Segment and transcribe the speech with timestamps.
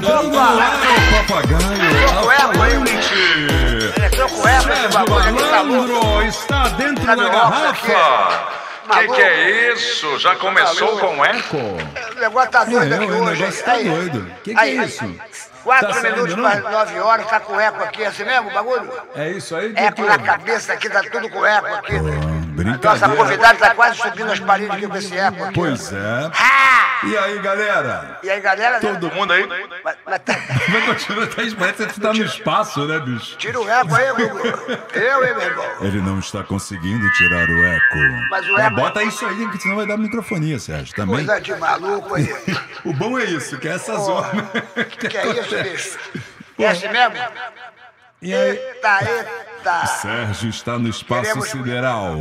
[0.00, 1.94] No ar o papagaio.
[4.42, 8.54] Sérgio Malandro está dentro da garrafa.
[8.92, 10.18] Que que é isso?
[10.18, 11.56] Já começou com eco?
[11.56, 13.40] O negócio tá doido É, aqui o hoje.
[13.40, 14.30] negócio tá doido.
[14.42, 15.14] Que que é isso?
[15.64, 16.50] Quatro Tá saindo, minutos não?
[16.50, 18.92] para nove horas, tá com eco aqui, é assim mesmo o bagulho?
[19.16, 19.72] É isso aí?
[19.72, 21.94] Que Eco na cabeça aqui, tá tudo com eco aqui.
[22.00, 23.16] Nossa brincadeira.
[23.16, 25.54] convidada tá quase subindo as paredes aqui com esse eco aqui.
[25.54, 26.30] Pois é.
[26.38, 27.00] Ah!
[27.04, 28.18] E aí, galera?
[28.22, 28.78] E aí, galera?
[28.80, 29.46] Todo mundo aí?
[29.84, 30.34] Mas, mas tá-
[30.70, 33.36] Vai continuar, tá, parece que você tá no espaço, né, bicho?
[33.36, 34.38] Tira o eco aí, Gugu.
[34.94, 35.64] Eu, hein, meu irmão.
[35.80, 38.28] Ele não está conseguindo tirar o eco.
[38.30, 41.16] Mas o eco- bota isso aí, que senão vai dar microfonia, Sérgio, também.
[41.26, 42.34] Coisa de maluco aí.
[42.84, 44.28] O bom é isso, que é essa zona.
[44.98, 45.98] Que que é isso, bicho?
[46.58, 47.14] É assim mesmo?
[48.22, 48.50] E aí?
[48.56, 49.86] Eita, eita.
[49.86, 52.16] Sérgio está no espaço Queremos- sideral.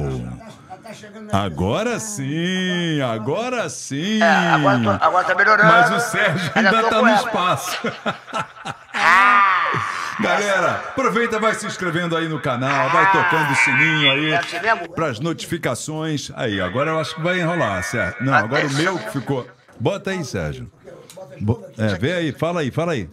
[1.31, 4.21] Agora sim, agora sim.
[4.21, 5.71] É, agora, tô- agora tá melhorando.
[5.71, 7.17] Mas o Sérgio Ainda tá no ela.
[7.17, 7.77] espaço.
[8.95, 10.15] Ah!
[10.19, 14.57] Galera, aproveita, vai se inscrevendo aí no canal, vai tocando o sininho aí É assim
[14.95, 16.31] para as notificações.
[16.35, 18.23] Aí, agora eu acho que vai enrolar, Sérgio.
[18.23, 19.47] Não, agora o meu que ficou.
[19.79, 20.71] Bota aí, Sérgio.
[21.39, 23.09] Bo- É, vê aí, fala aí, fala aí.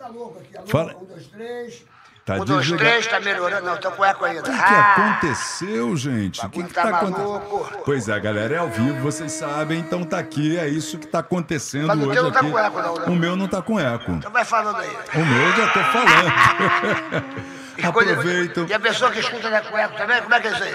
[0.66, 0.94] Fala.
[0.94, 1.84] Um, dois, três.
[2.24, 2.90] Tá Um, dois, desligado.
[2.90, 3.66] três, tá melhorando.
[3.66, 4.40] Não, tô com eco ainda.
[4.40, 4.92] O que, que Ah!
[4.94, 6.44] aconteceu, gente?
[6.46, 7.82] O que, que tá tá acontecendo?
[7.84, 11.20] Pois é, galera, é ao vivo, vocês sabem, então tá aqui, é isso que tá
[11.20, 12.50] acontecendo Mas o hoje teu não tá aqui.
[12.50, 13.04] com eco, não, né?
[13.06, 14.12] O meu não tá com eco.
[14.12, 14.88] Então vai falando aí.
[15.14, 17.40] O meu eu já tô falando.
[17.82, 18.66] Aproveito.
[18.68, 20.74] E a pessoa que escuta na cueca também, como é que é isso aí?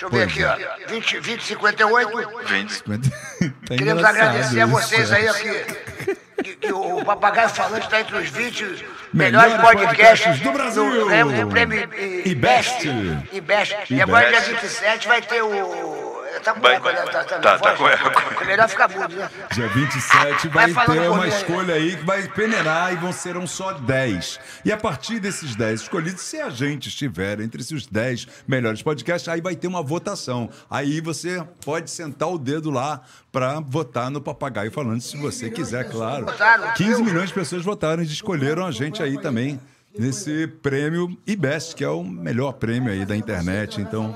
[0.00, 0.48] Deixa eu ver aqui, é.
[0.86, 0.88] ó.
[0.88, 2.30] 20, 20 58.
[2.46, 2.82] 20.
[2.82, 5.16] Tá Queremos agradecer a vocês é.
[5.16, 11.06] aí, ó, que, que- o Papagaio Falante está entre os 20 Melhores podcasts do Brasil.
[11.06, 12.86] Ganhamos o prêmio E e Best.
[13.32, 13.76] E Best.
[13.90, 14.48] E E agora, Best.
[14.50, 16.13] dia 27, vai ter o.
[16.42, 16.94] Tá com Vai- eco, né?
[16.94, 18.42] Tá, tá, tá- tá com eco.
[18.42, 19.30] É melhor ficar mudo, né?
[19.52, 23.72] Dia 27 vai, Vai ter uma escolha aí que vai peneirar e vão serão só
[23.72, 24.40] 10.
[24.64, 29.28] E a partir desses 10 escolhidos, se a gente estiver entre esses 10 melhores podcasts,
[29.28, 30.48] aí vai ter uma votação.
[30.70, 33.00] Aí você pode sentar o dedo lá
[33.32, 36.24] para votar no Papagaio Falando, se você quiser, claro.
[36.26, 36.72] votaram.
[36.74, 39.60] 15 milhões de pessoas votaram e escolheram a gente aí também.
[39.96, 43.80] Nesse prêmio IBEST, que é o melhor prêmio aí da internet.
[43.80, 44.14] Então,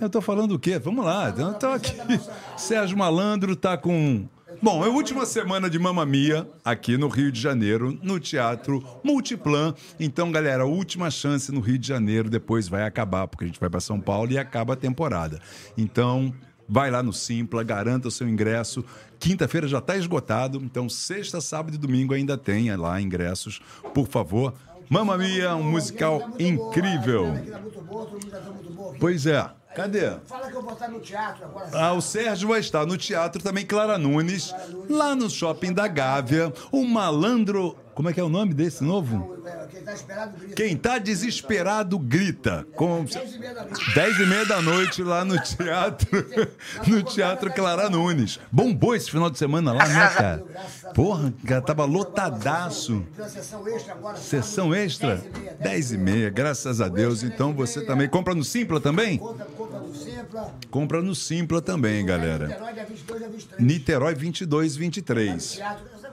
[0.00, 0.78] eu tô falando o quê?
[0.78, 1.94] Vamos lá, tô aqui.
[2.56, 4.28] Sérgio Malandro tá com.
[4.60, 8.82] Bom, é a última semana de Mamma Mia aqui no Rio de Janeiro, no Teatro
[9.02, 9.74] Multiplan.
[9.98, 13.68] Então, galera, última chance no Rio de Janeiro, depois vai acabar, porque a gente vai
[13.68, 15.40] para São Paulo e acaba a temporada.
[15.76, 16.34] Então,
[16.68, 18.84] vai lá no Simpla, garanta o seu ingresso.
[19.18, 23.60] Quinta-feira já está esgotado, então sexta, sábado e domingo ainda tem lá ingressos.
[23.94, 24.54] Por favor,
[24.88, 27.26] Mamma Mia, um musical incrível.
[29.00, 30.12] Pois é, cadê?
[30.26, 31.68] Fala que eu vou estar no teatro agora.
[31.72, 34.54] Ah, o Sérgio vai estar no teatro também, Clara Nunes,
[34.88, 36.52] lá no shopping da Gávea.
[36.70, 37.76] O malandro.
[37.94, 39.36] Como é que é o nome desse novo?
[40.54, 42.66] Quem tá desesperado grita.
[42.74, 46.26] Com 10 e meia da noite lá no teatro.
[46.86, 48.38] No teatro Clara Nunes.
[48.50, 50.44] Bombou esse final de semana lá, né, cara?
[50.94, 53.04] Porra, cara, tava lotadaço.
[53.28, 54.16] Sessão extra agora.
[54.16, 55.24] Sessão extra?
[55.60, 57.22] 10 e meia, graças a Deus.
[57.22, 59.18] Então você também compra no Simpla também?
[60.70, 62.46] Compra, no Simpla também, galera.
[63.58, 65.60] Niterói, dia 22, dia 23.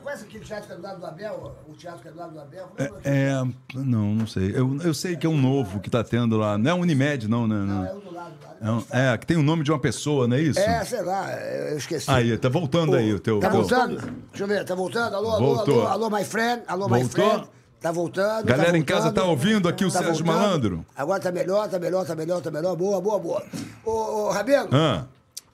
[0.03, 0.23] Niterói 22, 23.
[0.23, 0.23] Teatro.
[0.23, 1.55] Você conhece aquele teatro que é do lado do Abel?
[1.67, 2.69] O teatro que é do lado do Abel?
[2.77, 3.43] É que É,
[3.75, 4.51] não, não sei.
[4.55, 6.57] Eu, eu sei que é um novo que tá tendo lá.
[6.57, 7.55] Não é Unimed, não, né?
[7.55, 7.97] É Não.
[7.97, 8.33] o do lado.
[8.61, 10.59] É, um- é, que tem o nome de uma pessoa, não é isso?
[10.59, 12.09] É, sei lá, eu esqueci.
[12.09, 13.39] Aí, tá voltando aí o teu.
[13.39, 13.95] Tá teu- voltando?
[14.29, 15.15] Deixa eu ver, tá voltando?
[15.15, 15.87] Alô, alô, Voltou.
[15.87, 17.09] alô, alô, my friend, alô, my Voltou?
[17.29, 17.47] friend.
[17.81, 18.45] Tá voltando.
[18.45, 20.27] Galera tá em casa tá ouvindo aqui o Sérgio voltando.
[20.27, 20.85] Malandro?
[20.95, 22.75] Agora tá melhor, tá melhor, tá melhor, tá melhor.
[22.77, 23.43] Boa, boa, boa.
[23.83, 25.03] Ô, ô Rabelo, Ah,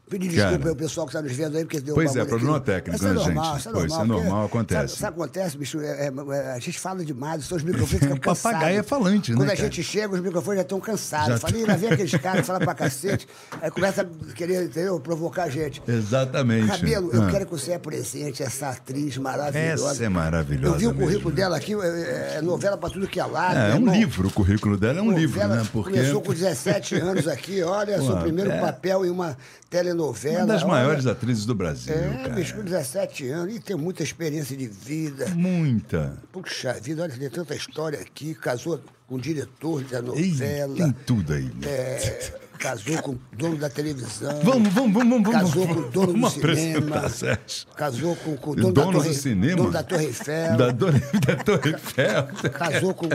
[0.09, 0.69] pedir desculpa Cara.
[0.71, 2.65] ao pessoal que tá nos vendo aí, porque deu Pois é, problema aqui.
[2.65, 3.59] técnico, Isso é né, normal, gente?
[3.59, 4.95] Isso é normal, isso é normal, acontece.
[4.97, 5.79] Sabe, acontece, bicho?
[5.81, 8.41] É- é- a gente fala demais, os seus microfones ficam O cansados.
[8.41, 9.63] papagaio é falante, né, Quando a cara?
[9.69, 11.27] gente chega, os microfones já estão cansados.
[11.27, 13.27] Já falei, lá vem aqueles caras que falam pra cacete,
[13.61, 15.81] aí começa a querer, entendeu, provocar a gente.
[15.87, 16.67] exatamente.
[16.67, 17.31] Rabelo, eu Ah.
[17.31, 19.91] quero que você apresente essa atriz maravilhosa.
[19.91, 20.75] Essa é maravilhosa.
[20.75, 21.03] Eu vi o mesmo.
[21.05, 23.57] currículo dela aqui, é, é novela pra tudo que é lado.
[23.57, 23.93] É, é um irmão.
[23.93, 25.69] livro, o currículo dela é um livro, Novela, né?
[25.71, 28.59] Porque Começou com 17 anos aqui, olha, seu Pô, primeiro é.
[28.59, 29.37] papel em uma
[29.69, 30.39] telenovela.
[30.39, 30.71] uma das olha.
[30.71, 32.29] maiores atrizes do Brasil, É, cara.
[32.33, 35.27] bicho, com 17 anos e tem muita experiência de vida.
[35.35, 36.17] Muita.
[36.31, 40.75] Puxa vida, olha, tem tanta história aqui, casou com o diretor da Ei, novela.
[40.75, 41.43] tem tudo aí.
[41.45, 41.67] né?
[41.67, 44.39] É, casou com o dono da televisão.
[44.43, 45.31] Vamos, vamos, vamos, vamos.
[45.31, 47.09] Casou com o dono do cinema.
[47.09, 47.67] Sérgio.
[47.75, 49.55] Casou com, com o dono, Dono da do Torre, cinema?
[49.57, 50.57] dono da Torre Eiffel.
[50.57, 52.27] Da, Torre- da Torre Eiffel.
[52.51, 53.07] Casou com.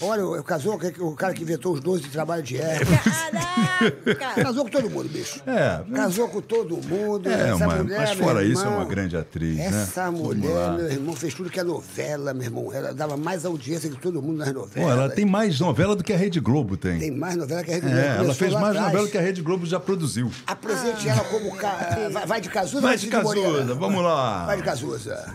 [0.00, 2.96] Olha, casou com o cara que inventou os 12 de trabalho de erva.
[2.98, 4.42] Caraca!
[4.42, 5.42] Casou com todo mundo, bicho.
[5.46, 5.80] É.
[5.94, 7.28] Casou com todo mundo.
[7.28, 9.66] É, uma- mulher, mas fora isso, é irmão, uma grande atriz, né?
[9.66, 12.72] Essa Vamos mulher, meu irmão, fez tudo que é novela, meu irmão.
[12.72, 14.72] Ela dava mais audiência que todo mundo nas novelas.
[14.72, 16.98] Pô, ela tem mais novela do que a Rede Globo tem.
[16.98, 18.04] Tem mais novela que a Rede É, Globo.
[18.06, 18.91] ela Começou fez mais atrás.
[18.92, 20.30] Novela que a Rede Globo já produziu.
[20.46, 21.56] Apresente ela como.
[21.56, 21.70] Ca...
[22.10, 23.08] Vai, vai de Cazuza Vai ou de?
[23.08, 24.46] Cazuza, vamos lá.
[24.46, 25.34] Vai de Cazuza.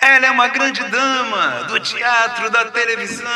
[0.00, 3.28] Ela é uma grande dama do teatro, da televisão.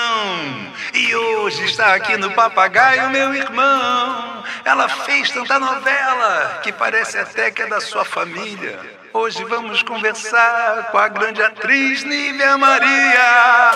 [0.94, 4.44] E hoje está aqui no Papagaio, meu irmão.
[4.64, 8.78] Ela fez tanta novela que parece até que é da sua família.
[9.12, 13.72] Hoje vamos conversar com a grande atriz Nívia Maria.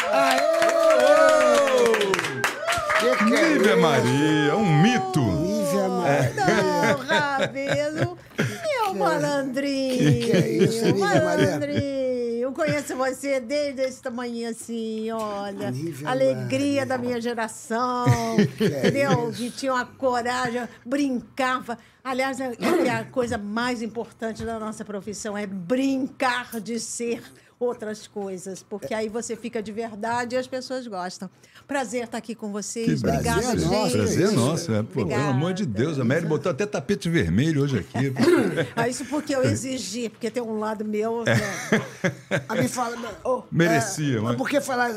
[3.01, 3.81] Que que é Lívia isso?
[3.81, 5.21] Maria, um mito.
[5.21, 6.33] Nívia Maria.
[6.35, 8.19] Não, Rabelo.
[8.65, 9.99] Meu malandrinho.
[9.99, 11.23] Que que é isso, Nívia Maria?
[11.23, 12.07] Malandrinho.
[12.47, 15.71] Eu conheço você desde esse tamanho assim, olha.
[15.71, 18.07] Nívia Alegria da minha geração.
[18.39, 19.33] entendeu?
[19.33, 21.77] Que tinha uma coragem, brincava.
[22.05, 27.21] Aliás, é que a coisa mais importante da nossa profissão é brincar de ser
[27.59, 31.29] outras coisas, porque aí você fica de verdade e as pessoas gostam.
[31.67, 32.87] Prazer estar aqui com vocês.
[32.87, 33.71] Que Obrigada, prazer gente.
[33.71, 34.83] nosso, Prazer nosso, é.
[34.85, 38.13] Pô, pelo amor de Deus, a Mary botou até tapete vermelho hoje aqui.
[38.75, 41.25] Ah, isso porque eu exigi, porque tem um lado meu.
[41.27, 41.35] É.
[41.35, 42.43] né?
[42.49, 42.97] A me fala.
[43.25, 44.91] oh, Merecia, é, mas- Por que falar.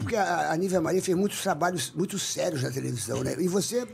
[0.00, 3.34] Porque a a Nívia Maria fez muitos trabalhos muito sérios na televisão, né?
[3.38, 3.86] E você.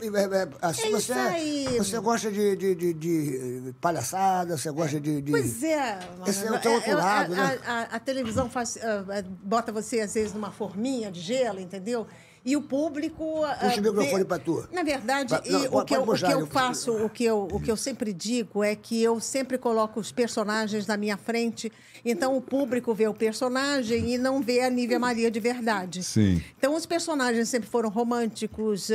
[0.61, 1.77] Assim, É você, isso aí.
[1.77, 5.21] você gosta de, de, de- de palhaçada, você gosta de.
[5.21, 5.99] de- Pois é.
[6.27, 7.59] Esse é o teu outro a- lado, a, né?
[7.65, 12.05] a- a televisão faz, ah, ah, bota você, às vezes, numa forminha de gelo, entendeu?
[12.49, 13.43] E o público.
[13.43, 14.67] ah, Puxa o microfone pra tu.
[14.71, 17.23] Na verdade, e não, o, que eu, o puxar, que eu eu- faço, o que
[17.23, 21.15] eu, o que eu sempre digo é que eu sempre coloco os personagens na minha
[21.17, 21.71] frente.
[22.03, 26.01] Então o público vê o personagem e não vê a Nívia Maria de verdade.
[26.03, 26.41] Sim.
[26.57, 28.89] Então, os personagens sempre foram românticos,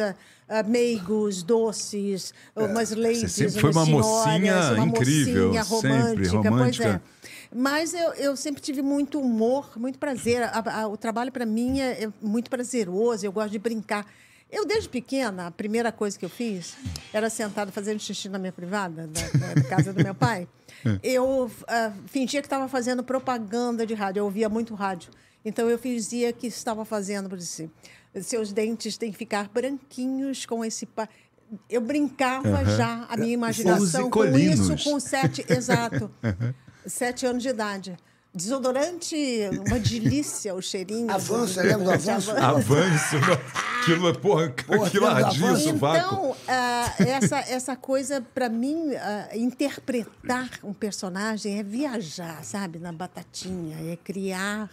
[0.49, 6.33] ah, meigos, doces, umas ladies, sempre foi uma senhoras, mocinha uma incrível, mocinha sempre romântica,
[6.33, 6.89] pois romântica.
[6.89, 7.14] é.
[7.57, 10.43] Mas eu, eu sempre tive muito humor, muito prazer.
[10.43, 14.05] A- a- o trabalho, para mim, é, é muito prazeroso, eu gosto de brincar.
[14.51, 16.75] Eu, desde pequena, a primeira coisa que eu fiz
[17.13, 20.47] era sentada fazendo xixi na minha privada, da, da casa do meu pai.
[21.03, 25.11] Eu ah, fingia que estava fazendo propaganda de rádio, eu ouvia muito rádio.
[25.43, 27.73] Então, eu fingia que estava fazendo, por exemplo,
[28.21, 30.85] seus dentes têm que ficar branquinhos com esse...
[30.85, 31.09] Pa...
[31.71, 36.11] Eu brincava já, a minha imaginação com isso, com sete, exato,
[36.87, 37.97] sete anos de idade.
[38.37, 39.17] Desodorante,
[39.69, 41.09] uma delícia o cheirinho.
[41.11, 42.31] Avanço, lembra do avanço?
[42.33, 43.17] Avanço,
[43.81, 45.69] aquilo, é- porra, Porra, aquilo aquilo ardia o avanço.
[45.69, 45.97] sovaco.
[45.97, 52.93] Então, ah, essa, essa coisa, para mim, ah, interpretar um personagem é viajar, sabe, na
[52.93, 54.69] batatinha, é criar.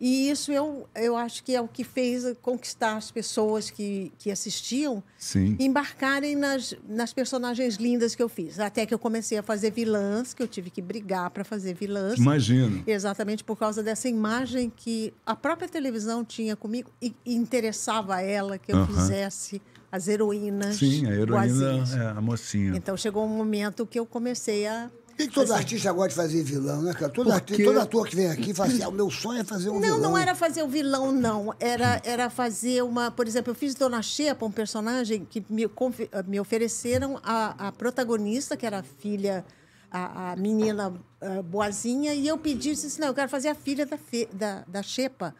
[0.00, 4.30] E isso eu, eu acho que é o que fez conquistar as pessoas que, que
[4.30, 5.56] assistiam Sim.
[5.58, 8.60] embarcarem nas, nas personagens lindas que eu fiz.
[8.60, 12.18] Até que eu comecei a fazer vilãs, que eu tive que brigar para fazer vilãs.
[12.18, 12.82] Imagino.
[12.86, 18.22] Exatamente por causa dessa imagem que a própria televisão tinha comigo e e interessava a
[18.22, 18.86] ela que eu Aham.
[18.86, 20.76] fizesse as heroínas.
[20.76, 22.72] Sim, a heroína é a mocinha.
[22.76, 24.90] Então chegou um momento que eu comecei a.
[25.12, 27.08] Por que que todo artista gosta de fazer vilão, né, cara?
[27.10, 29.44] Todo, arti- Porque- todo ator que vem aqui fala assim: ah, o meu sonho é
[29.44, 30.00] fazer um Não, vilão.
[30.00, 31.54] não era fazer o vilão, não.
[31.60, 33.10] Era, era fazer uma.
[33.10, 35.68] Por exemplo, eu fiz Dona Xepa, um personagem que me,
[36.26, 39.44] me ofereceram a, a protagonista, que era a filha,
[39.90, 43.54] a, a menina ah, boazinha, e eu pedi, disse assim, não, eu quero fazer a
[43.54, 45.34] filha da, fe- da, da Xepa.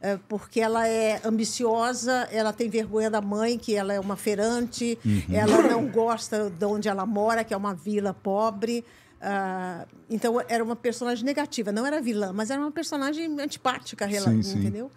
[0.00, 4.98] eh, Porque ela é ambiciosa, ela tem vergonha da mãe, que ela é uma feirante,
[5.32, 8.84] ela não gosta de onde ela mora, que é uma vila pobre.
[9.24, 14.42] Ah, então, era uma personagem negativa, não era vilã, mas era uma personagem antipática, Sim,
[14.42, 14.58] sim.
[14.58, 14.90] entendeu?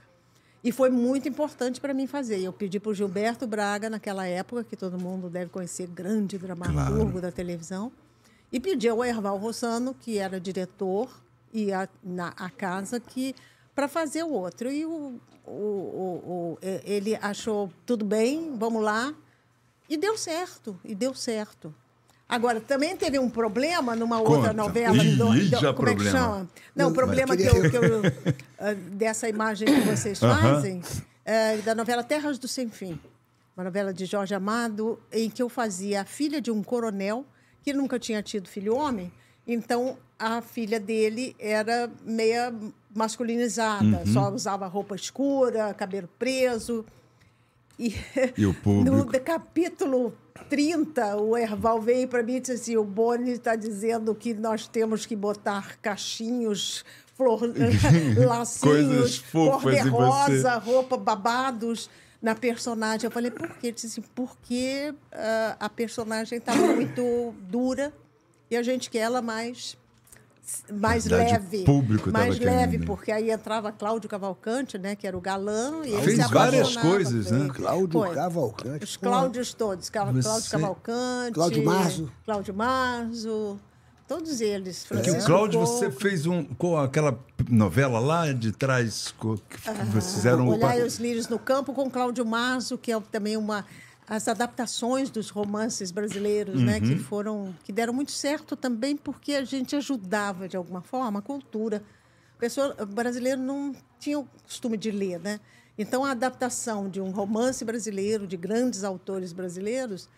[0.64, 2.40] E foi muito importante para mim fazer.
[2.42, 7.22] Eu pedi para o Gilberto Braga, naquela época, que todo mundo deve conhecer, grande dramaturgo
[7.22, 7.92] da televisão,
[8.52, 11.10] e pedi ao Erval Rossano, que era diretor,
[11.54, 13.34] e a, na a casa, que
[13.74, 14.70] para fazer o outro.
[14.70, 19.14] E o, o, o- o- ele achou tudo bem, vamos lá.
[19.90, 21.74] E deu certo, e deu certo.
[22.30, 24.54] Agora, também teve um problema numa outra Conta.
[24.54, 24.98] novela.
[25.04, 26.12] Ih, do- já como é que problema.
[26.12, 26.50] chama?
[26.76, 28.02] Não, o problema que eu, que eu,
[28.60, 30.82] ah, dessa imagem que vocês fazem,
[31.24, 33.00] é, da novela Terras do Sem Fim.
[33.56, 37.26] Uma novela de Jorge Amado, em que eu fazia a filha de um coronel
[37.64, 39.12] que nunca tinha tido filho homem.
[39.48, 42.54] Então, a filha dele era meia
[42.94, 46.86] masculinizada, só usava roupa escura, cabelo preso.
[47.80, 47.96] E,
[48.38, 48.96] E o público?
[48.98, 50.14] No capítulo
[50.50, 54.68] 30, o Erval veio para mim e disse assim: o Boni está dizendo que nós
[54.68, 57.42] temos que botar cachinhos, flor,
[58.18, 61.90] lacinhos, cor-de-rosa, roupa, babados
[62.22, 63.06] na personagem.
[63.06, 63.68] Eu falei, por quê?
[63.68, 67.94] Ele disse assim, porque ah, a personagem está muito dura
[68.50, 69.78] e a gente quer ela mais
[70.72, 71.62] mais leve.
[71.62, 72.86] o público tava mais leve, querendo.
[72.86, 76.76] porque aí entrava Cláudio Cavalcante, né, que era o galã, e ele Fez se várias
[76.78, 77.50] coisas, né?
[77.54, 78.16] Cláudio Foi.
[78.16, 78.84] Cavalcante.
[78.84, 78.98] Os.
[78.98, 79.90] Cláudios todos.
[79.90, 81.34] Ca- Você- Cláudio Cavalcante.
[81.34, 82.12] Cláudio Marzo.
[82.26, 83.60] Cláudio Marzo.
[84.08, 84.84] Todos eles.
[84.86, 85.72] O Francisco Cláudio, Coco.
[85.72, 87.20] você fez um com aquela
[87.50, 89.28] novela lá de trás que
[89.92, 93.66] vocês fizeram Olhar pa- os Lírios no Campo com Cláudio Marzo, que é também uma
[94.08, 96.82] as adaptações dos romances brasileiros, né, Uhum.
[96.82, 101.22] que foram que deram muito certo também porque a gente ajudava de alguma forma a
[101.22, 101.84] cultura.
[102.36, 105.40] O pessoa o brasileiro não tinha o costume de ler, né?
[105.78, 110.10] Então a adaptação de um romance brasileiro de grandes autores brasileiros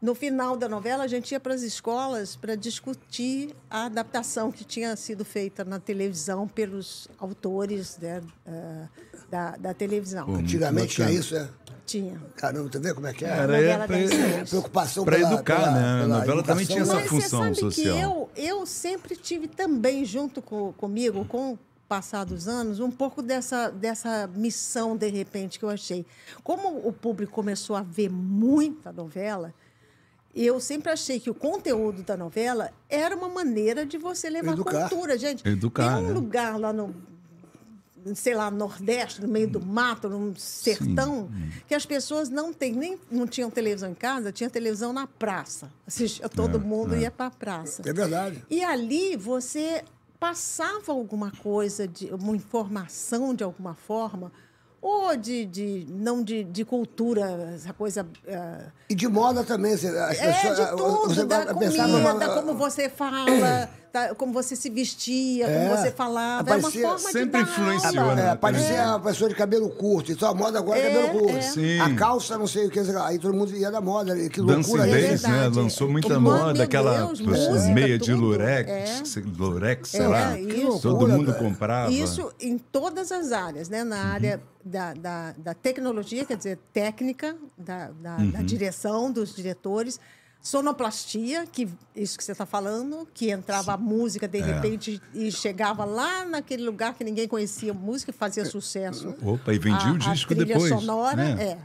[0.00, 4.62] no final da novela, a gente ia para as escolas para discutir a adaptação que
[4.62, 8.88] tinha sido feita na televisão pelos autores né, eh,
[9.30, 10.26] da, da televisão.
[10.26, 11.48] Muito Antigamente tinha isso, é?
[11.86, 12.20] Tinha.
[12.34, 13.28] Caramba, tu vê como é que é?
[13.28, 13.96] Era novela é pra,
[14.42, 15.78] A preocupação pra pela- educar, pela- né?
[15.78, 16.94] A pela novela também tinha essa?
[16.94, 17.94] Mas função você sabe social.
[17.96, 21.58] que eu, eu sempre tive também, junto com, comigo, com o
[21.88, 26.04] passar dos anos, um pouco dessa, dessa missão, de repente, que eu achei.
[26.42, 29.54] Como o público começou a ver muita novela,
[30.34, 34.88] eu sempre achei que o conteúdo da novela era uma maneira de você levar Educar.
[34.88, 35.46] cultura, gente.
[35.48, 36.12] Educar, Tem um né?
[36.14, 36.92] lugar lá no
[38.14, 41.28] sei lá, Nordeste, no meio do mato, num sertão,
[41.66, 45.70] que as pessoas não têm, nem não tinham televisão em casa, tinha televisão na praça.
[45.86, 47.82] Assistia, todo mundo ia para a praça.
[47.84, 48.44] É verdade.
[48.50, 49.82] E ali você
[50.18, 54.32] passava alguma coisa, de, uma informação de alguma forma,
[54.80, 58.06] ou de, de não de, de cultura, essa coisa.
[58.26, 59.72] eh, E de moda também.
[59.74, 64.68] As é, pessoas, de tudo, você da comida, como você fala, tá, como você se
[64.70, 66.40] vestia, É, como você falava.
[66.42, 68.14] aparecia- é uma forma sempre de influenciou, aula.
[68.14, 68.30] né?
[68.30, 70.12] É, parecia uma pessoa de cabelo curto.
[70.12, 71.36] Então a moda agora é, É, cabelo curto.
[71.36, 71.40] é.
[71.42, 71.80] Sim.
[71.80, 72.78] A calça, não sei o que.
[72.80, 74.14] Aí todo mundo ia da moda.
[74.28, 75.28] Que Dance loucura é essa?
[75.28, 75.48] né?
[75.48, 77.30] Lançou muita moda, Deus, aquela música,
[77.74, 78.20] meia de tudo.
[78.22, 78.70] lurex,
[79.16, 79.20] É.
[79.38, 80.38] lurex, sei É, lá.
[80.38, 80.80] isso.
[80.80, 81.44] Todo loucura, mundo cara.
[81.44, 81.90] comprava.
[81.92, 83.84] Isso em todas as áreas, né?
[83.84, 90.00] Na área da, da, da tecnologia, quer dizer, técnica, da, da, da direção dos diretores,
[90.46, 95.84] sonoplastia, que isso que você está falando, que entrava a música de repente e chegava
[95.84, 99.12] lá naquele lugar que ninguém conhecia música e fazia sucesso.
[99.22, 100.68] Opa, e vendia A- o disco a trilha depois.
[100.72, 101.42] sonora, né?
[101.42, 101.58] é.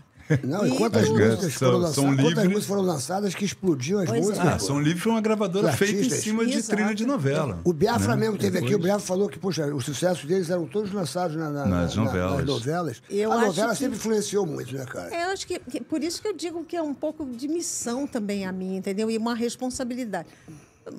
[0.44, 1.96] Não, e quantas músicas São- foram são lançadas?
[2.06, 2.44] Quantas livres.
[2.46, 4.28] músicas foram lançadas que explodiam as Pois é.
[4.28, 4.48] músicas?
[4.48, 6.76] Ah, Som Livre foi uma gravadora feita em cima de Exato.
[6.78, 7.60] trilha de novela.
[7.64, 8.22] O Biafra né?
[8.22, 11.36] mesmo teve aqui, o Depois- Biafra falou que, poxa, os sucessos deles eram todos lançados
[11.36, 12.38] na- na- Nas na- novelas.
[12.38, 13.02] nas novelas.
[13.10, 15.14] Eu a acho novela que- sempre influenciou muito, né, cara?
[15.14, 17.48] É, eu acho que, que- por isso que eu digo que é um pouco de
[17.48, 19.10] missão também a mim, entendeu?
[19.10, 20.28] E uma responsabilidade.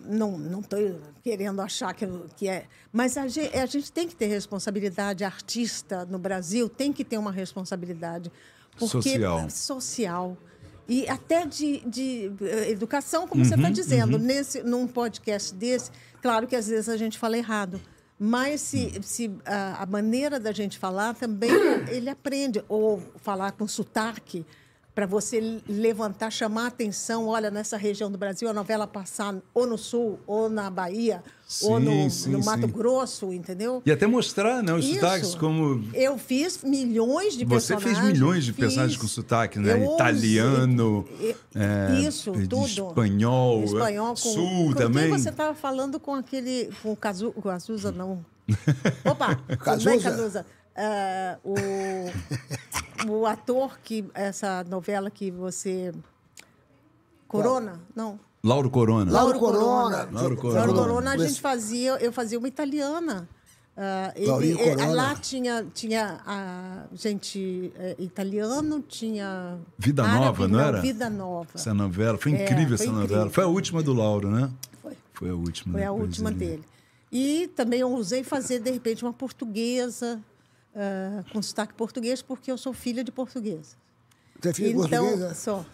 [0.08, 0.78] Não não estou
[1.24, 2.06] querendo achar que,
[2.36, 5.24] que é, mas a gente, a gente tem que ter responsabilidade.
[5.24, 8.30] Artista no Brasil tem que ter uma responsabilidade
[8.78, 9.50] porque Social.
[9.50, 10.36] social
[10.88, 16.46] e até de, de eh, educação, como você está dizendo, nesse num podcast desse, claro
[16.46, 17.80] que às vezes a gente fala errado.
[18.18, 21.50] Mas se, se a, a maneira da gente falar também
[21.88, 24.44] ele aprende ou falar com sotaque
[24.94, 27.26] para você levantar, chamar a atenção.
[27.26, 31.22] Olha, nessa região do Brasil a novela passar ou no sul ou na Bahia
[31.62, 32.72] ou Sim, no, sim, no Mato sim.
[32.72, 33.82] Grosso, entendeu?
[33.84, 34.72] E até mostrar, né?
[34.72, 34.94] Os Isso.
[34.94, 35.84] sotaques como.
[35.92, 37.98] Eu fiz milhões de Você personagens.
[37.98, 38.60] fez milhões de fiz.
[38.60, 39.72] personagens com sotaque, né?
[39.72, 41.06] Eu Italiano,
[41.54, 42.64] é, isso, tudo.
[42.64, 45.10] espanhol, espanhol com, sul com também.
[45.10, 48.24] Você estava falando com aquele, com o Cazu, Azusa, não.
[49.04, 50.46] Opa, tudo bem, Cazuza?
[50.76, 51.54] Ah, o,
[53.10, 55.92] o ator que, essa novela que você...
[57.28, 57.80] Corona?
[57.94, 58.18] Não.
[58.44, 59.10] Lauro Corona.
[59.10, 60.08] Lauro Corona.
[60.12, 60.58] Lauro Corona.
[60.60, 63.28] Lauro Corona, a gente fazia, eu fazia uma italiana.
[63.74, 64.92] Ah, ele- eh, Corona.
[64.92, 69.58] lá tinha, tinha a gente eh, italiano, tinha.
[69.78, 70.80] Vida árabe, Nova, não era?
[70.82, 71.48] Vida Nova.
[71.54, 72.18] Essa novela.
[72.18, 73.16] Foi É, incrível foi essa incrível.
[73.16, 73.30] novela.
[73.30, 74.50] Foi a última do Lauro, né?
[74.82, 74.92] Foi.
[75.14, 75.72] Foi a última.
[75.72, 76.64] Foi a última ele- dele.
[77.10, 80.20] E também eu usei fazer, de repente, uma portuguesa,
[80.74, 83.76] ah, com sotaque português, porque eu sou filha de portuguesa.
[84.40, 85.34] Você é filho de então, portuguesa?
[85.34, 85.66] sou.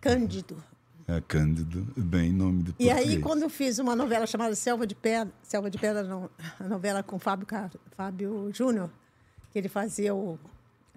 [0.00, 0.62] Cândido.
[1.06, 1.86] É, Cândido.
[1.96, 2.96] Bem, nome de E português.
[2.98, 6.64] aí, quando eu fiz uma novela chamada Selva de Pedra, Selva de Pedra não, a
[6.64, 8.90] novela com Fábio, Car- Fábio Júnior,
[9.50, 10.38] que ele fazia o,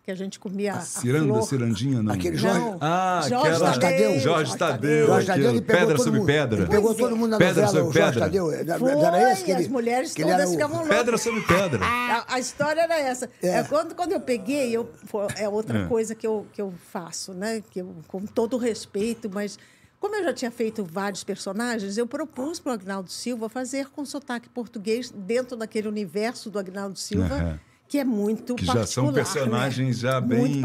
[0.07, 1.43] que a gente comia a, a Ciranda, flor.
[1.43, 2.13] cirandinha, não.
[2.13, 3.77] Aquele Não, Jorge- Ah, Jorge aquela...
[3.77, 4.19] Tadeu.
[4.21, 5.07] Jorge Tadeu.
[5.07, 6.59] Jorge Tadeu, ele pegou Pedra sobre pedra.
[6.61, 7.17] Ele pegou todo é.
[7.17, 8.19] mundo na Pedra novela, sobre pedra.
[8.21, 8.51] Tadeu.
[8.53, 10.97] Era, Foi, era esse que e ele, as mulheres que era todas o- ficavam loucas.
[10.97, 11.79] Pedra sobre pedra.
[11.85, 13.29] A, a história era essa.
[13.43, 13.49] É.
[13.57, 14.89] É, quando, quando eu peguei, eu,
[15.35, 15.87] é outra É.
[15.87, 17.61] coisa que eu, que eu faço, né?
[17.69, 19.59] Que eu, com todo o respeito, mas
[19.99, 24.05] como eu já tinha feito vários personagens, eu propus para o Agnaldo Silva fazer com
[24.05, 27.59] sotaque português dentro daquele universo do Agnaldo Silva, Aham.
[27.87, 29.05] Que é muito Que já particular.
[29.05, 30.09] são personagens né?
[30.11, 30.61] já bem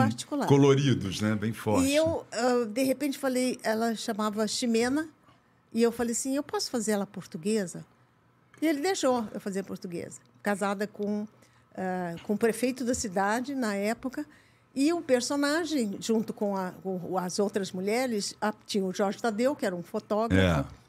[0.49, 1.35] coloridos, né?
[1.35, 1.89] Bem fortes.
[1.91, 5.09] E eu, ah, de repente, falei, ela chamava Ximena,
[5.73, 7.85] e eu falei assim, eu posso fazer ela portuguesa?
[8.61, 10.19] E ele deixou eu fazer portuguesa.
[10.43, 11.27] Casada com,
[11.77, 14.27] ah, com o prefeito da cidade, na época,
[14.75, 19.55] e o personagem, junto com, a- com as outras mulheres, a- tinha o Jorge Tadeu,
[19.55, 20.82] que era um fotógrafo, É.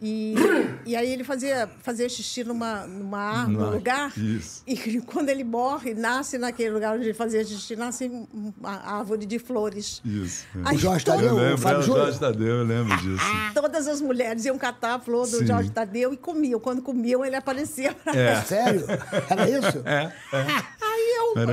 [0.00, 0.34] e,
[0.86, 4.12] e aí ele fazia, fazia xixi numa, numa árvore, num lugar.
[4.16, 4.62] isso.
[4.66, 9.38] E quando ele morre, nasce naquele lugar onde ele fazia xixi, nasce uma árvore de
[9.38, 10.00] flores.
[10.04, 10.46] Isso.
[10.64, 12.04] Aí O Jorge Tadeu, o lembro, Fábio é, o Júnior.
[12.04, 13.24] Jorge Tadeu, eu lembro disso.
[13.54, 15.46] Todas as mulheres iam catar a flor do Sim.
[15.46, 16.60] Jorge Tadeu e comiam.
[16.60, 18.40] Quando comiam, ele aparecia pra É.
[18.42, 18.84] Sério?
[19.28, 19.82] Era isso?
[19.84, 20.46] É, Aí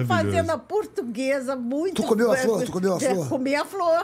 [0.08, 2.02] fazendo a portuguesa muito.
[2.02, 2.64] Tu comeu a flor?
[2.66, 3.28] Tu comeu a É, flor?
[3.30, 4.02] Comi a flor.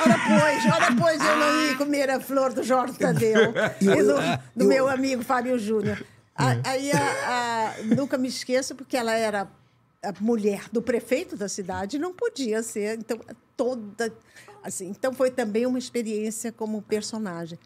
[0.00, 4.14] Ora, pois, ora, pois eu não ia comer a flor do Jorge Tadeu e do,
[4.56, 6.04] do eu- meu amigo Fábio Júnior.
[6.36, 6.98] A- Aí a-
[7.78, 9.48] a- nunca me esqueço, porque ela era
[10.02, 12.98] a mulher do prefeito da cidade, não podia ser.
[12.98, 13.18] Então,
[13.56, 14.12] toda.
[14.62, 17.58] Assim, então, foi também uma experiência como personagem.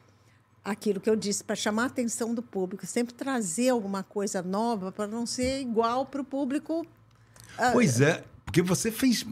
[0.64, 4.92] Aquilo que eu disse, para chamar a atenção do público, sempre trazer alguma coisa nova
[4.92, 6.84] para não ser igual para o público
[7.72, 9.26] Pois é, porque você fez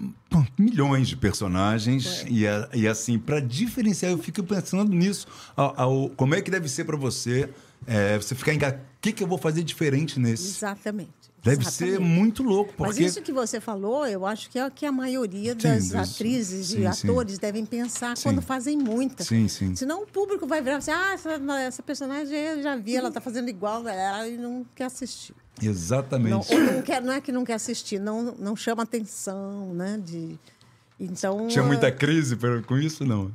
[0.59, 5.27] milhões de personagens e, é- e assim, para diferenciar, eu fico pensando nisso.
[5.57, 7.49] Ao- ao- como é que deve ser para você
[7.87, 8.81] é, você ficar enganado?
[8.83, 10.49] O que, que eu vou fazer diferente nesse?
[10.49, 11.11] Exatamente.
[11.43, 11.95] Deve exatamente.
[11.95, 13.05] ser muito louco, Mas porque...
[13.05, 16.85] isso que você falou, eu acho que é o que a maioria das atrizes sim,
[16.85, 17.09] e sim.
[17.09, 19.23] atores devem pensar quando fazem muita.
[19.23, 19.77] Sim, sim.
[19.77, 23.21] Senão o público vai virar assim, ah, essa, essa personagem eu já vi, ela está
[23.21, 25.35] fazendo igual ela e não quer assistir.
[25.63, 26.53] Não, Exatamente.
[26.55, 30.01] ou não, quer, não é que não quer assistir, não, não chama atenção, né?
[30.05, 30.39] De,
[31.01, 33.31] então, Tinha muita ah, crise por- com isso, não?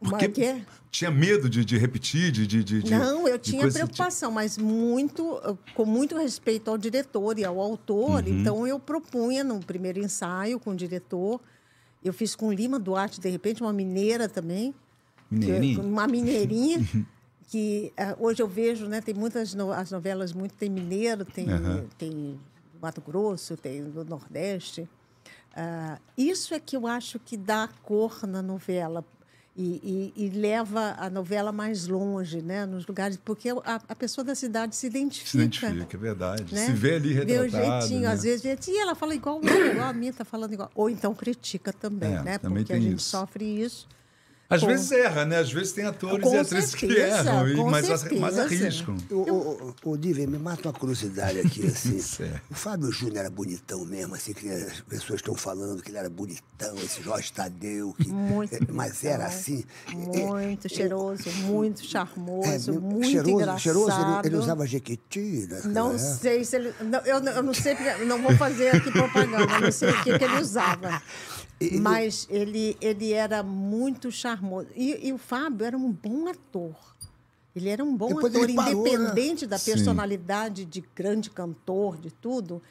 [0.00, 0.62] Porque o quê?
[0.90, 5.40] tinha medo de, de repetir, de, de, de- Não, eu tinha coisa- preocupação, mas muito,
[5.74, 8.22] com muito respeito ao diretor e ao autor.
[8.24, 8.28] Uhum.
[8.40, 11.40] Então, eu propunha no primeiro ensaio com o diretor.
[12.04, 14.74] Eu fiz com Lima Duarte, de repente, uma mineira também.
[15.30, 15.74] Mineirinha?
[15.76, 17.06] Que- Uma mineirinha.
[17.48, 19.00] Que eh, hoje eu vejo, né?
[19.00, 21.46] Tem muitas no- as novelas muito tem mineiro, tem
[21.98, 22.40] tem
[22.82, 24.88] Mato Grosso, tem do Nordeste.
[25.54, 29.02] Ah, isso é que eu acho que dá cor na novela
[29.56, 32.66] e, e- e leva a novela mais longe, né?
[32.66, 35.30] Nos lugares porque a, a pessoa da cidade se identifica.
[35.30, 36.52] Se identifica, é verdade.
[36.54, 36.66] né?
[36.66, 37.80] Se vê ali Vê o retratado.
[37.86, 38.08] jeitinho, né?
[38.08, 40.70] às vezes, vê, "Ih, ela fala igual, igual a minha está falando igual.
[40.74, 42.38] Ou então critica também, É, né?
[42.38, 43.08] também Porque a gente isso.
[43.10, 43.88] sofre isso.
[44.48, 45.38] Às Com- vezes erra, né?
[45.38, 48.42] Às vezes tem atores Com e atrizes que certeza, erram, e- com mas, mas certeza.
[48.42, 48.96] arriscam.
[49.10, 51.98] O, o, o, me mata uma curiosidade aqui, assim.
[51.98, 52.40] Certo.
[52.50, 56.08] o Fábio Júnior era bonitão mesmo, assim, que as pessoas estão falando que ele era
[56.08, 59.64] bonitão, esse Jorge Tadeu, que, Muito eh, mas era bonitão, assim.
[59.92, 63.60] Muito cheiroso, muito charmoso, É, muito cheiroso, engraçado.
[63.60, 65.60] cheiroso, ele, ele usava jequiti, né?
[65.64, 65.98] Não É.
[65.98, 66.72] sei se ele.
[66.80, 70.02] Não, eu, não- eu não sei, porque- não vou fazer aqui propaganda, não sei o
[70.04, 71.02] que, que ele usava.
[71.60, 74.68] E- Mas ele, ele era muito charmoso.
[74.74, 76.74] E, e o Fábio era um bom ator.
[77.54, 78.90] Ele era um bom Depois ator, ele parou, né?
[78.90, 79.70] independente da Sim.
[79.72, 82.62] personalidade de grande cantor, de tudo.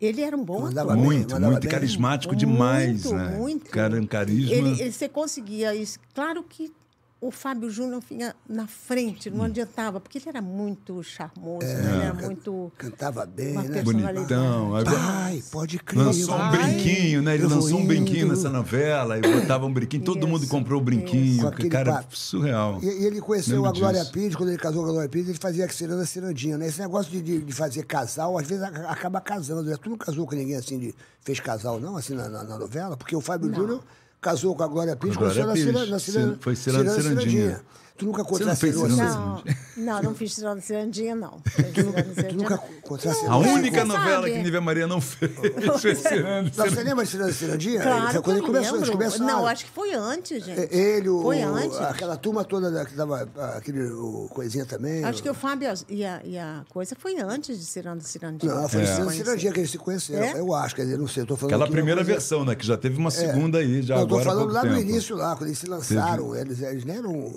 [0.00, 0.96] Ele era um bom Mandava ator.
[1.02, 1.70] bem, Muito, mandava muito bem.
[1.72, 3.36] carismático Muito, demais, né?
[3.36, 3.68] muito.
[3.70, 4.52] Cara, um carisma.
[4.54, 5.98] Ele, ele- você conseguia isso.
[6.14, 6.72] Claro que
[7.20, 11.74] o Fábio Júnior vinha na frente, não adiantava, porque ele era muito charmoso, É.
[11.82, 11.94] né?
[11.94, 12.72] ele era muito.
[12.78, 13.82] Cantava bem, né?
[13.82, 14.70] Bonitão.
[14.84, 16.04] Pai, pode crer.
[16.04, 17.34] Lançou um brinquinho, né?
[17.34, 18.34] Ele lançou um brinquinho indo.
[18.36, 20.04] nessa novela e botava um brinquinho.
[20.04, 21.48] Todo mundo Isso, comprou o Com brinquinho.
[21.48, 22.16] aquele Cara, papo.
[22.16, 22.78] surreal.
[22.82, 24.12] E, e ele conheceu Lembro a Glória disso.
[24.12, 26.68] Pires, quando ele casou com a Glória Pires, ele fazia a ciranda cirandinha, né?
[26.68, 29.76] Esse negócio de, de, fazer casal, às vezes acaba casando, né?
[29.82, 32.96] Tu não casou com ninguém assim, de, fez casal não, assim, na, na- na novela?
[32.96, 33.82] Porque o Fábio Júnior
[34.20, 36.02] casou com a Glória Pires, Glória conheceu na Pires.
[36.02, 37.60] ciranda, na Sim, foi ciranda cirandinha.
[37.98, 39.58] Tu nunca contracenou ciranda assim?
[39.76, 41.40] Não, não, não fiz cirandinha, não.
[41.74, 42.62] Ciranda Tu cirandinha, nunca não.
[42.82, 43.30] contracenou?
[43.32, 44.32] A única novela sabe.
[44.32, 45.32] que Nívia Maria não fez
[45.80, 46.52] foi Ciranda.
[46.56, 47.82] Não, você lembra de ciranda cirandinha?
[47.82, 49.04] Claro Foi que quando eu ele começou, eles lembro.
[49.04, 49.26] começaram.
[49.26, 50.60] Não, acho que foi antes, gente.
[50.60, 51.76] É, Ele, o, Foi antes.
[51.80, 55.02] aquela turma toda da- que tava, aquele o coisinha também.
[55.04, 58.54] Acho que o Fábio e a, e a coisa foi antes de Ciranda Cirandinha.
[58.54, 58.86] Não, foi É.
[58.86, 60.22] ciranda cirandinha que eles se conheceram.
[60.22, 60.38] É?
[60.38, 62.54] Eu acho, quer dizer, não sei, eu tô falando Aquela primeira coisa- versão, né?
[62.54, 65.16] Que já teve uma segunda aí, já Não, eu agora tô falando lá no início,
[65.16, 66.36] lá, quando eles se lançaram.
[66.36, 67.32] Eles, eles nem eram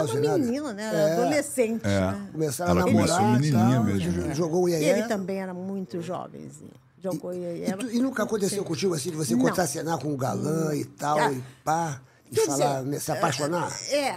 [0.00, 0.82] Ela era uma menina, né?
[0.84, 1.84] Era É, adolescente.
[1.84, 2.00] É.
[2.00, 2.28] Né?
[2.32, 4.12] Começaram Ela a namorar começou e menininha tal, mesmo.
[4.12, 6.70] j- Jogou o E iê ele também era muito jovenzinho.
[7.02, 8.68] Jogou e, E, ela- tu- e nunca aconteceu Sim.
[8.68, 11.32] contigo assim, de você contracenar com um galã e tal, Ah.
[11.32, 12.00] e pá,
[12.32, 13.70] e Quer falar, dizer, se apaixonar?
[13.90, 14.12] É,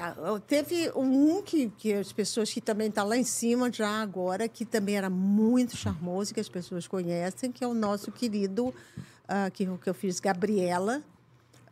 [0.47, 4.63] teve um que, que as pessoas que também está lá em cima já agora, que
[4.65, 8.73] também era muito charmoso, que as pessoas conhecem, que é o nosso querido,
[9.27, 11.01] ah, que, que eu fiz, Gabriela.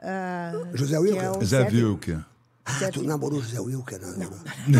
[0.01, 1.23] ah, José que Wilker?
[1.23, 2.19] é o Zé Vilker.
[2.65, 4.17] Ah, tu namorou o José Wilker, não?
[4.67, 4.79] Não.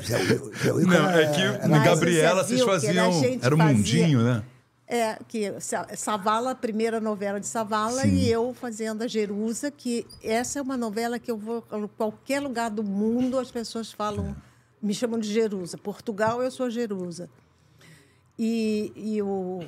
[0.00, 3.12] José José Wilker Não, é que era- na Mas Gabriela o Zé vocês faziam.
[3.42, 4.42] Era um fazia- mundinho, né?
[4.86, 10.06] É, que Sa- Savala, a primeira novela de Savala, e eu fazendo a Jerusa, que
[10.22, 14.36] essa é uma novela que eu vou a qualquer lugar do mundo, as pessoas falam,
[14.82, 15.78] me chamam de Jerusa.
[15.78, 17.30] Portugal, eu sou Jerusa.
[18.38, 19.60] E, e o...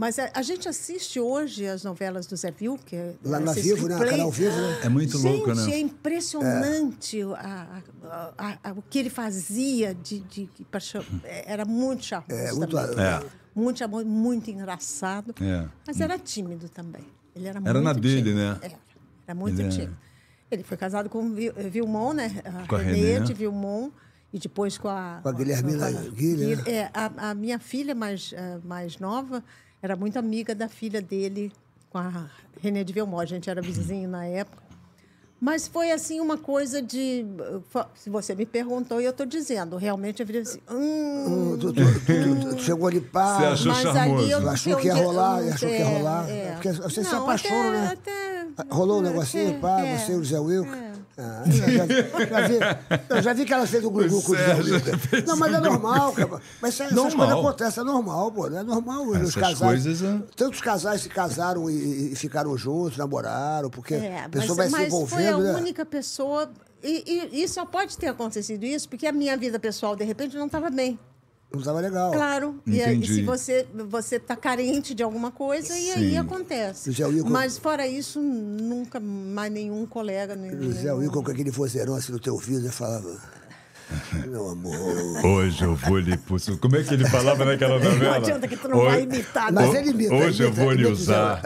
[0.00, 3.16] Mas a, a gente assiste hoje as novelas do Zé Vilker.
[3.24, 3.98] Lá na Vivo, né?
[3.98, 4.80] Canal Vivo, né?
[4.84, 5.72] É muito Gente, louco, né?
[5.72, 10.48] é impressionante a- a- a- a- o que ele fazia de, de.
[11.24, 13.04] É, Era muito charmoso É, muito- também.
[13.04, 13.22] É.
[13.54, 15.34] Muito charmoso, muito engraçado.
[15.42, 15.66] É.
[15.84, 17.04] Mas era tímido também.
[17.34, 18.36] Ele era, Era muito na dele, tímido.
[18.36, 18.58] né?
[18.62, 18.74] Era,
[19.26, 19.96] era muito Ele é- tímido.
[20.50, 22.40] Ele foi casado com Vi- Vilmon, né?
[22.68, 23.26] Com a Renê Renê.
[23.26, 23.90] de Vilmon.
[24.32, 25.20] E depois com a...
[25.22, 26.70] Com a Guilhermina Guilherme, né?
[26.70, 29.42] É, a, a minha filha mais, eh, mais nova
[29.82, 31.52] era muito amiga da filha dele
[31.90, 32.26] com a
[32.60, 33.18] Renê de Vilmon.
[33.20, 34.62] A gente era vizinho na época.
[35.40, 37.24] Mas foi assim uma coisa de.
[37.94, 40.58] Se você me perguntou, e eu estou dizendo, realmente eu virei assim.
[40.68, 44.22] Hum, Tu, tu- tu- tu chegou ali, pá, Você achou mas charmoso?
[44.24, 46.28] ali eu achou que ia rolar, eu- achou que ia é, rolar.
[46.28, 46.52] é.
[46.54, 48.48] Porque você se Não, apaixona, até- né?
[48.56, 50.87] até- Rolou um negocinho, é, pá, é, você e o Zé Wilker.
[51.20, 52.58] Ah, eu já, já vi,
[53.10, 54.80] eu já vi que ela fez o grupo com o Sérgio
[55.26, 56.40] Não, mas é normal, cara.
[56.62, 57.16] Mas essas Normal.
[57.16, 58.46] coisas acontecem, é normal, pô.
[58.46, 59.58] É normal os Essas casais.
[59.58, 60.22] coisas, é.
[60.36, 64.84] Tantos casais se casaram e, e ficaram juntos, namoraram, porque É, a pessoa mas, vai
[64.84, 65.60] se mas foi a envolvendo, né?
[65.60, 66.48] única pessoa.
[66.84, 70.36] E, e, e só pode ter acontecido isso porque a minha vida pessoal, de repente,
[70.36, 70.96] não estava bem.
[71.50, 72.12] Não estava legal.
[72.12, 72.60] Claro.
[72.66, 76.90] E, aí, se você você está carente de alguma coisa, e aí acontece.
[77.24, 80.36] Mas fora isso, nunca mais nenhum colega.
[80.36, 83.37] Nenhum, O Zé Wilker, com aquele vozeirão assim no teu ouvido, ele falava...
[84.26, 85.24] Meu amor...
[85.24, 86.58] Hoje eu vou lhe pulso.
[86.58, 88.16] Como é que ele falava naquela novela?
[88.16, 90.86] adianta que tu não vai imitar, Mas Ho- ele imita, Hoje imita, eu vou lhe
[90.86, 91.40] usar.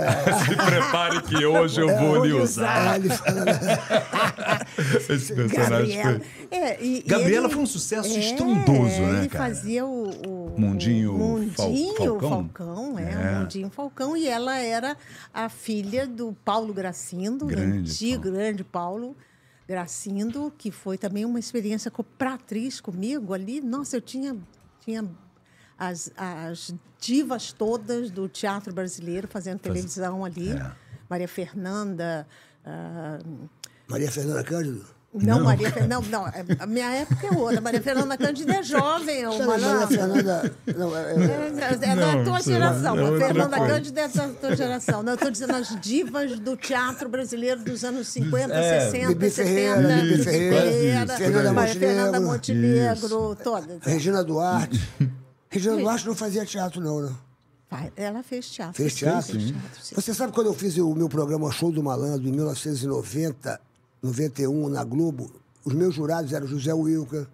[0.45, 2.99] Se prepare que hoje eu vou lhe usar.
[5.09, 6.21] Esse personagem Gabriela.
[6.21, 6.59] foi.
[6.59, 9.45] É, e- Gabriela ele- foi um sucesso é, estrondoso, né, Ele cara?
[9.45, 10.11] fazia o.
[10.55, 12.29] o Mundinho o Fal- Mundinho Falcão?
[12.31, 13.31] Falcão, é, É.
[13.37, 14.17] o Mundinho Falcão.
[14.17, 14.97] E ela era
[15.33, 18.37] a filha do Paulo Gracindo, Grande antigo, Paulo.
[18.37, 19.17] grande Paulo
[19.73, 23.59] Gracindo, que foi também uma experiência para atriz comigo ali.
[23.63, 24.37] Nossa, eu tinha.
[24.81, 25.03] tinha
[25.79, 30.51] as, as divas todas do teatro brasileiro fazendo televisão ali.
[30.51, 30.73] É.
[31.09, 32.29] Maria Fernanda.
[32.67, 33.19] ah,
[33.89, 34.85] Maria Fernanda Cândido?
[35.15, 35.45] Não, Não.
[35.45, 35.95] Maria Fernanda.
[35.95, 37.61] Não, não, é- a minha época é outra.
[37.61, 39.89] Maria Fernanda Cândida é jovem, ô Maria malandro.
[39.89, 40.55] Fernanda...
[40.77, 42.97] Não, é, é, É, é da Não, tua é- geração.
[42.97, 43.75] é a outra Fernanda coisa.
[43.75, 45.03] Cândida é da tua geração.
[45.03, 49.31] Não, eu estou dizendo as divas do teatro brasileiro dos anos 50, É, 60, Bibi
[49.31, 49.49] 70.
[49.55, 53.01] Ferreira, Bibi Bibi Ferreira, Fernanda Maria Fernanda Montenegro.
[53.11, 53.79] Montenegro, todas.
[53.83, 54.81] Regina Duarte.
[55.51, 57.13] Regina Duarte não fazia teatro, não, né?
[57.97, 58.75] Ela fez teatro.
[58.75, 59.33] Fez teatro?
[59.33, 59.95] Fez teatro, sim.
[59.95, 63.59] Você sabe quando eu fiz o meu programa Show do Malandro, em 1990,
[64.03, 65.31] 91, na Globo,
[65.65, 67.27] os meus jurados eram José Wilker,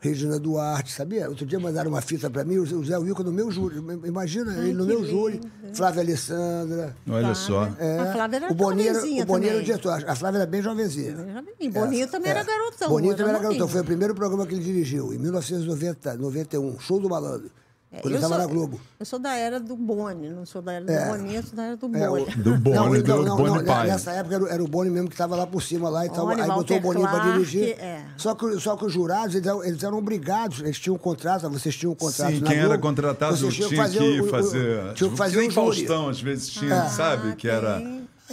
[0.00, 1.28] Regina Duarte, sabia?
[1.28, 3.76] Outro dia mandaram uma fita pra mim, o José Wilker no meu júri.
[4.04, 5.40] Imagina, ele no meu júri.
[5.40, 5.76] lindo.
[5.76, 6.96] Flávia Alessandra.
[7.10, 7.68] Olha só.
[7.78, 10.04] É, A Flávia era o Boninho o Boninho era o diretor.
[10.06, 11.44] A Flávia era bem jovenzinha.
[11.58, 12.88] E Boninho também era garotão.
[12.88, 13.66] Boninho era também era garotão.
[13.68, 17.50] Foi o primeiro programa que ele dirigiu, em 1991, Show do Malandro.
[17.90, 18.80] É, quando eu estava sou- na Globo.
[19.00, 21.08] Eu sou da era do Boni, não sou da era do É.
[21.08, 22.24] Boninho, eu sou da era do É, o- Boni.
[22.36, 23.86] Do Boni, do Boni pai.
[23.86, 26.10] Nessa época era, o- era o Boni mesmo que estava lá por cima lá e
[26.10, 26.26] tal.
[26.26, 27.78] Boni, Aí botou o Walter Boninho para dirigir.
[27.80, 28.04] é.
[28.18, 31.48] Só, que, só que os jurados, eles eram, eles eram obrigados, eles tinham um contrato,
[31.48, 33.78] vocês tinham um contrato Sim, na quem era Globo, contratado vocês tinha que o-
[34.24, 34.80] o- fazer.
[34.82, 35.66] Tinha tipo, que fazer que nem júri.
[35.86, 37.36] Faustão, às vezes tinha, sabe?
[37.36, 37.82] Que era.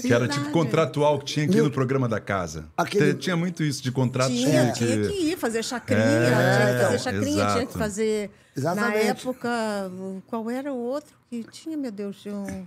[0.01, 2.65] Que era tipo contratual que tinha Meu- no programa da casa.
[2.77, 4.29] Aquele- Tinha muito isso de contrato.
[4.31, 7.77] Tinha, tinha que ir fazer chacrinha, É, tinha que fazer então, chacrinha, tinha que exato.
[7.77, 8.31] fazer.
[8.55, 9.07] Na Exatamente.
[9.07, 9.49] época,
[10.27, 12.65] qual era o outro que tinha, meu Deus, tinha um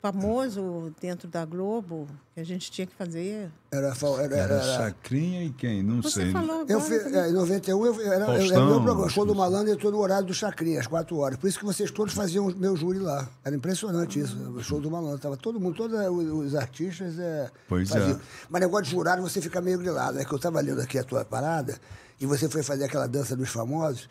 [0.00, 3.50] famoso dentro da Globo que a gente tinha que fazer.
[3.70, 5.82] Era, era, Era era- Chacrinha e quem?
[5.82, 6.32] Não Você sei.
[6.32, 6.80] falou eu agora.
[6.80, 9.90] fiz, é, em 91, eu, era, eu, Faustão, meu programa, Show do Malandro, eu estou
[9.90, 11.38] no horário do Chacrinha, às 4 horas.
[11.38, 13.28] Por isso que vocês todos faziam o meu júri lá.
[13.44, 15.18] Era impressionante isso, o Show do Malandro.
[15.18, 18.16] Tava todo mundo, todos os, os artistas é, Pois faziam.
[18.16, 18.20] é.
[18.48, 20.18] Mas negócio de jurado, você fica meio grilado.
[20.18, 21.76] É que eu estava lendo aqui a tua parada,
[22.20, 24.08] e você foi fazer aquela dança dos famosos,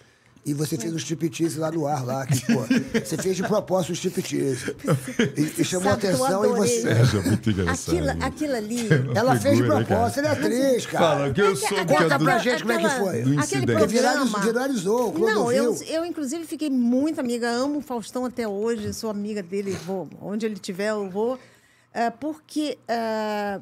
[0.47, 2.61] E você fez um striptease lá no ar, lá, que, pô,
[3.03, 4.75] você fez de propósito o striptease.
[5.37, 6.87] E, e chamou Sabe atenção e você.
[6.89, 7.95] É muito engraçado.
[7.97, 8.87] Aquilo, aquilo ali.
[9.13, 11.05] Ela fez de Figura, propósito, ela é atriz, cara.
[11.05, 13.21] Fala que eu sou Aquela- Conta do- pra gente como é que aquela- foi.
[13.21, 13.65] Do Aquele incidente.
[13.73, 14.45] Porque viralizou, programa.
[14.45, 19.43] viralizou, Não, eu, eu inclusive fiquei muito amiga, amo o Faustão até hoje, sou amiga
[19.43, 21.37] dele, vou, onde ele estiver eu vou,
[21.93, 23.59] é, porque é,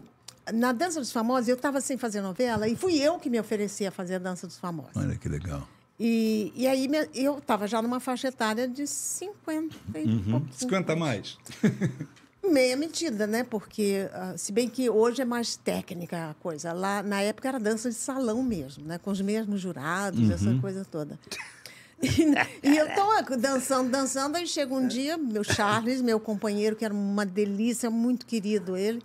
[0.54, 3.86] na Dança dos Famosos eu estava sem fazer novela e fui eu que me ofereci
[3.88, 4.92] a fazer a Dança dos Famosos.
[4.96, 5.68] Olha que legal.
[6.00, 10.24] E, e aí eu estava já numa faixa etária de 50 e Uhum.
[10.32, 10.54] pouquinho.
[10.54, 11.38] 50 mais.
[12.44, 13.44] Meia metida, né?
[13.44, 16.74] Porque, ah, se bem que hoje é mais técnica a coisa.
[16.74, 19.00] Lá, na época, era dança de salão mesmo, né?
[19.00, 21.18] Com os mesmos jurados, essa coisa toda.
[22.04, 26.84] E, e eu tô dançando, dançando, aí chega um dia, meu Charles, meu companheiro, que
[26.84, 29.02] era uma delícia, muito querido ele,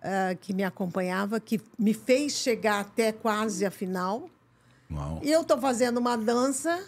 [0.00, 4.30] ah, que me acompanhava, que me fez chegar até quase a final.
[4.94, 5.20] Uau.
[5.22, 6.78] E eu tô fazendo uma dança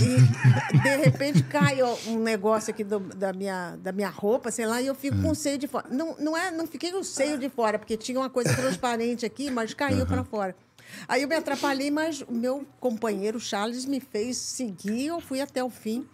[0.00, 4.80] e de repente cai um negócio aqui do- da, minha, da minha roupa, sei lá,
[4.82, 5.86] e eu fico com o seio de fora.
[5.90, 9.24] Não, não, é, não fiquei com o seio de fora, porque tinha uma coisa transparente
[9.24, 10.54] aqui, mas caiu para fora.
[11.08, 15.62] Aí eu me atrapalhei, mas o meu companheiro Charles me fez seguir, eu fui até
[15.64, 16.06] o fim.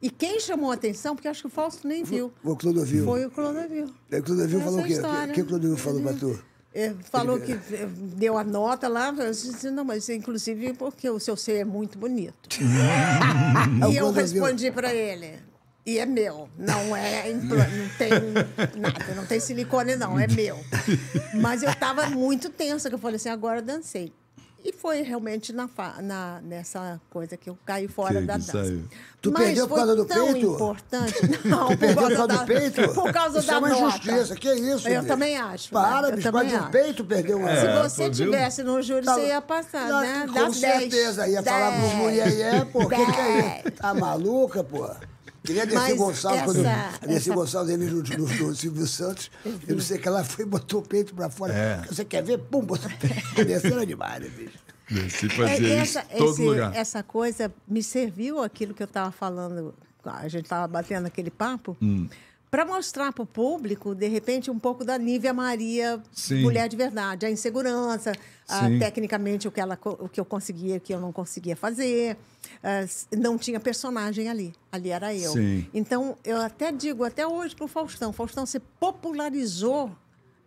[0.00, 3.04] E quem chamou a atenção, porque acho que o Fausto nem viu, O Clodovil.
[3.04, 3.86] foi o Clodovil.
[3.86, 4.92] O Clodovil Essa falou o quê?
[4.92, 5.32] história.
[5.32, 6.40] O que o Clodovil falou pra tu?
[6.74, 11.18] É, falou que eh, deu a nota lá, eu disse, não, mas inclusive porque o
[11.18, 12.36] seu ser é muito bonito.
[12.60, 15.38] É e eu respondi para ele,
[15.86, 18.10] e é meu, não é impla- não tem
[18.80, 20.58] nada, não tem silicone não, é meu.
[21.40, 24.12] Mas eu estava muito tensa, que eu falei assim, agora eu dancei.
[24.64, 25.68] E foi realmente na,
[26.02, 28.52] na- nessa coisa que eu caí fora Que da dança.
[28.52, 28.84] saiu.
[29.22, 30.46] Tu Mas perdeu por causa do tão peito?
[30.52, 31.14] importante.
[31.46, 32.88] Não, por perdeu por causa causa da, do peito?
[32.94, 33.82] Por causa isso da é uma nota.
[33.86, 34.34] injustiça.
[34.34, 35.06] Que isso, Eu bicho?
[35.06, 35.70] também acho.
[35.70, 36.16] Para, né?
[36.16, 36.32] Bicho.
[36.32, 36.70] Causa do acho.
[36.70, 37.48] peito, perdeu uma...
[37.56, 38.24] Se É, você viu?
[38.26, 40.26] tivesse no júri, Tá- você ia passar, Não, né?
[40.26, 40.56] Com 10.
[40.56, 41.28] certeza.
[41.28, 41.94] Ia falar pros 10.
[41.96, 43.70] mulher, pô, o que, que é isso?
[43.76, 44.88] Tá maluca, pô?
[45.48, 46.70] Queria Dercy Mas Gonçalves, quando essa-
[47.02, 49.30] a Dercy essa- Gonçalves ele no, no, no Silvio Santos,
[49.66, 51.54] eu não sei o que ela foi e botou o peito pra fora.
[51.54, 51.82] É.
[51.88, 52.36] Você quer ver?
[52.38, 53.16] Pum, botou o peito.
[53.46, 54.58] Desceu demais, né, bicho?
[55.10, 56.74] Se É, fazia isso essa, em todo esse- lugar.
[56.76, 59.74] essa coisa me serviu aquilo que eu estava falando,
[60.04, 62.06] a gente estava batendo aquele papo, Hum.
[62.50, 66.40] Para mostrar para o público, de repente, um pouco da Nívia Maria, Sim.
[66.42, 68.12] mulher de verdade, a insegurança,
[68.46, 68.78] Sim.
[68.78, 72.16] tecnicamente o que, ela, o que eu conseguia, o que eu não conseguia fazer.
[72.62, 75.32] s- não tinha personagem ali, ali era eu.
[75.32, 75.66] Sim.
[75.74, 79.90] Então, eu até digo, até hoje para o Faustão, Faustão, você popularizou,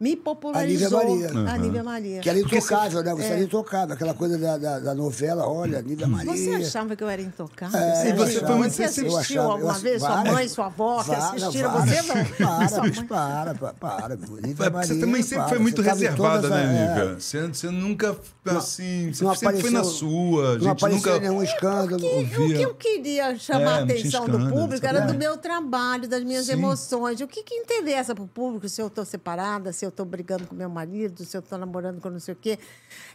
[0.01, 1.29] me popularizou Maria.
[1.53, 2.19] a Nívia Maria.
[2.21, 3.13] Que era intocável, né?
[3.13, 3.31] Você É.
[3.33, 3.93] era intocável.
[3.93, 6.31] Aquela coisa da, da, da novela, olha, Nívia Maria.
[6.35, 7.79] Você achava que eu era intocável?
[7.79, 10.01] É, E você eu foi muito- você assistiu achava, alguma eu vez?
[10.01, 11.71] Sua várias- mãe, sua avó que assistiram?
[11.71, 12.25] várias- Você não?
[12.25, 14.15] Para, Sua para, para, para.
[14.15, 16.61] Nívia É, Maria, Você também sempre para, foi muito você em reservada, todas né, a-
[16.61, 16.87] é.
[17.05, 17.19] Nívia?
[17.19, 20.41] Você, você nunca, assim, você Não sempre foi na apareceu- sua.
[20.43, 21.19] A Não gente apareceu nunca...
[21.19, 22.01] nenhum escândalo.
[22.01, 25.17] Que- o que eu queria chamar É, a não atenção do público era do É.
[25.17, 27.21] meu trabalho, das minhas emoções.
[27.21, 30.47] O que, que interessa para o público se eu estou separada, se eu estou brigando
[30.47, 32.57] com meu marido, se eu estou namorando com não sei o quê.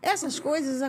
[0.01, 0.81] Essas coisas,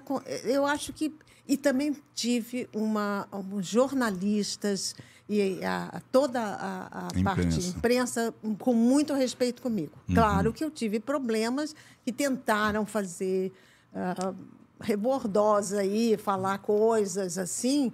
[0.45, 1.11] eu acho que.
[1.47, 4.93] E também tive uma, um, jornalistas
[5.29, 7.77] e a, a- toda a, a parte Imprensa.
[7.77, 9.93] imprensa com muito respeito comigo.
[10.09, 10.15] Uhum.
[10.15, 11.75] Claro que eu tive problemas
[12.05, 13.51] que tentaram fazer.
[13.95, 14.33] ah,
[14.79, 17.91] rebordosa aí, falar coisas assim,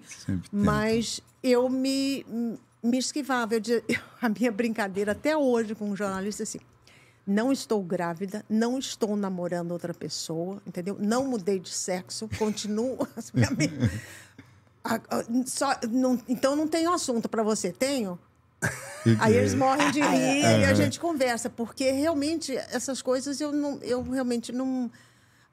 [0.52, 2.26] mas eu me,
[2.84, 3.56] me esquivava.
[3.56, 3.62] Eu
[4.22, 6.60] a minha brincadeira até hoje com um jornalista é assim,
[7.26, 10.98] não estou grávida, não estou namorando outra pessoa, entendeu?
[11.00, 13.08] Não mudei de sexo, continuo.
[15.46, 18.20] Só, não- então não tenho assunto para você, tenho?
[19.20, 19.40] Aí é?
[19.40, 24.02] eles morrem de rir e a gente conversa, porque realmente essas coisas eu, não, eu
[24.02, 24.90] realmente não,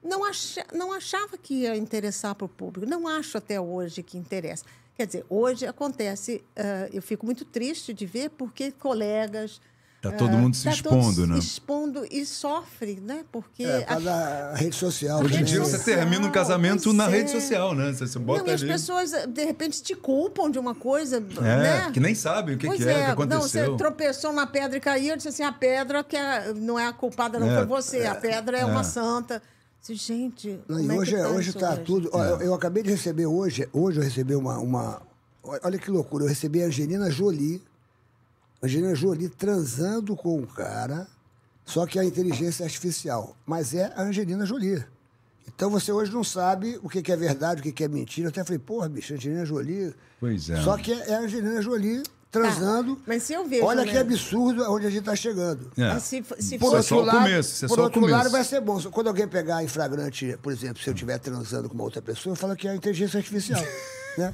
[0.03, 2.89] não, acha, não achava que ia interessar para o público.
[2.89, 4.63] Não acho até hoje que interessa.
[4.95, 9.61] Quer dizer, hoje acontece, ah, eu fico muito triste de ver, porque colegas.
[10.01, 11.37] Tá todo mundo se tá expondo, né?
[11.37, 13.23] expondo e sofre, né?
[13.31, 13.63] Porque.
[13.63, 15.19] É, a- da rede social.
[15.19, 15.45] Hoje em também.
[15.45, 17.09] dia você termina um casamento pois na é.
[17.09, 17.93] rede social, né?
[17.93, 18.71] Você, você bota não, e as ali.
[18.71, 21.91] pessoas, de repente, te culpam de uma coisa, É, né?
[21.93, 23.71] que nem sabem o que, Pois que é, o que Não, aconteceu.
[23.73, 26.87] você tropeçou na pedra e caiu, eu disse assim, a pedra que é- não é
[26.87, 28.65] a culpada, não É, foi você, a pedra é, é.
[28.65, 29.39] uma santa.
[29.81, 32.09] Disse, gente, Não, como e é hoje, que tá hoje tá tudo.
[32.11, 35.01] Eu, eu acabei de receber hoje, hoje eu recebi uma, uma.
[35.43, 37.61] Olha que loucura, eu recebi a Angelina Jolie.
[38.63, 41.07] Angelina Jolie transando com um cara,
[41.65, 43.35] só que a inteligência é artificial.
[43.45, 44.83] Mas é a Angelina Jolie.
[45.47, 48.27] Então você hoje não sabe o que é verdade, o que é mentira.
[48.27, 49.93] Eu até falei, porra, bicho, Angelina Jolie.
[50.19, 50.61] Pois é.
[50.61, 52.95] Só que é a Angelina Jolie transando.
[52.95, 53.91] Tá, mas se eu vejo, Olha né?
[53.91, 55.69] que absurdo onde a gente está chegando.
[55.77, 55.93] É.
[55.93, 58.17] Mas se, se Por for- Isso é só o começo, por só o outro começo.
[58.17, 58.79] lado, vai ser bom.
[58.89, 62.35] Quando alguém pegar em flagrante, por exemplo, se eu estiver transando com uma outra pessoa,
[62.35, 63.61] fala que é a inteligência artificial.
[64.17, 64.33] Né?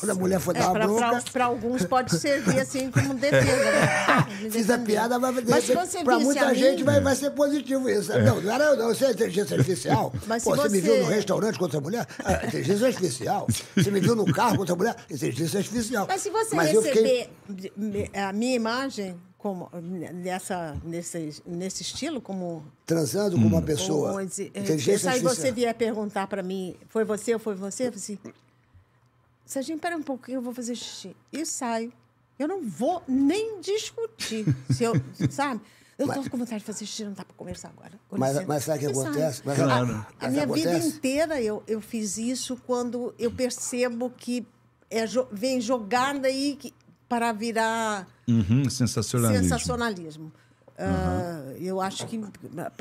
[0.00, 1.22] Quando a mulher for É, dar uma bronca.
[1.32, 3.46] para alguns pode servir assim como defesa.
[3.70, 4.48] Né?
[4.50, 7.30] Fiz a piada, mas, Mas se você pra muita a mim- gente vai, vai ser
[7.30, 8.12] positivo isso.
[8.20, 8.88] Não, não era eu, não.
[8.88, 10.12] Você é inteligência artificial.
[10.26, 12.06] Mas Pô, se você me viu no restaurante com outra mulher?
[12.24, 13.46] Ah, inteligência artificial.
[13.76, 14.96] Você me viu no carro com outra mulher?
[15.10, 16.06] Inteligência artificial.
[16.08, 19.68] Mas se você Mas receber fiquei- a minha imagem como
[20.12, 24.12] nessa, nesse, nesse estilo, como transando com uma pessoa.
[24.12, 25.54] Ou, esse- é, inteligência aí você artificial.
[25.54, 27.84] vier perguntar para mim, foi você ou foi você?
[27.86, 28.18] Eu assim,
[29.48, 31.16] Serginho, pera um pouquinho, eu vou fazer xixi.
[31.32, 31.90] E saio.
[32.38, 34.44] Eu não vou nem discutir.
[34.70, 34.92] Se eu,
[35.30, 35.60] sabe?
[35.98, 37.98] Eu tô com vontade de fazer xixi, não dá para conversar agora.
[38.10, 39.42] Com Mas- mas sabe o que acontece?
[39.44, 39.86] Mas- A- Claro.
[39.94, 40.88] A, Mas minha vida acontece?
[40.96, 44.46] inteira eu, eu fiz isso quando eu percebo que
[44.90, 46.74] é, vem jogada aí que-
[47.08, 49.42] para virar Uhum, sensacionalismo.
[49.48, 50.32] sensacionalismo.
[50.78, 52.20] Ah, eu acho que,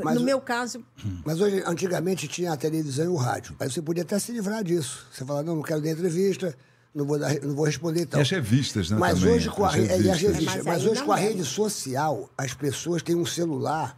[0.03, 0.83] Mas no meu caso,
[1.25, 3.55] Mas hoje, antigamente tinha a televisão e o rádio.
[3.59, 5.07] Aí você podia até se livrar disso.
[5.11, 6.55] Você fala, não, não quero dar entrevista,
[6.93, 8.19] não vou, dar, não vou responder e tal.
[8.19, 10.21] E as revistas, né, Mas também, hoje com a, as re- é, as revistas.
[10.21, 10.55] revistas.
[10.57, 11.27] Mas Mas, hoje com a deve.
[11.29, 13.97] rede social, as pessoas têm um celular.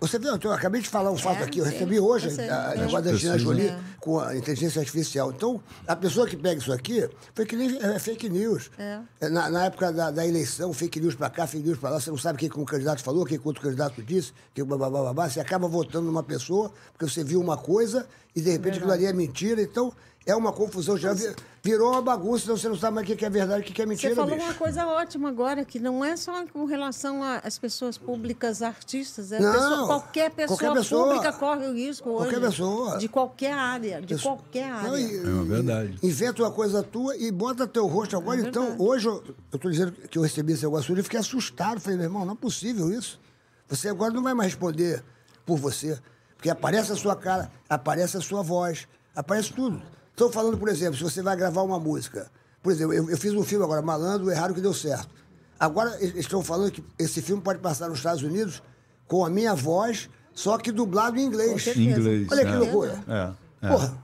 [0.00, 1.70] Você viu, eu acabei de falar um fato É, aqui, eu sim.
[1.72, 2.76] recebi hoje É.
[2.76, 3.84] negócio da China Pessoas, Jolie né?
[4.00, 5.30] com a inteligência artificial.
[5.30, 8.70] Então, a pessoa que pega isso aqui foi que nem é, fake news.
[8.76, 9.00] É.
[9.28, 12.10] Na, na época da, da eleição, fake news pra cá, fake news pra lá, você
[12.10, 15.28] não sabe o que, um candidato falou, o que, outro candidato disse, que babá, babá,
[15.28, 19.06] você acaba votando numa pessoa porque você viu uma coisa e de repente aquilo ali
[19.06, 19.62] é mentira.
[19.62, 19.92] Então,
[20.26, 20.96] é uma confusão.
[20.96, 23.72] Já vi- virou uma bagunça, então você não sabe mais o que é verdade o
[23.74, 24.46] que é mentira, Você falou bicho.
[24.46, 29.40] uma coisa ótima agora, que não é só com relação às pessoas públicas artistas, é
[29.40, 31.04] Não, pessoa- qualquer, pessoa qualquer pessoa.
[31.14, 32.18] pública corre o risco hoje.
[32.30, 32.98] Qualquer pessoa.
[32.98, 34.98] De qualquer área, de Pessoa- qualquer Não, área.
[35.00, 35.98] e- É uma verdade.
[36.02, 38.40] Inventa uma coisa tua e bota teu rosto agora.
[38.40, 39.22] É então, hoje, eu,
[39.58, 41.80] tô dizendo que eu recebi esse negócio hoje e fiquei assustado.
[41.80, 43.20] Falei, meu irmão, não é possível isso.
[43.68, 45.02] Você agora não vai mais responder
[45.46, 45.98] por você.
[46.36, 49.82] Porque aparece a sua cara, aparece a sua voz, aparece tudo.
[50.20, 52.30] Estou falando, por exemplo, se você vai gravar uma música.
[52.62, 55.08] Por exemplo, eu, eu fiz um filme agora, Malandro, Errado que Deu Certo.
[55.58, 58.62] Agora eles estão falando que esse filme pode passar nos Estados Unidos
[59.08, 61.66] com a minha voz, só que dublado em inglês.
[61.74, 62.28] Inglês.
[62.30, 62.54] Olha que é.
[62.54, 62.98] loucura.
[63.08, 63.68] É, é.
[63.70, 63.98] Porra,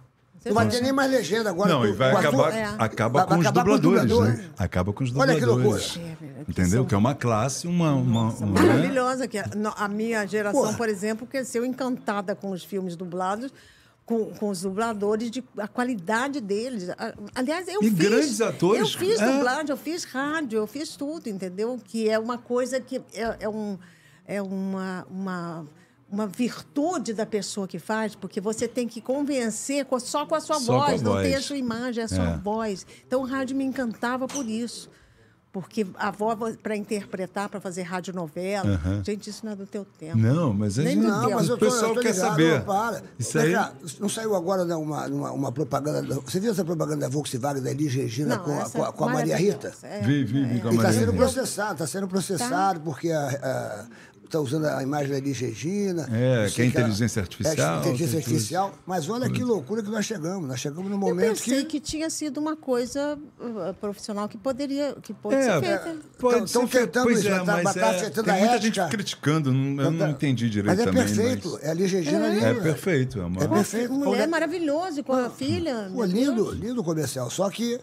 [0.46, 1.68] não vai ter nem mais legenda agora.
[1.68, 2.64] Não, e vai acabar, É.
[2.78, 4.38] acaba Vai- com os acabar com os dubladores, dubladores.
[4.38, 4.50] né?
[4.56, 5.96] Acaba com os Olha que dubladores.
[5.96, 6.16] loucura.
[6.38, 6.86] É, Entendeu?
[6.86, 7.92] Que é uma classe, uma.
[7.92, 8.68] uma, uma né?
[8.68, 9.44] Maravilhosa, que a,
[9.76, 10.76] a minha geração, Porra.
[10.78, 13.52] por exemplo, cresceu encantada com os filmes dublados,
[14.06, 16.88] com, com os dubladores, de, a qualidade deles.
[17.34, 17.98] Aliás, eu E fiz.
[17.98, 19.32] grandes atores, Eu fiz é.
[19.32, 21.78] dublagem, eu fiz rádio, eu fiz tudo, entendeu?
[21.84, 23.76] Que é uma coisa que é, é um,
[24.24, 25.66] é uma, uma,
[26.08, 30.40] uma virtude da pessoa que faz, porque você tem que convencer com- só com a
[30.40, 31.44] sua Só com a voz, não tem a voz.
[31.44, 32.36] sua imagem, é a sua É.
[32.36, 32.86] voz.
[33.06, 34.88] Então, o rádio me encantava por isso.
[35.56, 38.78] Porque a voz para interpretar, para fazer radionovela.
[39.02, 40.18] Gente, isso não é do teu tempo.
[40.18, 41.34] Não, mas a Nem gente, Não, tempo.
[41.36, 42.58] mas eu o pessoal tô quer ligado, saber.
[42.58, 43.02] não, para.
[43.18, 43.52] Isso aí.
[43.54, 46.02] cá, não saiu agora né, uma, uma, uma propaganda.
[46.02, 48.92] da- Você viu essa propaganda da Volkswagen da Elis Regina Não, com, a- com a,
[48.92, 49.72] com a Maria Rita?
[49.82, 51.24] É, Vi, vi, vi com a E está Maria sendo Rita.
[51.24, 53.08] processado, está sendo processado porque
[54.26, 56.08] está usando a imagem da Elis Regina.
[56.12, 58.74] É, que é inteligência artificial, É, inteligência artificial.
[58.86, 60.48] Mas olha que loucura que nós chegamos.
[60.48, 61.78] Nós chegamos no Eu momento pensei que.
[61.78, 61.80] que...
[61.80, 65.96] tinha sido uma coisa uh, profissional que poderia, que pode É, ser feita.
[66.18, 68.82] Pode Tão ser, tentando pois isso, é, tá- mas tá é, tem a muita ética.
[68.82, 71.04] gente criticando, não- eu não entendi direito Mas é também.
[71.04, 71.50] perfeito.
[71.52, 72.38] mas- É a Elis Regina ali.
[72.38, 72.60] É né?
[72.60, 73.20] perfeito.
[73.20, 73.42] É uma...
[73.44, 73.92] É perfeito.
[73.92, 75.90] Mulher maravilhosa, com a filha.
[75.94, 76.54] Pô, lindo, Deus.
[76.56, 77.30] lindo o comercial.
[77.30, 77.78] Só que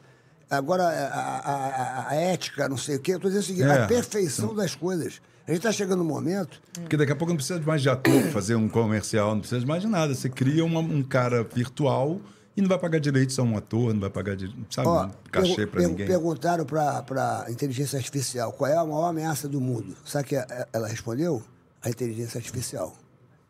[0.49, 3.65] agora a, a- a- a ética, não sei o quê, eu tô dizendo o seguinte,
[3.67, 3.83] É.
[3.83, 5.21] a perfeição das coisas.
[5.45, 6.61] A gente está chegando no momento.
[6.73, 9.81] Porque daqui a pouco não precisa mais de ator fazer um comercial, não precisa mais
[9.81, 10.15] de nada.
[10.15, 12.21] Você cria uma- um cara virtual
[12.55, 15.11] e não vai pagar direitos a um ator, não vai pagar, de, sabe, Ó, um
[15.31, 16.07] cachê pergu- ninguém.
[16.07, 19.97] Perguntaram para a inteligência artificial qual é a maior ameaça do mundo.
[20.05, 21.43] Sabe que a- ela respondeu?
[21.81, 22.95] A inteligência artificial.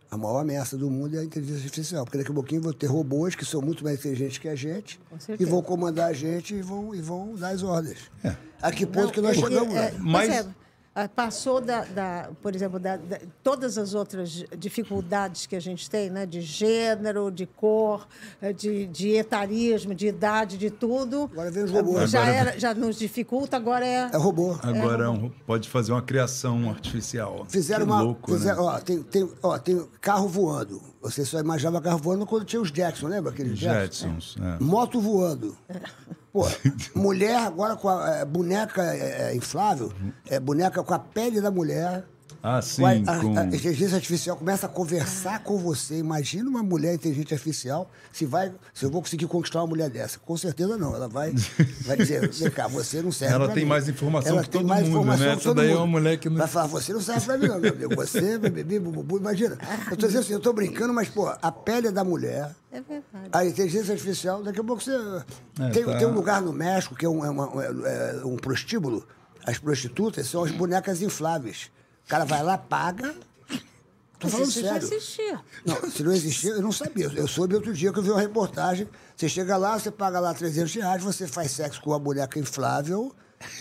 [0.09, 2.05] A maior ameaça do mundo é a inteligência artificial.
[2.05, 4.99] Porque daqui a pouquinho vão ter robôs que são muito mais inteligentes que a gente
[5.39, 7.97] e vão comandar a gente e vão, e vão dar as ordens.
[8.23, 8.35] É.
[8.61, 9.75] A que ponto Não, que nós porque, chegamos?
[9.75, 9.97] é, né?
[9.99, 10.45] Mas- é, ah,
[11.15, 16.09] passou da, da- por exemplo, da, da- todas as outras dificuldades que a gente tem,
[16.09, 16.25] né?
[16.25, 18.07] De gênero, de cor,
[18.41, 21.29] eh, de, de etarismo, de idade, de tudo.
[21.31, 22.11] Agora vem os robôs.
[22.11, 24.09] Já, Agora- era, já nos dificulta, agora é.
[24.13, 24.55] É robô.
[24.61, 27.45] Agora é um- pode fazer uma criação artificial.
[27.49, 28.01] Fizeram que uma.
[28.01, 28.71] louco, fizeram- né?
[28.73, 30.79] ó, tem, tem, ó, tem carro voando.
[31.03, 34.15] Você só imaginava carro voando quando tinha os Jackson, lembra aqueles Jackson?
[34.15, 34.37] Jetsons.
[34.41, 34.63] é.
[34.63, 35.55] Moto voando.
[36.31, 36.47] Pô,
[36.95, 39.91] mulher agora com a é, boneca é, é, inflável,
[40.25, 42.05] é, boneca com a pele da mulher.
[42.45, 45.97] Ah, sim, Com a, a- com- a inteligência artificial começa a conversar com você.
[45.97, 50.19] Imagina uma mulher inteligente artificial se vai, se eu vou conseguir conquistar uma mulher dessa.
[50.19, 50.93] Com certeza não.
[50.93, 51.33] Ela vai,
[51.85, 53.69] vai dizer, vem cá, você não serve Ela pra tem mim.
[53.69, 55.31] mais informação Ela que tem todo mais mundo, informação né?
[55.31, 55.79] que Essa todo daí é mundo.
[55.79, 57.95] uma mulher que não- Vai falar, você não serve pra mim não, meu amigo.
[57.95, 59.57] Você, bebê, bubu, imagina.
[59.89, 62.51] Eu tô dizendo assim, eu tô brincando, mas, pô, a pele é da mulher.
[62.73, 63.29] É verdade.
[63.31, 64.91] A inteligência artificial, daqui a pouco você.
[65.61, 65.97] É, tem, tá.
[65.97, 69.07] tem um lugar no México que é um, é uma- é- é um prostíbulo.
[69.45, 71.71] As prostitutas são as bonecas infláveis.
[72.05, 73.13] O cara vai lá, paga.
[74.19, 74.87] Tô Mas falando isso já sério.
[74.87, 75.39] existia.
[75.65, 77.11] Não, se não existia, eu não sabia.
[77.15, 78.87] Eu soube outro dia que eu vi uma reportagem.
[79.15, 83.13] Você chega lá, você paga lá 300 reais, você faz sexo com a boneca inflável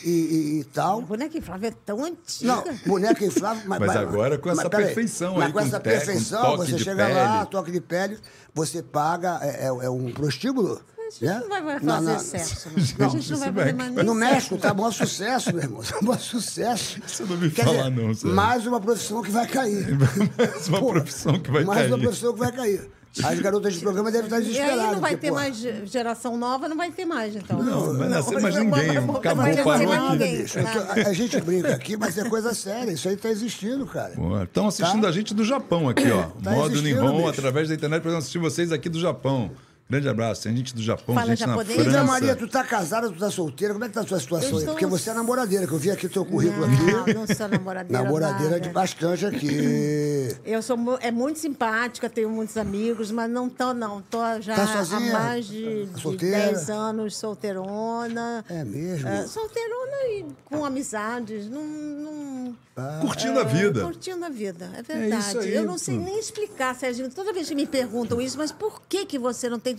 [0.05, 1.03] e, e- e A tal.
[1.03, 2.47] boneca inflável é tão antiga.
[2.55, 3.65] Não, boneca inflável.
[3.67, 6.73] Mas, Mas agora com essa peraí, perfeição mas aí, com com essa perfeição, toque você
[6.77, 7.51] de chega lá, pele.
[7.51, 8.19] toque de pele,
[8.55, 10.81] você paga, é, é- é um prostíbulo.
[11.07, 11.41] A gente né?
[11.41, 12.69] não vai mais fazer sexo.
[12.71, 12.79] Não.
[12.83, 14.15] Gente, a gente não vai fazer mais No.
[14.15, 15.83] México tá maior sucesso, meu irmão.
[15.83, 17.01] Tá maior sucesso.
[17.07, 18.37] Você não me Quer fala dizer, não, sério.
[18.37, 19.87] Mais uma profissão que vai cair.
[20.39, 21.93] Mais uma profissão que vai mais cair.
[21.93, 22.91] uma profissão que vai cair.
[23.23, 24.93] As garotas de programa devem estar E aí desesperadas.
[24.95, 27.63] não vai porque, ter pô, mais ge- geração nova, não vai ter mais, então.
[27.63, 28.95] Não, vai nascer mais Não, ninguém.
[28.95, 30.13] não Acabou, nascer parou mais aqui.
[30.13, 31.11] ninguém, nada.
[31.11, 32.91] a, gente brinca aqui, mas é coisa séria.
[32.91, 34.15] Isso aí tá existindo, cara.
[34.45, 35.09] Estão assistindo Tá?
[35.09, 36.23] a gente do Japão aqui, ó.
[36.43, 39.51] Tá Modo Nihon, através da internet, para assistir vocês aqui do Japão.
[39.93, 40.43] Grande abraço.
[40.45, 41.77] Tem gente do Japão, Fala gente japonês?
[41.77, 42.05] na França.
[42.05, 44.65] Maria, tu tá casada, tu tá solteira, como é que tá a tua situação aí?
[44.65, 47.13] Porque você é namoradeira, que eu vi aqui teu currículo Não, aqui.
[47.15, 48.03] não sou namoradeira.
[48.03, 48.81] Namoradeira de nada.
[48.81, 50.35] bastante aqui.
[50.47, 54.01] Eu sou é muito simpática, tenho muitos amigos, mas não tô, não.
[54.01, 55.13] Tô já Tá há sozinha?
[55.13, 56.39] mais de, de Solteira?
[56.39, 58.45] 10 anos solteirona.
[58.49, 59.07] É mesmo?
[59.09, 61.51] É, solteirona e com amizades.
[61.51, 62.57] Não, não-
[63.03, 63.83] Curtindo a vida.
[63.83, 65.23] Curtindo a vida, é verdade.
[65.29, 66.05] isso aí, eu não sei pô.
[66.05, 67.11] nem explicar, Serginho.
[67.11, 69.77] Toda vez que me perguntam isso, mas por que, que você não tem.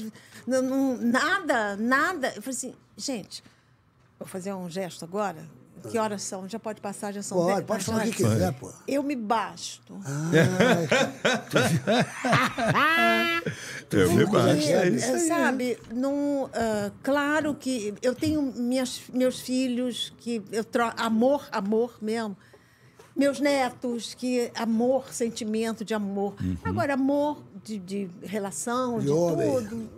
[0.48, 2.28] Não- não- nada, nada.
[2.36, 3.44] Eu falei assim, gente,
[4.20, 5.46] vou fazer um gesto agora.
[5.92, 6.48] Que horas são?
[6.48, 8.72] Já pode passar, já são Pode, pode falar o que quiser, pô.
[8.88, 9.94] Eu me basto.
[13.92, 14.70] Eu me baixo.
[14.70, 20.92] É isso sabe, não, ah, claro que eu tenho minhas, meus filhos que eu tro
[20.98, 22.36] amor, amor mesmo.
[23.16, 26.34] Meus netos, que amor, sentimento de amor.
[26.42, 26.58] Uhum.
[26.64, 29.52] Agora, amor de, de relação, de, De homem.
[29.52, 29.90] tudo.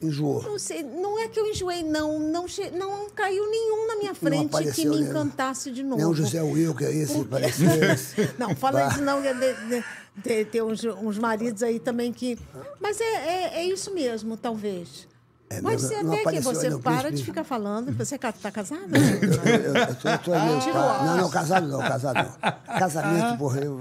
[0.00, 0.42] Enjoou.
[0.42, 2.20] Não sei, não é que eu enjoei, não.
[2.20, 2.46] Não,
[2.78, 5.96] não caiu nenhum na minha frente que me encantasse de novo.
[5.96, 8.30] Nem o José Wilker aí, se parecesse.
[8.38, 8.88] Não, fala Bah.
[8.88, 12.38] isso não, de- tem uns, uns maridos aí também que.
[12.80, 15.08] Mas é, é, é isso mesmo, talvez.
[15.50, 17.16] É Pode ser Não até que você ainda o para príncipe?
[17.16, 17.90] de ficar falando.
[17.96, 18.82] Você está casada?
[18.98, 20.98] Eu, eu, eu tô, eu tô ali, Tirou pá.
[20.98, 22.78] a Não, não, casado não, casado não.
[22.78, 23.80] Casamento, porra, eu.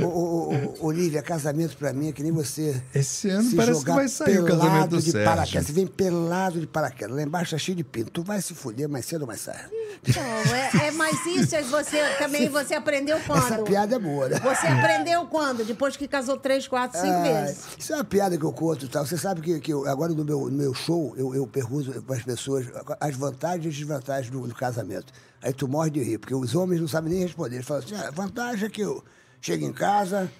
[0.00, 2.80] Ô, ô, ô, Olivia, casamento pra mim é que nem você.
[2.94, 5.28] Esse ano se parece que vai sair o casamento pelado do de Sérgio.
[5.30, 5.66] paraquedas.
[5.66, 7.14] Você vem pelado de paraquedas.
[7.16, 8.10] Lá embaixo tá cheio de pinto.
[8.10, 9.68] Tu vai se fuder mais cedo ou mais tarde.
[10.06, 11.54] Então, é, é mais isso.
[11.54, 13.44] é Você também você aprendeu quando?
[13.52, 14.38] Essa piada é boa, né?
[14.40, 15.64] Você aprendeu quando?
[15.64, 17.58] Depois que casou três, quatro, cinco Ah, vezes.
[17.78, 19.04] Isso é uma piada que eu conto e tal.
[19.06, 22.16] Você sabe que, que eu- agora no meu, no meu show eu, eu pergunto para
[22.16, 22.66] as pessoas
[23.00, 25.12] as vantagens e desvantagens do, do casamento.
[25.42, 27.56] Aí tu morre de rir, porque os homens não sabem nem responder.
[27.56, 29.02] Eles falam assim: ah, a vantagem é que eu
[29.42, 30.30] chego em casa,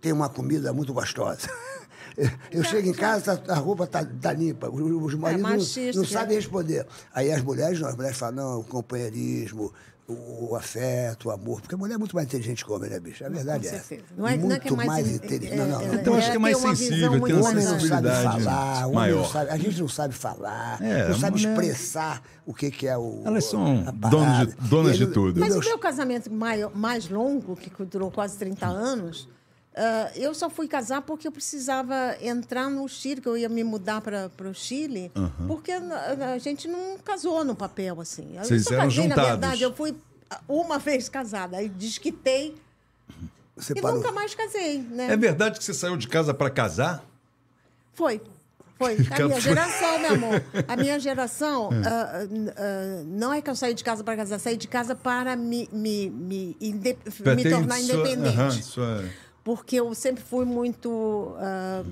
[0.00, 1.48] tem uma comida muito gostosa.
[2.50, 4.68] Eu chego em casa, tá- a roupa tá, tá limpa.
[4.68, 6.20] Os, os maridos não- machista, não, já.
[6.20, 6.86] sabem responder.
[7.14, 9.72] Aí as mulheres não, as mulheres falam, não, o companheirismo,
[10.10, 11.60] o, o afeto, o amor.
[11.60, 13.24] Porque a mulher é muito mais inteligente que o homem, né, bicho?
[13.24, 13.78] A verdade Com é.
[13.78, 14.02] certeza.
[14.16, 15.06] Não é, não é que é Muito mais.
[15.08, 15.52] in- inteligente.
[15.52, 15.94] é- Não, não, é- não.
[15.94, 17.70] Então, acho que é mais tem uma sensível, visão tem muito O uma homem não
[17.72, 18.08] mais- sabe
[18.44, 19.22] falar, o homem maior.
[19.22, 22.86] não sabe, a gente não sabe falar, É, não sabe mulher- expressar o que, que
[22.86, 23.22] é o.
[23.24, 25.40] Elas são donas de- donas de tudo.
[25.40, 29.28] Mas o meu casamento mai- mais longo, que durou quase 30 anos,
[29.76, 33.62] ah, eu só fui casar porque eu precisava entrar no Chile, que eu ia me
[33.64, 35.10] mudar para o Chile,
[35.46, 38.36] porque a, a gente não casou no papel, assim.
[38.36, 39.22] Eu Vocês só eram casei, juntados.
[39.24, 39.94] Na verdade, eu fui
[40.48, 42.56] uma vez casada, aí desquitei
[43.76, 45.12] e nunca mais casei, né?
[45.12, 47.04] É verdade que você saiu de casa para casar?
[47.92, 48.20] Foi.
[48.78, 48.96] Foi.
[49.12, 50.42] A minha geração, meu amor.
[50.66, 54.56] A minha geração, ah, ah, não é que eu saí de casa para casar, saí
[54.56, 56.94] de casa para me, me, me, me
[57.50, 58.28] tornar sua- independente.
[58.38, 59.04] aham, sua-
[59.42, 61.34] Porque eu sempre fui muito.
[61.38, 61.82] ah,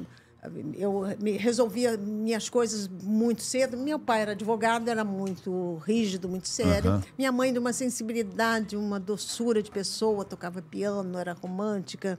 [0.77, 1.03] eu
[1.37, 3.77] resolvia minhas coisas muito cedo.
[3.77, 6.93] Meu pai era advogado, era muito rígido, muito sério.
[6.93, 7.03] Aham.
[7.19, 12.19] Minha mãe, de uma sensibilidade, uma doçura de pessoa, tocava piano, era romântica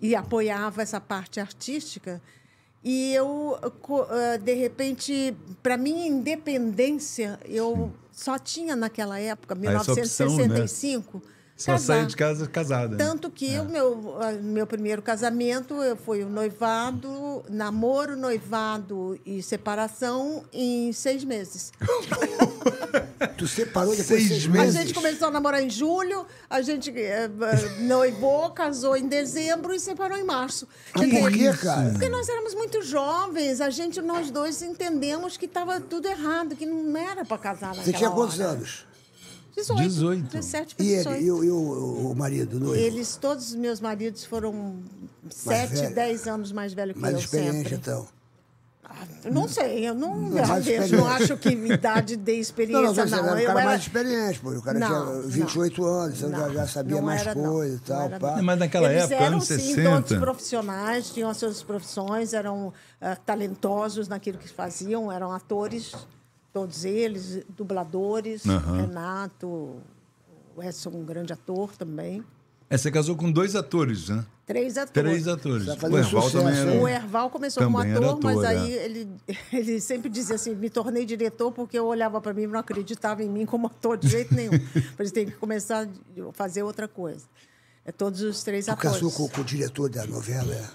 [0.00, 2.20] e apoiava essa parte artística.
[2.84, 10.36] E eu, ah, de repente, para minha independência, eu só tinha naquela época, essa opção,
[10.36, 10.66] né?
[11.58, 11.94] 1965, Só casar.
[11.94, 12.96] saiu de casa casada.
[12.96, 13.04] né?
[13.04, 19.42] Tanto que o meu, ah, meu primeiro casamento eu- foi o noivado, namoro, noivado e
[19.42, 21.72] separação em seis meses.
[23.36, 24.76] Tu separou depois Seis de seis meses.
[24.76, 29.72] A gente começou a namorar em julho, a gente eh, eh, noivou, casou em dezembro
[29.74, 30.66] e separou em março.
[30.94, 31.90] Quer por quê, cara?
[31.90, 36.66] Porque nós éramos muito jovens, a gente, nós dois entendemos que estava tudo errado, que
[36.66, 38.50] não era para casar naquela Você tinha quantos hora.
[38.50, 38.86] anos?
[39.58, 39.82] 18.
[39.82, 40.22] 18.
[40.32, 41.16] 17 para E 18.
[41.18, 42.74] ele, e o, e o, o marido, o noivo?
[42.76, 44.76] Eles, todos os meus maridos foram
[45.30, 45.94] 7, velho.
[45.94, 47.74] 10 anos mais velho que Mais eu experiente, sempre.
[47.76, 48.06] então.
[49.22, 52.82] Eu Não sei, eu não, Não, eu mais não acho que idade de Não, experiência,
[52.82, 53.08] não, não.
[53.08, 54.50] você era um Eu cara era- mais experiente, pô.
[54.50, 57.76] O cara Não, tinha 28 anos, então não, já, sabia não mais era, não, coisas
[57.76, 58.06] e não tal.
[58.06, 58.36] era, pá.
[58.36, 58.42] não.
[58.42, 59.90] Mas naquela Eles época, eram, anos sim, 60.
[60.02, 65.92] todos profissionais, tinham as suas profissões, eram ah, talentosos naquilo que faziam, eram atores,
[66.58, 69.46] todos eles, dubladores, Renato,
[70.56, 72.24] o Edson, um grande ator também.
[72.68, 74.26] É, você casou com dois atores, né?
[74.44, 74.92] Três atores.
[74.92, 75.68] Três atores.
[75.68, 76.82] O Erval sucesso, também era.
[76.82, 78.84] O Erval começou como Também ator, era ator, mas aí é.
[78.84, 79.08] ele,
[79.52, 83.22] ele sempre dizia assim: me tornei diretor porque eu olhava para mim e não acreditava
[83.22, 84.50] em mim como ator de jeito nenhum.
[84.98, 87.24] Mas tem que começar a fazer outra coisa.
[87.84, 88.92] É todos os três Tu atores.
[89.00, 90.70] casou com, com o diretor da novela?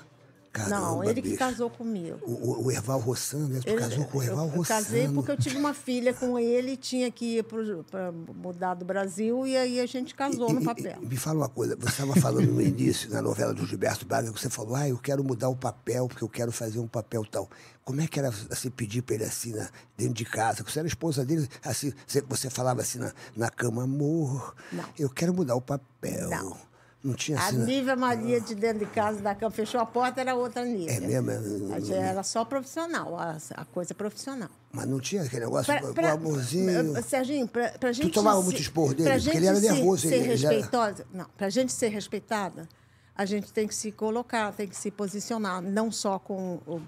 [0.54, 1.40] Caramba, não, ele que bicho.
[1.40, 2.20] casou comigo.
[2.22, 3.60] O, o, Erval Rossano?
[3.60, 4.84] Tu Ele- casou com o Erval eu, eu Rossano.
[4.86, 9.48] casei porque eu tive uma filha com ele, tinha que ir para mudar do Brasil
[9.48, 11.00] e aí a gente casou E- no e- papel.
[11.02, 14.32] e me fala uma coisa, você estava falando no início, na novela do Gilberto Braga,
[14.32, 17.26] que você falou, ah, eu quero mudar o papel, porque eu quero fazer um papel
[17.26, 17.50] tal.
[17.84, 20.64] Como é que era assim, pedir para ele assim, na- dentro de casa?
[20.64, 24.86] Você era esposa dele, assim, você, você falava assim na, na cama, amor, Não.
[25.00, 26.30] eu quero mudar o papel.
[26.30, 26.56] Não.
[27.04, 27.58] Não tinha A assim.
[27.58, 27.66] né?
[27.66, 30.90] Nívia Maria de dentro de casa da cama fechou a porta, era outra Nívia.
[30.94, 31.30] É mesmo?
[31.72, 34.50] É, A gente era só profissional, a, a coisa profissional.
[34.72, 37.04] Mas não tinha aquele negócio, Pra- o pra- amorzinho.
[37.04, 38.10] Serginho, pra, pra gente.
[38.14, 39.12] tomava se- muito esporro dele?
[39.22, 41.06] Porque ele era se- nervoso, Ser ele- ele era- respeitosa.
[41.14, 42.70] Não, pra gente ser respeitada,
[43.14, 46.82] a gente tem que se colocar, tem que se posicionar, não só com o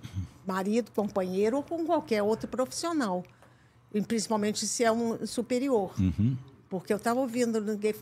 [0.48, 3.22] marido, companheiro ou com qualquer outro profissional.
[3.94, 5.94] E principalmente se é um superior.
[6.80, 7.96] Porque eu estava ouvindo, ninguém-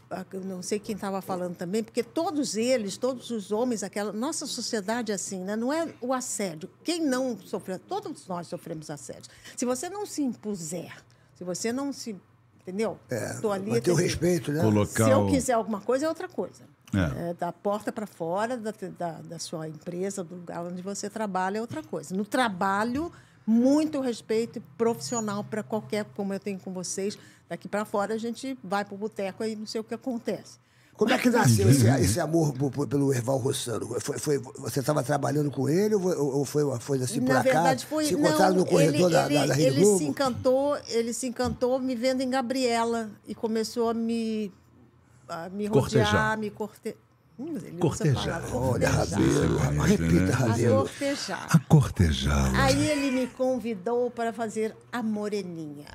[0.45, 5.11] não sei quem estava falando também, porque todos eles, todos os homens, aquela nossa sociedade
[5.11, 5.55] é assim, né?
[5.55, 6.69] não é o assédio.
[6.83, 9.29] Quem não sofreu, todos nós sofremos assédio.
[9.55, 10.95] Se você não se impuser,
[11.35, 12.15] se você não se,
[12.61, 12.97] entendeu?
[13.09, 14.61] É, Tô ali, manter o respeito, né?
[14.61, 16.63] Colocar Se eu quiser alguma coisa, é outra coisa.
[16.93, 17.29] É.
[17.29, 21.57] É, da porta para fora da, da, da sua empresa, do lugar onde você trabalha,
[21.57, 22.15] é outra coisa.
[22.15, 23.11] No trabalho,
[23.47, 27.17] muito respeito profissional para qualquer, como eu tenho com vocês.
[27.53, 30.57] Daqui para fora, a gente vai para o boteco e não sei o que acontece.
[30.97, 32.51] Como é que nasceu esse, esse amor
[32.89, 33.99] pelo Erval Rossano?
[33.99, 37.29] Foi, foi- você estava trabalhando com ele ou foi- ou foi uma coisa assim por
[37.29, 37.53] Na acaso?
[37.53, 38.05] verdade, foi.
[38.05, 39.97] Se não, encontraram no corredor ele, da, ele, da, da Rede ele Globo?
[39.99, 44.51] se encantou, ele se encantou me vendo em Gabriela e começou a me,
[45.29, 46.05] a me Cortejar.
[46.07, 46.95] rodear, me corte...
[47.39, 48.43] Hum, ele usa a Cortejar.
[48.55, 49.15] Olha, conhece,
[49.87, 50.67] repita, né?
[50.67, 51.47] A cortejar.
[51.49, 52.63] A cortejá-la.
[52.63, 55.87] Aí ele me convidou para fazer a moreninha.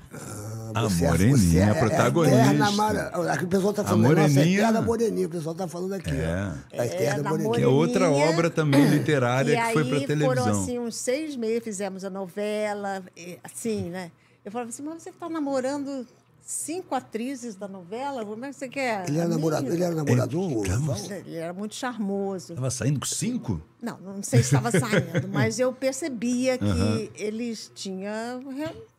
[0.75, 2.37] A Você é- moreninha, você é- a protagonista.
[2.37, 5.27] É eterna Mara- aqui o pessoal está A falando, nossa, moreninha- eterna moreninha.
[5.27, 6.11] O pessoal está falando aqui.
[6.11, 6.53] É.
[6.77, 6.81] ó.
[6.83, 7.55] A eterna na moreninha.
[7.55, 10.45] Que é outra obra também literária que foi pra televisão.
[10.45, 13.01] foram assim uns seis meses, fizemos a novela,
[13.45, 14.11] assim, né?
[14.45, 16.05] Eu falava assim, mas você está namorando
[16.41, 18.25] cinco atrizes da novela?
[18.25, 19.09] Como é que você quer?
[19.09, 20.67] Ele era minha?" ele era namorador?
[20.67, 20.97] Erval?
[21.11, 22.55] Ele era muito charmoso.
[22.55, 23.61] Tava saindo com cinco?
[23.81, 28.43] Não, não sei se estava saindo, mas eu percebia que eles tinham,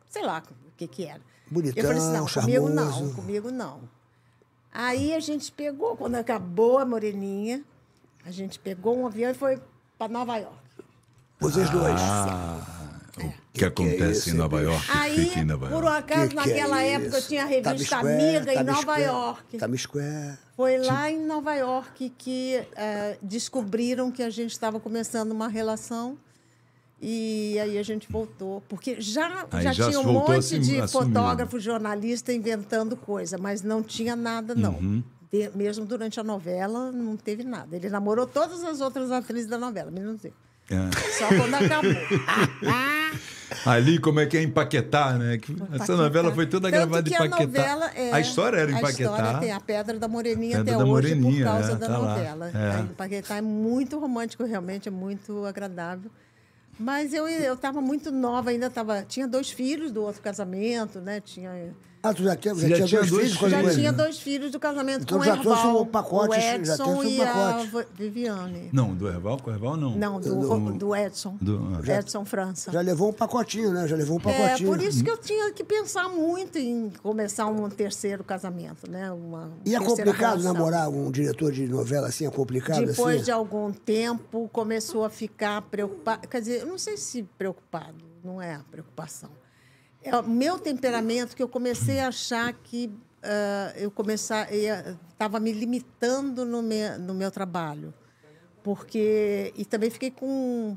[0.08, 1.20] sei lá o que que era.
[1.50, 3.14] Bonitão, eu falei assim, não, comigo não, charmoso.
[3.14, 3.80] comigo não.
[4.72, 7.64] Aí a gente pegou, quando acabou a Moreninha,
[8.24, 9.60] a gente pegou um avião e foi
[9.98, 10.56] para Nova York.
[11.40, 12.00] Vocês dois.
[13.18, 14.86] O que acontece isso, em Nova York?
[14.90, 15.98] Aí, fica em Nova por um York.
[16.12, 19.58] acaso, Que que é naquela época, tinha a revista Square, Amiga em Nova Square, York.
[19.58, 20.38] Times Square.
[20.56, 22.62] Foi lá em Nova York que
[23.22, 26.16] descobriram que a gente estava começando uma relação.
[27.02, 28.62] E aí a gente voltou.
[28.68, 33.62] Porque já, Aí já, já tinha um monte assim, de fotógrafo, jornalista inventando coisa, mas
[33.62, 34.74] não tinha nada, não.
[34.74, 35.02] Uhum.
[35.32, 37.74] De- mesmo durante a novela, não teve nada.
[37.74, 40.32] Ele namorou todas as outras atrizes da novela, menos eu.
[40.70, 41.18] É.
[41.18, 41.90] Só quando acabou.
[43.66, 45.36] Ali, como é que é empaquetar, né?
[45.36, 48.82] Que Essa novela foi toda Tanto gravada em novela é- A história era em A
[48.90, 51.86] história tem a Pedra da Moreninha Pedra até da hoje Moreninha, por causa é, da
[51.86, 52.08] tá lá.
[52.08, 52.50] novela.
[52.54, 52.76] É.
[52.76, 56.10] Aí, Paquetá é muito romântico, realmente, é muito agradável.
[56.78, 61.20] Mas eu eu estava muito nova, ainda tava, tinha dois filhos do outro casamento, né?
[61.20, 63.50] Tinha, Ah, tu já tinha, já Já tinha tinha dois dois filhos?
[63.50, 66.40] já tinha dois filhos do casamento Então com já o trouxe Erval, um pacote, o
[66.40, 67.66] já Edson trouxe um e a pacote.
[67.66, 68.70] Va- Viviane.
[68.72, 69.96] Não, do Erval com o Erval, não.
[69.96, 71.36] Não, do, do Edson.
[71.40, 71.60] Do-
[71.92, 72.72] Edson França.
[72.72, 73.86] Já levou um pacotinho, né?
[73.86, 74.70] Já levou um É, pacotinho.
[74.70, 79.12] por isso que eu tinha que pensar muito em começar um terceiro casamento, né?
[79.12, 80.54] Uma E é complicado relação.
[80.54, 82.26] namorar um diretor de novela assim?
[82.26, 83.24] É complicado Depois assim?
[83.24, 86.26] de algum tempo, começou a ficar preocupado.
[86.28, 89.28] Quer dizer, eu não sei se preocupado, não é a preocupação.
[90.02, 92.90] É o meu temperamento que eu comecei a achar que
[93.22, 93.92] ah, eu
[95.12, 97.92] estava me limitando no meu, no meu trabalho.
[98.62, 99.52] Porque.
[99.56, 100.76] E também fiquei com.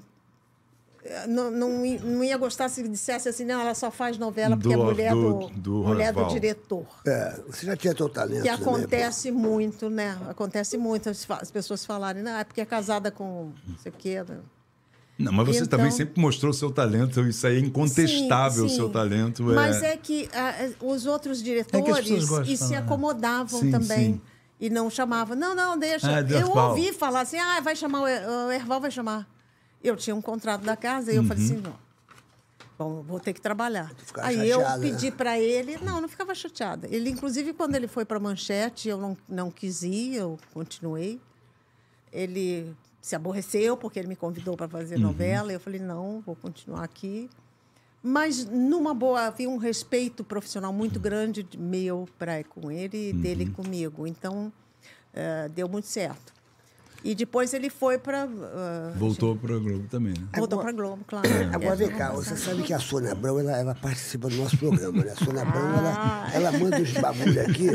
[1.28, 4.72] Não, não, i- não ia gostar se dissesse assim, não, ela só faz novela porque
[4.74, 6.86] é Do- mulher do- do, do mulher do diretor.
[7.06, 8.70] É, você já tinha teu talento Que pô.
[8.70, 10.18] acontece muito, né?
[10.30, 14.24] Acontece muito as pessoas falarem, não, é porque é casada com não sei o quê.
[14.26, 14.40] né?
[15.18, 18.70] Não, mas você Então- também sempre mostrou o seu talento, isso aí é incontestável, o
[18.70, 18.94] Sim, seu sim.
[18.94, 19.44] talento.
[19.44, 22.80] Mas é que ah, os outros diretores pessoas gostam e se falar.
[22.80, 24.14] acomodavam Sim, também.
[24.14, 24.22] sim.
[24.60, 25.36] E não chamavam.
[25.36, 26.08] Não, não, deixa.
[26.10, 26.70] Ah, eu Erval.
[26.70, 29.28] ouvi falar assim, ah, vai chamar, o Er- o Erval vai chamar.
[29.84, 31.52] Eu tinha um contrato da casa e eu falei Uhum.
[31.52, 31.84] assim, não.
[32.80, 33.92] Bom, vou ter que trabalhar.
[34.18, 35.16] Aí eu chateada, pedi né?
[35.16, 36.88] para ele, não, não ficava chateada.
[36.90, 41.20] Ele, inclusive, quando ele foi para Manchete, eu não, não quis ir, eu continuei.
[42.12, 42.74] Ele
[43.04, 45.52] se aborreceu porque ele me convidou para fazer novela.
[45.52, 47.30] Eu falei, não, vou continuar aqui.
[48.02, 53.14] Mas, numa boa, havia um respeito profissional muito grande de- meu para com ele e
[53.14, 54.08] dele comigo.
[54.08, 54.52] Então,
[55.14, 56.33] eh, deu muito certo.
[57.04, 58.28] E depois ele foi para.
[58.96, 60.28] Voltou para o Globo também, né?
[60.38, 61.28] voltou para Globo, claro.
[61.54, 64.58] Agora É, vem cá, você sabe que a Sônia Abrão, ela, ela participa do nosso
[64.58, 65.12] programa, né?
[65.12, 66.30] A Sônia Abrão, Ah.
[66.34, 67.68] ela, ela manda os bagulho aqui.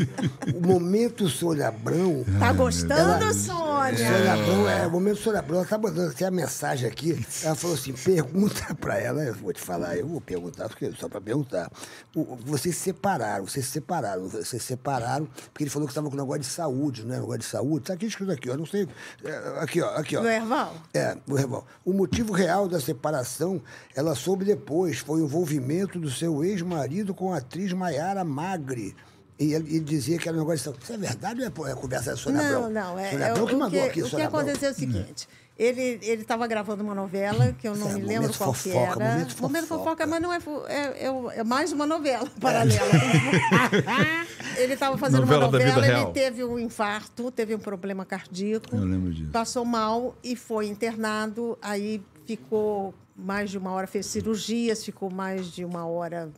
[0.55, 2.25] O momento Sônia Abrão.
[2.39, 2.95] Tá gostando,
[3.25, 3.97] Ela- Sônia?
[4.13, 7.25] Sônia Abrão, é, o momento Sônia Abrão, ela tá mandando até a mensagem aqui.
[7.43, 11.09] Ela falou assim: pergunta pra ela, eu vou te falar, eu vou perguntar, porque só
[11.09, 11.71] pra perguntar.
[12.15, 16.09] O- vocês se separaram, vocês se separaram, vocês se separaram, porque ele falou que estava
[16.09, 17.17] com negócio de saúde, né?
[17.19, 17.85] Negócio de saúde.
[17.87, 18.57] Tá aqui escrito aqui, ó.
[18.57, 18.89] Não sei.
[19.25, 20.21] É, aqui, ó, aqui, ó.
[20.21, 20.75] Do Erval?
[20.95, 21.67] É, o Reval.
[21.85, 23.61] O motivo real da separação,
[23.95, 28.95] ela soube depois, foi o envolvimento do seu ex-marido com a atriz Maiara Magre.
[29.39, 30.83] E ele, ele dizia que era um negócio de...
[30.83, 32.71] Isso é verdade ou é, é conversa da Sônia Não, Abrão?
[32.71, 32.99] não.
[32.99, 34.41] É, Sônia é Abrão que o mandou que, aqui, o que Sônia Abrão.
[34.41, 35.29] aconteceu é o seguinte.
[35.59, 39.03] Ele estava gravando uma novela que eu não É, me momento lembro qual que fofoca,
[39.03, 39.15] era.
[39.17, 39.67] momento fofoca.
[39.67, 42.79] fofoca, mas não é, é, é, é mais uma novela paralela.
[44.57, 46.03] ele estava fazendo Novela uma novela, real.
[46.05, 48.77] ele teve um infarto, teve um problema cardíaco.
[48.77, 49.33] Eu lembro disso.
[49.33, 51.59] Passou mal e foi internado.
[51.61, 56.31] Aí ficou mais de uma hora, fez cirurgias, ficou mais de uma hora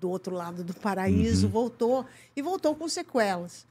[0.00, 3.66] do outro lado do paraíso, voltou e voltou com sequelas.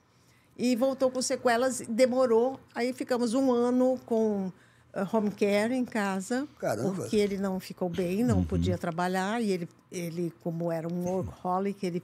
[0.57, 2.59] E voltou com sequelas, demorou.
[2.75, 4.51] Aí ficamos um ano com
[5.11, 6.93] home care em casa, Caramba.
[6.93, 9.41] porque ele não ficou bem, não podia trabalhar.
[9.41, 12.03] E ele, ele, como era um workaholic, ele,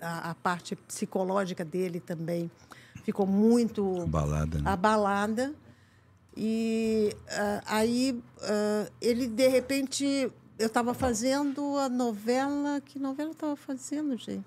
[0.00, 2.50] a, a parte psicológica dele também
[3.04, 4.70] ficou muito Balada, né?
[4.70, 5.54] abalada.
[6.36, 12.80] E ah, aí ah, ele, de repente, eu estava fazendo a novela.
[12.80, 14.44] Que novela estava fazendo, gente?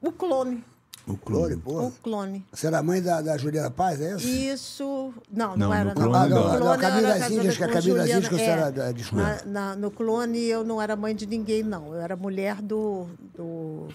[0.00, 0.64] O Clone.
[1.06, 1.82] O Clone, pô.
[1.86, 2.44] O Clone.
[2.52, 4.26] Você era mãe da, da Juliana Paz, é isso?
[4.26, 5.14] Isso.
[5.30, 5.90] Não, Não, não, era.
[5.90, 6.48] no Clone não, não.
[6.52, 8.46] não, Clone Camila das Índias, que a Camila das Índias que você é.
[8.48, 9.24] era da- desculpa.
[9.24, 11.94] Na- na- no Clone eu não era mãe de ninguém, não.
[11.94, 13.06] Eu era mulher do,
[13.36, 13.86] do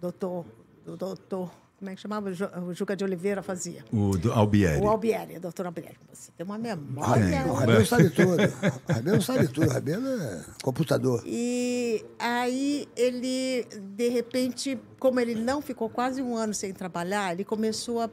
[0.00, 0.44] doutor.
[0.86, 1.50] Do doutor.
[1.80, 2.28] Como é que chamava?
[2.68, 3.82] O Juca de Oliveira fazia.
[3.90, 4.82] O do Albieri.
[4.82, 5.96] O Albieri, o doutor Albieri.
[6.12, 7.46] Você tem uma Ah, memória.
[7.46, 8.36] O Rabelo sabe tudo.
[8.36, 9.66] O Rabelo sabe tudo.
[9.66, 11.22] O Rabelo é computador.
[11.24, 13.66] E aí ele,
[13.96, 18.10] de repente, como ele não ficou quase um ano sem trabalhar, ele começou a,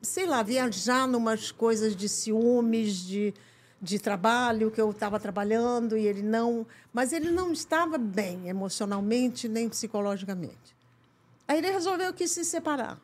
[0.00, 3.34] sei lá, viajar numas coisas de ciúmes, de,
[3.82, 6.66] de trabalho, que eu estava trabalhando e ele não.
[6.90, 10.79] Mas ele não estava bem emocionalmente nem psicologicamente.
[11.50, 12.96] Aí ele resolveu que se separar.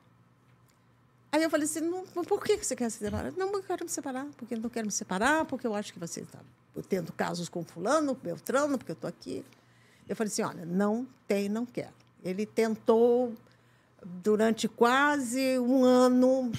[1.32, 3.32] Aí eu falei assim, não, por que você quer se separar?
[3.32, 5.98] Não, eu quero me separar, porque eu não quero me separar, porque eu acho que
[5.98, 6.39] você está
[6.89, 9.44] tendo casos com fulano, Beltrano, porque eu estou aqui.
[10.09, 11.93] Eu falei assim, olha, não tem, não quero.
[12.23, 13.35] Ele tentou
[14.23, 16.52] durante quase um ano,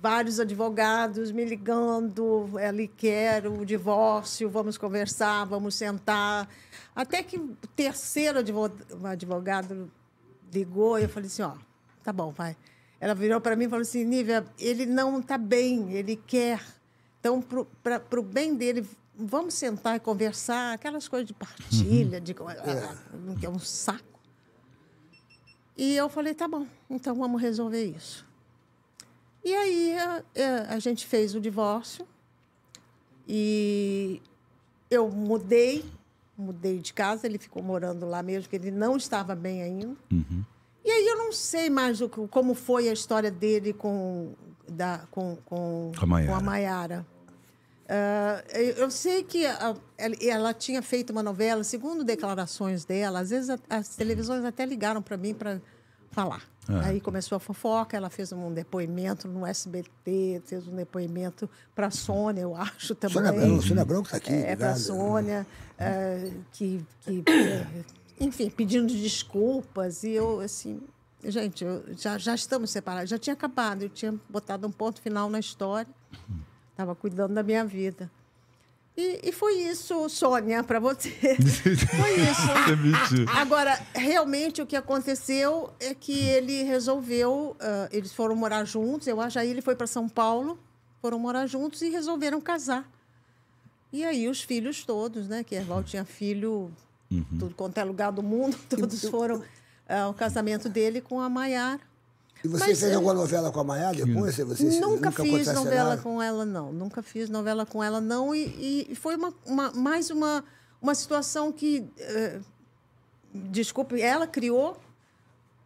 [0.00, 6.48] vários advogados me ligando, ele quer o divórcio, vamos conversar, vamos sentar.
[6.96, 8.72] Até que o terceiro advo-
[9.04, 9.92] advogado
[10.54, 11.52] ligou e eu falei assim, ó,
[12.02, 12.56] tá bom, vai.
[13.00, 16.62] Ela virou para mim e falou assim, Nívia, ele não está bem, ele quer.
[17.20, 17.42] Então,
[17.82, 23.44] para o bem dele, vamos sentar e conversar, aquelas coisas de partilha, de, ah, que
[23.46, 24.20] é um saco.
[25.76, 28.24] E eu falei, tá bom, então vamos resolver isso.
[29.44, 32.06] E aí a, a- a gente fez o divórcio
[33.28, 34.22] e
[34.90, 35.84] eu mudei,
[36.36, 39.94] mudei de casa, ele ficou morando lá mesmo, porque ele não estava bem ainda.
[40.84, 44.34] E aí eu não sei mais o que- como foi a história dele com,
[44.68, 45.92] da, com, com,
[46.32, 47.06] Com a Maiara.
[47.88, 48.42] Ah,
[48.76, 53.50] eu sei que a- ela, ela tinha feito uma novela, segundo declarações dela, às vezes
[53.50, 55.60] a- as televisões até ligaram para mim para
[56.10, 56.42] falar.
[56.68, 56.86] Ah.
[56.86, 61.90] Aí começou a fofoca, ela fez um depoimento no SBT, fez um depoimento para a
[61.90, 63.14] Sônia, eu acho também.
[63.14, 64.32] Sônia Branco, Sônia Branco está aqui.
[64.32, 64.76] É, para a.
[64.76, 65.46] Sônia,
[65.78, 67.84] eh, que, que, eh,
[68.18, 70.04] enfim, pedindo desculpas.
[70.04, 70.80] E eu, assim,
[71.22, 73.10] gente, eu, já, já estamos separados.
[73.10, 75.92] Já tinha acabado, eu tinha botado um ponto final na história.
[76.70, 78.10] Estava cuidando da minha vida.
[78.96, 81.10] E, e foi isso, Sônia, para você.
[81.36, 83.28] foi isso.
[83.34, 89.20] Agora, realmente o que aconteceu é que ele resolveu, uh, eles foram morar juntos, eu
[89.20, 90.58] acho, aí ele foi para São Paulo,
[91.02, 92.88] foram morar juntos e resolveram casar.
[93.92, 95.42] E aí os filhos todos, né?
[95.42, 96.70] Que Erval tinha filho,
[97.10, 97.24] uhum.
[97.38, 99.42] tudo quanto é lugar do mundo, todos foram
[99.88, 101.80] ao uh, casamento dele com a Maiara.
[102.44, 102.94] E você Mas, fez é...
[102.94, 104.36] alguma novela com a Maia depois?
[104.36, 106.70] Você, você nunca, nunca fiz novela com ela, não.
[106.70, 108.34] Nunca fiz novela com ela, não.
[108.34, 110.44] E, e foi uma, uma, mais uma,
[110.80, 112.44] uma situação que, uh,
[113.32, 114.76] desculpe, ela criou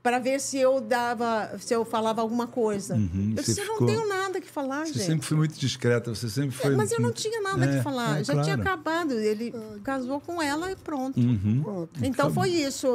[0.09, 2.95] para ver se eu dava, se eu falava alguma coisa.
[2.95, 3.81] Uhum, eu disse, ficou...
[3.81, 5.05] não tenho nada que falar, você gente.
[5.05, 6.73] sempre foi muito discreta, você sempre foi.
[6.73, 8.49] É, mas eu não tinha nada é, que falar, é, já claro.
[8.49, 9.13] tinha acabado.
[9.13, 9.53] Ele
[9.85, 11.21] casou com ela e pronto.
[11.21, 11.61] Uhum.
[11.63, 11.91] pronto.
[11.99, 12.45] Então Acabou.
[12.45, 12.89] foi isso.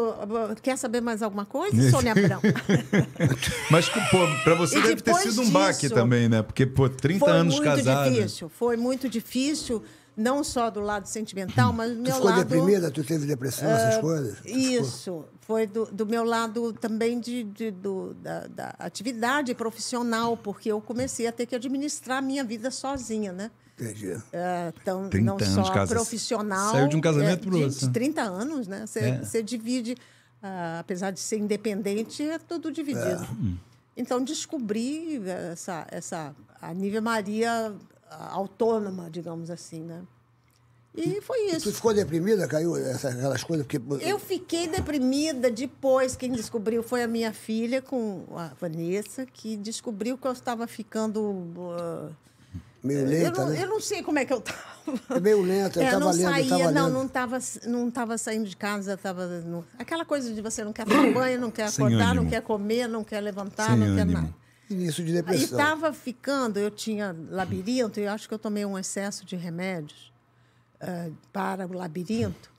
[0.64, 2.42] Quer saber mais alguma coisa, Sônia Abrão?
[3.70, 3.88] mas
[4.44, 6.42] para você e deve ter sido um baque também, né?
[6.42, 8.10] Porque pô, 30 anos casada.
[8.10, 8.50] Foi muito difícil.
[8.50, 9.84] Foi muito difícil
[10.16, 12.46] não só do lado sentimental, mas do meu tu ficou lado...
[12.46, 12.92] deprimida?
[12.92, 14.38] Tu teve depressão, essas uh, coisas?
[14.46, 15.26] Isso.
[15.42, 20.80] Foi do, do, meu lado também de, de do, da, da, atividade profissional, porque eu
[20.80, 23.52] comecei a ter que administrar a minha vida sozinha, né?
[23.78, 24.12] Entendi.
[24.12, 24.22] Uh,
[24.82, 25.94] então, não só casa.
[25.94, 26.72] profissional...
[26.72, 27.80] Saiu de um casamento é, para outro.
[27.80, 28.86] De 30 anos, né?
[28.86, 29.42] Você, é.
[29.42, 29.94] divide...
[30.44, 33.24] Uh, apesar de ser independente, é tudo dividido.
[33.24, 33.58] É.
[33.98, 35.22] Então, descobri
[35.52, 36.36] essa, essa...
[36.62, 37.76] A Nívia Maria
[38.32, 40.04] autônoma, digamos assim, né?
[40.96, 41.72] E foi isso.
[41.72, 43.66] Tu ficou deprimida, caiu essas, aquelas coisas?
[43.66, 43.82] Porque...
[44.06, 46.16] Eu fiquei deprimida depois.
[46.16, 51.20] Quem descobriu foi a minha filha, com a Vanessa, que descobriu que eu estava ficando.
[51.22, 52.16] Uh,
[52.84, 53.64] meio lenta, eu não, né?
[53.64, 54.60] eu não sei como é que eu estava.
[55.16, 56.94] É meio lenta, eu estava é, lendo, saía, tava não, lendo.
[56.94, 59.28] não estava não tava saindo de casa, estava
[59.80, 63.04] aquela coisa de você não quer tomar banho, não quer acordar, não quer comer, não
[63.04, 63.98] quer levantar, Sem não ânimo.
[63.98, 64.43] quer nada.
[64.74, 65.42] Início de depressão.
[65.42, 70.12] E estava ficando, eu tinha labirinto, e acho que eu tomei um excesso de remédios
[70.82, 72.52] uh, para o labirinto.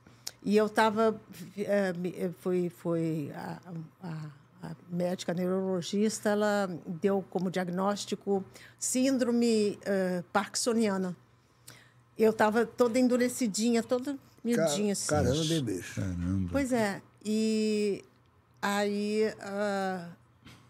[0.43, 1.11] E eu estava.
[1.13, 3.59] Uh, foi foi a,
[4.03, 4.31] a,
[4.63, 8.45] a, médica neurologista, ela deu como diagnóstico
[8.79, 11.17] síndrome uh, parkinsoniana.
[12.17, 14.93] Eu estava toda endurecidinha, toda miudinha.
[14.93, 15.09] assim.
[15.09, 15.81] Caramba, bebê.
[15.95, 16.49] Caramba.
[16.53, 17.03] Pois é.
[17.25, 18.05] E
[18.63, 19.33] aí.
[19.41, 20.24] Uh,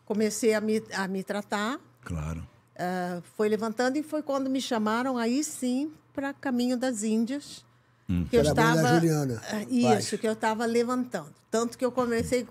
[0.05, 1.79] comecei a me, a me tratar.
[2.03, 2.47] Claro.
[2.75, 7.65] Uh, foi levantando e foi quando me chamaram aí sim para Caminho das Índias.
[8.09, 8.27] Hum.
[8.29, 9.41] Que eu estava Juliana.
[9.53, 11.33] Uh, isso, que eu estava levantando.
[11.51, 12.47] Tanto que eu comecei,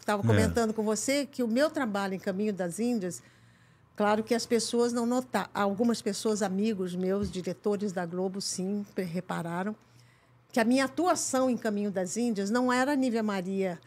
[0.00, 0.26] estava é.
[0.26, 0.72] comentando é.
[0.72, 3.22] com você que o meu trabalho em Caminho das Índias,
[3.94, 9.76] claro que as pessoas não notaram, algumas pessoas, amigos meus, diretores da Globo, sim, repararam
[10.50, 13.78] que a minha atuação em Caminho das Índias não era a Nívia Maria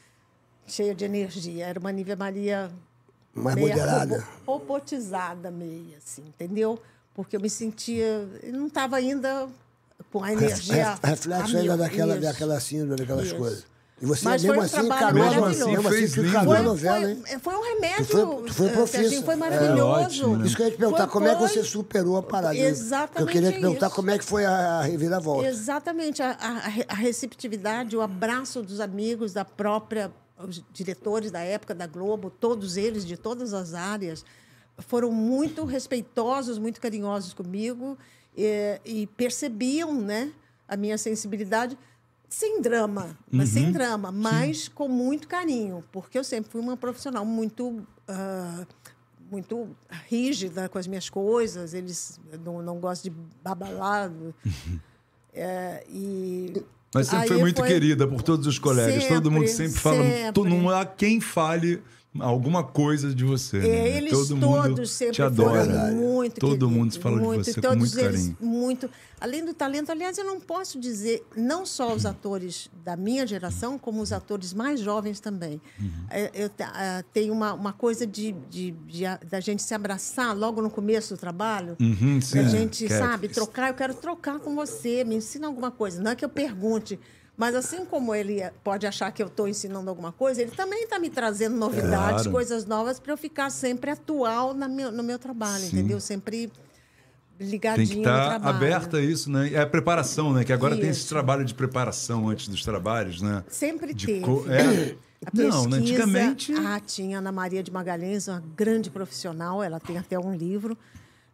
[0.67, 2.71] cheia de energia, era uma Nívia Maria
[3.33, 4.27] mais moderada.
[4.45, 6.79] robotizada meio, assim, entendeu?
[7.13, 8.27] Porque eu me sentia.
[8.43, 9.47] Eu não estava ainda
[10.11, 10.97] com a energia.
[11.03, 13.35] Reflexo ainda daquela, daquela síndrome, daquelas isso.
[13.35, 13.65] coisas.
[14.01, 16.61] E você Mas mesmo foi um assim encarou, mesmo assim, mesmo fez assim, foi, a
[16.63, 17.23] novela, foi, hein?
[17.41, 18.05] Foi um remédio.
[18.05, 19.23] Tu foi, tu foi profissa.
[19.23, 19.79] foi maravilhoso.
[19.79, 20.45] É, ótimo, né?
[20.45, 22.55] Isso que eu ia te perguntar, foi, como é que você superou a parada?
[22.55, 23.19] Exatamente.
[23.19, 23.95] Eu queria te perguntar isso.
[23.95, 25.47] como é que foi a reviravolta.
[25.47, 26.23] Exatamente.
[26.23, 30.09] A, a, a receptividade, o abraço dos amigos, da própria.
[30.47, 34.23] Os diretores da época da Globo, todos eles, de todas as áreas
[34.79, 37.97] foram muito respeitosos, muito carinhosos comigo
[38.35, 40.31] e, e percebiam, né,
[40.67, 41.77] a minha sensibilidade
[42.29, 43.71] sem drama, mas sem Uhum.
[43.71, 48.65] drama, mas com muito carinho, porque eu sempre fui uma profissional muito ah,
[49.31, 49.75] muito
[50.07, 51.73] rígida com as minhas coisas.
[51.73, 54.33] Eles não, não gostam de babalado.
[55.33, 56.63] É, e
[56.93, 59.05] Mas sempre aí foi muito foi- querida por todos os colegas.
[59.07, 60.03] Todo mundo Sempre, sempre fala.
[60.03, 60.43] sempre.
[60.49, 61.81] Não há quem fale
[62.19, 63.57] alguma coisa de você.
[63.57, 63.97] É, né?
[63.97, 65.91] eles Todo todos mundo sempre te adora.
[65.91, 68.37] muito Todo queridos, mundo fala muito, de você com todos muito eles carinho.
[68.41, 68.89] muito
[69.21, 73.77] além do talento aliás eu não posso dizer não só os atores da minha geração
[73.77, 75.89] como os atores mais jovens também Uhum.
[76.09, 79.73] É, eu te- ah, tem uma, uma coisa de, de, de a- da gente se
[79.75, 82.35] abraçar logo no começo do trabalho Uhum, sim.
[82.41, 86.09] da gente Quero- sabe trocar eu quero trocar com você me ensina alguma coisa não
[86.11, 86.99] é que eu pergunte
[87.39, 90.99] mas assim como ele pode achar que eu estou ensinando alguma coisa, ele também está
[90.99, 92.31] me trazendo novidades, Claro.
[92.31, 95.77] coisas novas para eu ficar sempre atual na meu, no meu trabalho, Sim.
[95.79, 95.99] entendeu?
[96.01, 96.51] Sempre
[97.37, 98.55] Tem ligadinho que no estar trabalho.
[98.57, 99.53] aberta a isso, né?
[99.53, 100.43] É a preparação, né?
[100.43, 101.09] Que agora tem esse Isso.
[101.09, 103.43] trabalho de preparação antes dos trabalhos, né?
[103.47, 104.19] Sempre De teve.
[104.25, 104.95] co- é.
[105.25, 105.77] A Não, né?
[105.79, 106.53] pesquisa- antigamente.
[106.53, 110.77] Ah, tinha Ana Maria de Magalhães, uma grande profissional, ela tem até um livro.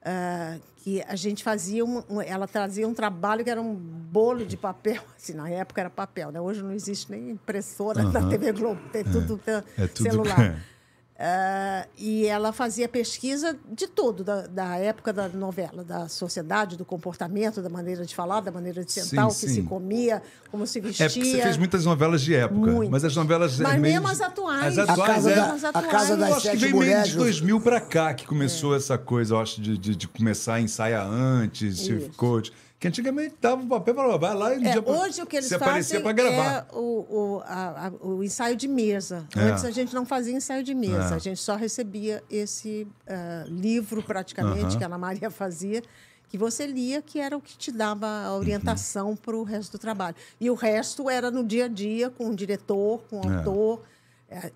[0.06, 4.46] Ah, que a gente fazia, um, um- ela trazia um trabalho que era um bolo
[4.46, 6.40] de papel, assim, na época era papel, né?
[6.40, 10.62] Hoje não existe nem impressora na TV Globo, tem tudo, tem É tudo- celular.
[11.18, 16.84] Ah, e ela fazia pesquisa de tudo, da, da época da novela, da sociedade, do
[16.84, 19.64] comportamento, da maneira de falar, da maneira de sentar, Sim, o que se sim.
[19.66, 20.22] comia,
[20.52, 21.06] como se vestia.
[21.06, 22.90] É porque você fez muitas novelas de época, Muitas.
[22.90, 24.78] mas as novelas Mas é meio mesmo as atuais.
[24.78, 25.36] As A atuais, casa é.
[25.36, 25.88] da- As a atuais.
[25.88, 27.08] casa Eu das acho que veio meio mulheres.
[27.12, 28.28] de 2000 pra cá que É.
[28.28, 32.10] começou essa coisa, eu acho, de, de, de começar a ensaiar antes, se Isso.
[32.12, 32.42] ficou.
[32.78, 35.38] Que antigamente dava o papel falava, vai lá e um É, pra- hoje o que
[35.38, 36.68] eles fazem pra gravar.
[36.70, 39.26] é o, o, a- a- o ensaio de mesa.
[39.36, 39.40] É.
[39.40, 41.16] Antes a gente não fazia ensaio de mesa, É.
[41.16, 45.82] a gente só recebia esse ah, livro praticamente que a Ana Maria fazia,
[46.28, 49.16] que você lia, que era o que te dava a orientação Uhum.
[49.16, 50.16] para o resto do trabalho.
[50.40, 53.38] E o resto era no dia a dia, com o diretor, com o É.
[53.38, 53.84] autor.
[54.30, 54.52] É,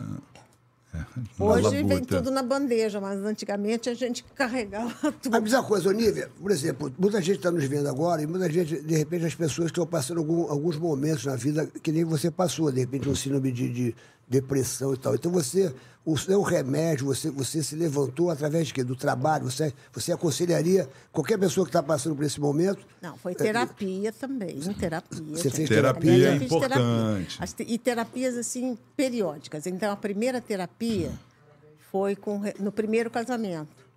[1.40, 5.36] Hoje vem tudo na bandeja, mas antigamente a gente carregava tudo.
[5.36, 8.82] A mesma coisa, Olivia, por exemplo, muita gente está nos vendo agora e muita gente,
[8.82, 12.72] de repente, as pessoas estão passando algum- alguns momentos na vida que nem você passou,
[12.72, 13.96] de repente, um síndrome de, de
[14.30, 15.16] depressão e tal.
[15.16, 15.74] Então, você,
[16.06, 18.84] o seu remédio, você, você se levantou através de quê?
[18.84, 22.86] Do trabalho, você, você aconselharia qualquer pessoa que está passando por esse momento?
[23.02, 24.60] Não, foi terapia também.
[24.60, 25.24] Terapia.
[25.36, 26.12] Você fez terapia?
[26.12, 27.38] Eu é fiz importante.
[27.42, 29.66] As te- E terapias, assim, periódicas.
[29.66, 31.12] Então, a primeira terapia
[31.92, 33.90] foi com, no primeiro casamento.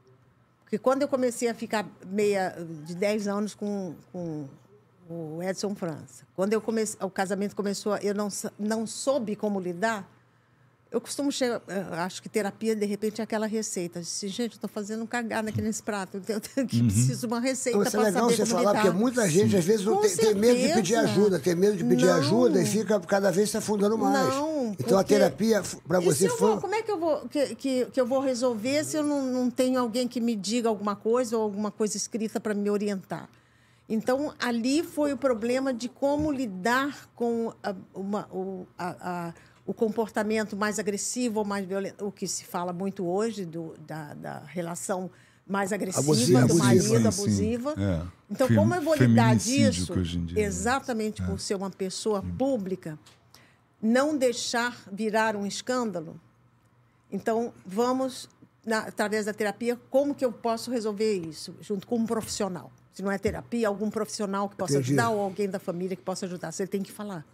[0.62, 2.56] Porque quando eu comecei a ficar meia
[2.86, 4.48] de 10 anos com, com
[5.10, 8.28] o Edson França, quando eu comecei, o casamento começou, eu não,
[8.58, 10.10] não soube como lidar,
[10.92, 14.00] eu costumo chegar, eu acho que terapia, de repente, é aquela receita.
[14.00, 16.20] Disse, gente, eu estou fazendo um cagada aqui nesse prato.
[16.28, 18.74] Eu tenho que preciso de uma receita Então, é para legal saber você como falar,
[18.82, 22.06] porque muita gente, às vezes, tem, tem medo de pedir ajuda, tem medo de pedir
[22.06, 22.14] Não.
[22.14, 24.28] ajuda e fica cada vez se afundando mais.
[24.34, 26.50] Não, então, a porque- terapia, para você, foi...
[26.52, 29.22] vou- como é que eu vou que, que, que eu vou resolver se eu não,
[29.32, 33.28] não tenho alguém que me diga alguma coisa ou alguma coisa escrita para me orientar?
[33.88, 39.72] Então, ali foi o problema de como lidar com a- uma- o, a- a- o
[39.72, 44.38] comportamento mais agressivo ou mais violento, o que se fala muito hoje do, da, da
[44.40, 45.10] relação
[45.46, 47.06] mais agressiva Abusiva, do marido, Sim, sim.
[47.06, 47.74] abusiva.
[47.78, 48.06] É.
[48.30, 50.42] Então, Fem- como eu vou lidar disso, dia, né?
[50.42, 52.98] exatamente por ser uma pessoa pública,
[53.80, 56.20] não deixar virar um escândalo.
[57.10, 58.28] Então, vamos,
[58.64, 61.54] na- através da terapia, como que eu posso resolver isso?
[61.60, 62.70] Junto com um profissional.
[62.92, 64.90] Se não é terapia, algum profissional que possa Entendi.
[64.92, 66.52] ajudar ou alguém da família que possa ajudar.
[66.52, 67.24] Você tem que falar.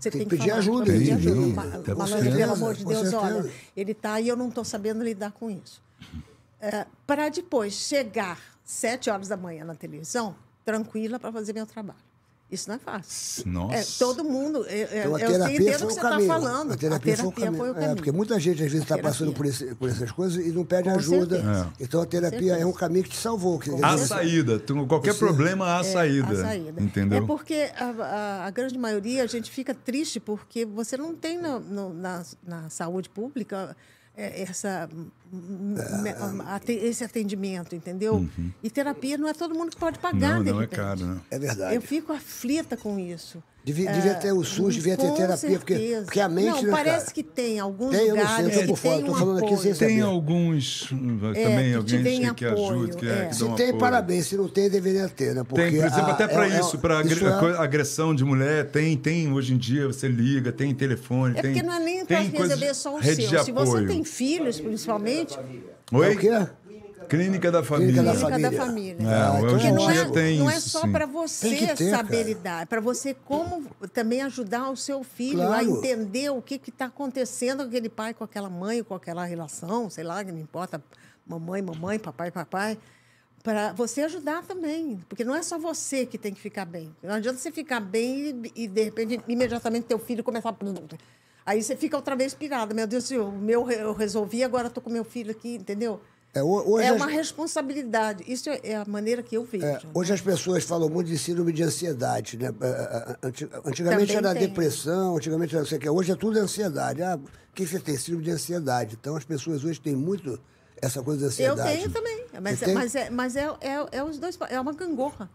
[0.00, 0.58] Você Tem tem, que pedir falar.
[0.58, 1.34] ajuda, Pedir ajuda.
[1.40, 1.52] tem.
[1.52, 5.30] Malandro, certeza, pelo amor de Deus, olha, ele está e eu não estou sabendo lidar
[5.32, 5.80] com isso.
[7.06, 10.34] para depois chegar sete horas da manhã na televisão,
[10.64, 11.98] tranquila para fazer meu trabalho.
[12.50, 13.42] Isso não é fácil.
[13.50, 13.74] Nossa.
[13.74, 14.64] É, todo mundo.
[14.68, 16.28] é, é, Então, a eu terapia entendo o foi que o você está caminho.
[16.28, 16.72] falando.
[16.72, 17.78] A terapia, foi o caminho.
[17.78, 19.10] É, porque muita gente, às vezes, está terapia.
[19.10, 21.36] passando por, esse- por essas coisas e não pede Com ajuda.
[21.36, 21.72] certeza.
[21.80, 22.60] Então, a terapia certeza.
[22.62, 23.58] é um caminho que te salvou.
[23.58, 24.58] Que, Há saída.
[24.60, 26.32] Tu- Qualquer Você- problema, há saída.
[26.32, 26.82] É, a saída.
[26.82, 27.24] Entendeu?
[27.24, 31.40] É porque a, a- a grande maioria a gente fica triste porque você não tem
[31.40, 33.74] no- no- na, na saúde pública
[34.16, 34.88] é, essa,
[36.68, 38.26] esse atendimento, entendeu?
[38.62, 40.44] E terapia não é todo mundo que pode pagar, Uhum.
[40.44, 41.16] Não, não é caro, né?
[41.30, 41.74] É verdade.
[41.74, 43.42] Eu fico aflita com isso.
[43.66, 46.48] Devia, devia ter o SUS, devia ter terapia, porque, porque a mente.
[46.50, 47.14] Não, né, parece cara?
[47.14, 49.58] que tem alguns Tem, eu não sei, eu lugares tem um aqui apoio.
[49.62, 49.86] sem saber.
[49.86, 51.32] Tem alguns também,
[51.70, 53.24] que alguém que, que ajuda, que, é.
[53.28, 53.78] que Se tem, apoio.
[53.78, 54.26] parabéns.
[54.26, 55.44] Se não tem, deveria ter, né?
[55.44, 58.70] Porque Tem, por exemplo, a- até para é- é- isso, para é- agressão de mulher,
[58.70, 61.52] tem, tem hoje em dia, você liga, tem telefone, É tem.
[61.54, 63.44] porque não é nem para tem resolver só o rede seu.
[63.44, 65.23] Se você tem filhos, principalmente,
[65.92, 66.06] Oi?
[66.06, 66.30] É o quê?
[67.08, 68.02] Clínica da família.
[68.02, 68.96] Clínica da clínica da família.
[68.96, 69.14] família.
[69.14, 72.28] É, Porque é não é, tem não é só para você ter, saber cara.
[72.28, 75.76] lidar, é para você como também ajudar o seu filho a Claro.
[75.78, 80.04] entender o que está acontecendo com aquele pai, com aquela mãe, com aquela relação, sei
[80.04, 80.82] lá, que não importa,
[81.26, 82.78] mamãe, mamãe, papai, papai,
[83.42, 86.94] para você ajudar também, porque não é só você que tem que ficar bem.
[87.02, 90.54] Não adianta você ficar bem e, e, de repente imediatamente teu filho começar a
[91.46, 92.72] Aí você fica outra vez pirada.
[92.74, 96.00] Meu Deus, o meu eu resolvi, agora estou com meu filho aqui, entendeu?
[96.32, 98.24] É, ho- hoje é as- uma responsabilidade.
[98.26, 99.64] Isso é é a maneira que eu vejo.
[99.64, 102.46] É, hoje as pessoas falam muito de síndrome de ansiedade, né?
[102.60, 104.48] É, é, anti- Antigamente Também era tem.
[104.48, 105.88] depressão, antigamente era não sei o que.
[105.88, 107.02] Hoje é tudo ansiedade.
[107.02, 107.96] Ah, o que você tem?
[107.96, 108.96] Síndrome de ansiedade.
[109.00, 110.40] Então as pessoas hoje têm muito
[110.82, 111.76] essa coisa da eu ansiedade.
[111.76, 112.24] tenho também.
[112.42, 112.74] Mas, tem?
[112.74, 114.36] mas, é, mas é, é, é os dois.
[114.48, 115.30] É uma gangorra.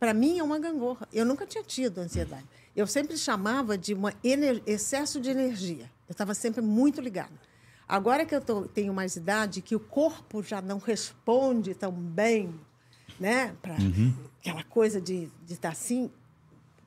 [0.00, 1.06] Para mim, é uma gangorra.
[1.12, 2.44] Eu nunca tinha tido ansiedade.
[2.76, 4.02] Eu sempre chamava de um
[4.66, 5.90] excesso de energia.
[6.08, 7.32] Eu estava sempre muito ligada.
[7.88, 12.54] Agora que eu tô- tenho mais idade, que o corpo já não responde tão bem,
[13.18, 13.54] né?
[13.62, 13.76] Para
[14.40, 16.10] aquela coisa de estar assim,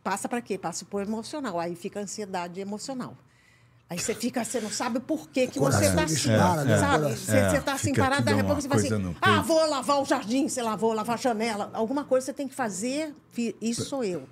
[0.04, 0.58] passa para quê?
[0.58, 1.60] Passa para o emocional.
[1.60, 3.18] Aí fica a ansiedade emocional.
[3.90, 6.16] Aí você fica, você não sabe por que, que você está assim.
[6.16, 6.80] dispara, né?
[6.80, 7.04] Sabe?
[7.04, 7.26] Coração.
[7.26, 8.88] Você É, está assim fica parado, aqui, daí a pouco você vai assim,
[9.22, 11.70] ah, vou lavar o jardim, sei lá, vou lavar a janela.
[11.74, 13.14] Alguma coisa você tem que fazer,
[13.60, 14.30] isso sou eu.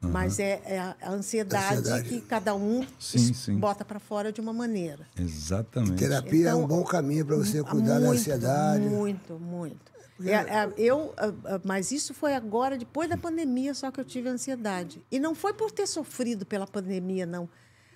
[0.00, 2.08] Mas é, é a ansiedade, Ansiedade.
[2.08, 3.56] que cada um Sim, sim.
[3.58, 5.06] bota para fora de uma maneira.
[5.18, 5.94] Exatamente.
[5.96, 8.84] Terapia é um Então, bom caminho para você cuidar da muito, ansiedade.
[8.84, 9.96] Muito, muito.
[10.24, 14.04] É, é, eu, ah, ah, mas isso foi agora, depois da pandemia, só que eu
[14.04, 15.02] tive ansiedade.
[15.10, 17.48] E não foi por ter sofrido pela pandemia, não.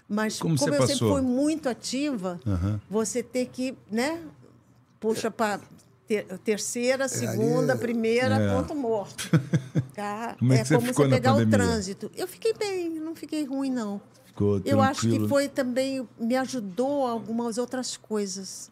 [0.08, 1.12] Mas Como como, você eu sempre passou?
[1.12, 2.40] fui muito ativa,
[2.90, 4.20] você ter que, né?
[4.98, 5.60] Puxa para
[6.44, 8.54] terceira, segunda, ali- primeira, É.
[8.54, 9.30] ponto morto.
[10.00, 10.36] Tá?
[10.38, 11.58] Como é que é você como ficou você na pegar o pandemia?
[11.58, 12.10] trânsito.
[12.16, 14.00] Eu fiquei bem, não fiquei ruim, não.
[14.24, 18.70] Ficou Eu acho que foi também, me ajudou algumas outras coisas.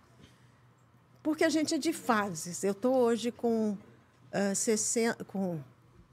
[1.22, 2.62] Porque a gente é de fases.
[2.64, 3.76] Eu estou hoje com,
[4.32, 5.58] ah, 60, com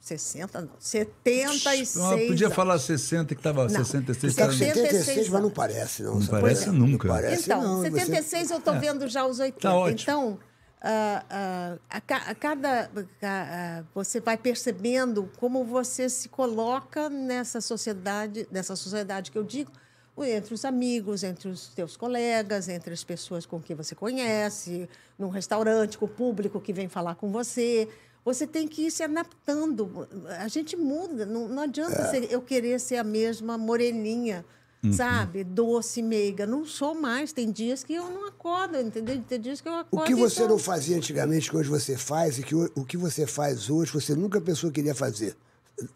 [0.01, 2.55] 60, não, 76 Ah, podia anos.
[2.55, 4.33] falar 60 que estava 66.
[4.33, 6.15] Você tá com tá- 76, mas não parece, não.
[6.15, 7.07] Não Você parece nunca.
[7.07, 7.77] Não parece, Então, não.
[7.81, 9.61] Você- 76 eu estou vendo já os 80.
[9.61, 10.01] Tá ótimo.
[10.01, 10.39] Então,
[10.87, 11.97] ah, ah, a,
[12.31, 12.89] a cada.
[13.21, 19.43] a- a- você vai percebendo como você se coloca nessa sociedade, nessa sociedade que eu
[19.43, 19.71] digo,
[20.19, 24.87] entre os amigos, entre os teus colegas, entre as pessoas com quem você conhece,
[25.19, 27.89] num restaurante, com o público que vem falar com você.
[28.23, 30.07] Você tem que ir se adaptando.
[30.39, 31.25] A gente muda.
[31.25, 34.45] Não, não adianta ser- eu querer ser a mesma moreninha
[34.93, 35.43] sabe?
[35.43, 36.45] Doce, meiga.
[36.45, 37.31] Não sou mais.
[37.33, 39.21] Tem dias que eu não acordo, entendeu?
[39.27, 40.05] Tem dias que eu O acordo.
[40.05, 42.83] que e você tô- não fazia antigamente, que hoje você faz, e que o o
[42.85, 45.35] que você faz hoje, você nunca pensou que iria fazer?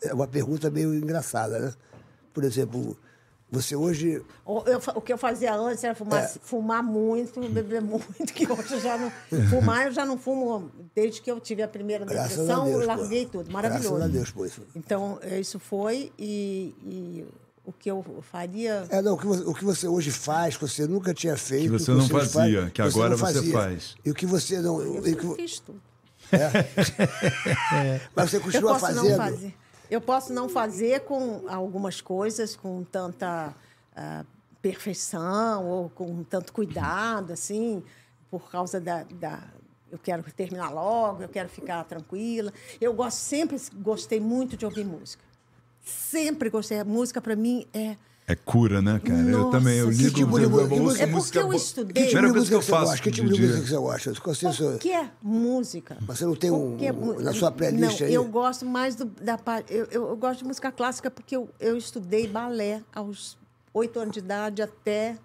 [0.03, 1.73] É uma pergunta meio engraçada, né?
[2.33, 2.97] Por exemplo,
[3.51, 4.21] você hoje.
[4.45, 6.27] O, eu o que eu fazia antes era fumar, É.
[6.27, 9.11] fumar muito, beber muito, que hoje eu já não.
[9.49, 12.75] Fumar eu já não fumo desde que eu tive a primeira Graças a depressão, Deus,
[12.75, 12.87] eu pô.
[12.95, 13.51] larguei tudo.
[13.51, 13.95] Maravilhoso.
[13.95, 14.61] Graças a Deus por isso.
[14.75, 17.25] Então, é, isso foi e, e
[17.69, 18.85] o que eu faria.
[18.89, 21.63] É, não, o que, você, o que você hoje faz, que você nunca tinha feito.
[21.71, 23.53] Que você não hoje fazia, que você agora você fazia.
[23.53, 23.95] faz.
[24.03, 24.81] E o que você não.
[24.81, 25.81] Eu e que- fiz tudo.
[28.15, 29.09] mas você Eu continua posso fazendo.
[29.09, 29.55] não fazer.
[29.89, 33.55] Eu posso não fazer com algumas coisas com tanta
[33.95, 34.23] ah,
[34.61, 37.83] perfeição ou com tanto cuidado, assim,
[38.29, 39.43] por causa da, da-
[39.91, 42.53] Eu quero terminar logo, eu quero ficar tranquila.
[42.79, 45.23] Eu gosto, sempre gostei muito de ouvir música.
[45.89, 46.79] Sempre gostei.
[46.79, 47.95] A música, para mim, é.
[48.27, 49.19] É cura, né, cara?
[49.21, 50.15] eu Nossa, também, eu que ligo...
[50.15, 51.03] tipo de eu música?
[51.03, 53.01] É porque eu estudei- Que tipo de que música eu que você faço gosta?
[53.03, 53.47] Que tipo de dia.
[53.47, 54.21] música que você gosta?
[54.21, 55.97] Qualquer música.
[56.01, 58.13] Você não tem um, um- mu- na sua playlist não, aí?
[58.13, 59.73] eu gosto mais do, da parte.
[59.73, 63.35] Eu, eu, eu gosto de música clássica porque eu, eu estudei balé aos
[63.73, 65.17] oito anos de idade até.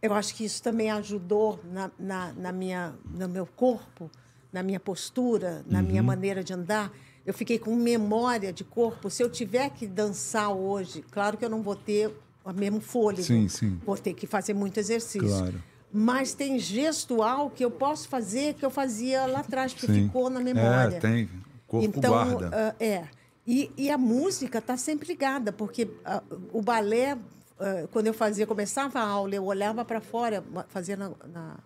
[0.00, 4.08] Eu acho que isso também ajudou na, na, na minha, no meu corpo,
[4.52, 6.06] na minha postura, na minha Uhum.
[6.06, 6.92] maneira de andar.
[7.26, 9.08] Eu fiquei com memória de corpo.
[9.08, 12.10] Se eu tiver que dançar hoje, claro que eu não vou ter
[12.44, 13.22] o mesmo fôlego.
[13.22, 13.80] Sim, sim.
[13.84, 15.26] Vou ter que fazer muito exercício.
[15.26, 15.62] Claro.
[15.90, 20.06] Mas tem gestual que eu posso fazer que eu fazia lá atrás, Sim.
[20.06, 20.96] ficou na memória.
[20.96, 21.24] É, tem.
[21.24, 21.30] O
[21.68, 22.50] corpo então, guarda.
[22.52, 23.04] ah, é.
[23.46, 26.22] E, e a música está sempre ligada, porque ah,
[26.52, 27.16] o balé,
[27.60, 31.56] ah, quando eu fazia, começava a aula, eu olhava para fora, fazia na, na,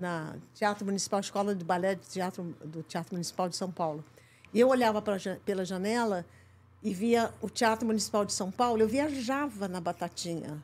[0.00, 4.04] na Teatro Municipal, Escola de Balé de Teatro, do Teatro Municipal de São Paulo.
[4.54, 6.26] Eu olhava pra, pela janela
[6.82, 10.62] e via o Teatro Municipal de São Paulo, eu viajava na Batatinha.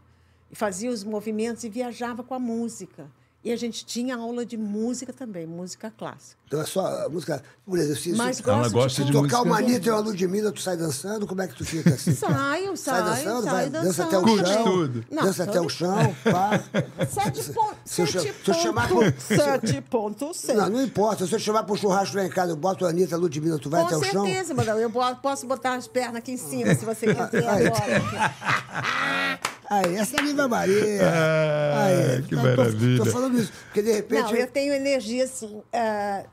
[0.52, 3.10] Fazia os movimentos e viajava com a música.
[3.47, 6.36] E a gente tinha aula de música também, música clássica.
[6.48, 7.40] Então é só música.
[7.64, 9.23] Por se, Mas gosto gosta de tudo.
[9.28, 12.10] tocar uma Anitta e uma Ludmilla, tu sai dançando, como é que tu fica assim?
[12.14, 13.85] Saio, Sai saio, dançando, saio vai, dançando.
[13.86, 14.64] dança até o chão.
[14.64, 15.05] tudo.
[15.10, 16.60] Não, dança até o de- chão, pá.
[17.09, 20.59] Sete ponto, Se eu sete cha- se eu chamar ponto, pro- sete ponto seis.
[20.59, 21.27] Não, não importa.
[21.27, 23.59] Se eu te chamar pro churrasco lá em casa, eu boto a Anitta, a Ludmilla,
[23.59, 24.24] tu vai Com até o chão?
[24.24, 24.82] certeza, madame.
[24.82, 24.90] Eu
[25.23, 27.66] posso botar as pernas aqui em cima, se você quiser Aí.
[27.68, 29.47] agora.
[29.68, 31.01] Aí, essa é a Viva Maria.
[31.02, 32.98] Ah, Aí, que tô- maravilha.
[32.98, 34.22] Tô, tô falando isso, porque de repente...
[34.22, 35.60] Não, eu tenho energia, assim.
[35.72, 36.24] ah,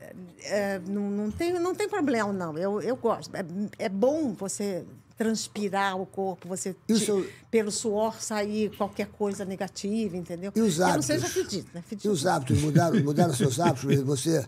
[0.46, 2.56] ah, não, não, tem, não tem problema, não.
[2.56, 3.34] Eu, eu gosto.
[3.34, 3.44] É,
[3.78, 4.84] é bom você
[5.18, 10.52] transpirar o corpo, você E te- seu- pelo suor sair qualquer coisa negativa, entendeu?
[10.54, 11.06] E os Que não hábitos?
[11.06, 11.82] seja fedido, né?
[11.86, 12.12] E Fedido.
[12.12, 12.60] os hábitos?
[12.60, 14.00] Mudaram, mudaram seus hábitos?
[14.02, 14.44] Você,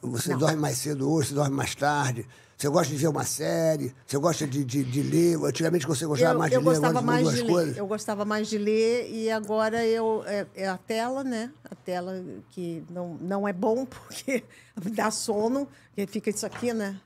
[0.00, 0.38] você Não.
[0.38, 2.26] dorme mais cedo hoje, você dorme mais tarde.
[2.56, 5.36] Você gosta de ver uma série, você gosta de, de, de ler.
[5.44, 7.50] Antigamente você gostava eu, mais de eu ler, gostava mais de as ler.
[7.50, 7.76] coisas.
[7.76, 11.50] Eu gostava mais de ler e agora eu é, é a tela, né?
[11.68, 14.44] A tela que não, não é bom porque
[14.92, 17.00] dá sono, porque fica isso aqui, né?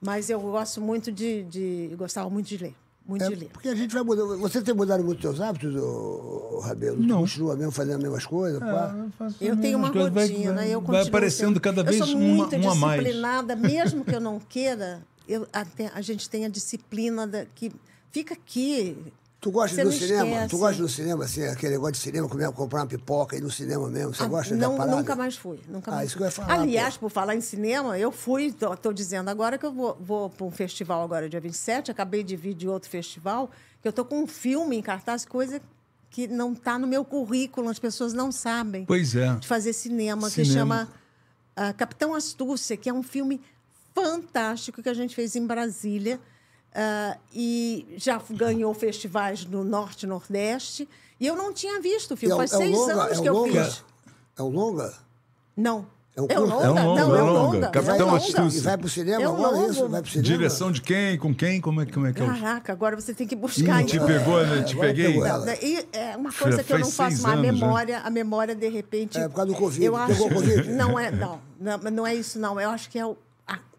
[0.00, 2.74] Mas eu gosto muito de, de eu gostava muito de ler,
[3.06, 3.48] muito É, de ler.
[3.52, 4.38] porque a gente vai mudando.
[4.38, 6.96] Você tem mudado muito seus hábitos, ô, ô, Rabelo?
[6.96, 7.20] Tu Não.
[7.20, 8.58] continua mesmo fazendo as mesmas coisas?
[8.60, 8.94] pá?
[9.40, 12.16] Eu tenho uma Coisas, vai- rotina, vai- eu Vai aparecendo sendo- cada vez eu sou
[12.16, 13.00] uma, muito uma a mais.
[13.00, 15.64] disciplinada, mesmo que eu não queira, eu, a,
[15.94, 17.70] a gente tem a disciplina da, que
[18.10, 18.96] fica aqui.
[19.44, 20.24] Tu gosta do cinema?
[20.30, 20.48] esquece.
[20.48, 23.42] Tu gosta do cinema, assim, aquele negócio de cinema, comer, comprar uma pipoca e ir
[23.42, 24.14] no cinema mesmo?
[24.14, 24.96] Você Ah, gosta não, da parada?
[24.96, 25.60] Nunca mais fui.
[25.68, 26.18] Nunca Ah, mais isso fui.
[26.20, 27.00] que eu ia falar, Aliás, pô.
[27.00, 30.46] por falar em cinema, eu fui, tô, tô dizendo agora que eu vou, vou para
[30.46, 33.50] um festival agora, dia 27, acabei de vir de outro festival,
[33.82, 35.60] que eu tô com um filme em cartaz, coisa
[36.08, 38.86] que não está no meu currículo, as pessoas não sabem.
[38.86, 39.34] Pois é.
[39.34, 40.54] De fazer cinema, que Cinema.
[40.54, 40.88] chama
[41.54, 43.42] ah, Capitão Astúcia, que é um filme
[43.94, 46.18] fantástico que a gente fez em Brasília.
[46.74, 50.88] Ah, e já ganhou festivais no Norte e Nordeste.
[51.20, 52.34] E eu não tinha visto o E filme.
[52.34, 53.64] é, Faz é seis longa, anos é que eu longa?
[53.64, 53.84] fiz.
[54.36, 54.94] É um longa?
[55.56, 55.86] Não.
[56.16, 56.64] É um É um longa?
[56.64, 57.40] É um longa, Não, é é um um longa.
[57.56, 57.68] longa.
[57.70, 58.16] Capitão é longa.
[58.16, 58.58] Astúcia.
[58.58, 59.22] E vai pro cinema?
[59.22, 59.70] É um Olha longo.
[59.72, 60.36] isso, vai pro cinema.
[60.36, 61.18] Direção de quem?
[61.18, 61.60] Com quem?
[61.60, 62.28] Como é, como é que é o.
[62.28, 63.82] Caraca, agora você tem que buscar.
[63.82, 64.06] Ih, te então.
[64.06, 64.62] pegou, né?
[64.62, 65.18] Te agora peguei.
[65.18, 67.38] Não, e é uma coisa que eu não faço mais.
[67.38, 67.52] A né?
[67.52, 69.18] memória, a memória, de repente.
[69.18, 69.84] É, por causa do Covid.
[69.84, 70.68] Eu Pegou acho, Covid?
[70.72, 72.60] Não é, não, não, mas não é isso, não.
[72.60, 73.16] Eu acho que é o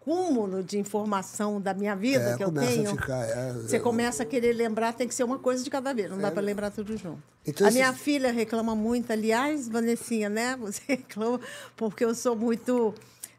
[0.06, 2.90] acúmulo de informação da minha vida É, que eu tenho.
[2.90, 3.80] ficar, é, você é.
[3.80, 6.40] começa a querer lembrar, tem que ser uma coisa de cada vez, não dá para
[6.40, 7.20] lembrar tudo junto.
[7.44, 10.56] Então, a minha filha reclama muito, aliás, Vanessinha, né?
[10.60, 11.40] Você reclama
[11.76, 12.94] porque eu sou muito.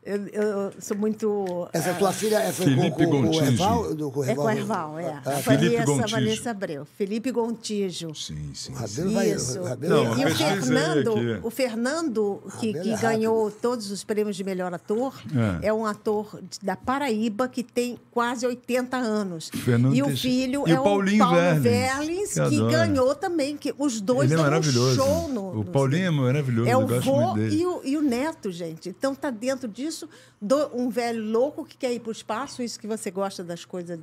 [0.08, 1.68] Eu, eu sou muito.
[1.74, 3.44] Essa tua filha é, foi Felipe com, com, com o Gontijo.
[3.46, 3.94] Erval?
[3.96, 4.98] Do, com o É com Erval?
[4.98, 5.22] Erval, é.
[5.26, 6.16] Ah, A Felipe Vanessa, Gontijo.
[6.16, 6.86] Vanessa Abreu.
[6.98, 8.16] Felipe Gontijo.
[8.16, 8.72] Sim, sim.
[8.72, 9.30] O Rabelo vai...
[9.32, 9.60] Isso.
[9.60, 13.52] o Rabelo Não, e, eu e o pesquisei Fernando, o Fernando que, que é ganhou
[13.52, 15.14] todos os prêmios de melhor ator,
[15.62, 15.68] É.
[15.68, 19.50] é, um ator da Paraíba que tem quase 80 anos.
[19.54, 23.58] Fernando e o filho E é o Paulinho Paulo Verlins, Verlins, que que, ganhou também.
[23.58, 24.96] Que os dois Ele é dão um maravilhoso.
[24.96, 25.50] show no.
[25.50, 28.90] o no Paulinho é maravilhoso, é o vô e o, e o neto, gente.
[28.90, 29.97] Então tá dentro disso
[30.42, 33.64] do- um velho louco que quer ir para o espaço, isso que você gosta das
[33.66, 34.00] coisas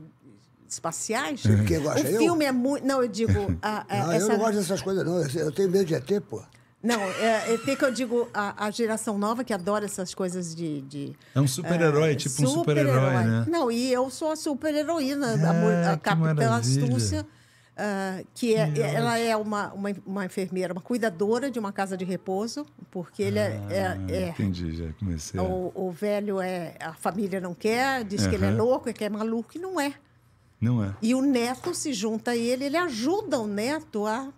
[0.69, 1.43] espaciais.
[1.67, 2.19] Quem gosta, o eu?
[2.19, 2.87] filme é muito.
[2.87, 3.33] Não, eu digo.
[3.63, 4.25] a- a- Não, essa...
[4.25, 5.21] eu não gosto dessas coisas, não.
[5.23, 6.43] Eu tenho medo de ET, pô.
[6.83, 10.83] Não, é, é que eu digo a, a geração nova que adora essas coisas de.
[10.83, 13.47] de É um super-herói, tipo um super-herói, né?
[13.49, 16.57] Não, e eu sou a super-heroína, a, mu- a que Capitã.
[16.57, 17.27] Astúcia,
[17.77, 22.05] ah, que é, ela é uma, uma, uma enfermeira, uma cuidadora de uma casa de
[22.05, 23.61] repouso, porque ele é.
[23.71, 25.41] é- Ah, é- Entendi, já comecei.
[25.41, 26.75] o, o velho é.
[26.81, 29.95] A família não quer, diz que ele é louco, que é maluco, e não é.
[30.61, 30.95] Não é.
[31.03, 34.29] E o neto se junta a ele, ele ajuda o neto a,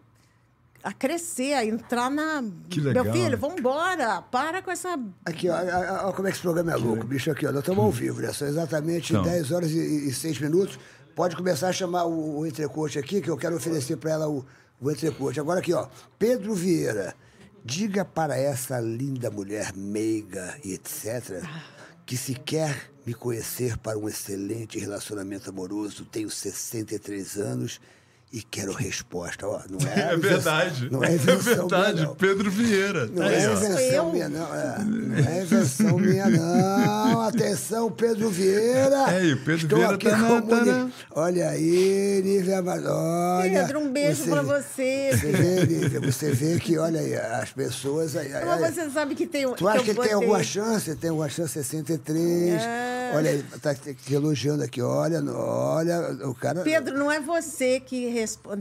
[0.83, 2.43] a crescer, a entrar na.
[2.71, 4.99] Que legal, Meu filho, vamos embora, para com essa.
[5.25, 7.31] Aqui, ó, como é que esse programa é louco, bicho.
[7.31, 8.33] Aqui, ó, nós estamos ao vivo, né?
[8.33, 9.23] São exatamente Então.
[9.25, 10.79] 10 horas e, e 6 minutos.
[11.17, 14.45] Pode começar a chamar o, o entrecote aqui, que eu quero oferecer para ela o,
[14.79, 15.41] o entrecote.
[15.41, 15.89] Agora aqui, ó.
[16.19, 17.17] Pedro Vieira,
[17.65, 21.43] diga para essa linda mulher meiga e etc.
[22.05, 27.81] que se quer me conhecer para um excelente relacionamento amoroso, tenho 63 anos
[28.33, 29.47] e quero resposta.
[29.47, 30.89] Ó, não é, É verdade.
[30.91, 32.03] Não é É invenção minha, verdade.
[32.03, 32.15] não.
[32.17, 33.07] Pedro Vieira.
[33.07, 33.53] Não é ó.
[33.53, 34.13] invenção eu.
[34.13, 34.55] minha, não.
[34.55, 37.21] É, não é invenção minha, não.
[37.23, 38.97] Atenção, Pedro Vieira.
[39.13, 43.51] É, o Pedro Estou Vieira aqui tá tá o Moni- na- Olha aí, Nívia, olha.
[43.65, 45.11] Pedro, um beijo pra você.
[45.13, 48.17] Você vê, Nívia, você vê que, olha aí, as pessoas...
[48.17, 49.51] Aí, aí, Mas você sabe que tem.
[49.55, 50.95] Tu acha que, ele tem alguma chance?
[50.97, 52.61] Tem alguma chance 63.
[52.61, 53.13] É.
[53.15, 54.83] Olha aí, tá te elogiando aqui.
[54.83, 56.61] Olha, olha, o cara...
[56.63, 58.07] Pedro, não é você que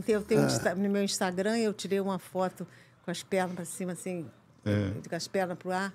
[0.08, 0.22] Eu Ah.
[0.26, 2.66] tenho Insta- no meu Instagram, eu tirei uma foto
[3.04, 4.26] com as pernas para cima, assim,
[4.64, 5.08] É.
[5.08, 5.92] com as pernas para o ar.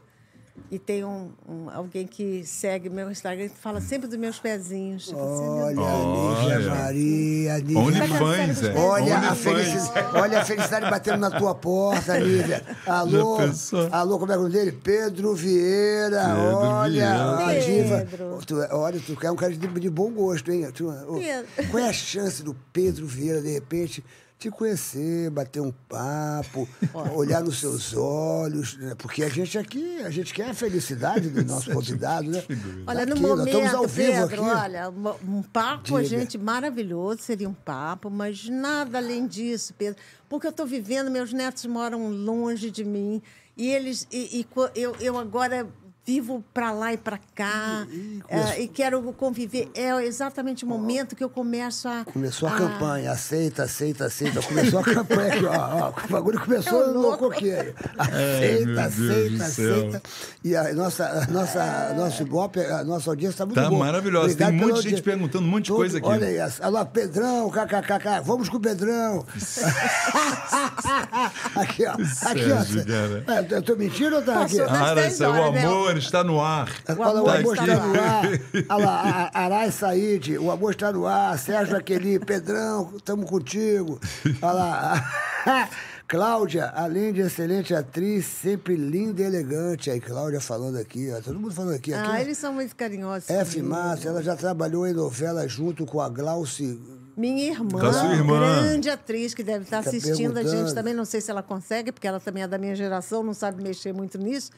[0.70, 5.10] E tem um, um- alguém que segue meu Instagram que fala sempre dos meus pezinhos.
[5.10, 6.70] Falo assim, Olha, Olha.
[6.76, 7.80] Maria, Nívia...
[7.80, 8.74] OnlyFans, é.
[8.78, 9.38] Olha a, OnlyFans.
[9.40, 12.64] felicidade, olha a felicidade batendo na tua porta, Lívia.
[12.86, 13.90] Alô, Já pensou?
[13.92, 14.72] alô, como é o nome dele?
[14.72, 16.26] Pedro Vieira.
[16.26, 17.62] Pedro olha, a Vieira.
[17.66, 17.98] diva.
[18.10, 18.40] Pedro.
[18.46, 20.70] Tu, olha, tu é um cara de, de bom gosto, hein?
[20.74, 21.48] Tu, ô, Pedro.
[21.72, 24.04] qual é a chance do Pedro Vieira, de repente,
[24.42, 26.68] te conhecer, bater um papo,
[27.14, 28.76] olhar nos seus olhos?
[28.76, 28.96] né?
[28.98, 32.44] Porque a gente aqui, a gente quer a felicidade do nosso convidado, né?
[32.88, 34.62] Olha, no Aqui, nós estamos ao momento, vivo Pedro, aqui.
[34.62, 34.90] olha,
[35.28, 36.04] um papo, Diga.
[36.06, 40.02] gente, maravilhoso, seria um papo, mas nada além disso, Pedro.
[40.28, 43.22] Porque eu estou vivendo, meus netos moram longe de mim,
[43.56, 44.08] e eles.
[44.12, 45.68] E, e eu, eu agora
[46.12, 47.88] vivo para lá e para cá,
[48.28, 49.72] eh, e quero conviver.
[49.74, 52.04] É exatamente o momento que eu começo a.
[52.04, 54.42] Começou a campanha, aceita, aceita, aceita.
[54.42, 55.94] Começou a campanha aqui, ó, ó.
[56.06, 57.12] O bagulho começou É um meu
[57.98, 60.02] Aceita, do aceita, aceita.
[60.44, 63.86] E a nossa, a nossa, nosso Ibope, a nossa audiência está muito Tá boa.
[63.86, 64.26] maravilhosa.
[64.26, 65.04] Obrigado Tem muita gente audiência.
[65.04, 66.08] perguntando um monte de Todo- coisa aqui.
[66.08, 69.26] Olha aí, alô, Pedrão, kkkk, vamos com o Pedrão.
[71.56, 71.92] aqui, ó.
[71.94, 72.56] Aqui, Sérgio,
[73.28, 73.32] ó.
[73.32, 74.58] É, Eu tô mentindo ou tá aqui?
[74.58, 75.62] Passou das Ara, 10 o né?
[76.02, 76.70] Amor está no ar.
[76.90, 78.26] O Olha, o amor amor está no ar.
[78.70, 81.38] Olha lá, a- Arai Said, o amor está no ar.
[81.38, 84.00] Sérgio Aqueli, Pedrão, estamos contigo.
[84.42, 85.12] Olha lá.
[86.08, 89.90] Cláudia, além de excelente atriz, sempre linda e elegante.
[89.90, 91.22] Aí, Cláudia falando aqui, ó.
[91.22, 91.94] Todo mundo falando aqui.
[91.94, 93.30] aqui Ah, eles são muito carinhosos.
[93.30, 93.62] F.
[93.62, 96.78] Márcia, ela já trabalhou em novela junto com a Glauci.
[97.16, 97.80] Minha irmã,
[98.14, 98.62] irmã.
[98.62, 100.94] grande atriz, que deve estar Tá assistindo a gente também.
[100.94, 103.94] Não sei se ela consegue, porque ela também é da minha geração, não sabe mexer
[103.94, 104.52] muito nisso.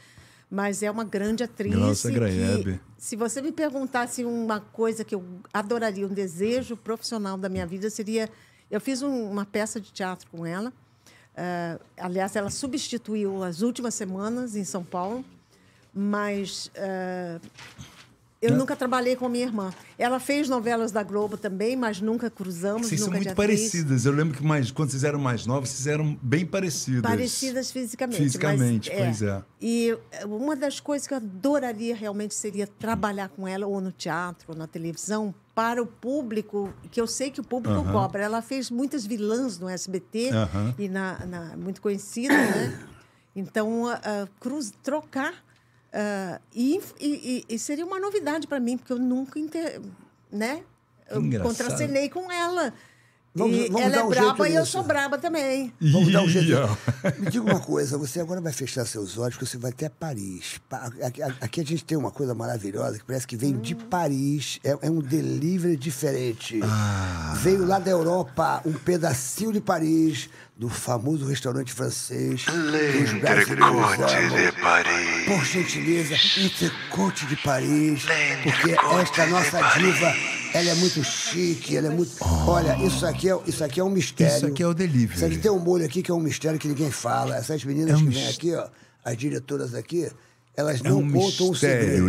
[0.55, 1.73] Mas é uma grande atriz.
[2.03, 2.79] Que, Graeb.
[2.95, 7.89] se você me perguntasse uma coisa que eu adoraria, um desejo profissional da minha vida,
[7.89, 8.29] seria.
[8.69, 10.71] Eu fiz um- uma peça de teatro com ela.
[11.35, 15.25] Ah, aliás, ela substituiu as últimas semanas em São Paulo,
[15.91, 17.39] mas ah,
[18.51, 19.71] eu nunca trabalhei com a minha irmã.
[19.97, 22.87] Ela fez novelas da Globo também, mas nunca cruzamos.
[22.87, 24.05] Vocês são nunca de muito parecidas.
[24.05, 27.01] Eu lembro que mais, quando vocês eram mais novos, vocês eram bem parecidas.
[27.01, 28.17] Parecidas fisicamente.
[28.21, 29.43] Fisicamente, mas, pois é.
[29.61, 34.51] E uma das coisas que eu adoraria realmente seria trabalhar com ela, ou no teatro,
[34.51, 38.23] ou na televisão, para o público, que eu sei que o público cobra.
[38.23, 40.31] Ela fez muitas vilãs no SBT,
[40.79, 42.79] e na, na- muito conhecida, né?
[43.35, 45.42] Então, ah, cruz, trocar.
[45.93, 49.39] Ah, e, e- e- e seria uma novidade para mim, porque eu nunca.
[49.39, 49.79] Inter,
[50.31, 50.63] né?
[51.09, 51.49] Eu Engraçado.
[51.57, 52.73] contracenei com ela.
[53.35, 55.73] Vamos- e vamos ela dar é um braba jeito e eu sou braba também.
[55.81, 56.77] Vamos dar um jeito.
[57.19, 60.59] Me diga uma coisa, você agora vai fechar seus olhos, porque você vai até Paris.
[60.69, 60.91] Pa-
[61.41, 64.59] Aqui, a gente tem uma coisa maravilhosa que parece que vem de Paris.
[64.63, 66.59] É, é um delivery diferente.
[66.63, 67.33] Ah.
[67.37, 72.45] Veio lá da Europa um pedacinho de Paris, do famoso restaurante francês.
[72.45, 73.89] brasileiros amam.
[74.61, 75.25] Paris.
[75.25, 78.03] Por gentileza, entrecote de Paris,
[78.43, 80.13] porque esta nossa diva,
[80.53, 82.11] ela é muito chique, ela é muito.
[82.47, 84.35] Olha, isso aqui é, isso aqui é um mistério.
[84.35, 85.15] Isso aqui é o delivery.
[85.15, 87.35] Isso aqui tem um molho aqui que é um mistério que ninguém fala.
[87.37, 88.67] Essas meninas É um que vêm aqui, ó,
[89.03, 90.09] as diretoras aqui,
[90.55, 92.07] elas É não um contam o segredo.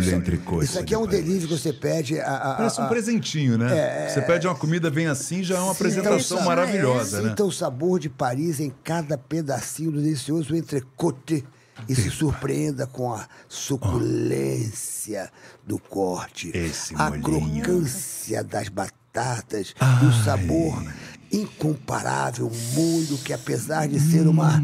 [0.63, 2.19] Isso- aqui é um delivery que você pede.
[2.19, 4.07] A, a, Parece um a- presentinho, né?
[4.09, 7.29] Você pede uma comida, vem assim, já é uma apresentação Sinta o- maravilhosa, né?
[7.29, 11.43] Sinta o sabor de Paris em cada pedacinho do delicioso entrecote
[11.87, 15.31] e se surpreenda com a suculência
[15.65, 20.83] do corte, Esse a crocância das batatas e o sabor
[21.31, 24.61] incomparável molho que apesar de ser uma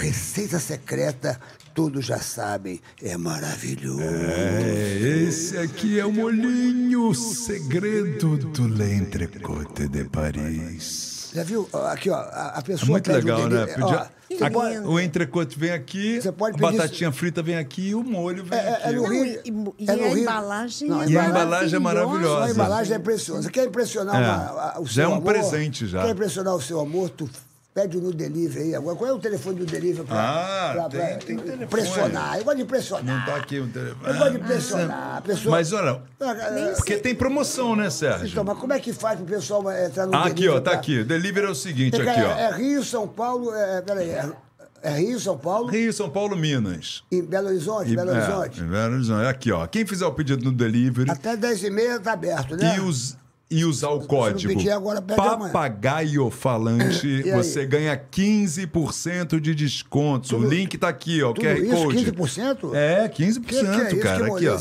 [0.00, 1.38] receita secreta,
[1.74, 4.00] todos já sabem, é maravilhoso.
[4.00, 4.98] É,
[5.28, 11.07] esse aqui é o molhinho, o segredo do l'entrecôte de Paris.
[11.34, 11.68] Já viu?
[11.90, 13.66] Aqui, ó, a, pessoa É muito pede um legal, né?
[13.74, 14.10] Podia-
[14.40, 17.94] ó, A- pode- o entrecote vem aqui, Você pode a batatinha frita vem aqui e
[17.94, 18.82] o molho vem É, é, aqui.
[18.88, 19.50] é no Não, Rio- e, é
[19.96, 22.44] no a Rio- embalagem Não, é e a embalagem é maravilhosa.
[22.46, 23.42] A embalagem é preciosa.
[23.42, 24.18] Você quer impressionar É.
[24.18, 25.24] uma- a- o Já seu é um amor?
[25.32, 26.02] presente, já.
[26.02, 27.08] Quer impressionar o seu amor?
[27.10, 27.28] Tu
[27.80, 28.74] pede no delivery aí.
[28.74, 31.64] Agora, qual é o telefone do delivery pra, Ah, pra- pra tem- tem telefone.
[31.64, 32.38] impressionar?
[32.38, 33.04] Eu gosto de impressionar.
[33.04, 34.08] Não tá aqui o telefone.
[34.08, 35.16] Eu gosto de impressionar.
[35.16, 35.50] A pessoa...
[35.56, 38.44] Mas olha, Ah, porque tem promoção, né, Então, Sérgio?
[38.44, 40.30] mas como é que faz pro pessoal entrar no Ah, delivery?
[40.30, 41.04] aqui, ó, tá pra- aqui.
[41.04, 42.30] Delivery é o seguinte, É, aqui, ó.
[42.32, 43.54] é Rio, São Paulo...
[43.54, 44.28] É, peraí, é,
[44.82, 47.02] é Rio, São Paulo Rio, São Paulo, Minas.
[47.10, 47.92] e Belo Horizonte?
[47.92, 48.60] E- Belo é, Horizonte.
[48.62, 49.26] Belo Horizonte.
[49.26, 49.66] Aqui, ó.
[49.66, 52.76] Quem fizer o pedido no delivery Até 10h30 tá aberto, né?
[52.76, 53.16] e, us-
[53.50, 55.00] e usar o código agora.
[55.00, 60.36] Papagaio Falante, você ganha 15% de desconto.
[60.36, 61.32] o link tá aqui, ó.
[61.32, 62.12] tudo QR isso, Code.
[62.12, 62.74] 15%?
[62.74, 64.26] É, 15%, Que que é cara.
[64.26, 64.58] Aqui, ó.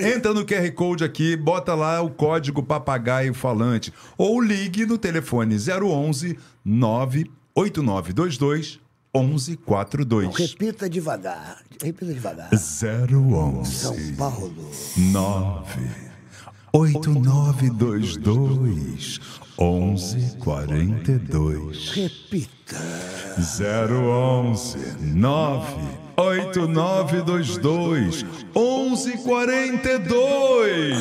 [0.00, 3.92] Entra no QR Code aqui, bota lá o código Papagaio Falante.
[4.16, 8.78] Ou ligue no telefone 011 98922
[9.12, 10.36] 1142.
[10.36, 11.64] Repita devagar.
[11.82, 12.48] Repita devagar.
[12.52, 14.70] 011 São Paulo.
[14.96, 16.09] 9
[16.72, 19.20] 8922
[19.56, 22.59] 1142 Repita.
[23.38, 25.66] 011 9
[26.16, 28.24] 8922
[28.54, 30.98] 1142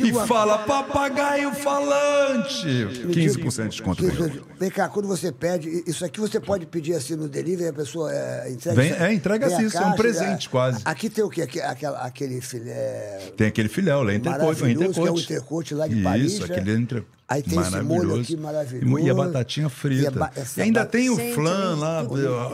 [0.00, 4.70] me e fala papagaio falante 15% de desconto Isso, vem.
[4.70, 8.50] Cá, quando você pede, isso aqui você pode pedir assim no delivery, a pessoa é,
[8.50, 8.76] entrega.
[8.76, 10.82] Vem- isso- é, entrega assim, isso é um presente é, quase.
[10.84, 11.40] Aqui tem o quê?
[11.42, 13.20] Aqui, aquela, aquele filé.
[13.36, 16.44] tem aquele filé o Maravilhoso, que é o entrecote lá de isso Paris, né?
[16.44, 19.06] aquele entre Aí tem esse molho aqui maravilhoso.
[19.06, 20.30] e a batatinha E a frita ba-
[20.60, 22.04] e, ainda tem o Gente, flan lá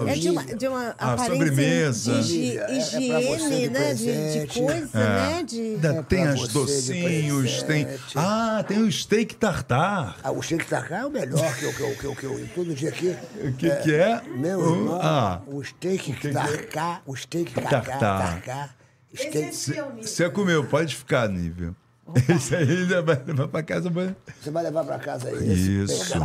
[0.06, 2.22] É de uma, de uma a sobremesa.
[2.22, 3.94] de É- é higiene, né?
[3.94, 5.42] De, de coisa, né?
[5.42, 5.60] De...
[5.60, 7.86] Ainda É tem as docinhos, tem.
[8.14, 10.16] Ah, tem o steak tartar.
[10.22, 12.48] Ah, o shake tartar é o melhor que eu, que eu, que eu, que eu
[12.54, 13.16] todo dia aqui.
[13.42, 14.22] O que que é?
[14.36, 17.82] Meu O- irmão, Ah, o steak tartar, o steak Tartar.
[17.84, 18.76] tartar, tartar,
[19.14, 19.76] steak...
[20.02, 21.74] você comeu, pode ficar, nível.
[22.28, 23.90] Esse aí já vai levar pra casa.
[23.90, 25.52] vai- Você vai levar pra casa aí.
[25.84, 26.18] Isso.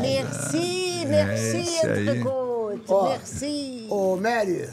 [0.00, 2.08] Merci, merci, esse aí.
[2.08, 3.86] Entrecote, Ó, merci.
[3.90, 4.68] Ô, Mary,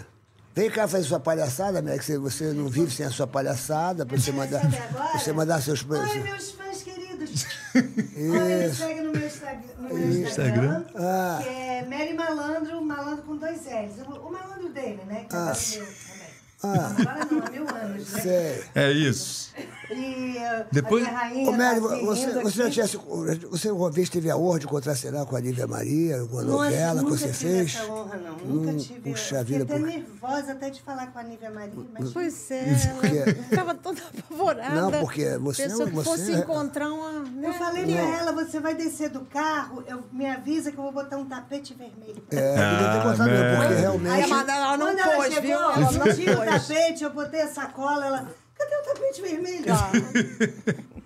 [0.55, 4.17] vem cá fazer sua palhaçada, Mary, que você, não vive sem a sua palhaçada, pra
[4.17, 5.17] você mandar, agora?
[5.17, 5.83] você mandar seus...
[5.89, 7.45] Oi, meus fãs queridos.
[7.75, 11.39] Olha, me segue no meu, Instagram, no meu Instagram, Ah.
[11.43, 14.07] que é Mary Malandro, malandro com dois L's.
[14.07, 15.25] O, o malandro dele, né?
[15.29, 15.45] Que é Ah.
[15.45, 16.27] brasileiro também.
[16.63, 18.21] Agora não, há mil anos, né?
[18.21, 18.63] Sei.
[18.73, 19.53] É isso.
[19.89, 20.35] E
[20.71, 22.73] Depois- a minha rainha Ô, Mary, tá você, você já aqui.
[22.73, 22.87] tinha.
[22.87, 26.63] se- Você uma vez teve a honra de contracenar com a Nívia Maria, alguma Nossa,
[26.65, 27.75] novela que nunca você tive fez?
[27.75, 28.37] Essa honra, não.
[28.37, 28.99] Nunca Hum, tive.
[29.11, 32.09] puxa eu fiquei vida, até por- nervosa até de falar com a Nívia Maria, mas
[32.11, 32.63] Pois é,
[32.99, 34.75] Porque- ela estava toda apavorada.
[34.81, 37.11] Não, porque você- Pensou que você- fosse encontrar uma...
[37.21, 37.47] né?
[37.49, 40.91] eu falei pra ela, você vai descer do carro, eu, me avisa que eu vou
[40.91, 42.21] botar um tapete vermelho.
[42.31, 43.73] É, devia ter Ah, contado porque.
[43.73, 44.23] Aí realmente.
[44.23, 45.51] a Madalena ela não Quando ela pôs, chegou, viu?
[45.57, 46.67] ela Ela não tinha o pôs.
[46.67, 48.27] tapete, eu botei a sacola, ela...
[48.57, 49.65] Cadê o tapete vermelho?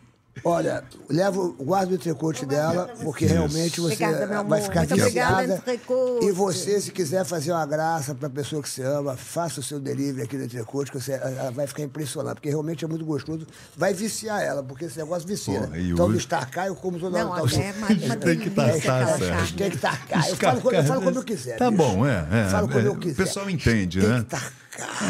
[0.43, 5.53] Olha, leva, guarda o entrecote dela, porque realmente você Obrigada, vai ficar Muito obrigada, viciada.
[5.55, 6.25] entrecote.
[6.25, 9.63] E você, se quiser fazer uma graça para a pessoa que você ama, faça o
[9.63, 13.05] seu delivery aqui no entrecote, que você, ela vai ficar impressionada, porque realmente é muito
[13.05, 13.45] gostoso.
[13.77, 15.59] Vai viciar ela, porque esse negócio vicia.
[15.61, 17.45] Porra, e então, hoje- do Starcar, eu como toda Não, hora.
[17.45, 18.81] até é mais uma Tem que Sérgio.
[18.81, 19.53] carne.
[19.57, 20.27] Tem que tarcar.
[20.29, 21.57] Eu falo, quando- eu falo quando eu quiser.
[21.57, 21.83] Tá bicho.
[21.83, 22.25] bom, é.
[22.31, 23.21] é Falo quando é, eu quiser.
[23.21, 24.19] O pessoal entende, Tem né?
[24.21, 24.25] que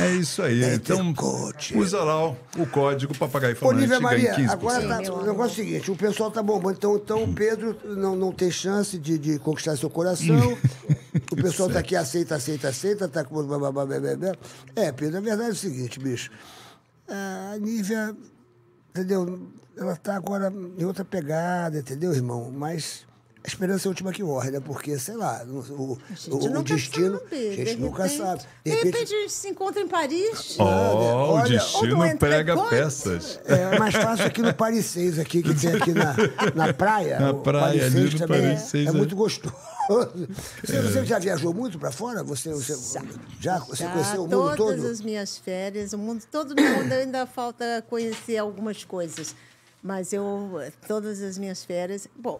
[0.01, 0.63] É isso aí.
[0.63, 1.13] É então,
[1.75, 4.49] usa lá o, o código Papagaio Falante ganha Maria, 15%.
[4.49, 7.77] agora tá, o negócio é o seguinte, o pessoal tá bombando, então, então o Pedro
[7.83, 10.57] não, não tem chance de, de conquistar seu coração,
[11.31, 13.41] o pessoal tá aqui, aceita, aceita, aceita, tá com...
[14.75, 16.31] É, Pedro, a verdade é o seguinte, bicho,
[17.07, 18.15] a Nívia,
[18.89, 23.09] entendeu, ela tá agora em outra pegada, entendeu, irmão, mas...
[23.43, 24.59] A esperança é a última que morre, né?
[24.59, 25.97] Porque, sei lá, o, o,
[26.29, 27.17] o- o destino.
[27.19, 27.35] sabe.
[27.35, 28.43] a gente de nunca repente- sabe.
[28.63, 30.55] De repente a gente se encontra em Paris.
[30.59, 33.39] Ó, o Olha, destino ou do prega peças.
[33.45, 36.15] É mais fácil aqui no Paris 6, aqui, que tem aqui na,
[36.67, 37.19] na praia.
[37.19, 38.91] Na O praia, Paris ali 6 no também Paris é, 6, é é.
[38.93, 39.55] muito gostoso.
[40.63, 42.23] Você, você já viajou muito para fora?
[42.23, 42.73] Você, você
[43.41, 44.89] já, você Já, conheceu o mundo todas todo?
[44.91, 49.35] as minhas férias, o mundo todo no mundo ainda falta conhecer algumas coisas.
[49.83, 52.07] Mas eu, todas as minhas férias.
[52.15, 52.39] Bom,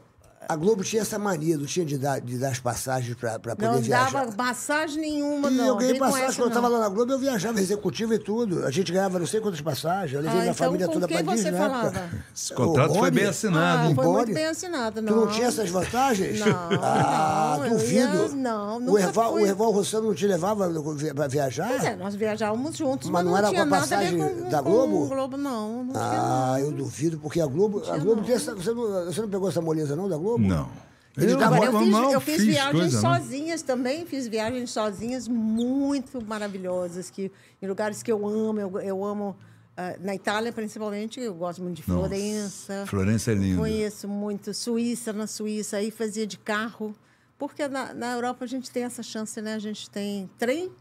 [0.50, 3.68] A Globo tinha essa mania, não tinha de dar, de dar as passagens para poder
[3.68, 4.26] não viajar.
[4.26, 5.68] dava massagem nenhuma, E não.
[5.68, 6.78] eu ganhei passagem essa, quando eu estava não.
[6.78, 8.66] lá na Globo, eu viajava executivo e tudo.
[8.66, 11.08] A gente ganhava não sei quantas passagens, eu levei Ah, minha então família com toda
[11.08, 11.58] quem para você Disney.
[11.60, 11.70] época.
[11.92, 12.10] falava?
[12.36, 13.82] Esse contrato O foi bem assinado.
[13.92, 14.16] Ah, foi Boni?
[14.18, 15.16] muito bem assinado, Tu não.
[15.16, 16.40] não tinha essas vantagens?
[16.40, 16.48] Não,
[16.82, 17.94] ah, não, eu duvido.
[17.94, 19.44] ia- não, o nunca Erval, fui.
[19.44, 20.70] o Erval Rossano não te levava
[21.16, 21.70] para viajar?
[21.70, 24.00] Pois é, nós viajávamos juntos, Mas mas, não não, era tinha com a nada a
[24.00, 25.04] ver passagem com, da com Globo?
[25.04, 25.84] o Globo, não.
[25.84, 26.60] Não Ah, não.
[26.66, 27.84] eu duvido, porque a Globo.
[27.88, 30.31] A Globo tem essa, você, não, você não pegou essa moleza, não, da Globo?
[30.40, 30.70] Não.
[31.18, 33.18] Eles Eu, davam- Agora, eu fiz, eu fiz viagens coisa, né?
[33.20, 37.30] sozinhas também, fiz viagens sozinhas muito maravilhosas, que,
[37.62, 39.36] em lugares que eu amo, eu, eu amo.
[39.76, 42.86] ah, na Itália, principalmente, eu gosto muito de Nossa, Florença.
[42.88, 43.60] Florença é lindo.
[43.60, 44.54] Conheço muito.
[44.54, 46.96] Suíça, na Suíça, aí fazia de carro.
[47.38, 49.56] Porque na, na Europa a gente tem essa chance, né?
[49.56, 50.72] A gente tem trem,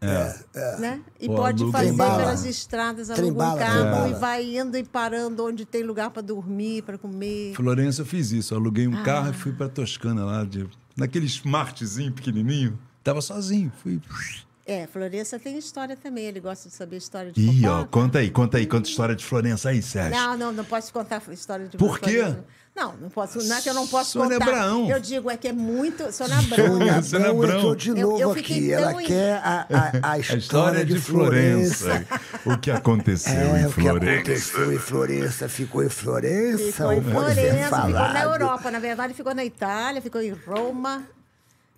[0.00, 0.78] É.
[0.78, 1.00] né?
[1.18, 5.64] E Pô, pode fazer pelas estradas, aluga um carro e vai indo e parando onde
[5.64, 7.54] tem lugar para dormir, para comer.
[7.54, 8.52] Florença eu fiz isso.
[8.54, 9.02] Eu aluguei um Ah.
[9.02, 12.78] carro e fui pra Toscana lá, de, naquele smartzinho pequenininho.
[13.02, 13.72] Tava sozinho.
[13.82, 14.00] Fui.
[14.66, 16.24] É, Florença tem história também.
[16.24, 19.14] Ele gosta de saber história de Ih, ó, conta aí, conta aí, conta a história
[19.14, 20.10] de Florença aí, Sérgio.
[20.20, 22.18] Não, não, não posso contar a história de Por quê?
[22.18, 22.44] Florença.
[22.74, 23.38] Não, não posso.
[23.42, 24.50] Não é que eu não posso Sônia contar.
[24.50, 24.90] Abraão.
[24.90, 26.12] Eu digo é que é muito.
[26.12, 26.78] Sônia Abrão.
[27.02, 28.82] Sônia Abrão de Eu- novo eu fiquei aqui.
[28.82, 32.04] tão Ela em- quer a, a, a A história, história de Florença.
[32.44, 34.14] o que aconteceu É, em o que Florença.
[34.16, 36.58] aconteceu em Florença ficou em Florença.
[36.72, 38.70] Ficou em Florença, ficou na Europa.
[38.70, 41.02] Na verdade, ficou na Itália, ficou em Roma,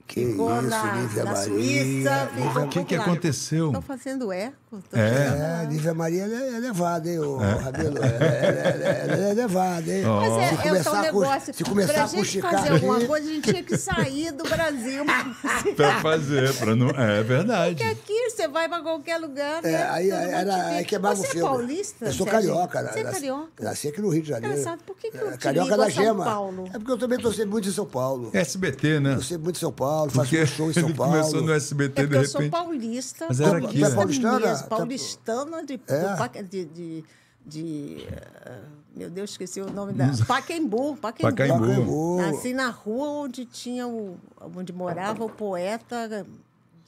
[0.08, 1.44] Que ficou isso, na, Lívia na Maria.
[1.44, 2.30] Suíça.
[2.64, 3.66] O que que aconteceu?
[3.66, 4.67] Estou fazendo eco.
[4.92, 4.98] É.
[5.00, 5.64] É, lá.
[5.64, 7.96] Lívia Maria ela é, é levada, hein, ô Rabelo?
[7.96, 10.02] Ela, ela- ela- ela é levada, hein?
[10.04, 11.54] Mas é, Se é o começar a cus- negócio.
[11.54, 15.04] Se começar pra a gente fazer alguma coisa, a gente tinha que sair do Brasil.
[15.76, 16.90] Pra fazer, pra não.
[16.90, 17.74] É verdade.
[17.76, 19.64] Porque aqui você vai para qualquer lugar.
[19.64, 19.88] É, né?
[19.90, 20.84] aí, Todo aí, mundo era, aí vê.
[20.84, 21.48] queimava Você o é filme.
[21.48, 22.04] paulista?
[22.06, 22.82] Eu sou carioca.
[22.92, 23.64] Você é carioca?
[23.64, 24.54] Nasci aqui no Rio de Janeiro.
[24.58, 26.24] Engraçado, por que que eu te Carioca da São Gema.
[26.24, 26.64] Paulo?
[26.68, 28.30] É porque eu também torci muito em São Paulo.
[28.32, 29.14] SBT, né?
[29.14, 31.12] Torci muito em São Paulo, faço um show em São Paulo.
[31.12, 32.52] começou no SBT É de porque eu sou repente.
[32.60, 33.26] paulista.
[33.28, 33.88] Mas era aqui, né?
[33.88, 34.57] Tá paulistana?
[34.62, 36.42] Tá- paulistana de, É?
[36.42, 37.04] de, de,
[37.46, 38.06] de,
[38.46, 38.60] ah,
[38.96, 41.36] meu Deus, esqueci o nome da Pacaembu, Pacaembu.
[41.36, 41.60] Pacaembu.
[41.66, 42.16] Pacaembu.
[42.22, 44.16] Nasci na rua onde tinha o,
[44.56, 46.08] onde morava o poeta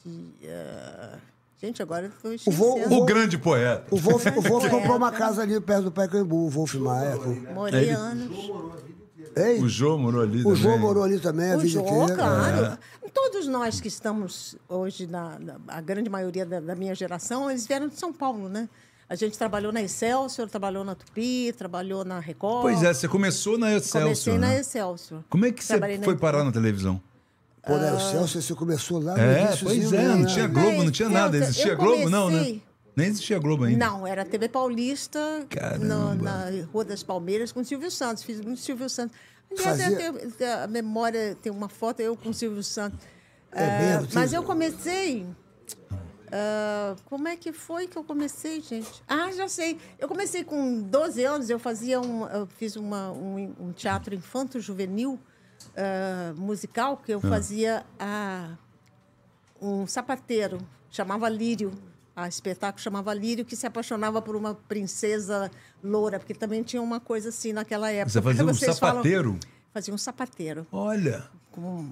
[0.05, 1.19] de, ah,
[1.61, 2.89] gente, agora eu estou esquecendo.
[2.89, 3.85] vô- O grande poeta.
[3.91, 4.71] O Wolf, o Wolf Poeta.
[4.71, 7.17] comprou uma casa ali perto do Pacaembu, o Wolf Maia.
[7.55, 8.31] Morei anos.
[9.37, 10.57] Ei, O Jô morou ali o também.
[10.63, 12.15] João morou ali também a O vida Jô, inteira.
[12.17, 12.65] claro.
[13.05, 13.09] É.
[13.15, 17.67] Todos nós que estamos hoje, na, na- a grande maioria da, da minha geração, eles
[17.67, 18.69] vieram de São Paulo, né?
[19.09, 22.63] A gente trabalhou na Excelsior, trabalhou na Tupi, trabalhou na Record.
[22.63, 24.03] Pois é, você começou na Excelsior.
[24.05, 24.61] Comecei na né?
[24.61, 25.25] Excelsior.
[25.29, 27.01] Como é que você Trabalhei na- foi parar na televisão?
[27.67, 30.27] Pô, né, o Celso, você começou lá no É, pois é, mesmo, não né?
[30.33, 31.37] tinha Na Globo, não tinha nada.
[31.37, 32.57] Excelsior, Existia Globo, não, né?
[32.97, 33.85] Nem existia Globo ainda.
[33.87, 35.19] Não, era TV Paulista,
[35.81, 38.23] no- na Rua das Palmeiras, com o Silvio Santos.
[38.23, 39.17] Fiz muito Silvio Santos.
[39.51, 42.99] Aliás, Fazia- tenho- a memória tem uma foto eu com o Silvio Santos.
[43.53, 44.09] É Ah, mesmo?
[44.15, 45.27] mas Tem- eu comecei
[46.33, 49.03] Ah, como é que foi que eu comecei, gente?
[49.09, 49.79] Ah, já sei.
[49.99, 55.19] Eu comecei com 12 anos, eu fazia um, eu fiz uma, um, um teatro infanto-juvenil
[55.77, 58.51] ah, musical, que eu fazia a,
[59.61, 60.59] um sapateiro,
[60.91, 61.73] chamava Lírio.
[62.23, 65.51] A espetáculo chamava Lírio, que se apaixonava por uma princesa
[65.83, 68.11] loura, porque também tinha uma coisa assim naquela época.
[68.11, 69.39] Você fazia um Vocês falam- sapateiro?
[69.73, 70.67] Fazia um sapateiro.
[70.73, 71.25] Olha.
[71.53, 71.89] Com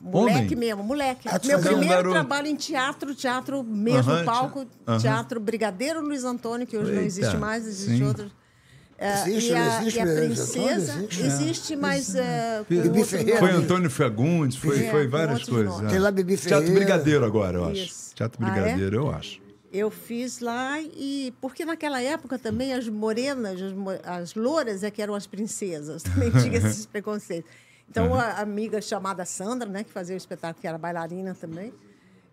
[0.00, 0.56] moleque Homem?
[0.56, 1.28] mesmo, moleque.
[1.28, 2.14] Ah, Meu fazia um primeiro garoto.
[2.14, 4.66] trabalho em teatro, teatro mesmo, palco,
[5.00, 8.04] teatro Brigadeiro Luiz Antônio, que hoje não Eita, existe mais, existe sim.
[8.04, 8.30] outro.
[8.98, 11.08] É, Existe, e, a, não existe e a princesa Antônio?
[11.10, 11.22] Existe.
[11.26, 13.40] existe, mas é, com Bibi outro Ferreira.
[13.40, 13.52] nome.
[13.52, 15.80] Foi Antônio Fagundes, foi, É, foi várias coisas.
[15.82, 15.86] é.
[15.88, 16.72] Tem lá Bibi Teatro.
[16.72, 17.82] Brigadeiro agora, eu acho.
[17.82, 18.14] Isso.
[18.14, 18.52] Teatro Ah, é?
[18.52, 19.41] Brigadeiro, eu acho.
[19.72, 25.00] Eu fiz lá e porque naquela época também as morenas, as, as louras é que
[25.00, 27.50] eram as princesas, também tinha esses preconceitos.
[27.88, 31.72] Então a amiga chamada Sandra, né, que fazia o espetáculo, que era bailarina também,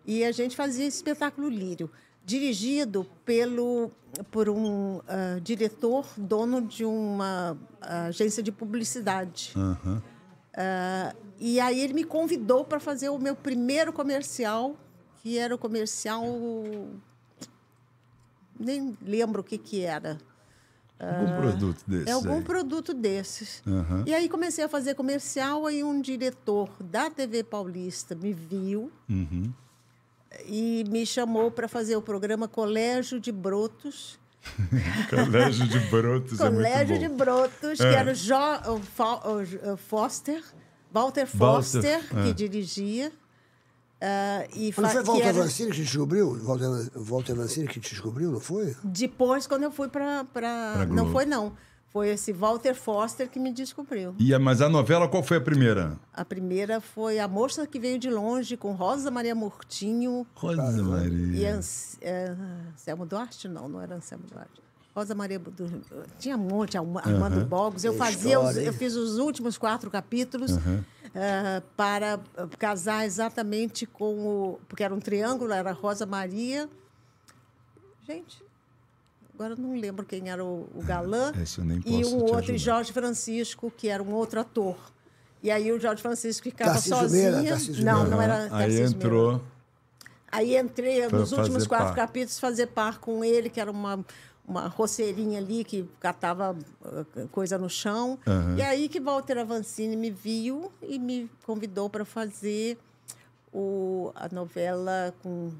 [0.06, 1.90] e a gente fazia esse espetáculo lírio,
[2.24, 3.90] dirigido pelo
[4.30, 9.54] por um ah, diretor dono de uma ah, agência de publicidade.
[10.54, 14.76] Ah, e aí ele me convidou para fazer o meu primeiro comercial,
[15.22, 16.24] que era o comercial.
[18.60, 20.18] Nem lembro o que, que era.
[20.98, 22.08] Algum produto desse.
[22.10, 22.44] É algum aí.
[22.44, 23.62] produto desses.
[23.66, 24.04] Aham.
[24.06, 29.50] E aí comecei a fazer comercial, aí um diretor da TV Paulista me viu Uhum.
[30.46, 34.18] e me chamou para fazer o programa Colégio de Brotos.
[35.08, 37.08] Colégio de Brotos Colégio é de.
[37.08, 37.94] Brotos, que É.
[37.94, 40.42] era o, jo, o, Foster,
[40.92, 42.32] Walter Walter, Foster, que é.
[42.32, 43.12] dirigia.
[44.00, 46.38] Ah, e Não foi Walter era- Vancini que te descobriu?
[46.44, 48.74] Walter, Walter Vancini que te descobriu, não foi?
[48.82, 50.24] Depois, quando eu fui para.
[50.24, 51.52] Pra Não foi, não.
[51.92, 54.14] Foi esse Walter Foster que me descobriu.
[54.16, 55.98] E a, mas a novela, qual foi a primeira?
[56.14, 60.82] A primeira foi A Moça que Veio de Longe, com Rosa Maria Murtinho Rosa e
[60.82, 61.56] Maria.
[61.56, 62.32] Ans, é,
[62.74, 63.48] Anselmo Duarte?
[63.48, 64.62] Não, não era Anselmo Duarte.
[64.94, 65.38] Rosa Maria.
[65.38, 65.82] Du-
[66.18, 67.84] Tinha um monte, Arma- Armando Bogos.
[67.84, 70.52] Eu, fazia os- eu fiz os últimos quatro capítulos
[71.14, 74.60] ah, para ah, casar exatamente com o.
[74.68, 76.68] Porque era um triângulo, era Rosa Maria.
[78.06, 78.42] Gente,
[79.34, 81.32] agora eu não lembro quem era o, o galã.
[81.40, 82.54] Esse eu nem e posso um te outro, ajudar.
[82.54, 84.76] e Jorge Francisco, que era um outro ator.
[85.42, 87.32] E aí o Jorge Francisco ficava Tarcísio sozinho.
[87.32, 88.10] Meira, Tarcísio não, Meira.
[88.16, 88.96] não era Aí Tarcísio Meira.
[88.96, 89.42] entrou.
[90.32, 91.96] Aí entrei Pra nos últimos quatro par.
[91.96, 94.04] capítulos fazer par com ele, que era uma,
[94.46, 98.18] uma roceirinha ali que catava ah, coisa no chão.
[98.56, 102.78] E aí que Walter Avancini me viu e me convidou para fazer
[103.52, 105.50] o, a novela com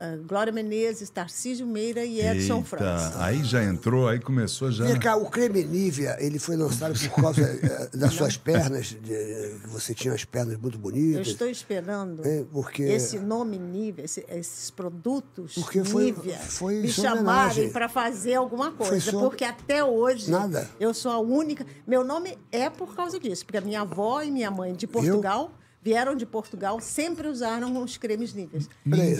[0.00, 3.06] ah, Glória Menezes, Tarcísio Meira e Edson França.
[3.08, 4.84] Eita, aí já entrou, aí começou já.
[4.84, 8.98] Vem cá, o creme Nivea, ele foi lançado por causa eh, das suas pernas, de-
[8.98, 11.26] que você tinha as pernas muito Eu bonitas.
[11.28, 16.88] estou esperando É, porque- esse nome Nivea, esse- esses produtos Porque foi- Nivea, foi me
[16.88, 19.00] chamarem para fazer alguma coisa.
[19.00, 20.68] sua- Porque até hoje Nada.
[20.78, 21.66] eu sou a única.
[21.86, 25.50] Meu nome é por causa disso, porque a minha avó e minha mãe de Portugal.
[25.80, 28.60] Vieram de Portugal, sempre usaram os cremes Nivea.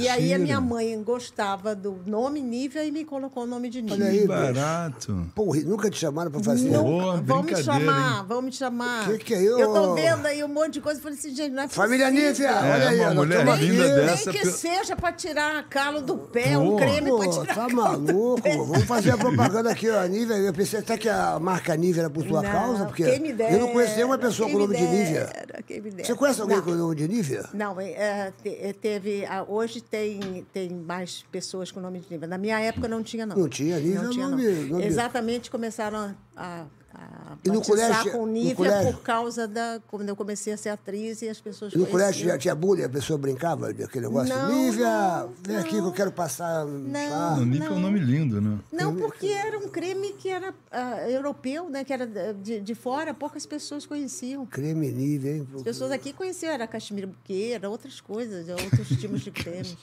[0.01, 3.79] E aí a minha mãe gostava do nome Nivea e me colocou o nome de
[3.79, 4.07] Olha Nivea.
[4.09, 4.29] aí, Que bicho.
[4.29, 5.27] barato.
[5.37, 6.71] Pô, nunca te chamaram pra fazer?
[6.77, 8.25] Pô, vão me chamar, hein?
[8.29, 9.07] vão me chamar.
[9.09, 9.59] Que que é isso?
[9.59, 11.01] Eu tô vendo aí um monte de coisa.
[11.01, 12.11] Falei assim, gente, não é Família.
[12.11, 13.01] Nívia, É, olha aí.
[13.01, 13.95] uma mulher estamos linda aqui.
[13.95, 14.33] dessa.
[14.33, 16.77] Nem que seja para tirar calo do pé, um Pô.
[16.77, 18.65] creme Pô, para tirar tá calo do maluco?
[18.67, 20.05] Vamos fazer a propaganda aqui, ó.
[20.07, 20.35] Nívea.
[20.39, 23.33] Eu pensei até que a marca Nívea era por tua Não, causa, porque quem me
[23.33, 25.25] dera, eu não conheço nenhuma pessoa com o me nome de Nívea.
[25.33, 26.05] dera, quem me dera.
[26.07, 26.81] Você conhece alguém Não.
[26.83, 27.49] nome de Nívea?
[27.55, 29.25] Não, é, te- é, teve.
[29.49, 32.29] Hoje tem, tem mais pessoas com nome de Nívea.
[32.29, 33.37] Na minha época não tinha, não.
[33.37, 34.67] Não tinha, Nívea Não é tinha, nome- não.
[34.71, 36.65] nome- Exatamente começaram a,
[36.99, 38.93] a E no colégio- com no Nívea colégio?
[38.95, 39.81] por causa da.
[39.87, 42.83] Quando eu comecei a ser atriz e as pessoas E no colégio já tinha bullying,
[42.85, 44.35] a pessoa brincava daquele negócio?
[44.35, 44.87] Não, Nívea,
[45.21, 46.65] não, vem aqui que eu quero passar.
[46.67, 47.39] Não.
[47.39, 48.59] O Nico é um nome lindo, né?
[48.73, 51.85] Não, porque era um creme que era ah, europeu, né?
[51.85, 54.45] Que era de, de fora, poucas pessoas conheciam.
[54.47, 55.49] Creme Nívea, hein?
[55.55, 59.77] As pessoas aqui conheciam, era cachemira buquê, era outras coisas, outros tipos de cremes.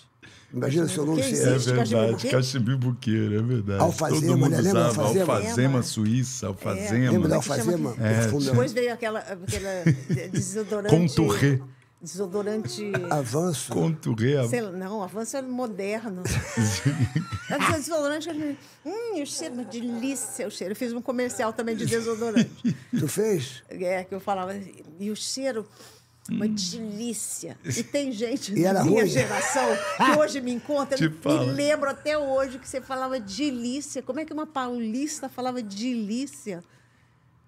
[0.55, 1.49] Imagina o seu nome Quem ser.
[1.49, 1.69] existe?
[1.69, 3.81] É verdade, cachemir buqueiro, é verdade.
[3.81, 4.61] Alfazema, Todo mundo né?
[4.61, 5.33] Lembra usava alfazema?
[5.35, 7.11] alfazema suíça, alfazema.
[7.11, 8.07] Lembra da Como é que chama alfazema?
[8.07, 9.83] É, Perfume- Depois veio aquela, aquela
[10.31, 10.95] desodorante.
[10.95, 11.59] Contouré.
[12.01, 12.91] Desodorante.
[13.09, 13.71] Avanço.
[13.71, 14.47] Contouré.
[14.47, 16.21] Sei não, avanço é moderno.
[17.49, 18.29] É desodorante.
[18.85, 20.71] Hum, o cheiro, uma delícia o cheiro.
[20.71, 22.49] Eu fiz um comercial também de desodorante.
[22.97, 23.63] Tu fez?
[23.69, 24.55] É, que eu falava,
[24.99, 25.65] e o cheiro,
[26.29, 27.57] uma delícia.
[27.65, 29.07] E tem gente E da minha ruim?
[29.09, 29.65] geração
[29.97, 31.43] que hoje me encontra, me fala.
[31.51, 34.01] lembro até hoje que você falava delícia.
[34.01, 36.63] Como é que uma paulista falava delícia?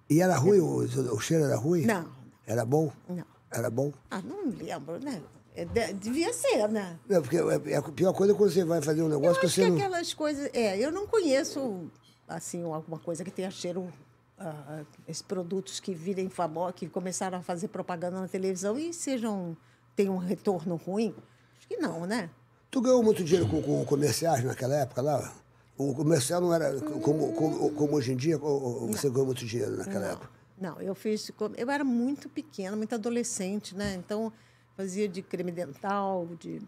[0.08, 0.60] E era ruim?
[0.60, 0.78] O,
[1.14, 1.84] o cheiro era ruim?
[1.84, 2.08] Não.
[2.46, 2.90] Era bom?
[3.08, 3.24] Não.
[3.50, 3.92] Era bom?
[4.10, 5.20] Ah, não lembro, né?
[5.54, 6.98] É, de- devia ser, né?
[7.08, 9.40] Não, porque é- é a pior coisa é quando você vai fazer um Eu negócio
[9.40, 9.76] que acho você que não.
[9.76, 10.48] aquelas coisas.
[10.52, 11.90] É, eu não conheço
[12.28, 13.92] assim alguma coisa que tenha cheiro.
[14.38, 19.56] Ah, esses produtos que virem famosos, que começaram a fazer propaganda na televisão e sejam.
[19.96, 21.14] tenham um retorno ruim.
[21.58, 22.30] Acho que não, né?
[22.70, 25.32] Tu ganhou muito dinheiro com, com comerciais naquela época lá?
[25.76, 30.00] O comercial não era como, como, como hoje em dia, você ganhou muito dinheiro naquela
[30.06, 30.30] Não, época?
[30.60, 31.30] não, eu fiz.
[31.56, 33.94] Eu era muito pequena, muito adolescente, né?
[33.94, 34.32] Então,
[34.76, 36.60] fazia de creme dental, de,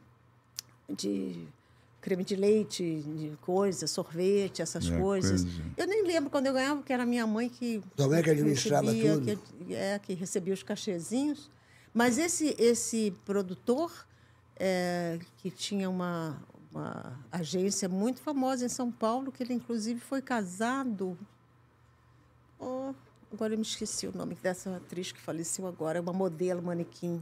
[0.89, 1.47] de
[2.01, 5.43] creme de leite, de coisa, sorvete, essas É, coisas.
[5.45, 5.63] coisa.
[5.77, 7.83] Eu nem lembro quando eu ganhava, porque era minha mãe que.
[7.97, 9.43] Tua mãe que administrava recebia, tudo?
[9.67, 11.51] Que, é, que recebia os cachezinhos.
[11.93, 13.93] Mas esse, esse produtor,
[14.57, 16.41] é, que tinha uma,
[16.73, 21.19] uma agência muito famosa em São Paulo, que ele inclusive foi casado.
[22.59, 22.93] Oh,
[23.33, 27.21] agora eu me esqueci o nome dessa atriz que faleceu agora, é uma modelo, manequim.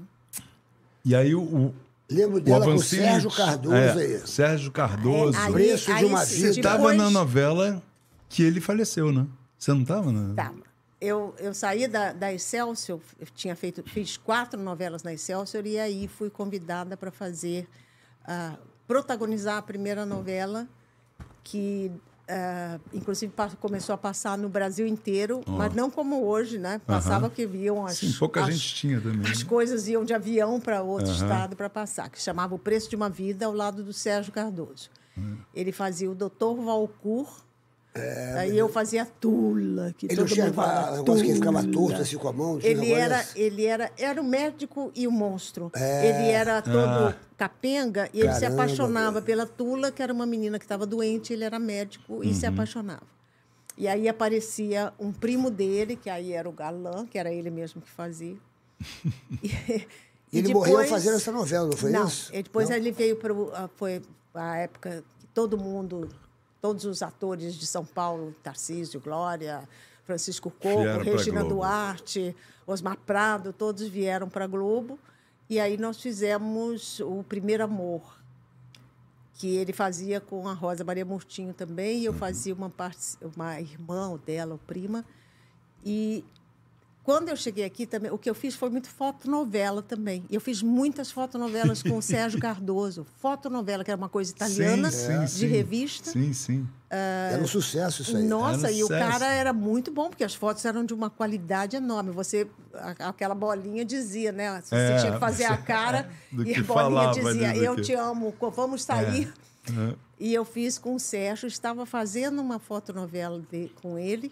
[1.04, 1.72] E aí o,
[2.10, 4.26] Lembro dela com o Sérgio Cardoso é, aí.
[4.26, 5.38] Sérgio Cardoso.
[5.38, 6.52] Aí- Preço de uma vida.
[6.52, 7.82] Você estava na novela
[8.28, 9.26] que ele faleceu, né?
[9.58, 10.10] Você não estava?
[10.10, 10.34] Né?
[10.34, 10.52] Tá.
[11.00, 15.78] Eu, eu saí da, da Excelsior, eu tinha feito, fiz quatro novelas na Excelsior e
[15.78, 17.68] aí fui convidada para fazer,
[18.24, 18.56] ah,
[18.86, 20.66] protagonizar a primeira novela,
[21.44, 21.92] que
[22.28, 26.78] ah, inclusive começou a passar no Brasil inteiro, mas não como hoje, né?
[26.86, 29.30] Passava que viam as, Sim, pouca as, gente tinha também.
[29.30, 29.44] as né?
[29.48, 33.08] coisas iam de avião para outro estado para passar, que chamava O Preço de uma
[33.08, 34.90] Vida, ao lado do Sérgio Cardoso.
[35.54, 37.30] Ele fazia o Doutor Valcourt,
[38.36, 41.62] aí eu fazia a Tula, que Ele todo mundo fala, um negócio que ele ficava
[41.62, 41.72] Tula.
[41.72, 42.58] torto assim com a mão?
[42.62, 43.40] Ele era, desse?
[43.40, 45.72] ele era, era o médico e o monstro.
[45.74, 46.08] É.
[46.08, 49.24] Ele era todo capenga e ele se Caramba, apaixonava velho.
[49.24, 52.52] pela Tula, que era uma menina que estava doente, ele era médico e se Uhum.
[52.52, 53.06] apaixonava.
[53.78, 57.80] E aí aparecia um primo dele, que aí era o galã, que era ele mesmo
[57.80, 58.36] que fazia.
[60.30, 62.30] E, E ele morreu fazendo essa novela, não foi não, isso?
[62.34, 62.76] e depois Não?
[62.76, 63.32] ele veio para
[63.76, 64.02] foi
[64.34, 66.06] a época que todo mundo,
[66.60, 69.66] todos os atores de São Paulo, Tarcísio, Glória,
[70.04, 71.42] Francisco Coco, Regina.
[71.44, 72.36] Duarte,
[72.66, 74.98] Osmar Prado, todos vieram para a Globo.
[75.50, 78.02] E aí nós fizemos o Primeiro Amor,
[79.34, 83.58] que ele fazia com a Rosa Maria Murtinho também, e eu fazia uma, parte, uma
[83.58, 85.04] irmã dela, ou prima.
[85.82, 86.22] E
[87.08, 90.22] quando eu cheguei aqui também, o que eu fiz foi muito fotonovela também.
[90.30, 93.06] Eu fiz muitas fotonovelas com o Sérgio Cardoso.
[93.18, 95.46] Fotonovela, que era uma coisa italiana, Sim, sim, de sim.
[95.46, 96.10] revista.
[96.10, 96.68] Sim, sim.
[96.90, 98.24] Era um sucesso isso aí.
[98.24, 101.76] Nossa, Era e o cara era muito bom, porque as fotos eram de uma qualidade
[101.76, 102.10] enorme.
[102.10, 102.46] Você,
[102.98, 104.60] aquela bolinha dizia, né?
[104.60, 107.80] Você É, tinha que fazer a cara e a bolinha falava, dizia, né, eu que-
[107.80, 109.32] te amo, vamos sair.
[109.66, 109.94] É.
[110.20, 114.30] E eu fiz com o Sérgio, estava fazendo uma fotonovela de- com ele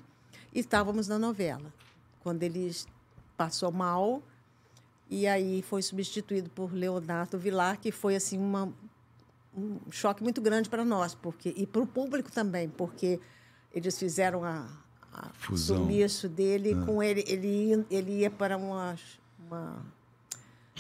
[0.55, 1.73] e estávamos na novela.
[2.27, 2.74] Quando ele
[3.36, 4.20] passou mal,
[5.09, 8.73] e aí foi substituído por Leonardo Vilar, que foi assim uma,
[9.57, 13.20] um choque muito grande para nós, porque e para o público também, porque
[13.73, 14.66] eles fizeram a,
[15.12, 15.77] a Fusão.
[15.77, 18.97] sumiço dele com ele, ele ia, ele ia para uma,
[19.39, 19.86] uma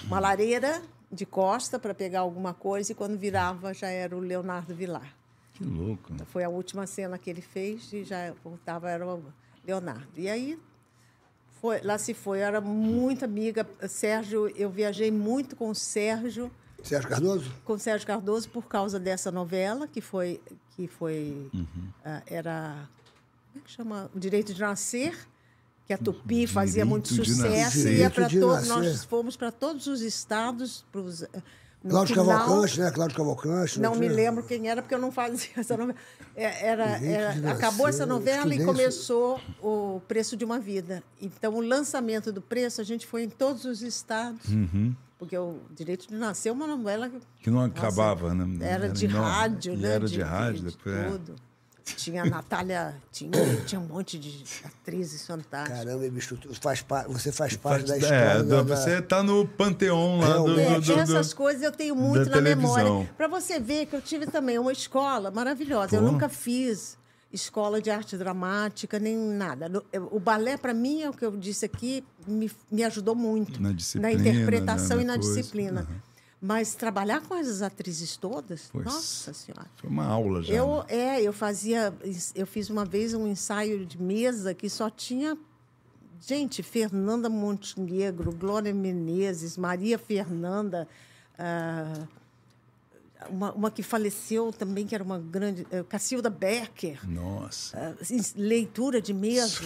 [0.04, 0.82] uma lareira
[1.12, 5.14] de costa para pegar alguma coisa e quando virava já era o Leonardo Vilar.
[5.54, 6.12] Que louco.
[6.12, 9.22] Então, foi a última cena que ele fez e já voltava era o
[9.64, 10.08] Leonardo.
[10.16, 10.58] E aí
[11.60, 13.66] foi, lá se foi, eu era muito amiga.
[13.88, 16.50] Sérgio, eu viajei muito com o Sérgio,
[16.82, 17.52] Sérgio Cardoso?
[17.64, 20.40] com o Sérgio Cardoso por causa dessa novela que foi
[20.76, 21.50] que foi
[22.04, 22.88] ah, era
[23.52, 25.16] como é que chama o Direito de Nascer
[25.86, 28.68] que a Tupi fazia muito sucesso e ia para todos Nascer.
[28.68, 31.28] nós fomos para todos os estados pros, no
[31.90, 32.90] Cláudio final- Cavalcante, né?
[32.90, 33.80] Cláudio Cavalcante.
[33.80, 35.98] não me lembro quem era, porque eu não fazia essa novela.
[36.34, 41.02] É, Era, era- de acabou essa novela e começou o Preço de uma Vida.
[41.20, 44.42] Então, o lançamento do Preço, a gente foi em todos os estados.
[45.18, 47.10] Porque o Direito de Nascer é uma novela
[47.40, 48.66] que não acabava, né?
[48.68, 49.30] era de enorme.
[49.30, 49.94] rádio, E né?
[49.94, 50.94] Era de, rádio, de depois.
[50.96, 51.08] é.
[51.10, 51.34] tudo.
[51.94, 53.30] Tinha a Natália, tinha,
[53.64, 55.78] tinha um monte de atrizes fantásticas.
[55.84, 58.16] Caramba, bicho, tu faz par- você faz parte Faz- da história.
[58.16, 60.86] é, da- da- você tá no panteão lá do, Realmente.
[60.86, 62.84] do, do- É, essas coisas eu tenho muito na memória.
[62.84, 63.08] televisão.
[63.16, 65.94] Para você ver que eu tive também uma escola maravilhosa.
[65.96, 66.10] Eu Pô.
[66.10, 66.98] nunca fiz
[67.32, 69.70] escola de arte dramática, nem nada.
[69.92, 73.62] Eu- O balé, para mim, é o que eu disse aqui, me, me ajudou muito.
[73.62, 75.36] Na disciplina, interpretação né, e na na coisa.
[75.40, 75.80] disciplina.
[75.82, 76.05] Aham.
[76.40, 78.84] Mas trabalhar com as atrizes todas, Pois.
[78.84, 79.66] nossa senhora.
[79.76, 80.52] Foi uma aula já.
[80.54, 80.84] Eu, né?
[80.88, 81.92] é, eu fazia.
[82.34, 85.36] Eu fiz uma vez um ensaio de mesa que só tinha.
[86.20, 90.86] Gente, Fernanda Montenegro, Glória Menezes, Maria Fernanda,
[91.38, 92.06] ah,
[93.30, 95.66] uma, uma que faleceu também, que era uma grande.
[95.70, 97.96] eh, Cacilda Becker, Nossa.
[98.00, 99.60] assim, leitura de mesa.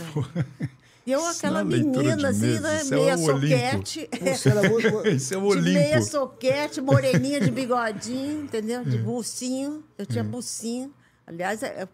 [1.11, 3.57] E eu, Isso aquela é menina, assim, né, isso é meia o Olimpo.
[3.59, 4.09] soquete.
[4.21, 5.07] Você era muito...
[5.09, 6.03] Esse é o De meia Olimpo.
[6.11, 8.81] soquete, moreninha de bigodinho, entendeu?
[8.81, 8.85] É.
[8.85, 9.83] De bucinho.
[9.99, 10.93] Eu tinha bucinho.
[11.27, 11.89] Aliás, é- é-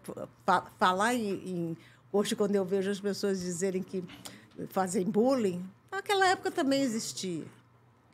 [0.45, 1.77] fa- falar em, em-
[2.11, 4.03] Hoje, quando eu vejo as pessoas dizerem que
[4.69, 7.43] fazem bullying, naquela época também existia.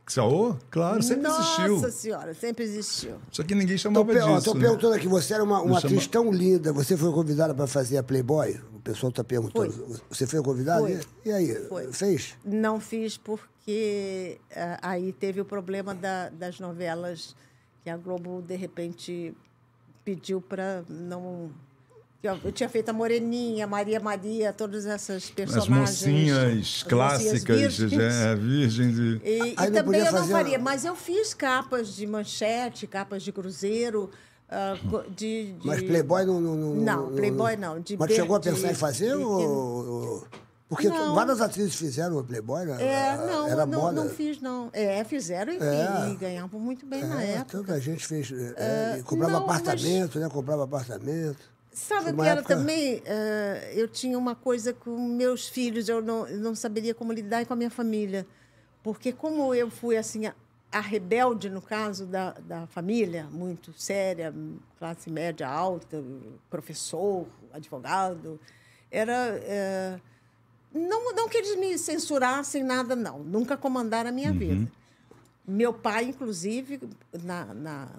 [0.06, 0.56] Caô?
[0.70, 1.92] Claro, sempre Nossa existiu.
[1.92, 3.16] senhora, sempre existiu.
[3.32, 4.46] Só que ninguém Tô, chamava ó, disso.
[4.52, 4.62] tô né?
[4.66, 7.98] perguntando aqui, você era uma, uma atriz chama- tão linda, você foi convidada para fazer
[7.98, 8.60] a Playboy?
[8.76, 10.02] O pessoal está perguntando.
[10.10, 10.82] Você foi convidada?
[10.82, 11.00] Foi.
[11.26, 11.94] E, e aí, Foi.
[11.94, 12.36] fez?
[12.44, 17.34] Não fiz porque ah, aí teve o problema da- das novelas
[17.82, 19.34] que a Globo, de repente,
[20.04, 21.50] pediu para não.
[22.24, 25.70] Eu, eu tinha feito a Moreninha, Maria Maria, todas essas As personagens.
[25.70, 26.38] mocinhas
[26.78, 28.40] as clássicas, mocinhas virgens.
[28.40, 29.22] virgens e...
[29.26, 32.88] E, Aí e não também podia eu não faria, mas eu fiz capas de manchete,
[32.88, 34.10] capas de cruzeiro,
[34.50, 36.40] ah, co- de, de- Mas Playboy não.
[36.40, 39.10] Não, não, Não, Playboy não, de mas chegou a de- pensar em fazer?
[39.18, 40.26] de- ou,
[40.70, 41.14] Porque Não.
[41.14, 42.78] várias atrizes fizeram o Playboy, né?
[42.82, 44.02] É, não, era não, moda.
[44.02, 44.70] não fiz, não.
[44.72, 46.10] É, fizeram e, É.
[46.10, 47.58] e ganhavam muito bem na É, época.
[47.58, 48.32] tanta gente fez.
[48.56, 50.30] é, comprava não, mas- apartamento, né?
[50.30, 51.52] Comprava apartamento.
[51.74, 53.02] Sabe era época- também?
[53.06, 57.46] eh, eu tinha uma coisa com meus filhos, eu não, eu não saberia como lidar
[57.46, 58.26] com a minha família.
[58.84, 60.36] Porque como eu fui assim, a,
[60.72, 64.34] a rebelde, no caso da, da família, muito séria,
[64.78, 66.04] classe média alta,
[66.50, 68.40] professor, advogado,
[68.92, 69.40] era...
[69.42, 70.00] eh,
[70.74, 73.20] não, não que eles me censurassem nada, não.
[73.20, 74.72] Nunca comandaram a minha vida.
[75.48, 76.80] Meu pai, inclusive,
[77.24, 77.90] na, na-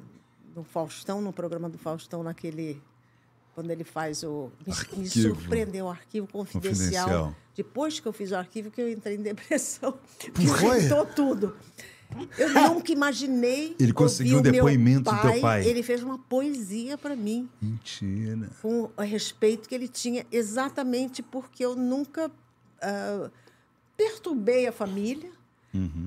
[0.55, 2.81] no Faustão, no programa do Faustão, naquele.
[3.55, 4.51] Quando ele faz o.
[4.67, 6.73] Me, me surpreendeu o arquivo confidencial.
[7.07, 7.35] Confidencial.
[7.57, 9.97] Depois que eu fiz o arquivo, que eu entrei em depressão.
[10.35, 11.57] Pintou tudo.
[12.37, 13.75] Eu nunca imaginei.
[13.81, 15.67] Ele conseguiu um depoimento do teu pai.
[15.67, 18.51] Ele fez uma poesia para mim Mentira.
[18.61, 22.31] com o respeito que ele tinha, exatamente porque eu nunca
[22.81, 23.31] ah,
[23.97, 25.31] perturbei a família.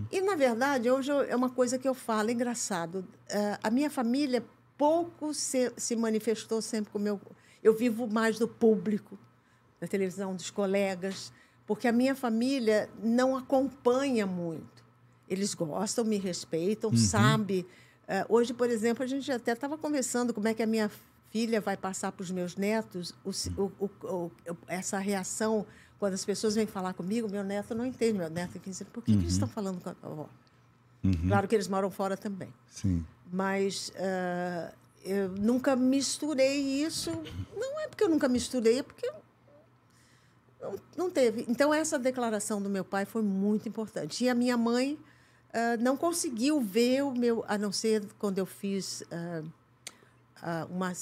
[0.10, 3.06] E, na verdade, hoje eu- é uma coisa que eu falo, é engraçado.
[3.30, 4.42] ah, a minha família
[4.78, 7.20] pouco se, se manifestou sempre com meu.
[7.64, 9.18] Eu vivo mais do público,
[9.80, 11.32] da televisão, dos colegas,
[11.66, 14.84] porque a minha família não acompanha muito.
[15.28, 17.66] Eles gostam, me respeitam, sabe.
[18.08, 20.90] Ah, hoje, por exemplo, a gente até estava conversando como é que a minha
[21.30, 23.32] filha vai passar para os meus netos o
[23.62, 24.32] o- o-
[24.68, 25.66] essa reação
[26.00, 28.94] quando as pessoas vêm falar comigo, meu neto não entende, meu neto tem 15 anos,
[28.94, 30.30] por que, que eles estão falando com a avó?
[31.28, 33.06] Claro que eles moram fora também Sim.
[33.32, 34.74] mas ah,
[35.08, 37.12] eu nunca misturei isso.
[37.56, 39.10] Não é porque eu nunca misturei, é porque
[40.62, 41.46] não, não teve.
[41.48, 44.24] Então, essa declaração do meu pai foi muito importante.
[44.24, 44.98] E a minha mãe
[45.54, 49.04] ah, não conseguiu ver o meu, a não ser quando eu fiz.
[49.12, 49.44] ah,
[50.42, 50.94] ah, uma,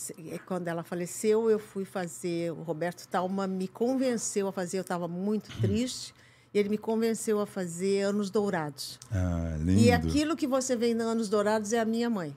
[0.45, 2.52] quando ela faleceu, eu fui fazer.
[2.52, 6.15] O Roberto Talma me convenceu a fazer, eu estava muito triste,
[6.53, 8.98] e ele me convenceu a fazer Anos Dourados.
[9.11, 9.82] Ah, lindo.
[9.82, 12.36] E aquilo que você vê em Anos Dourados é a minha mãe.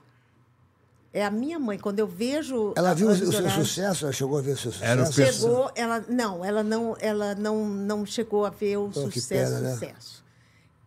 [1.13, 1.77] É a minha mãe.
[1.79, 2.73] Quando eu vejo.
[2.75, 4.05] Ela viu o, seu sucesso?
[4.05, 4.91] Ela chegou a ver o seu sucesso?
[4.91, 8.89] Era o perso- Chegou, ela não, ela não, ela não, não chegou a ver o
[8.89, 9.73] Pô, sucesso, pena, né?
[9.73, 10.23] sucesso.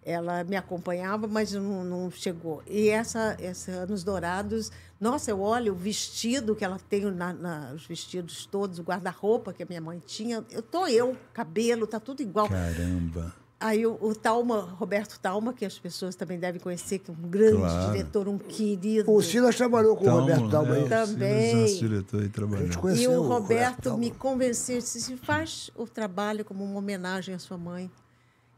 [0.04, 2.60] Ela me acompanhava, mas não, não chegou.
[2.66, 4.70] E essa, essa anos dourados,
[5.00, 9.52] nossa, eu olho o vestido que ela tem, na, na- os vestidos todos, o guarda-roupa
[9.52, 10.44] que a minha mãe tinha.
[10.50, 12.48] Eu tô eu, cabelo, tá tudo igual.
[12.48, 13.32] Caramba.
[13.62, 17.28] Aí o, o Talma, Roberto Talma, que as pessoas também devem conhecer, que é um
[17.28, 17.92] grande Claro.
[17.92, 19.10] diretor, um querido.
[19.10, 20.82] O Silas trabalhou com o Roberto Dalma aí.
[20.82, 20.88] né?
[21.06, 21.56] Também.
[21.62, 22.96] Nosso diretor aí A gente trabalhando.
[22.98, 27.56] E o Roberto me convenceu, disse, "Se faz o trabalho como uma homenagem à sua
[27.56, 27.90] mãe.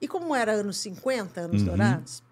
[0.00, 2.22] E como era anos 50, anos dourados,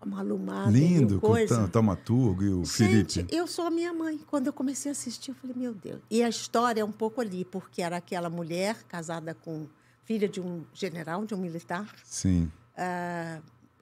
[0.00, 0.70] a Malu Mader, Uhum.
[0.72, 1.56] Lindo, mil com o coisa.
[1.56, 3.26] Tam- Taumaturgo e o Gente, Felipe.
[3.34, 4.18] eu sou a minha mãe.
[4.26, 6.00] Quando eu comecei a assistir, eu falei, meu Deus.
[6.10, 9.66] E a história é um pouco ali, porque era aquela mulher casada com
[10.06, 12.50] filha de um general, de um militar, Sim.
[12.78, 13.40] ah,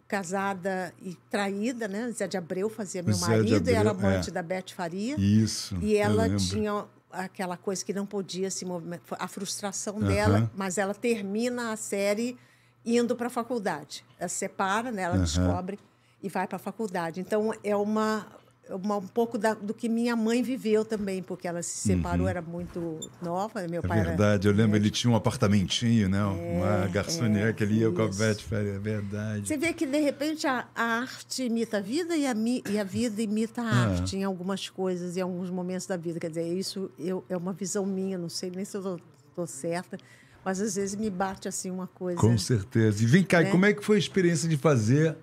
[0.08, 2.10] casada e traída, né?
[2.10, 4.32] Zé de Abreu fazia meu Zé marido e era Abreu, amante é.
[4.32, 5.16] da Beth Faria.
[5.18, 5.76] Isso.
[5.80, 10.94] E ela tinha aquela coisa que não podia se movimentar, a frustração dela, mas ela
[10.94, 12.36] termina a série
[12.84, 14.04] indo para a faculdade.
[14.18, 15.02] Ela se separa, né?
[15.02, 15.78] ela descobre
[16.22, 17.20] e vai para a faculdade.
[17.20, 18.26] Então, é uma-
[18.70, 22.98] um pouco da- do que minha mãe viveu também, porque ela se separou, era muito
[23.20, 23.66] nova.
[23.68, 26.24] Meu É pai verdade, eu era lembro, ele tinha um apartamentinho, né?
[26.24, 28.08] Uma garçonete que ele ia com a.
[28.08, 29.46] Beth Ferreira, é verdade.
[29.48, 32.78] Você vê que, de repente, a, a arte imita a vida e a, mi- e
[32.78, 33.98] a vida imita a É.
[33.98, 36.18] arte em algumas coisas, em alguns momentos da vida.
[36.18, 39.98] Quer dizer, isso eu, é uma visão minha, não sei nem se eu estou certa,
[40.44, 42.18] mas às vezes me bate assim uma coisa.
[42.18, 43.02] Com certeza.
[43.02, 43.50] E vem cá, e Né?
[43.50, 45.16] como é que foi a experiência de fazer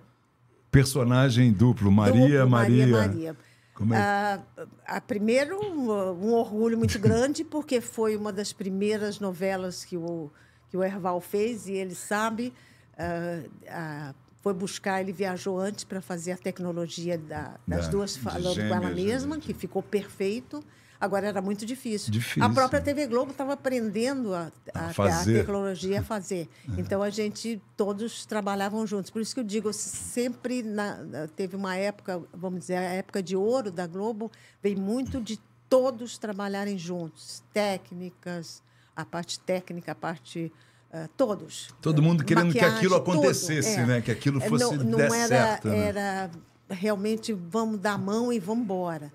[0.72, 1.92] personagem duplo?
[1.92, 2.88] Maria, Duplo, Maria.
[2.88, 3.38] Maria, Maria.
[3.74, 3.98] Como é?
[3.98, 4.40] Ah,
[4.86, 10.32] ah, primeiro, um, orgulho muito grande, porque foi uma das primeiras novelas que o,
[10.70, 12.54] que o Erval fez e ele sabe.
[12.98, 18.18] ah, ah, foi buscar, ele viajou antes para fazer a tecnologia da- das Da- duas
[18.18, 19.42] falando com ela gêmeas, mesma, né?
[19.46, 20.64] que ficou perfeito.
[21.02, 22.12] Agora era muito difícil.
[22.12, 22.44] Difícil.
[22.44, 26.48] A própria TV Globo estava aprendendo a, a, a tecnologia a fazer.
[26.78, 29.10] Então a gente todos trabalhavam juntos.
[29.10, 31.00] Por isso que eu digo, sempre na-
[31.36, 36.20] teve uma época, vamos dizer, a época de ouro da Globo, vem muito de todos
[36.20, 38.62] trabalharem juntos, técnicas,
[38.96, 40.52] a parte técnica, a parte
[40.94, 41.70] ah, todos.
[41.82, 43.86] Todo mundo querendo que aquilo acontecesse, é.
[43.88, 44.02] né?
[44.02, 45.78] Que aquilo É, fosse não, não era, certo, né?
[45.88, 46.30] era
[46.70, 49.12] realmente vamos dar a mão e vamos embora.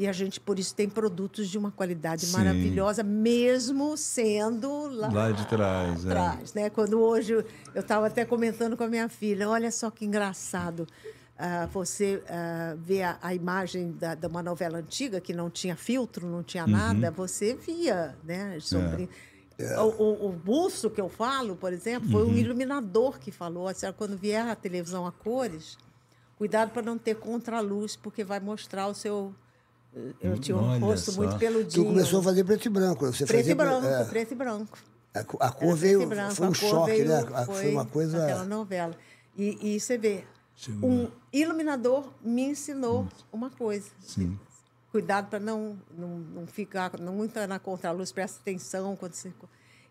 [0.00, 2.32] E a gente, por isso, tem produtos de uma qualidade Sim.
[2.32, 6.06] maravilhosa, mesmo sendo lá, Lá de trás,
[6.56, 6.60] é.
[6.62, 6.70] né?
[6.70, 7.44] Quando hoje eu
[7.80, 10.86] estava até comentando com a minha filha, olha só que engraçado.
[11.38, 12.22] ah, você
[12.78, 16.64] vê a, a imagem da, de uma novela antiga que não tinha filtro, não tinha
[16.64, 16.70] Uhum.
[16.70, 18.56] nada, você via, né?
[18.60, 19.06] Sobre...
[19.78, 22.30] O, o, o busto que eu falo, por exemplo, foi Uhum.
[22.30, 25.76] um iluminador que falou, a senhora, quando vier a televisão a cores,
[26.38, 29.34] cuidado para não ter contraluz, porque vai mostrar o seu...
[30.20, 31.20] Eu tinha um Olha rosto só.
[31.20, 31.84] muito peludinho.
[31.84, 33.06] Tu começou a fazer preto e branco.
[33.06, 34.78] Você preto fazia e branco, é, preto e branco.
[35.40, 36.06] a, cor veio.
[36.06, 37.26] branco, Foi um choque, veio- né?
[37.34, 38.22] A- Foi uma coisa.
[38.24, 38.94] Aquela novela.
[39.36, 40.24] E, e você vê,
[40.82, 43.88] um iluminador me ensinou uma coisa.
[44.00, 44.38] Sim.
[44.92, 49.32] Cuidado para não, não, não ficar não muito na contraluz, presta atenção quando você.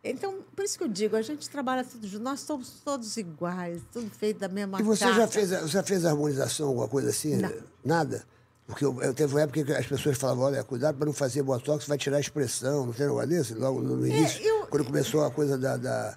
[0.04, 3.82] Então, por isso que eu digo, a gente trabalha tudo junto, nós somos todos iguais,
[3.92, 7.36] tudo feito da mesma E você já fez, a- já fez harmonização, alguma coisa assim?
[7.36, 7.52] Não.
[7.84, 8.24] Nada?
[8.70, 11.42] Porque eu, eu teve uma época que as pessoas falavam, olha, cuidado para não fazer
[11.42, 13.54] botox, vai tirar a expressão, não tem negócio desse?
[13.56, 16.16] Logo no, no início, eu- quando começou a coisa da, da-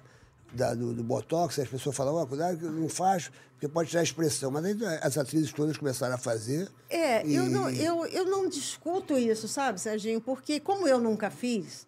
[0.53, 4.01] da- do, do botox, as pessoas falavam, olha, cuidado que não faz, porque pode tirar
[4.01, 4.51] a expressão.
[4.51, 6.69] Mas aí as atrizes todas começaram a fazer.
[6.91, 10.21] É, eu, e- não, eu, eu não discuto isso, sabe, Serginho?
[10.21, 11.87] Porque como eu nunca fiz,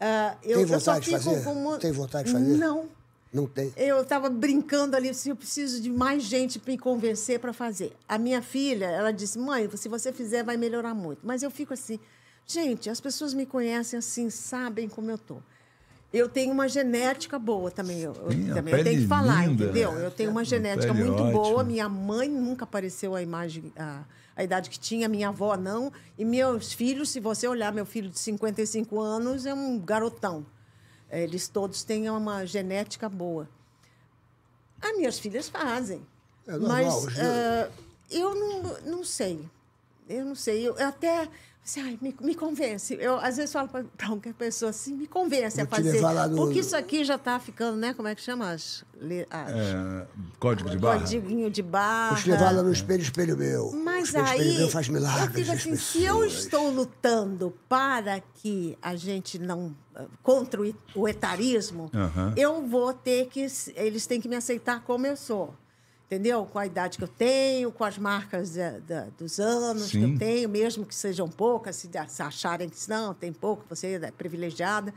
[0.00, 1.44] ah, eu, Tem eu só vontade de fico fazer?
[1.44, 2.56] com uma- Tem vontade de fazer?
[2.56, 2.88] Não.
[3.36, 3.70] Não tem.
[3.76, 7.92] Eu estava brincando ali, se eu preciso de mais gente para me convencer para fazer.
[8.08, 11.20] A minha filha, ela disse, mãe, se você fizer, vai melhorar muito.
[11.22, 12.00] Mas eu fico assim,
[12.46, 15.36] gente, as pessoas me conhecem assim, sabem como eu tô.
[16.10, 18.00] Eu tenho uma genética boa também.
[18.00, 19.64] Eu, Sim, também eu tenho que falar, linda.
[19.64, 19.92] entendeu?
[19.92, 21.46] Eu tenho uma genética muito boa.
[21.48, 21.64] ótima.
[21.64, 24.02] Minha mãe nunca apareceu a imagem, a,
[24.34, 25.92] a idade que tinha, minha avó não.
[26.16, 30.46] E meus filhos, se você olhar, meu filho de 55 anos é um garotão.
[31.10, 33.48] Eles todos têm uma genética boa.
[34.80, 36.06] As minhas filhas fazem.
[36.46, 37.70] É normal, mas ah,
[38.10, 39.48] eu não, não sei.
[40.08, 40.68] Eu não sei.
[40.68, 41.28] Eu até.
[41.66, 42.96] Assim, ai, me, me convence.
[43.00, 46.00] Eu, às vezes, falo para qualquer pessoa assim, me convence Vou a fazer.
[46.28, 47.92] no- Porque isso aqui já está ficando, né?
[47.92, 48.52] Como é que chama?
[48.52, 48.84] As,
[49.30, 50.06] as, É,
[50.38, 51.00] código de barra.
[51.00, 52.14] Codiguinho de barra.
[52.14, 53.72] Vou te levar lá no espelho, espelho meu.
[53.72, 55.48] Mas espelho, espelho aí, meu faz milagres.
[55.48, 59.74] eu assim, se eu estou lutando para que a gente não
[60.22, 60.60] contra
[60.94, 61.90] o etarismo,
[62.36, 65.52] eu vou ter que eles têm que me aceitar como eu sou.
[66.06, 66.46] Entendeu?
[66.46, 70.12] Com a idade que eu tenho, com as marcas eh, da- dos anos que Sim.
[70.12, 74.10] eu tenho, mesmo que sejam poucas, se, se acharem que não, tem pouco, você é
[74.12, 74.94] privilegiada.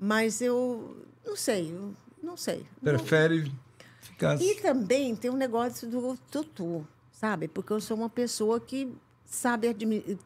[0.00, 2.66] Mas eu não sei, eu não sei.
[2.82, 3.52] Não- Prefere
[4.00, 4.40] ficar.
[4.40, 7.46] e também tem um negócio do tutu, sabe?
[7.46, 8.92] Porque eu sou uma pessoa que
[9.24, 9.72] sabe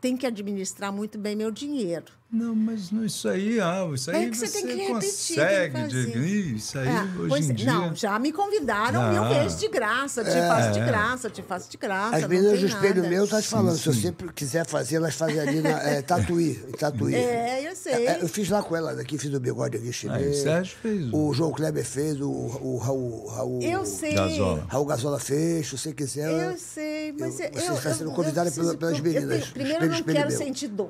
[0.00, 2.06] tem que administrar muito bem meu dinheiro.
[2.32, 4.94] Não, mas não, isso aí, ah, isso aí É que você você tem que repetir,
[5.36, 5.74] consegue.
[5.74, 6.18] tem que
[6.56, 7.54] isso aí, Ah, hoje pois em é.
[7.54, 7.72] dia.
[7.74, 9.28] Não, já me convidaram mil Ah.
[9.28, 10.24] vezes de graça.
[10.24, 12.16] Te faço de graça, te faço de graça.
[12.16, 13.08] As meninas do espelho nada.
[13.10, 13.76] meu estão te falando.
[13.76, 16.58] Se você quiser fazer, elas fazem ali na é, Tatuí.
[16.68, 17.14] em Tatuí.
[17.14, 18.06] É, eu sei.
[18.06, 20.38] É, eu fiz lá com ela daqui, fiz o bigode aqui Aí, chinês.
[20.38, 23.60] o Sérgio fez o- O João Kleber fez, o, o Raul, Raul.
[23.62, 24.14] Eu sei.
[24.14, 24.64] Gasola.
[24.68, 26.30] Raul Gazola fez, se você quiser.
[26.30, 29.46] Eu sei, mas eu- eu, você eu, está sendo eu- convidada eu pelas eu- meninas.
[29.48, 30.38] Eu primeiro, eu não quero meu.
[30.38, 30.88] sentir dor,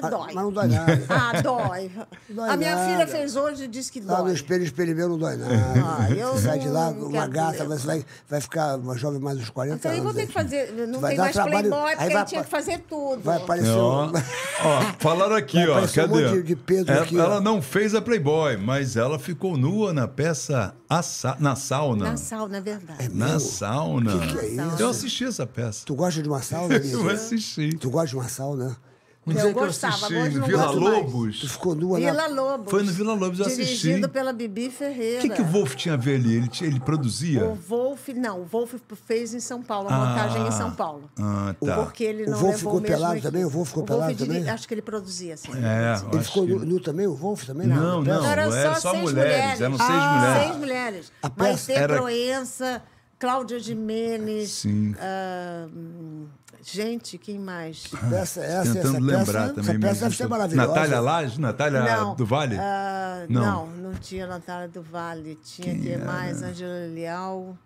[0.00, 0.32] porque Ah, dói.
[0.34, 1.02] Mas não dói nada.
[1.08, 1.90] Ah, dói.
[2.28, 2.88] Dói a minha nada.
[2.90, 4.34] filha fez hoje e disse que Lá no dói.
[4.34, 5.54] espelho, espelho meu não dói nada.
[5.98, 9.50] Ah, eu sai de lá, uma gata, você vai, vai ficar uma jovem mais uns
[9.50, 10.12] 40 Então, eu anos.
[10.12, 10.72] vou ter que fazer.
[10.88, 13.20] Não Vai tem dar mais trabalho, Playboy, aí porque vai ele tinha que fazer tudo.
[13.22, 14.12] Vai aparecer Ó, um...
[14.12, 15.72] ó, falaram aqui, Vai ó.
[15.72, 16.22] aparecer um Cadê?
[16.24, 17.24] monte de- de peso ela, aqui, ó.
[17.24, 22.10] ela não fez a Playboy, mas ela ficou nua na peça a sa- na sauna.
[22.10, 23.08] Na sauna, é verdade.
[23.14, 24.18] Na Meu, sauna.
[24.18, 24.82] que que é isso?
[24.82, 25.82] Eu assisti essa peça.
[25.86, 27.76] Tu gosta de uma sauna, Eu assisti.
[27.76, 28.76] Tu gosta de uma sauna?
[29.26, 30.96] Um Eu eu gostava, assisti hoje no não Vila gosto mais.
[30.96, 31.40] Tu Lobos.
[31.52, 32.26] ficou nua Vila na...
[32.26, 32.70] Lobos.
[32.70, 33.64] Foi no Vila Lobos, eu assisti.
[33.64, 35.18] Dirigido pela Bibi Ferreira.
[35.18, 36.36] O que, que o Wolf tinha a ver ali?
[36.36, 37.42] Ele, ele produzia?
[37.46, 38.74] O Wolf, não, o Wolf
[39.06, 41.10] fez em São Paulo, a montagem em São Paulo.
[41.18, 41.76] Ah, tá.
[41.84, 43.44] Porque ele O não Wolf levou ficou o pelado também?
[43.46, 44.50] O Wolf ficou O pelado diri- também?
[44.50, 45.52] Acho que ele produzia, assim.
[45.52, 47.66] É, eu Ele acho ficou que- nu, também, o Wolf também?
[47.66, 48.04] Não, não.
[48.04, 48.26] peça?
[48.26, 49.60] Eram era só, só seis mulheres, mulheres.
[49.62, 50.42] eram seis Ah, mulheres.
[50.46, 51.12] Seis mulheres.
[51.22, 52.82] A Mas tem era- Proença,
[53.18, 54.94] Cláudia Jimenez, Sim.
[54.98, 55.66] ah,
[56.64, 57.84] gente, quem mais?
[58.12, 58.78] Essa, essa, Tentando
[59.10, 59.70] essa lembrar peça, também.
[59.70, 60.68] Essa peça deve ser maravilhosa.
[60.68, 61.40] Natália Laje?
[61.40, 62.14] Natália Não.
[62.14, 62.56] do Vale?
[62.58, 63.66] Ah, Não.
[63.66, 63.76] não.
[63.90, 65.38] não, tinha Natália do Vale.
[65.44, 66.42] Tinha que mais?
[66.42, 67.56] Angela Leal.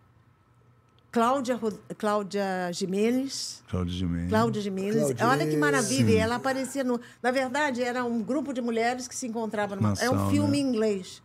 [1.10, 3.62] Cláudia, Ro- Cláudia Jimenez.
[3.68, 4.28] Cláudia Gimenez.
[4.28, 4.94] Cláudia Jimenez.
[4.96, 6.10] Cláudia, Olha que maravilha.
[6.10, 7.00] E ela aparecia no.
[7.22, 9.94] Na verdade, era um grupo de mulheres que se encontravam numa.
[10.00, 11.22] É um filme em inglês.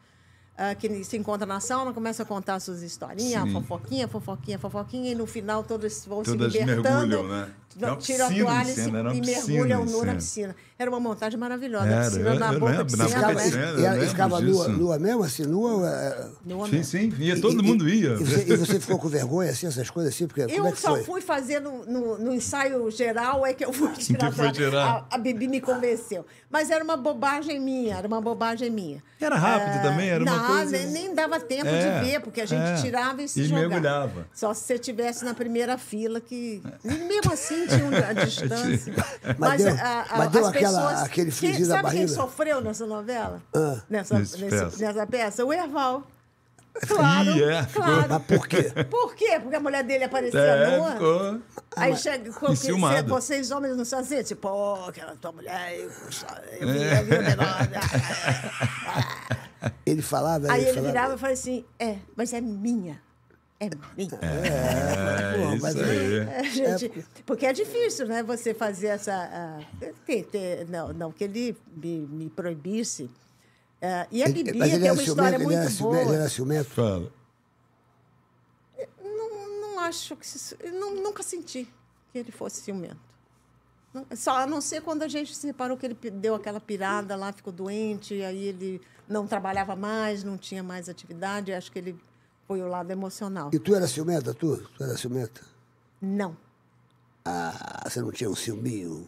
[0.58, 3.52] ah, que se encontra na sauna, começa a contar suas historinhas, Sim.
[3.54, 7.08] fofoquinha, fofoquinha, fofoquinha, e no final todas vão Todas se libertando.
[7.08, 7.50] mergulham, né?
[7.80, 9.04] Não, tiram a piscina toalha e, e piscina
[9.48, 10.56] mergulham em nu na piscina.
[10.78, 11.86] Era uma montagem maravilhosa.
[11.88, 13.10] Era, a piscina eu- na eu boca lembro, de na né?
[13.50, 13.64] cena.
[13.80, 15.90] E lembro ficava nua, nua mesmo, assim, nua.
[15.90, 16.84] é, Nua Sim, mesmo.
[16.86, 18.14] sim, ia, todo e- mundo e- ia.
[18.14, 20.28] E você, e você ficou com vergonha, assim, essas coisas assim?
[20.28, 21.04] Porque, como é Eu que só foi?
[21.04, 24.32] fui fazer no, no- no ensaio geral, é que eu fui tirar.
[24.32, 25.06] foi tirar.
[25.10, 26.26] A, a Bibi me convenceu.
[26.50, 29.02] Mas era uma bobagem minha, era uma bobagem minha.
[29.22, 32.42] Era rápido também, era uma não, coisa- nem, nem dava tempo É, de ver, porque
[32.42, 32.82] a gente é.
[32.82, 33.68] tirava e se E jogava.
[33.70, 34.28] mergulhava.
[34.34, 38.94] Só se você estivesse na primeira fila, que e mesmo assim um- a distância.
[39.38, 39.76] Mas deu-
[40.18, 42.14] mas deu as aquela- pessoas- aquele Quem- friozinho da Sabe quem barriga?
[42.22, 43.42] sofreu nessa novela?
[43.56, 43.82] Ah.
[43.90, 44.72] nessa, Nesse peça.
[44.86, 45.46] nessa peça?
[45.46, 46.04] O Erval.
[46.88, 48.06] Claro, Ih, é, ficou- claro.
[48.10, 48.64] Mas por quê?
[48.90, 49.40] Por quê?
[49.40, 50.92] Porque a mulher dele aparecia É, nua.
[50.94, 51.40] ficou.
[51.78, 52.48] Aí chega, com-
[53.08, 55.92] vocês homens não são assim, tipo, pô, aquela tua mulher, eu,
[56.62, 57.00] eu É.
[57.00, 57.70] eu vi o negócio.
[59.86, 63.00] Ele falava, Aí ele falava- virava e falava assim, é, mas é minha.
[63.72, 64.20] É minha.
[64.22, 66.18] É, Pô, isso aí.
[66.20, 68.24] É, gente, porque é difícil, né?
[68.24, 69.60] Você fazer essa.
[70.06, 73.10] ter- ter- não, não que ele me, me proibisse.
[73.82, 76.02] Ah, e a Ele- Bibi ele tem uma ciumento, história ele muito ciumento, boa.
[76.02, 76.70] ele era ciumento.
[76.70, 77.12] Fala.
[79.04, 80.26] Não, não acho que.
[80.28, 81.68] se- não- nunca senti
[82.12, 82.98] que ele fosse ciumento.
[84.16, 87.32] Só a não ser quando a gente se reparou que ele deu aquela pirada lá,
[87.32, 91.54] ficou doente, e aí ele não trabalhava mais, não tinha mais atividade.
[91.54, 91.96] Acho que ele
[92.48, 93.50] foi o lado emocional.
[93.54, 94.58] E tu era ciumenta, tu?
[94.78, 95.42] Tu era ciumenta?
[96.02, 96.36] Não.
[97.26, 99.08] Ah, você não tinha um ciúminho?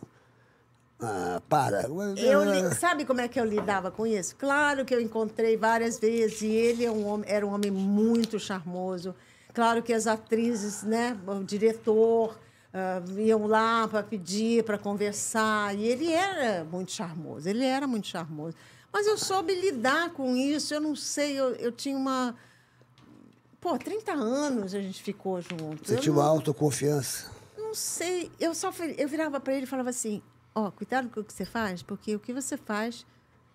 [1.00, 1.84] Ah, para.
[2.18, 4.36] Eu sabe como é que eu lidava com isso?
[4.36, 8.40] Claro que eu encontrei várias vezes e ele é um homem, era um homem muito
[8.40, 9.14] charmoso.
[9.54, 12.38] Claro que as atrizes, né, o diretor,
[12.74, 15.76] ah, iam lá para pedir, para conversar.
[15.76, 18.56] E ele era muito charmoso, ele era muito charmoso.
[18.92, 22.34] Mas eu soube lidar com isso, eu não sei, eu, eu tinha uma.
[23.66, 25.88] Pô, 30 anos a gente ficou junto.
[25.88, 27.32] Você Eu tinha não- uma autoconfiança.
[27.58, 28.32] não sei.
[28.40, 30.22] Eu só eu virava para ele e falava assim:
[30.54, 33.08] ó, cuidado com o que você faz, porque o que você faz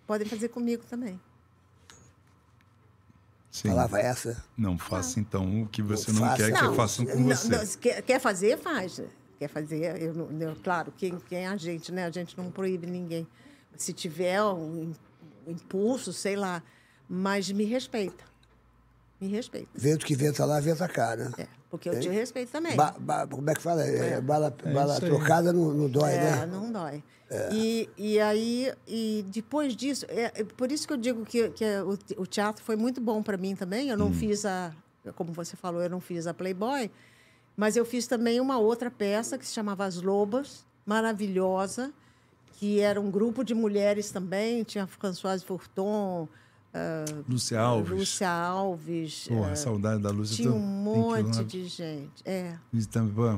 [0.08, 1.20] podem fazer comigo também.
[3.52, 3.68] Sim.
[3.68, 4.44] Falava essa.
[4.58, 7.78] Não faça então o que você não, Não quer que façam com não, você.
[7.78, 9.00] quer, quer fazer, faz.
[9.38, 12.06] Quer fazer, eu, não- eu- claro, quem, quem é a gente, né?
[12.06, 13.28] A gente não proíbe ninguém.
[13.76, 14.92] Se tiver um,
[15.46, 16.60] um impulso, sei lá,
[17.08, 18.28] mas me respeita.
[19.20, 19.68] Me respeita.
[19.74, 21.30] Vento que venta lá, venta cá, né?
[21.36, 22.74] É, porque eu te respeito também.
[22.76, 23.82] Ba- ba- como é que fala?
[23.84, 25.10] É, bala bala isso aí.
[25.10, 26.46] trocada não, não dói, É, né?
[26.46, 27.02] não dói.
[27.52, 31.64] E, e aí, e depois disso, é, é por isso que eu digo que, que
[31.82, 33.88] o, te- o teatro foi muito bom para mim também.
[33.88, 34.72] Eu não fiz a,
[35.14, 36.90] como você falou, eu não fiz a Playboy,
[37.56, 41.92] mas eu fiz também uma outra peça que se chamava As Lobas, maravilhosa,
[42.54, 44.64] que era um grupo de mulheres também.
[44.64, 46.26] Tinha Françoise Fourton,
[46.72, 47.98] ah, Lúcia Alves.
[47.98, 49.26] Lúcia Alves.
[49.28, 50.36] Porra, ah, saudade da Lúcia.
[50.36, 52.22] tinha um monte de gente.
[52.24, 52.54] É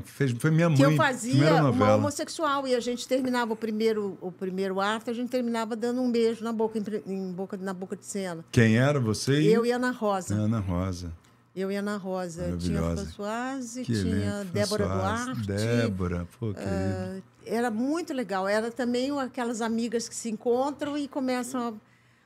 [0.04, 0.76] Fez, foi minha mãe.
[0.76, 5.14] que eu fazia uma homossexual e a gente terminava o primeiro o primeiro ato a
[5.14, 9.00] gente terminava dando um beijo na boca em, boca na boca de cena Quem era
[9.00, 9.32] você?
[9.42, 11.12] eu e Ana Rosa Ana Rosa.
[11.56, 12.80] eu e Ana Rosa tinha.
[12.82, 16.70] Françoise Que tinha elenco, Débora Françoise, Duarte Débora, pô, querido.
[16.70, 21.72] ah, era muito legal era também aquelas amigas que se encontram e começam a,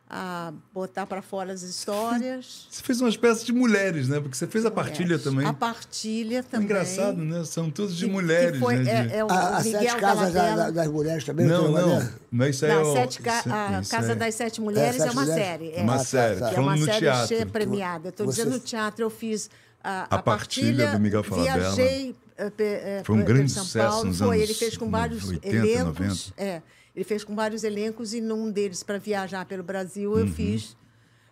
[0.09, 4.21] a botar para fora as histórias Você fez umas peças de mulheres, né?
[4.21, 5.45] Porque você fez a partilha também.
[5.47, 7.45] a partilha É também engraçado, né?
[7.45, 8.91] São todos de Que- que mulheres, foi- né?
[8.93, 11.47] é- de- é o A- As Miguel sete casas da- da- das mulheres também?
[11.47, 11.89] Não, uma não.
[11.89, 12.15] maneira?
[12.31, 14.61] Mas isso aí Não, é o- sete ca- isso- a isso Casa é- das Sete
[14.61, 15.45] Mulheres é, Sete uma Mulheres?
[15.45, 15.71] série.
[15.73, 16.41] É, Uma tá, série.
[16.41, 16.49] tá.
[16.51, 17.51] que é uma Falando no série teatro.
[17.51, 18.09] premiada.
[18.11, 19.51] Estou dizendo no teatro, eu fiz
[19.83, 21.75] a, A Partilha do Miguel Falabella.
[21.75, 24.05] Viajei eh, eh, Foi um por grande São sucesso Paulo.
[24.07, 25.87] nos Foi, anos ele fez com vários 80, elencos.
[25.87, 26.33] 90.
[26.37, 26.63] É,
[26.97, 30.19] ele fez com vários elencos e num deles, para viajar pelo Brasil, Uhum.
[30.21, 30.75] eu fiz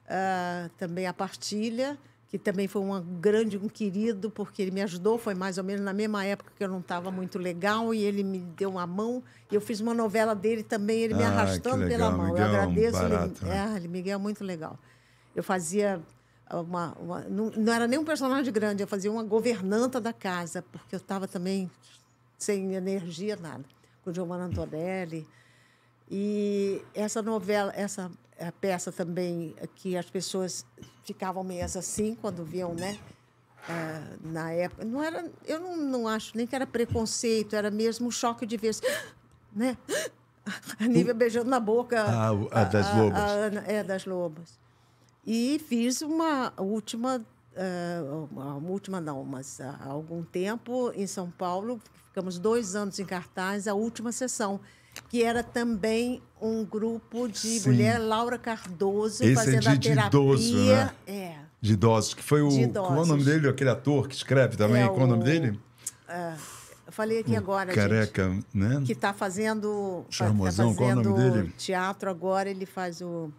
[0.07, 1.97] ah, também a Partilha,
[2.29, 5.83] que também foi um grande, um querido, porque ele me ajudou, foi mais ou menos
[5.83, 9.23] na mesma época que eu não estava muito legal, e ele me deu uma mão,
[9.51, 12.27] e eu fiz uma novela dele também, ele me Ah, arrastando pela mão.
[12.27, 12.93] Miguel eu é agradeço.
[12.93, 13.73] barato, ele, né?
[13.77, 14.79] é, Miguel é muito legal.
[15.35, 16.03] Eu fazia
[16.53, 20.61] uma, uma- não, não era nem um personagem grande, eu fazia uma governanta da casa,
[20.71, 21.71] porque eu estava também
[22.37, 23.65] sem energia, nada,
[24.05, 25.27] com Giovanna Antonelli.
[26.17, 28.09] E essa novela, essa
[28.61, 30.65] peça também, que as pessoas
[31.03, 32.97] ficavam meio assim quando viam, né?
[33.69, 38.07] ah, na época, não era, eu não, não acho nem que era preconceito, era mesmo
[38.07, 38.77] um choque de ver,
[39.53, 39.77] né?
[40.79, 42.01] A Nívia beijando na boca.
[42.01, 43.19] Ah, o- a das lobas.
[43.19, 44.61] a Ana- é, das lobas.
[45.27, 47.27] E fiz uma última,
[47.57, 53.05] ah, uma última não, mas há algum tempo em São Paulo, ficamos dois anos em
[53.05, 54.61] cartaz, a última sessão,
[55.09, 57.71] que era também um grupo de Sim.
[57.71, 60.07] mulher, Laura Cardoso, Esse é fazendo de- a de terapia.
[60.09, 60.91] idoso, né?
[61.07, 61.37] É.
[61.61, 62.49] De idosos, que foi o.
[62.49, 63.49] De Qual é o nome dele?
[63.49, 64.83] Aquele ator que escreve também.
[64.83, 65.61] É Qual é o nome o- dele?
[66.87, 67.81] Eu falei aqui agora, gente.
[67.81, 68.83] Careca, né?
[68.85, 71.55] que está fazendo Charmosão, tá qual é o fazendo nome dele?
[71.57, 73.33] teatro agora ele faz o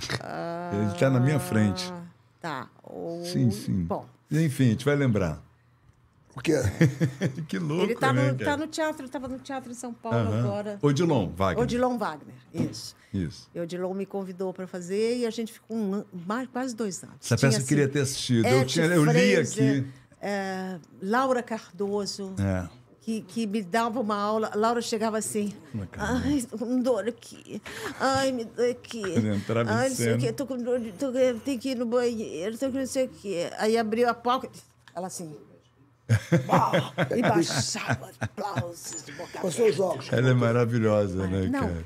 [0.00, 1.88] Ele tá na minha frente.
[1.92, 2.02] Ah,
[2.40, 3.84] tá o, Sim, sim.
[3.84, 5.40] bom Enfim, a gente vai lembrar.
[6.34, 6.54] O quê?
[7.46, 8.50] que louco, ele está né, no, cara?
[8.52, 10.38] tá no teatro estava no teatro em São Paulo Aham.
[10.40, 11.62] agora Odilon, Wagner.
[11.62, 13.50] Odilon Wagner isso Isso.
[13.54, 17.16] e Odilon me convidou para fazer e a gente ficou um mais quase dois anos
[17.22, 18.46] Essa Tinha, peça eu queria ter assistido.
[18.46, 19.86] Eu, Ete tinha, eu li Fraser, aqui.
[20.22, 22.66] é, Laura Cardoso É.
[23.02, 24.50] que, que me dava uma aula.
[24.54, 25.52] A Laura chegava assim.
[25.98, 27.60] Ai, tô com dor aqui.
[28.00, 29.02] Ai, me dói aqui.
[29.36, 30.32] Entrava Ai, não sei o quê.
[30.32, 31.12] Tô com dor, tô,
[31.44, 33.50] tenho que ir no banheiro, tô com não sei o quê.
[33.58, 34.48] Aí abriu a porta.
[34.94, 35.34] Ela assim.
[37.16, 40.12] E baixava aplausos de boca são os jogos?
[40.12, 41.60] Ela é maravilhosa, né, Não.
[41.60, 41.84] cara?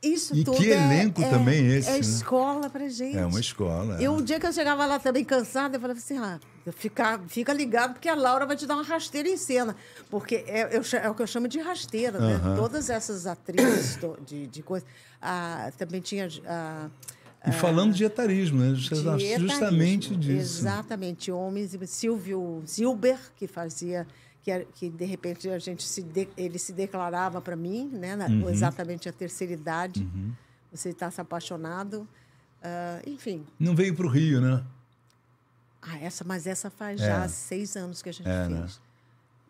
[0.00, 1.98] Isso E que é- elenco é, também esse, É né?
[1.98, 3.16] escola pra gente.
[3.18, 4.00] É uma escola.
[4.00, 6.38] Eu, um dia que eu chegava lá também cansada, eu falava assim: ah,
[6.70, 9.74] fica, fica ligado, porque a Laura vai te dar uma rasteira em cena.
[10.08, 12.40] Porque é, eu é o que eu chamo de rasteira, né?
[12.56, 14.86] Todas essas atrizes de, de coisa.
[15.20, 16.28] Ah, também tinha.
[16.46, 16.86] ah,
[17.46, 18.72] E falando de etarismo, né?
[18.72, 18.80] De
[19.38, 20.60] Justamente disso.
[20.60, 21.76] Exatamente, homens.
[21.86, 24.06] Silvio Zilber, que fazia,
[24.42, 28.26] que, que de repente a gente se de- ele se declarava para mim, né, na-
[28.26, 28.48] Uhum.
[28.50, 30.06] exatamente a terceira idade.
[30.72, 32.06] Você está se apaixonado.
[32.62, 34.62] Ah, enfim, Não veio para o Rio, né?
[35.80, 37.28] ah, essa, mas essa faz já É.
[37.28, 38.58] seis anos que a gente É, fez.
[38.58, 38.66] né?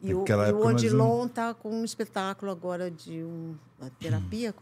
[0.00, 3.56] E o, Naquela e o época, mas Odilon está com um espetáculo agora de um,
[3.80, 4.54] uma terapia,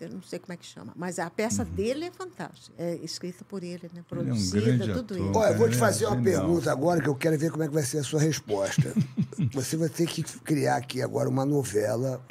[0.00, 2.72] eu não sei como é que chama, mas a peça dele é fantástica.
[2.78, 4.04] É escrita por ele, né?
[4.12, 4.20] Uhum.
[4.20, 5.18] Ele é um Produzida, tudo ator.
[5.18, 5.38] isso.
[5.38, 6.42] Olha, eu vou te É, fazer uma genial.
[6.42, 8.94] pergunta agora que eu quero ver como é que vai ser a sua resposta.
[9.52, 12.24] Você vai ter que criar aqui agora uma novela.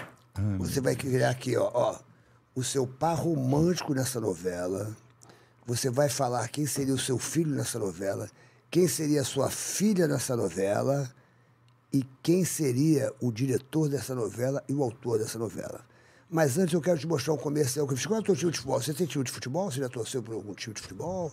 [0.58, 2.00] Você vai criar aqui, ó, ó,
[2.56, 4.96] o seu par romântico nessa novela.
[5.66, 8.30] Você vai falar quem seria o seu filho nessa novela,
[8.72, 11.10] quem seria a sua filha nessa novela
[11.94, 15.86] e quem seria o diretor dessa novela e o autor dessa novela.
[16.30, 18.08] Mas antes eu quero te mostrar um comercial que eu fiz.
[18.08, 18.82] Qual é o teu time de futebol?
[18.82, 19.70] Você tem time de futebol?
[19.70, 21.32] Você já torceu por algum time de futebol?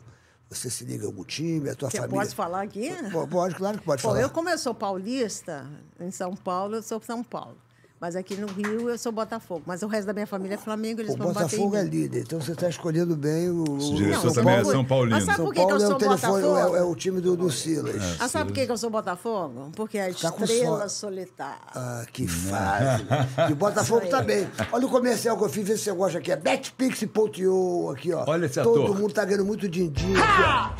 [0.51, 1.71] Você se liga a algum time?
[1.71, 2.21] A tua Você família?
[2.21, 2.91] pode falar aqui?
[3.31, 4.21] Pode, claro que pode Bom, falar.
[4.21, 5.67] eu como eu sou paulista,
[5.99, 7.57] em São Paulo, eu sou São Paulo.
[8.01, 9.63] Mas aqui no Rio eu sou Botafogo.
[9.67, 11.83] Mas o resto da minha família é Flamengo, eles O vão bater em Botafogo é
[11.83, 13.63] líder, então você está escolhendo bem o.
[13.63, 15.17] O Não, também é Paulo- São Paulino.
[15.17, 16.77] Mas sabe São por que, que eu Paulo é sou o telefone, Botafogo?
[16.77, 18.17] é, é o time do, do Silas.
[18.19, 19.71] Ah, sabe por que, que eu sou Botafogo?
[19.77, 20.93] Porque é a Tá estrela sorte.
[20.95, 21.59] solitária.
[21.75, 23.07] Ah, que fácil.
[23.51, 24.49] E Botafogo também.
[24.73, 26.33] Olha o comercial que eu fiz, vê se você gosta aqui.
[26.33, 28.25] É betpix.io aqui, ó.
[28.27, 28.99] Olha esse Todo ator.
[28.99, 30.15] mundo tá ganhando muito din-din.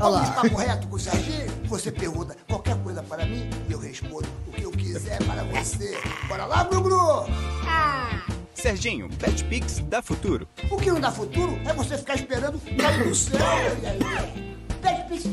[0.01, 0.33] Olha lá.
[0.33, 1.51] papo reto com o Serginho?
[1.67, 4.27] Você pergunta qualquer coisa para mim e eu respondo
[4.93, 5.99] quiser para você.
[6.27, 7.27] Bora lá, Gru-Gru!
[8.55, 10.47] Serginho, BetPix dá futuro.
[10.71, 13.39] O que não dá futuro é você ficar esperando cair do céu.
[14.83, 15.25] Betpix.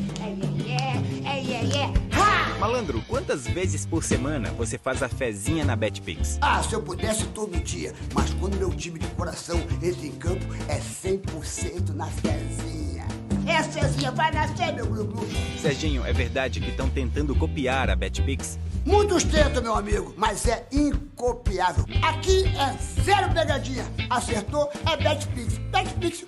[2.59, 6.37] Malandro, quantas vezes por semana você faz a fezinha na BetPix?
[6.41, 7.93] Ah, se eu pudesse todo dia.
[8.13, 13.05] Mas quando meu time de coração entra em campo, é 100% na Cezinha.
[13.45, 15.27] É a Cezinha, vai nascer, meu Gru-Gru.
[15.61, 18.57] Serginho, é verdade que estão tentando copiar a BetPix?
[18.87, 21.83] Muitos tentam, meu amigo, mas é incopiável.
[22.01, 23.85] Aqui é zero pegadinha.
[24.09, 25.57] Acertou, é Betpix.
[25.57, 26.23] Betpix.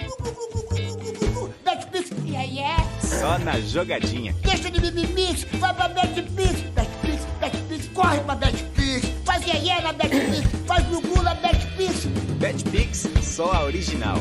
[1.64, 2.11] Betpix.
[2.26, 2.86] Yeah, yeah.
[3.02, 4.36] Só na jogadinha.
[4.41, 6.60] Deixa de mimimix, vai pra Betpix.
[6.76, 9.07] Betpix, Betpix, corre pra Betpix.
[9.23, 10.45] Faz yeah, yeah na Betpix.
[10.68, 12.07] Faz glu na Betpix.
[12.40, 14.18] BetPix, só a original.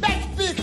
[0.00, 0.62] Betpix.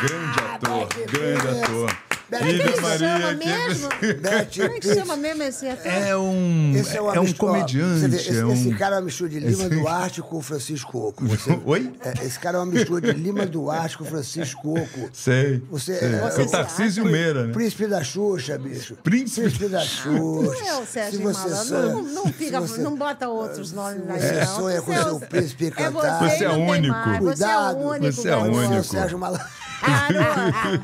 [0.00, 2.09] Grande ator, grande ator.
[2.32, 2.38] É
[2.72, 3.34] que Maria.
[3.34, 3.88] mesmo?
[4.00, 4.56] Betpix.
[4.66, 5.86] Como é que chama mesmo esse ator?
[5.92, 8.06] É um, Esse é um ó, comediante.
[8.08, 8.52] vê, esse, é um...
[8.52, 11.26] esse cara é uma mistura de Lima Esse- Duarte com o Francisco Oco.
[11.26, 11.92] Você- Oi?
[12.04, 15.10] É, esse cara é uma mistura de Lima Duarte com o Francisco Oco.
[15.12, 15.62] Sei.
[15.70, 16.08] Você, sei.
[16.08, 17.52] é, É Você o Tarcísio Meira, né?
[17.52, 18.96] Príncipe da Xuxa, bicho.
[19.02, 20.10] Príncipe da Xuxa.
[20.10, 21.64] Não é o Sérgio Se você Malandro.
[21.66, 25.16] sonha- Não, não, fica, você- não bota outros nomes aí, você sonha com é seu
[25.16, 26.28] o- príncipe É encantado.
[26.28, 26.94] você, é único.
[27.22, 28.12] Você é o único.
[28.12, 28.36] Você é.
[28.80, 29.46] Ô, Sérgio Malandro.
[29.80, 30.80] Garoto.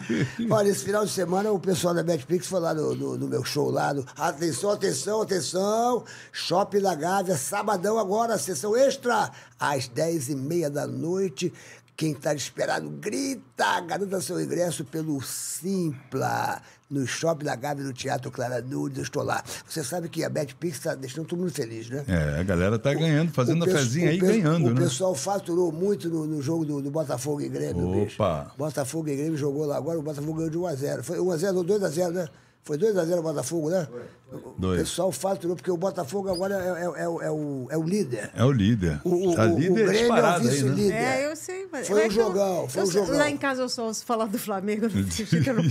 [0.51, 3.45] Olha, esse final de semana o pessoal da Betpix foi lá no, no- no meu
[3.45, 3.93] show lá.
[3.95, 6.05] no- atenção, atenção, atenção.
[6.33, 11.53] Shopping da Gávea, sabadão agora, sessão extra, às 10h30 da noite.
[11.97, 16.61] Quem está desesperado, grita, garanta seu ingresso pelo Simpla,
[16.91, 19.43] no shopping da Gávea do Teatro Clara Nunes, eu estou lá.
[19.67, 22.05] Você sabe que a BetPix está deixando todo mundo feliz, né?
[22.07, 24.81] É, a galera tá ganhando, fazendo a fezinha o aí, ganhando, O né?
[24.83, 28.23] pessoal faturou muito no, no jogo do, do Botafogo e Grêmio, bicho.
[28.23, 28.53] Opa.
[28.59, 31.03] Botafogo e Grêmio jogou lá agora, o Botafogo ganhou de 1x0.
[31.03, 32.29] Foi 1x0 ou 2x0, né?
[32.67, 33.87] Foi 2x0 o Botafogo, né?
[34.33, 34.81] O Dois.
[34.81, 38.29] pessoal faturou, porque o Botafogo agora é, é- é o- é o, é o líder.
[38.35, 39.01] É o líder.
[39.05, 40.39] O, o, tá o, o líder Grêmio é o né?
[40.41, 40.93] vice-líder.
[40.97, 41.69] É, eu sei.
[41.71, 43.17] Mas Foi é um jogão, foi eu um jogão.
[43.19, 44.89] Lá em casa eu só ouço falar do Flamengo.
[44.93, 45.63] não sei que eu não-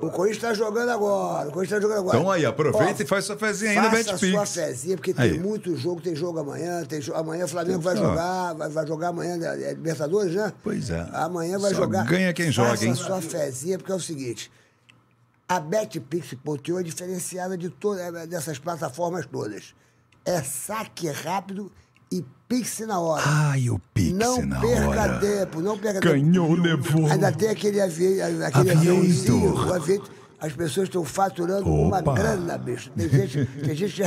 [0.00, 1.48] O Corinthians está jogando agora.
[1.48, 2.18] O Corinthians está jogando agora.
[2.18, 5.14] Então aí, aproveita Ó, e faz sua fezinha aí na Faça a sua fezinha, porque
[5.16, 5.30] Aí.
[5.32, 6.00] tem muito jogo.
[6.00, 6.84] Tem jogo amanhã.
[6.84, 8.54] Tem jo- Amanhã o Flamengo vai jogar.
[8.54, 9.62] Vai, vai jogar amanhã, né?
[9.62, 10.52] é Libertadores, né?
[10.62, 11.06] Pois é.
[11.12, 12.04] Amanhã vai Só jogar.
[12.04, 12.92] ganha quem joga, Faça hein?
[12.92, 14.50] a sua fezinha, porque é o seguinte.
[15.48, 19.74] A BetPix.io é diferenciada de todas dessas plataformas todas.
[20.24, 21.72] É saque rápido
[22.12, 23.22] e Pix na hora.
[23.26, 25.18] Ai, o Pix não na perca hora.
[25.20, 26.62] tempo, não perca Ganhou, tempo.
[26.62, 27.06] levou.
[27.06, 28.20] Ainda tem aquele, avi...
[28.20, 30.18] aquele aviãozinho, o.
[30.40, 32.14] As pessoas estão faturando uma Opa.
[32.14, 32.90] grana, bicho.
[32.90, 34.02] Tem gente, tem gente,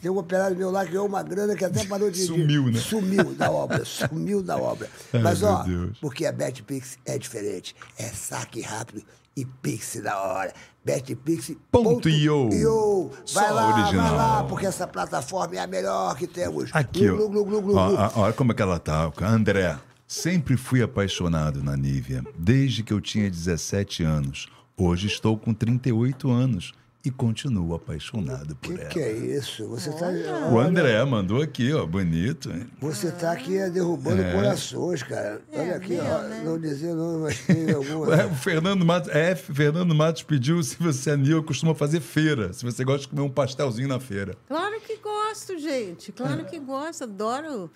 [0.00, 2.26] tem um operário meu lá que ganhou uma grana que até parou de.
[2.26, 2.78] Sumiu, né?
[2.78, 4.88] Sumiu da obra, sumiu da obra.
[5.12, 5.98] Ai, Mas, ó, Deus.
[6.00, 7.74] porque a BetPix é diferente.
[7.98, 9.02] É saque rápido
[9.38, 10.52] e Pix da hora.
[10.84, 13.10] BetPix.io.
[13.34, 14.16] Vai lá, vai original.
[14.16, 16.70] lá, porque essa plataforma é a melhor que temos.
[16.72, 17.06] Aqui.
[17.06, 19.10] Glu, glu, glu, Olha como é que ela tá.
[19.22, 24.48] André, sempre fui apaixonado na Nívia, desde que eu tinha 17 anos.
[24.76, 26.72] Hoje estou com 38 anos
[27.08, 28.90] e continuo apaixonado por Que ela.
[28.90, 29.66] que é isso?
[29.68, 30.06] Você está
[30.52, 32.50] O André mandou aqui, ó, bonito.
[32.50, 32.68] hein?
[32.80, 34.32] você tá aqui é, derrubando É.
[34.32, 35.40] corações, cara.
[35.52, 36.42] Olha aqui, ó, né?
[36.44, 38.08] não dizer não, mas tem alguma.
[38.08, 42.52] Ué, o Fernando Matos, é, Fernando Matos pediu se você é Nil, costuma fazer feira,
[42.52, 44.36] se você gosta de comer um pastelzinho na feira.
[44.46, 46.12] Claro que gosto, gente.
[46.12, 47.70] Claro que gosto, adoro.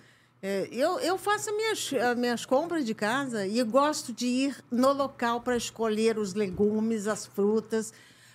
[0.45, 4.57] É, eu, eu faço as minhas, as minhas compras de casa e gosto de ir
[4.69, 7.93] no local para escolher os legumes, as frutas.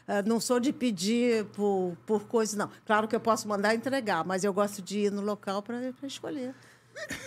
[0.09, 2.71] Ah, não sou de pedir por, por coisas, não.
[2.87, 6.55] Claro que eu posso mandar entregar, mas eu gosto de ir no local para escolher.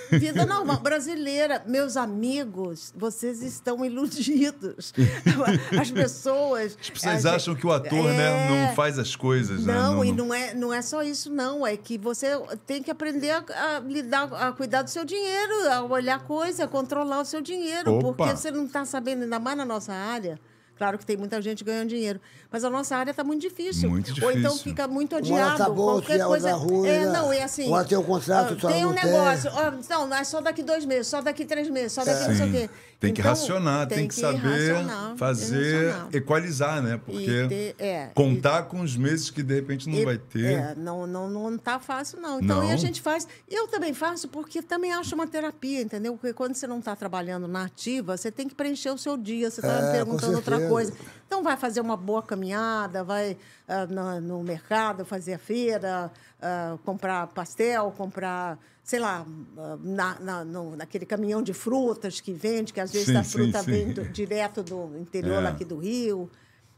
[0.09, 1.63] Vida normal, brasileira.
[1.65, 4.93] Meus amigos, vocês estão iludidos.
[5.79, 6.77] As pessoas.
[6.81, 8.49] As pessoas a acham que o ator, né, É.
[8.67, 9.73] não faz as coisas, né?
[9.73, 11.65] Não, e não é, não é só isso, não.
[11.65, 12.27] É que você
[12.65, 13.45] tem que aprender a,
[13.75, 17.93] a lidar, a cuidar do seu dinheiro, a olhar coisa, a controlar o seu dinheiro.
[17.93, 18.13] Opa.
[18.25, 20.37] Porque você não está sabendo, ainda mais na nossa área.
[20.81, 22.19] Claro que tem muita gente ganhando dinheiro,
[22.51, 23.87] mas a nossa área está muito difícil.
[23.87, 24.63] Muito Ou então difícil.
[24.63, 25.57] fica muito Uma adiado.
[25.59, 26.53] tá bom, qualquer coisa.
[26.55, 27.05] ruim, é, né?
[27.05, 27.67] não, é assim.
[27.67, 29.05] Uma tem um contrato, ah, Tem um tem.
[29.05, 29.51] negócio.
[29.53, 32.49] ó, não, é só daqui dois meses, só daqui três meses, só daqui não sei
[32.49, 32.69] o quê.
[33.01, 36.09] Tem que Então, racionar, tem, que, saber racionar, tem que fazer, racionar.
[36.15, 37.01] equalizar, né?
[37.03, 40.53] Porque ter- é, contar com os meses que de repente não E- vai ter.
[40.53, 42.39] É, não, não, não tá fácil, não.
[42.39, 42.69] Então, Não.
[42.69, 43.27] e a gente faz.
[43.49, 46.13] Eu também faço porque também acho uma terapia, entendeu?
[46.13, 49.49] Porque quando você não está trabalhando na ativa, você tem que preencher o seu dia,
[49.49, 50.93] você está É, perguntando outra coisa.
[51.25, 53.35] Então, vai fazer uma boa caminhada, vai
[53.67, 56.11] ah, na- no mercado fazer a feira,
[56.41, 58.57] ah, comprar pastel, comprar.
[58.83, 59.25] Sei lá,
[59.57, 63.23] ah, na, na- no- naquele caminhão de frutas que vende, que às vezes Sim, a
[63.23, 63.71] sim, fruta sim.
[63.71, 65.47] vem do- direto do interior É.
[65.47, 66.29] aqui do Rio.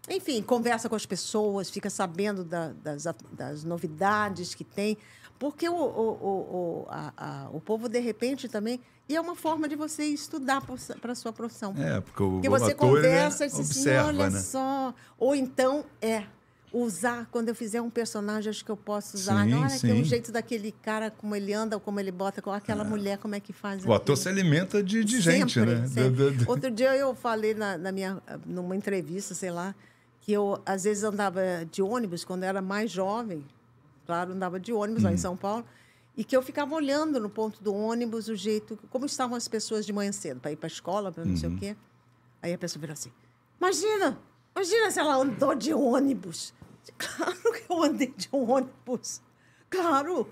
[0.09, 4.97] Enfim, conversa com as pessoas, fica sabendo da- das, das novidades que tem.
[5.39, 8.79] Porque o, o, o, o, a- a- o povo, de repente, também.
[9.09, 10.61] E é uma forma de você estudar
[11.01, 11.73] para a sua profissão.
[11.77, 14.39] É, porque o, Porque você ator conversa e diz assim, observa, olha né?
[14.39, 14.93] só.
[15.17, 16.23] Ou então, é,
[16.73, 19.45] usar, quando eu fizer um personagem, acho que eu posso usar.
[19.45, 20.01] Sim, olha, que é sim.
[20.01, 23.39] o jeito daquele cara, como ele anda, como ele bota, com aquela mulher, como é
[23.39, 23.85] que faz.
[23.85, 25.87] O ator se alimenta de, de Sempre, gente, né?
[25.87, 26.43] sempre.
[26.47, 29.75] Outro dia eu falei na, na minha, numa entrevista, sei lá,
[30.19, 31.41] que eu às vezes andava
[31.71, 33.45] de ônibus quando eu era mais jovem,
[34.05, 35.13] claro, andava de ônibus lá Hum.
[35.13, 35.63] em São Paulo,
[36.17, 39.85] e que eu ficava olhando no ponto do ônibus o jeito, como estavam as pessoas
[39.85, 41.55] de manhã cedo, para ir para a escola, para não sei Uhum.
[41.55, 41.75] o quê.
[42.41, 43.11] Aí a pessoa virou assim:
[43.59, 44.17] imagina,
[44.55, 46.53] imagina se ela andou de ônibus.
[46.97, 49.21] Claro que eu andei de ônibus.
[49.69, 50.27] Claro.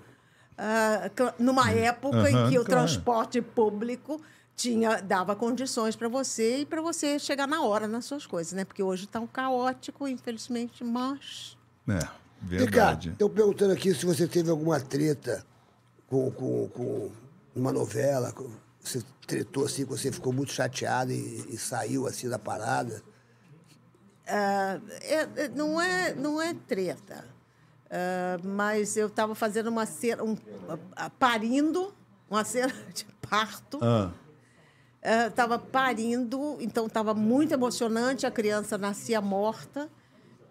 [0.56, 2.64] Ah, numa época Aham, em que o claro.
[2.64, 4.20] transporte público
[4.54, 8.64] tinha, dava condições para você e para você chegar na hora nas suas coisas, né?
[8.64, 11.56] Porque hoje está um caótico, infelizmente, mas.
[11.88, 12.06] É,
[12.42, 13.10] verdade.
[13.10, 15.44] estou perguntando aqui se você teve alguma treta
[16.06, 17.10] com, com, com
[17.56, 18.30] uma novela.
[18.32, 18.50] com-
[18.80, 23.02] Você tretou assim, você ficou muito chateado e, e saiu assim da parada.
[24.34, 27.24] Ah, é- é- não, é, não é treta.
[27.90, 30.36] Ah, mas eu estava fazendo uma cena, um,
[30.96, 31.92] ah, parindo,
[32.30, 33.78] uma cena de parto.
[35.28, 38.24] Estava parindo, então estava muito emocionante.
[38.24, 39.90] A criança nascia morta.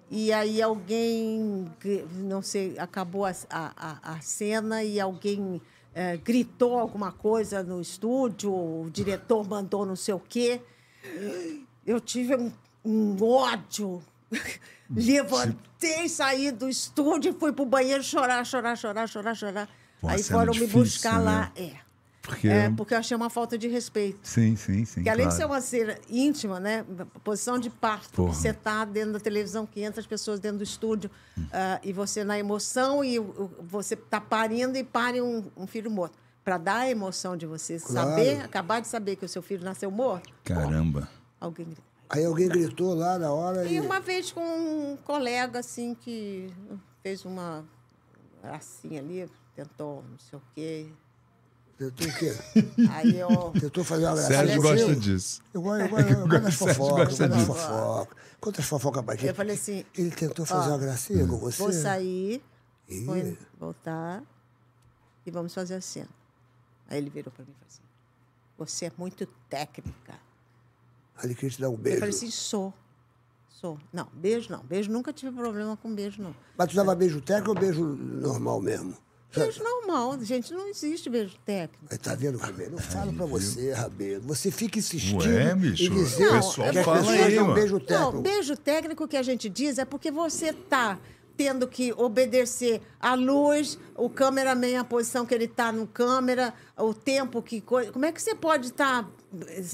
[0.10, 1.72] E aí alguém,
[2.16, 5.62] não sei, acabou a, a, a- cena e alguém
[5.96, 10.62] eh, gritou alguma coisa no estúdio, o diretor mandou não sei o quê.
[11.88, 12.52] Eu tive um,
[12.84, 14.02] um ódio.
[14.90, 19.70] Levantei, saí do estúdio e fui pro banheiro chorar, chorar, chorar, chorar, chorar.
[20.02, 21.26] Uma Aí cena foram me difícil, buscar né?
[21.26, 21.52] lá.
[21.56, 21.72] É.
[22.22, 22.48] Porque...
[22.48, 24.20] É, porque eu achei uma falta de respeito.
[24.22, 25.02] Sim, sim, sim.
[25.02, 25.38] Que além de claro.
[25.38, 26.86] ser uma cena íntima, né?
[27.24, 28.30] Posição de parto, Porra.
[28.32, 31.46] que você está dentro da televisão, 500 pessoas dentro do estúdio, Hum.
[31.52, 35.90] ah, e você na emoção, e o- você está parindo e pare um, um filho
[35.90, 36.16] morto.
[36.44, 38.10] Para dar a emoção de você Claro.
[38.10, 41.10] saber, acabar de saber que o seu filho nasceu morto, Caramba.
[41.40, 41.82] alguém grita.
[42.14, 43.80] Aí alguém gritou lá na hora E e.
[43.80, 46.54] uma vez com um colega, assim, que
[47.02, 47.66] fez uma
[48.44, 50.88] gracinha ali, tentou não sei o quê.
[51.78, 52.36] Tentou o quê?
[52.92, 53.52] Aí eu...
[53.60, 54.38] Tentou fazer uma gracinha.
[54.38, 55.42] Sérgio falei gosta assim, disso.
[55.54, 58.18] Eu gosto, eu gosto, eu gosto das fofocas, eu gosto das fofocas.
[58.42, 59.28] Conta as fofocas pra gente.
[59.28, 61.64] Eu falei assim, Ele tentou fazer uma gracinha com você?
[61.64, 62.44] Vou sair,
[62.90, 63.06] Ih.
[63.06, 64.22] vou voltar
[65.26, 66.10] e vamos fazer a cena.
[66.90, 67.82] Aí ele virou para mim e falou assim:
[68.58, 70.20] Você é muito técnica.
[71.24, 72.00] Ele queria te dar um Eu beijo.
[72.00, 72.74] falei assim: Sou.
[73.50, 73.78] Sou.
[73.94, 74.64] Não, beijo não.
[74.64, 76.36] Beijo nunca tive problema com beijo, não.
[76.58, 78.96] Mas tu dava beijo técnico ou beijo normal mesmo?
[79.34, 81.86] Beijo normal, gente, não existe beijo técnico.
[81.90, 82.74] Aí tá vendo, Rabelo?
[82.74, 84.24] Eu falo pra você, Rabelo.
[84.24, 87.54] Você fica insistindo Ué, bicho, em dizer o pessoal que as fala aí, mano.
[87.54, 88.12] beijo técnico.
[88.14, 91.00] Não, beijo técnico que a gente diz é porque você tá
[91.38, 96.94] tendo que obedecer a luz, o cameraman, a posição que ele tá no câmera, o
[96.94, 97.90] tempo que coisa.
[97.92, 99.10] Como é que você pode estar,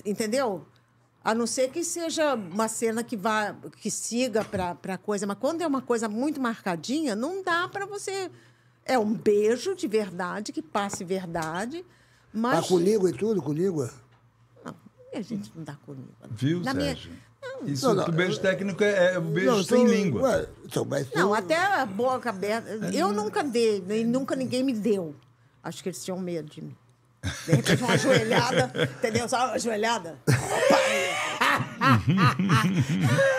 [0.05, 0.65] entendeu?
[1.27, 5.37] A não ser que seja uma cena que vá, que siga para para coisa, mas
[5.37, 8.31] quando é uma coisa muito marcadinha, não dá para você.
[8.85, 11.83] É um beijo de verdade que passe verdade,
[12.31, 13.93] mas Tá com língua e tudo, com língua?
[14.63, 14.73] não,
[15.13, 16.07] a gente não dá comigo.
[16.31, 17.11] Viu, Na minha- Sérgio?
[17.65, 20.21] Isso, Não, não, o beijo técnico é, é o beijo Não, sem língua.
[20.29, 22.69] Ué, então, mas Não, até a boca aberta.
[22.93, 25.13] Eu nunca dei, nem nunca ninguém me deu.
[25.61, 26.75] Acho que eles tinham medo de mim.
[27.45, 29.27] De repente, uma ajoelhada, entendeu?
[29.27, 30.17] Só uma ajoelhada.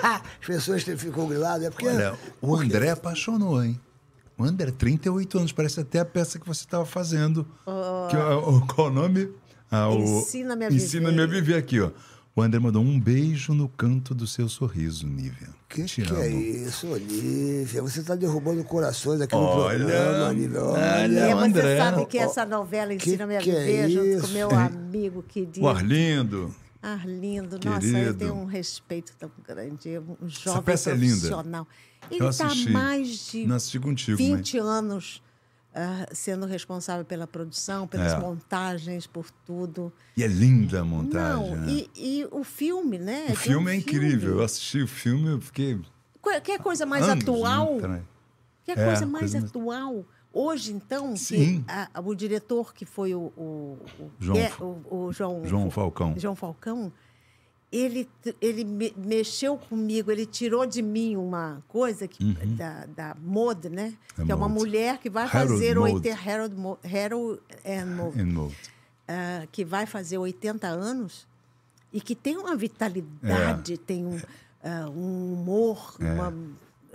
[0.02, 1.88] As pessoas que ficam griladas, é porque.
[1.88, 3.78] Olha, o André apaixonou, hein?
[4.36, 7.44] O André, 38 anos, parece até a peça que você estava fazendo.
[8.08, 9.28] Que, é o- qual o nome?
[9.70, 11.42] Ah, o- Ensina-me a Ensina-me a viver.
[11.42, 11.90] viver aqui, ó.
[12.36, 15.48] O André mandou um beijo no canto do seu sorriso, Nívia.
[15.68, 16.22] Que Te que amo.
[16.22, 17.82] é isso, Olivia?
[17.82, 20.62] Você está derrubando corações aqui no Olha, programa, Olivia.
[20.62, 21.36] olha, E Olha.
[21.36, 21.76] você André.
[21.78, 25.60] sabe que essa novela Ensina-me a que é Viver, junto com meu amigo querido.
[25.62, 26.54] O Arlindo.
[26.94, 28.18] Arlindo, nossa, eu Querido.
[28.18, 29.98] tenho um respeito tão grande.
[30.20, 31.12] Um jovem peça é linda.
[31.16, 31.66] profissional.
[32.10, 35.22] Ele Eu está mais de Não contigo, 20 anos
[35.74, 38.18] ah, sendo responsável pela produção, pelas É.
[38.18, 39.92] montagens, por tudo.
[40.16, 41.50] E é linda a montagem.
[41.50, 41.72] Não, né?
[41.72, 43.22] e, e o filme, né?
[43.24, 44.38] O Tem um filme é incrível.
[44.38, 45.80] Eu assisti o filme e fiquei.
[46.20, 48.02] Qualquer coisa mais anos, atual, né?
[48.64, 50.04] que É, coisa mais coisa mais- atual.
[50.32, 51.64] Hoje, então, Sim.
[51.66, 54.52] a- o diretor que foi o, o, o, João é,
[54.90, 56.14] o, João, João Falcão.
[56.18, 56.92] João Falcão,
[57.72, 58.08] ele,
[58.40, 62.24] ele me- mexeu comigo, ele tirou de mim uma coisa que,
[62.56, 63.94] da, da Mode, né?
[64.18, 65.94] A que é uma mulher que vai Harold fazer Mode.
[65.94, 66.78] 80, Harold, Mo-
[68.26, 68.54] Mode,
[69.08, 71.26] ah, que vai fazer 80 anos
[71.92, 73.76] e que tem uma vitalidade, É.
[73.78, 74.20] tem um,
[74.62, 76.34] ah, um humor, uma,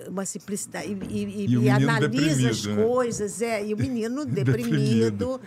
[0.08, 0.88] uma simplicidade.
[1.10, 2.84] E, e- e- E analisa as né?
[2.84, 5.40] coisas, é, e o menino deprimido,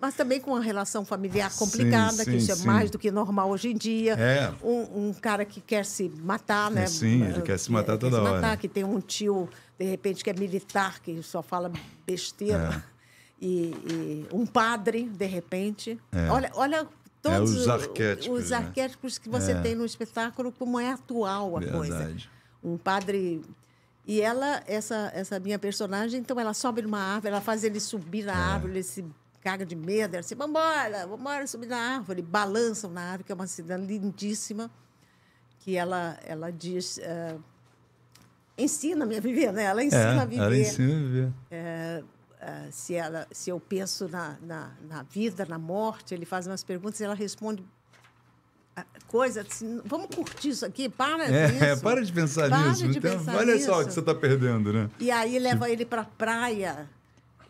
[0.00, 2.66] mas também com uma relação familiar complicada, que sim, isso é sim.
[2.66, 4.14] mais do que normal hoje em dia.
[4.14, 4.52] É.
[4.62, 6.84] Um, um cara que quer se matar, né?
[6.84, 8.34] É, sim, ele quer se matar toda se hora.
[8.40, 11.70] matar, que tem um tio, de repente, que é militar, que só fala
[12.06, 12.82] besteira.
[12.88, 12.92] É.
[13.44, 15.98] E, um padre, de repente.
[16.12, 16.30] É.
[16.30, 16.86] Olha, olha
[17.20, 18.56] todos os arquétipos, os né?
[18.56, 21.98] arquétipos que você tem no espetáculo, como é atual a coisa.
[21.98, 22.30] Verdade.
[22.62, 23.40] Um padre.
[24.06, 28.22] E ela, essa, essa minha personagem, então ela sobe numa árvore, ela faz ele subir
[28.22, 28.26] É.
[28.26, 29.04] na árvore, ele se
[29.40, 32.20] caga de medo, ela assim, vambora, vambora subir na árvore.
[32.22, 34.70] Balançam na árvore, que é uma cena lindíssima,
[35.60, 36.98] que ela, ela diz.
[36.98, 37.36] eh,
[38.58, 39.64] ensina-me a viver, né?
[39.64, 41.32] Ela ensina a É, viver ela ensina a viver.
[42.40, 46.64] ah, se, ela, se eu penso na, na, na vida, na morte, ele faz umas
[46.64, 47.64] perguntas e ela responde
[49.08, 52.88] coisa assim, vamos curtir isso aqui, para É, para de pensar Para nisso.
[52.88, 53.88] de então, pensar olha só o nisso.
[53.88, 54.90] que você está perdendo, né?
[54.98, 56.88] E aí leva ele para a praia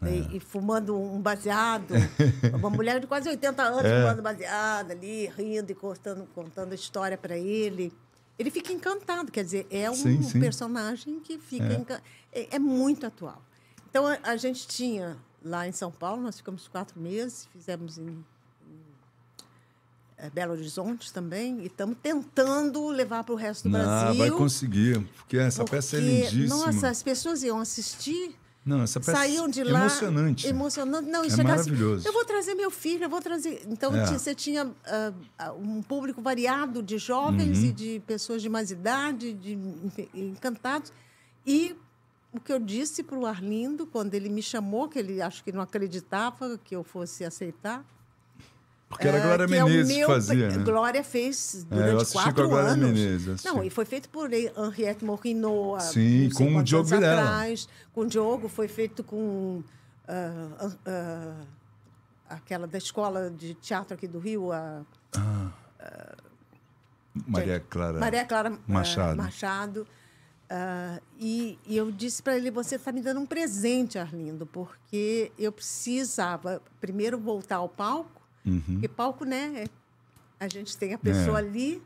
[0.02, 0.08] É.
[0.10, 1.94] e, e fumando um baseado.
[2.58, 4.00] Uma mulher de quase 80 anos É.
[4.02, 7.92] fumando baseado ali, rindo e contando, contando a história para ele.
[8.38, 10.40] Ele fica encantado, quer dizer, é um Sim, sim.
[10.40, 12.02] personagem que fica enca-
[12.32, 12.56] é.
[12.56, 13.40] é muito atual.
[13.88, 18.24] Então a, a gente tinha lá em São Paulo, nós ficamos quatro meses, fizemos em,
[20.30, 24.18] Belo Horizonte também, e estamos tentando levar para o resto do Não, Brasil.
[24.18, 26.66] vai conseguir, porque essa peça é Porque, lindíssima.
[26.66, 30.46] Nossa, as pessoas iam assistir Não, essa peça saíam de lá emocionante.
[30.46, 32.06] emocionante não e É chegasse, maravilhoso.
[32.06, 34.06] eu vou trazer meu filho eu vou trazer então É.
[34.06, 37.64] você tinha ah, ah, um público variado de jovens Uhum.
[37.64, 39.58] e de pessoas de mais idade de
[40.14, 40.92] encantados
[41.46, 41.74] e
[42.32, 45.50] o que eu disse para o Arlindo quando ele me chamou que ele acho que
[45.52, 47.84] não acreditava que eu fosse aceitar
[48.92, 50.64] Porque era é, Glória que é o Menezes que meu- fazia, né?
[50.64, 52.90] Glória fez É, durante assisti com a quatro anos.
[52.90, 53.42] Menezes.
[53.42, 57.22] Não, e foi feito por Henriette Morino há Sim, com o Diogo Vilela.
[57.22, 57.68] atrás.
[57.94, 59.62] Com o Diogo, foi feito com
[60.06, 61.40] ah, ah,
[62.28, 64.82] aquela da escola de teatro aqui do Rio, a
[67.26, 67.98] Maria Clara.
[67.98, 69.16] Maria Clara ah, Machado.
[69.16, 69.86] Machado.
[70.48, 75.32] Ah, e, e eu disse para ele: você está me dando um presente, Arlindo, porque
[75.38, 78.60] eu precisava primeiro voltar ao palco, Uhum.
[78.72, 79.64] porque palco, né?
[79.64, 79.82] é-
[80.40, 81.42] A gente tem a pessoa É.
[81.42, 81.80] ali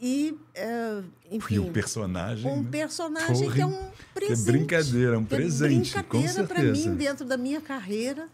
[0.00, 1.54] e, eh, enfim.
[1.56, 2.50] E o personagem.
[2.50, 2.68] Um né?
[2.70, 4.46] personagem Porra, que é um é presente.
[4.46, 8.28] brincadeira, um que é presente, com brincadeira para mim dentro da minha carreira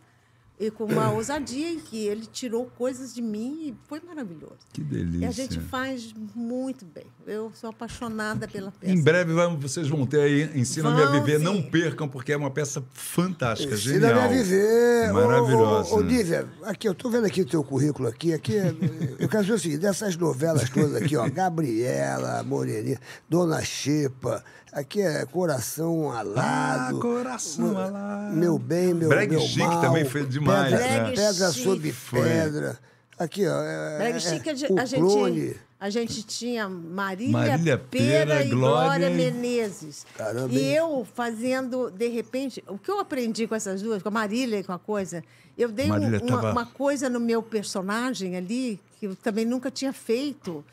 [0.60, 4.56] e com uma ousadia em que ele tirou coisas de mim e foi maravilhoso.
[4.72, 5.28] Que E delícia.
[5.28, 7.06] a gente faz muito bem.
[7.26, 8.92] Eu sou apaixonada pela peça.
[8.92, 11.38] Em breve vocês vão ter aí Ensina-me a Viver.
[11.38, 11.44] sim.
[11.44, 14.20] Não percam, porque é uma peça fantástica, Ensina-me genial.
[14.24, 15.12] a viver.
[15.12, 15.90] Maravilhosa.
[15.94, 18.32] Ô, ô, ô, Lívia, aqui, eu tô vendo aqui o teu currículo aqui.
[18.32, 18.74] aqui é-
[19.18, 25.00] eu quero dizer o seguinte, dessas novelas todas aqui, ó, Gabriela, Moreninha, Dona Xepa, aqui
[25.00, 26.96] é Coração Alado.
[26.96, 28.34] Ah, Coração Alado.
[28.36, 29.80] Meu bem, meu, Breg meu Chic mal.
[29.80, 31.10] também foi demais, pedra, né?
[31.10, 32.78] Pedra Breg sobre pedra.
[33.18, 33.62] Aqui, ó.
[33.62, 35.40] É, Brega é, a, ge- o a clone.
[35.46, 40.06] gente, a gente tinha Marília, Marília Pera, Pera, e Glória Glória e- Menezes.
[40.16, 40.72] Caramba, e hein?
[40.74, 44.62] eu fazendo, de repente, o que eu aprendi com essas duas, com a Marília e
[44.62, 45.24] com a coisa,
[45.56, 49.68] eu dei um- uma, tava- uma coisa no meu personagem ali que eu também nunca
[49.70, 50.64] tinha feito.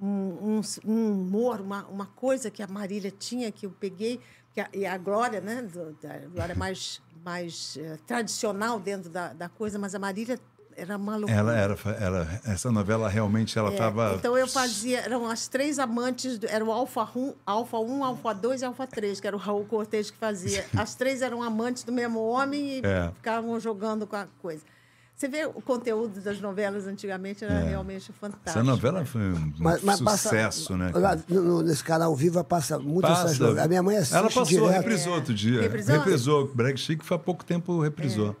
[0.00, 4.20] Um, um, um humor, uma, uma coisa que a Marília tinha, que eu peguei,
[4.52, 5.62] que a, e a Glória, né?
[5.62, 10.38] do- da Glória mais, mais eh, tradicional dentro da, da coisa, mas a Marília
[10.76, 11.38] era uma loucura.
[11.38, 14.14] Ela era, ela, essa novela realmente ela É, estava.
[14.16, 18.32] Então eu fazia, eram as três amantes, do- era o Alfa 1, Alfa 1, Alfa
[18.34, 20.66] 2 e Alfa 3, que era o Raul Cortez que fazia.
[20.76, 23.12] As três eram amantes do mesmo homem e É.
[23.14, 24.64] ficavam jogando com a coisa.
[25.16, 28.50] Você vê o conteúdo das novelas antigamente era realmente fantástico.
[28.50, 30.90] Essa novela foi um Mas, mas passa- sucesso, né?
[30.92, 31.22] cara?
[31.28, 33.38] no- no- nesse canal Viva passa muito essas Passa.
[33.44, 33.64] novelas.
[33.64, 34.70] A minha mãe assiste Ela passou, direto.
[34.72, 35.60] reprisou outro dia.
[35.62, 35.96] Reprisou?
[35.98, 36.48] Reprisou.
[36.52, 38.34] Breg Chic foi há pouco tempo reprisou.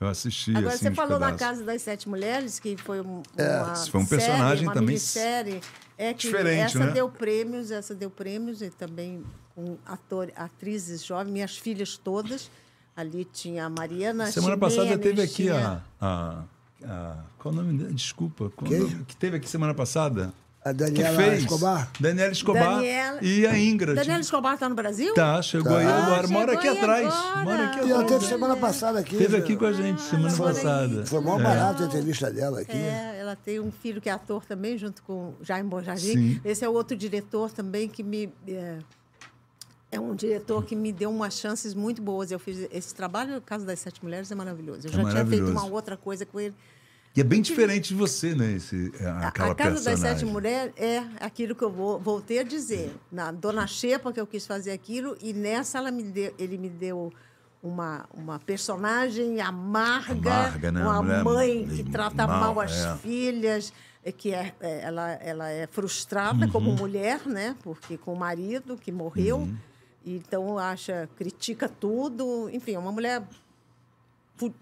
[0.00, 0.56] Eu assisti.
[0.56, 1.46] Agora, assim, você falou na pedaços.
[1.46, 4.86] Casa das Sete Mulheres, que foi um, É, uma foi um série, personagem uma também
[4.88, 5.60] minissérie.
[5.98, 6.92] É que diferente, essa né?
[6.92, 9.22] deu prêmios, essa deu prêmios e também
[9.54, 12.50] com ator, atrizes jovens, minhas filhas todas.
[12.96, 16.44] Ali tinha a Mariana Semana passada Ximenes, teve aqui tinha- a, a,
[16.84, 17.92] a- Qual o nome dela?
[17.92, 18.52] Desculpa.
[18.56, 20.32] O nome- Que teve aqui semana passada?
[20.62, 21.38] A Que Daniela fez?
[21.44, 21.90] Escobar?
[21.98, 22.74] Daniela Escobar.
[22.76, 23.94] Daniela- E a Ingrid.
[23.94, 25.14] Daniela Escobar está no Brasil?
[25.14, 26.04] Tá, chegou aí Tá.
[26.06, 26.26] agora.
[26.26, 27.06] Ah, Mora aqui aí atrás.
[27.14, 27.44] agora.
[27.44, 28.08] Mora aqui E ela atrás.
[28.20, 29.16] teve semana passada aqui.
[29.16, 29.42] Teve né?
[29.42, 30.56] aqui com a gente semana mora aí.
[30.56, 31.06] passada.
[31.06, 31.42] Foi mó É.
[31.42, 32.76] barato a entrevista dela aqui.
[32.76, 36.12] É, ela tem um filho que é ator também, junto com Jaime Bonjardim.
[36.12, 36.40] Sim.
[36.44, 38.28] Esse é outro diretor também que me.
[38.46, 38.76] É,
[39.92, 42.30] é um diretor que me deu umas chances muito boas.
[42.30, 44.86] Eu fiz esse trabalho, o Caso das Sete Mulheres, é maravilhoso.
[44.86, 45.52] Eu É já tinha feito maravilhoso.
[45.52, 46.54] uma outra coisa com ele.
[47.16, 48.52] E é bem diferente de você, né?
[48.52, 50.18] Esse, A- aquela a Casa das personagem.
[50.20, 52.94] Sete Mulheres é aquilo que eu vou, voltei a dizer.
[53.10, 56.68] Na Dona Xepa, que eu quis fazer aquilo, e nessa ela me deu, ele me
[56.68, 57.12] deu
[57.60, 60.82] uma, uma personagem amarga, Amarga, né?
[60.84, 62.96] uma Mulher mãe que mal, trata mal as é.
[62.98, 63.72] filhas,
[64.04, 66.52] é que é, é, ela, ela é frustrada Uhum.
[66.52, 67.56] como mulher, né?
[67.62, 69.56] Porque com o marido que morreu, Uhum.
[70.04, 73.22] Então acha, critica tudo, enfim, é uma mulher
[74.36, 74.54] fu-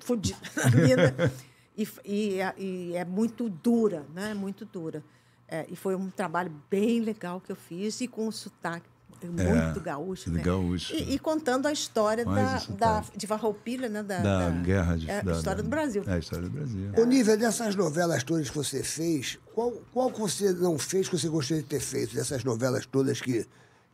[0.00, 0.38] fudida.
[1.78, 4.34] E, e, é- e é muito dura, né?
[4.34, 5.02] Muito dura.
[5.48, 8.84] É, e foi um trabalho bem legal que eu fiz e com um sotaque
[9.22, 10.42] muito gaúcho, tudo né?
[10.42, 10.92] gaúcho.
[10.92, 14.02] E, e contando a história da, o da, de Farroupilha, né?
[14.02, 16.04] Da, Da, guerra de é, da, história da- do Brasil.
[16.06, 16.92] É a história do Brasil.
[16.98, 21.16] Ô, Nívia, dessas novelas todas que você fez, qual, qual que você não fez que
[21.18, 22.14] você gostaria de ter feito?
[22.14, 23.46] Dessas novelas todas que,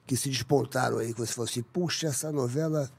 [0.07, 2.91] que se despontaram aí, que você falou assim, puxa, essa novela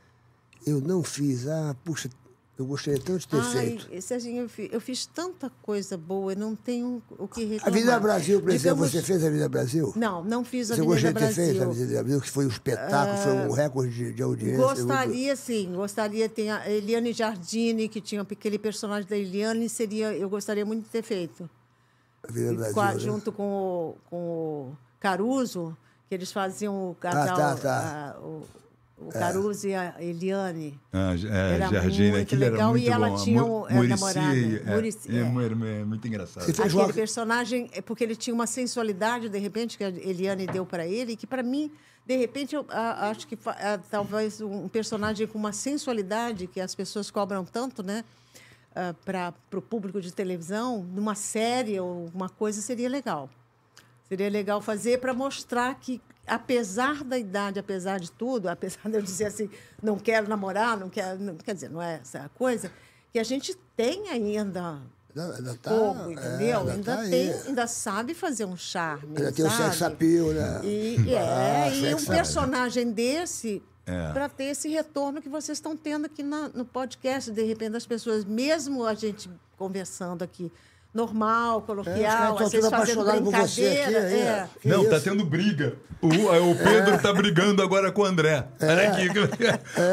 [0.66, 1.48] eu não fiz.
[1.48, 2.10] Ah, puxa,
[2.58, 3.88] eu gostaria tanto de ter feito.
[3.94, 7.48] Ai, Serginho, eu fiz, eu fiz tanta coisa boa, eu não tenho o que A
[7.48, 7.68] reclamar.
[7.70, 9.94] Avenida Brasil, por exemplo, Digamos- você fez a Avenida Brasil?
[9.96, 11.44] Não, não fiz a Você Avenida gostaria de ter Brasil.
[11.44, 14.58] Ah, feito a Avenida Brasil, que foi um espetáculo, foi um recorde de, de audiência.
[14.58, 15.72] Gostaria, sim.
[15.74, 16.28] Gostaria.
[16.28, 20.90] Tem a Eliane Jardine, que tinha aquele personagem da Eliane, seria, eu gostaria muito de
[20.90, 21.48] ter feito.
[22.28, 23.00] Avenida Brasil, Com a- né?
[23.00, 25.78] Junto com o, com o Caruso,
[26.08, 27.36] que eles faziam o casal.
[27.38, 28.16] tá, tá.
[28.16, 28.44] a- o,
[29.00, 30.80] o Caruso e a Eliane.
[30.92, 33.16] Ah, é, Era Jardine, muito aquilo era legal, muito e ela bom.
[33.24, 34.38] tinha um- é, Muricy, namorada.
[34.38, 35.24] é, Muricy, é, é.
[35.24, 36.44] mu- é muito engraçado.
[36.46, 40.48] Você fez Aquele personagem, é porque ele tinha uma sensualidade, de repente, que a Eliane
[40.48, 41.72] deu para ele, que para mim
[42.08, 46.74] De repente, eu ah, acho que ah, talvez um personagem com uma sensualidade que as
[46.74, 48.06] pessoas cobram tanto, né?
[49.04, 53.30] para o público de televisão, numa série ou uma coisa seria legal.
[54.10, 59.02] Seria legal fazer para mostrar que, apesar da idade, apesar de tudo, apesar de eu
[59.02, 59.50] dizer assim,
[59.82, 62.72] não quero namorar, não quero, não, quer dizer, não é essa coisa,
[63.12, 64.80] que a gente tem ainda
[65.16, 66.60] Ainda, ainda tá, fogo, é, entendeu?
[66.60, 67.10] ainda ainda tá aí.
[67.10, 69.18] tem, ainda sabe fazer um charme.
[69.18, 69.64] Ainda tem o sabe?
[69.64, 70.62] sex appeal, né?
[70.64, 74.12] E, e é, Ah, e um personagem desse É.
[74.12, 77.32] para ter esse retorno que vocês estão tendo aqui na- no podcast.
[77.32, 79.28] De repente, as pessoas, mesmo a gente
[79.58, 80.52] conversando aqui,
[80.98, 83.84] normal, É, coloquial, estão às vezes fazendo apaixonados por você aqui.
[83.86, 84.08] brincadeira.
[84.08, 84.48] aí, é.
[84.66, 85.04] Não, tá isso?
[85.10, 85.76] tendo briga.
[86.00, 88.48] O, o Pedro tá brigando agora com o André.
[88.62, 89.08] Olha aqui.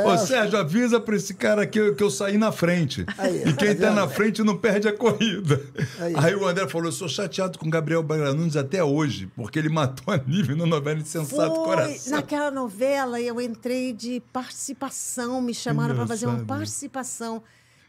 [0.06, 3.06] Ô, Sérgio, avisa pra esse cara aqui que eu, que eu saí na frente.
[3.16, 5.60] Aí, e quem tá tá na frente não perde a corrida.
[5.98, 6.14] Aí.
[6.16, 9.58] Aí, o André falou: eu sou chateado com o Gabriel Braga Nunes até hoje, porque
[9.58, 12.12] ele matou a Nívia no novela Insensato Foi Coração.
[12.16, 17.42] naquela novela eu entrei de participação, me chamaram para fazer uma participação.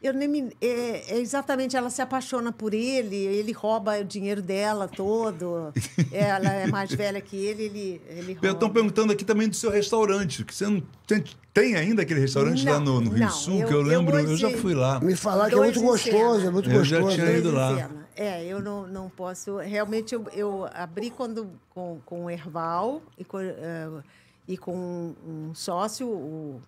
[0.03, 4.41] Eu nem me, é, é exatamente, ela se apaixona por ele, ele rouba o dinheiro
[4.41, 5.74] dela todo.
[6.11, 8.69] ela é mais velha que ele, ele, ele Estão rouba.
[8.69, 12.80] perguntando aqui também do seu restaurante, que você não tem, tem ainda aquele restaurante lá
[12.80, 14.99] no, no Rio Não, Sul, eu- que eu eu lembro, eu, hoje- já fui lá.
[14.99, 16.48] Me falaram que é muito gostoso, cena.
[16.49, 17.24] é muito Eu já gostoso.
[17.25, 17.90] tinha ido lá.
[18.15, 19.57] É, eu não, não posso.
[19.57, 23.90] Realmente, eu, eu abri quando, com, com o Erval e com, eh,
[24.48, 26.61] e com um sócio, o,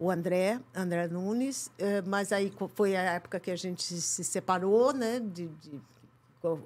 [0.00, 4.92] o André, André Nunes, eh, mas aí foi a época que a gente se separou,
[4.94, 5.20] né?
[5.20, 5.80] De, de-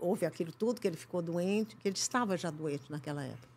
[0.01, 3.49] houve aquilo tudo, que ele ficou doente, que ele estava já doente naquela época.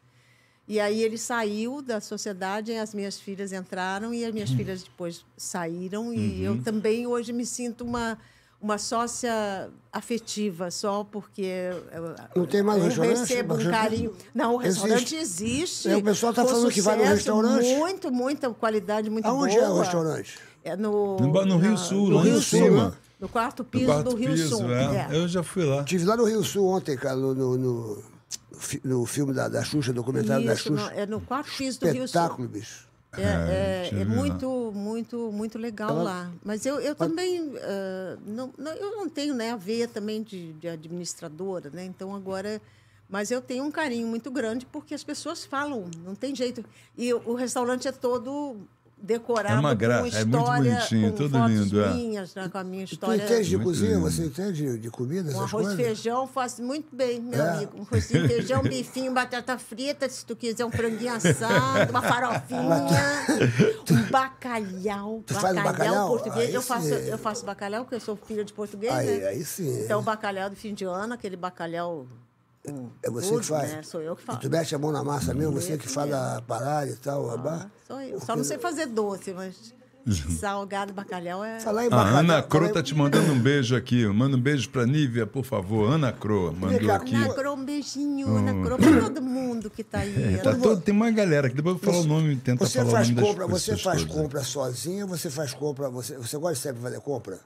[0.68, 4.58] E aí ele saiu da sociedade, as minhas filhas entraram e as minhas Uhum.
[4.58, 8.18] filhas depois saíram e eu também hoje me sinto uma
[8.60, 11.70] uma sócia afetiva só porque
[12.36, 13.18] Não tem mais eu restaurante?
[13.20, 14.14] recebo um carinho.
[14.34, 14.82] Não, o Existe.
[14.82, 15.90] restaurante existe.
[15.90, 17.76] É, o pessoal tá com falando que vai no restaurante.
[17.76, 19.66] Muito, muita qualidade, muito Aonde boa.
[19.66, 20.40] é o restaurante?
[20.64, 22.98] É no, No no Rio Sul, no lá Rio Sul, cima.
[23.20, 24.72] No quarto No piso quarto do Rio piso, Sul.
[24.74, 25.08] é.
[25.12, 25.16] é.
[25.18, 25.84] Eu já fui lá.
[25.84, 27.96] Tive lá no Rio Sul ontem, cara, no, no, no,
[28.52, 30.94] no fi- no filme da, da Xuxa, documentário da Isso, no- Xuxa.
[30.94, 32.06] é no quarto piso do Rio Sul.
[32.06, 32.87] Espetáculo, bicho.
[33.18, 34.06] É, é, é lá.
[34.06, 36.32] muito, muito, muito legal lá.
[36.44, 40.54] Mas eu, eu também ah, não, não- eu não tenho né, a veia também de,
[40.54, 41.86] de administradora, né?
[41.86, 42.62] Então agora,
[43.10, 46.64] mas eu tenho um carinho muito grande porque as pessoas falam, não tem jeito.
[46.98, 48.58] E o restaurante é todo
[49.00, 51.94] decorado É uma gra- com é muito história, bonitinho, com fotos lindo, é.
[51.94, 53.24] minhas, né, com a minha Tu história.
[53.24, 53.96] entende de cozinha?
[53.96, 54.02] lindo.
[54.12, 57.50] Você entende de, comida, Um essas arroz e feijão faço muito bem, meu É.
[57.50, 57.78] amigo.
[57.78, 62.02] Um arrozinho e feijão, um bifinho, batata frita, se tu quiser um franguinho assado, uma
[62.02, 62.60] farofinha,
[63.92, 65.24] um bacalhau.
[65.26, 66.10] Tu faz bacalhau?
[66.10, 66.48] português.
[66.50, 67.08] Aí eu, faço, sim.
[67.10, 69.28] eu faço bacalhau, porque eu sou filha de português, Aí, né?
[69.28, 69.84] aí sim.
[69.84, 72.08] Então, o bacalhau do fim de ano, aquele bacalhau
[72.72, 73.72] com é você tudo, que faz.
[73.72, 73.84] Né?
[73.84, 74.40] Sou eu que E faço.
[74.40, 76.24] tu mete a mão na massa mesmo, você que faz mesmo.
[76.24, 77.30] a parada e tal.
[77.30, 77.72] a bar.
[77.88, 78.20] Sou eu.
[78.22, 79.76] Só não sei fazer doce, mas
[80.40, 81.60] salgado, bacalhau é...
[81.60, 82.18] Falar em A bacalhau.
[82.20, 84.06] Ana Cro em- tá te mandando um beijo aqui.
[84.08, 85.92] Manda um beijo pra Nívia, por favor.
[85.92, 87.14] Ana Cro mandou aqui.
[87.16, 90.40] Ana Cro, um beijinho, Ana Cro, pra todo mundo que tá aí.
[90.42, 92.80] Tá Ana todo, tem uma galera que depois eu vou falar o nome, tenta Você
[92.80, 96.38] falar faz o nome compra, das você faz compra sozinha, você faz compra, você, você
[96.38, 97.40] gosta sempre de fazer compra?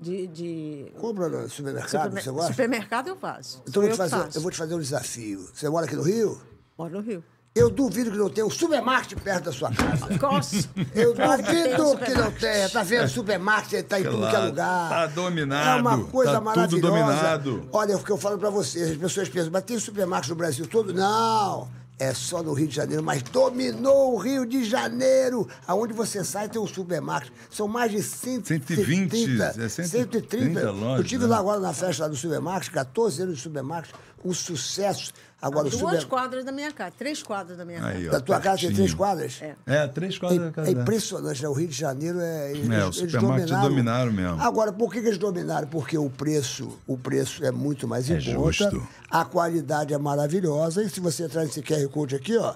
[0.00, 2.50] De, de Compra no supermercado, supermer- você gosta?
[2.52, 3.62] supermercado eu faço.
[3.68, 4.38] Então eu, eu vou que te fazer, faço.
[4.38, 5.48] eu vou te fazer um desafio.
[5.52, 6.40] Você mora aqui no Rio?
[6.78, 7.24] Moro no Rio.
[7.54, 10.06] Eu duvido que não tenha um supermarket perto da sua casa.
[10.16, 10.68] Gosto.
[10.94, 12.68] Eu Claro que duvido um que não tenha.
[12.68, 13.08] Tá vendo?
[13.08, 14.88] Supermarket tá em tudo que é Claro, lugar.
[14.90, 16.86] tá dominado, É uma coisa tá tudo maravilhosa.
[16.88, 17.68] dominado.
[17.72, 20.68] Olha, o que eu falo pra vocês, as pessoas pensam, mas tem supermarket no Brasil
[20.68, 20.94] todo?
[20.94, 21.68] Não!
[21.98, 25.48] É só no Rio de Janeiro, mas dominou o Rio de Janeiro.
[25.66, 27.32] Aonde você sai tem um supermarket.
[27.50, 28.76] São mais de 130.
[28.76, 29.88] 120, é 130.
[29.88, 31.30] 130 lojas, Eu estive né?
[31.30, 33.94] lá agora na festa lá do supermarket, 14 anos de supermarket,
[34.24, 35.12] um sucesso.
[35.40, 38.08] Agora Duas quadras da minha casa, três quadras da minha Aí, casa.
[38.08, 38.74] ó, Da tua casa tem pertinho.
[38.76, 39.38] três quadras?
[39.40, 39.54] É.
[39.66, 41.48] É, três quadras da É, casa é impressionante, né?
[41.48, 42.50] O Rio de Janeiro é.
[42.50, 44.40] Eles, É, os eles supermarkets dominaram mesmo.
[44.42, 45.68] Agora, por que, que eles dominaram?
[45.68, 48.50] Porque o preço, o preço é muito mais É em conta.
[48.70, 48.88] justo.
[49.10, 50.82] A qualidade é maravilhosa.
[50.82, 52.54] E se você entrar nesse QR Code aqui, ó.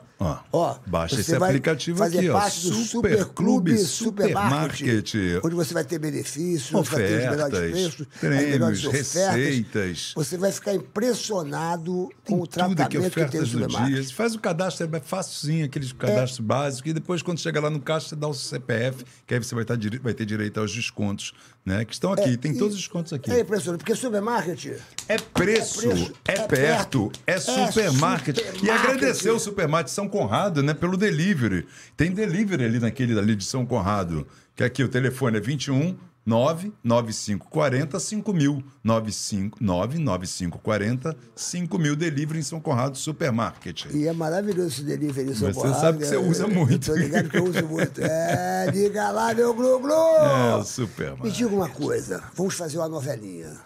[0.53, 2.35] Ó, baixa você esse vai aplicativo fazer aqui, ó.
[2.39, 5.09] parte do Super Clube Supermarket.
[5.09, 5.45] Supermarket.
[5.45, 8.85] Onde você vai ter benefícios, onde vai ter os melhores Ofertas, preços, as prêmios, melhores
[8.85, 9.15] ofertas.
[9.15, 10.13] receitas.
[10.15, 14.03] Você vai ficar impressionado com o Tudo aqui, ofertas do supermarket.
[14.05, 14.15] dia.
[14.15, 18.09] Faz o cadastro, é facilzinho, aqueles cadastros básicos, e depois, quando chega lá no caixa,
[18.11, 21.33] você dá o CPF, que aí você vai, estar dire- vai ter direito aos descontos,
[21.65, 21.85] né?
[21.85, 23.31] Que estão aqui, tem e- todos os descontos aqui.
[23.31, 24.67] É impressionante, porque supermarket.
[25.09, 28.39] É preço, É preço, é, é perto, perto, é é supermarket.
[28.39, 28.91] E supermarket.
[28.91, 31.67] agradecer o supermarket São Conrado, né, pelo delivery.
[31.97, 34.27] Tem delivery ali naquele ali de São Conrado,
[34.57, 38.63] que aqui o telefone é 21 99540 5000.
[38.85, 41.97] 95 99540 5000.
[41.97, 43.87] Delivery em São Conrado Supermarket.
[43.93, 46.51] E é maravilhoso esse delivery em São Você Conrado, sabe que você eu- usa eu-
[46.51, 46.91] muito.
[46.91, 48.01] Eu tô ligado que eu uso muito.
[48.01, 49.93] É, diga lá, meu Glu-Glu!
[49.93, 51.33] É, o Me Supermarket.
[51.35, 53.57] diga uma coisa, vamos fazer uma novelinha.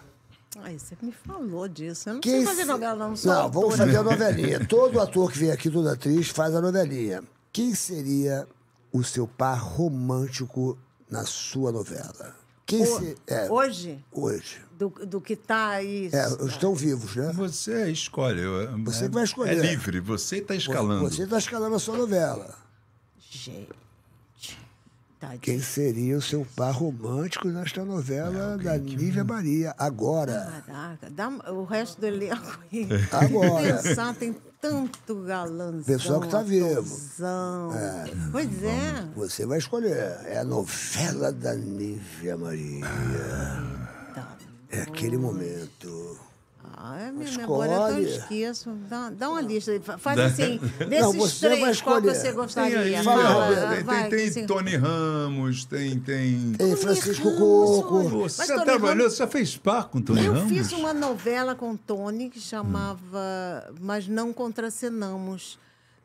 [0.62, 2.08] Ai, você me falou disso.
[2.08, 3.14] Eu não Quem sei fazer novela, não.
[3.14, 3.76] Sou Não, vamos autora.
[3.86, 4.66] fazer a novelinha.
[4.66, 7.22] Todo ator que vem aqui, toda atriz, faz a novelinha.
[7.52, 8.46] Quem seria
[8.90, 10.78] o seu par romântico
[11.10, 12.34] na sua novela?
[12.66, 13.16] Quem Ho- se...
[13.28, 14.60] é, Hoje, hoje.
[14.76, 16.10] do, do que tá aí.
[16.12, 17.32] É, estão vivos, né?
[17.34, 18.40] Você escolhe.
[18.42, 19.56] eu- Você é- que vai escolher.
[19.56, 21.08] É livre, você está escalando.
[21.08, 22.52] Você está escalando a sua novela.
[23.30, 23.68] Gente.
[25.18, 29.74] Tá Quem seria o seu par romântico nesta novela da Nívia Maria?
[29.78, 30.62] Agora.
[30.66, 32.86] Caraca, dá o resto do elenco aí.
[33.10, 33.76] Agora.
[33.82, 34.36] Pensar, tem
[34.66, 35.82] tanto galãzão.
[35.84, 36.80] Pessoal que tá vivo.
[36.80, 37.70] atorzão.
[38.32, 39.08] Pois é.
[39.14, 40.18] Você vai escolher.
[40.24, 42.86] É a novela da Nívia Maria.
[44.14, 44.36] Tá.
[44.70, 46.18] É aquele momento.
[46.78, 47.70] Ah, é minha Escolhe.
[47.70, 48.70] memória eu esqueço.
[48.88, 49.72] Dá, dá uma lista.
[49.98, 52.78] Faz assim, Não, desses vai três, qual você Tem gostaria?
[52.80, 54.46] aí, Fala, tem, vai, tem assim.
[54.46, 55.98] Tony Ramos, tem.
[55.98, 56.52] tem...
[56.52, 58.02] Tem Francisco Coco.
[58.20, 60.48] Você Tony trabalhou, Ramos- você já fez par com Tony Eu Ramos?
[60.50, 65.58] fiz uma novela com o Tony que chamava Mas Não Contracenamos.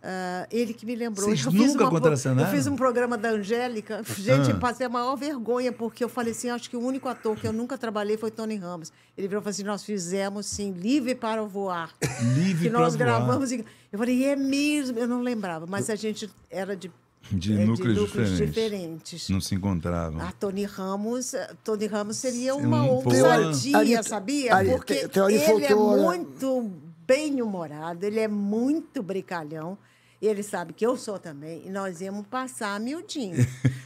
[0.04, 1.28] Ah, ele que me lembrou.
[1.30, 2.50] Vocês eu fiz nunca uma- contracenaram?
[2.50, 4.02] Eu fiz um programa da Angélica.
[4.18, 4.56] Gente, Ah.
[4.56, 7.54] passei a maior vergonha, porque eu falei assim: acho que o único ator que eu
[7.54, 8.92] nunca trabalhei foi Tony Ramos.
[9.16, 11.92] Ele virou e falou assim: nós fizemos, sim, Livre para Voar.
[12.36, 13.06] Livre que para nós Voar.
[13.06, 13.52] gravamos.
[13.52, 14.98] e- Eu falei: é mesmo?
[14.98, 16.92] Eu não lembrava, mas a gente era de,
[17.32, 18.38] De é, núcleos diferentes.
[18.48, 19.30] diferentes.
[19.30, 20.20] Não se encontravam.
[20.20, 24.56] A Tony Ramos, Tony Ramos seria uma um ousadia, sabia?
[24.56, 26.72] ali- Porque ele é muito
[27.06, 29.78] bem-humorado, ele é muito brincalhão.
[30.22, 33.36] E ele sabe que eu sou também, e nós íamos passar miudinho.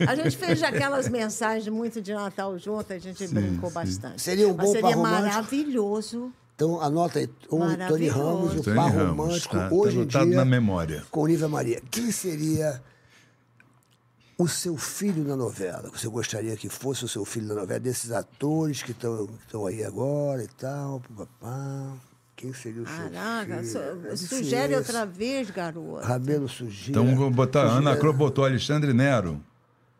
[0.05, 4.21] A gente fez aquelas mensagens muito de Natal junto, a gente brincou bastante.
[4.21, 5.21] Seria um Mas bom seria par romântico?
[5.29, 6.33] maravilhoso.
[6.55, 7.29] Então anota aí.
[7.49, 7.57] O
[7.87, 8.07] Tony.
[8.09, 10.35] Ramos, o Tony par Ramos, romântico, tá- tá hoje em anotado dia.
[10.35, 11.03] na memória.
[11.09, 11.81] Com Nívia Maria.
[11.89, 12.81] Quem seria
[14.37, 15.89] o seu filho na novela?
[15.93, 17.79] Você gostaria que fosse o seu filho na novela?
[17.79, 21.93] Desses atores que estão aí agora e tal, papá.
[22.35, 23.65] Quem seria o seu Caraca, filho?
[23.71, 24.77] su- É sugere difícil.
[24.77, 26.05] outra vez, garoto.
[26.05, 26.89] Rabelo Sujeira.
[27.01, 27.61] Então vou botar.
[27.69, 27.89] Sujeira.
[27.89, 29.39] Ana Cro botou Alexandre Nero.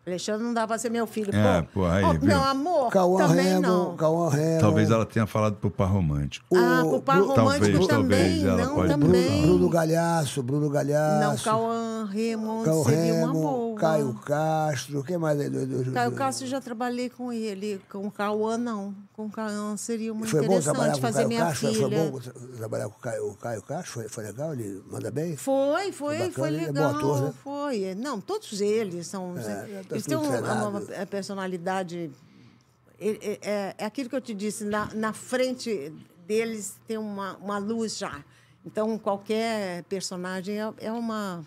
[0.08, 1.34] Alexandre não dá pra ser meu filho.
[1.34, 2.22] É, pô, pô, aí, Ó, viu?
[2.26, 3.96] meu amor, Cauã também Remo, não.
[3.98, 4.60] Cauã Remo.
[4.62, 6.46] Talvez ela tenha falado pro par romântico.
[6.56, 7.88] Ah, O pro par Bru- romântico Talvez, também.
[7.88, 9.10] talvez ela não, pode também.
[9.42, 11.28] Bruno, Bruno Galhaço, Bruno Galhaço.
[11.28, 13.80] Não, Cauã Raymond Cauã seria uma Remo, boa.
[13.80, 15.50] Caio Castro, quem mais aí?
[15.50, 17.82] Do, do, Caio Castro já trabalhei com ele.
[17.92, 18.94] Com o Cauã, não.
[19.16, 21.74] Com o Cauã seria muito Foi interessante fazer Caio minha filha.
[21.74, 23.94] Foi bom tra- trabalhar com o Caio, o Caio Castro?
[23.94, 24.52] Foi, foi legal?
[24.52, 25.38] Ele manda bem?
[25.38, 26.96] Foi, foi, Foi foi ele é bom legal.
[26.98, 27.34] ator, né?
[27.42, 27.96] Foi.
[27.96, 29.34] Não, todos eles são.
[29.38, 32.12] já tá eles têm tudo uma, uma- uma personalidade.
[33.00, 35.94] É, é- é- é aquilo que eu te disse, na, na frente
[36.28, 38.22] deles tem uma, uma luz já.
[38.66, 41.42] Então, qualquer personagem é, é uma,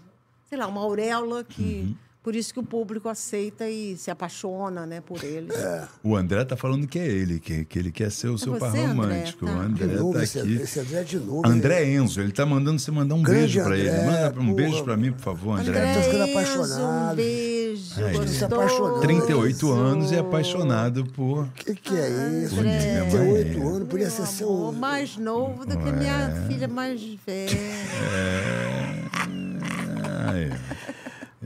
[0.48, 1.62] sei lá, uma auréola que.
[1.62, 2.07] Uhum.
[2.28, 5.56] Por isso que o público aceita e se apaixona né, por eles.
[5.56, 5.88] É.
[6.02, 8.60] O André tá falando que é ele, que, que ele quer ser o seu você,
[8.60, 8.86] par André?
[8.86, 9.46] romântico.
[9.46, 9.52] Tá.
[9.52, 10.56] O De André novo, tá esse, aqui.
[10.56, 11.48] esse André de novo.
[11.48, 11.94] André hein?
[11.94, 13.90] Enzo, ele tá mandando você mandar um Grande beijo pra ele.
[13.90, 14.54] Manda um porra.
[14.56, 15.70] beijo pra mim, por favor, André.
[15.70, 17.12] André, tô ficando Enzo, apaixonado.
[17.12, 17.94] Um beijo.
[18.28, 19.00] Se apaixonando.
[19.00, 21.44] 38 anos e apaixonado por.
[21.44, 22.60] O que, que é isso?
[22.60, 23.06] André.
[23.08, 24.70] 38 anos, podia ser seu.
[24.70, 27.48] mais novo do que minha filha mais velha.
[30.30, 30.50] Ai,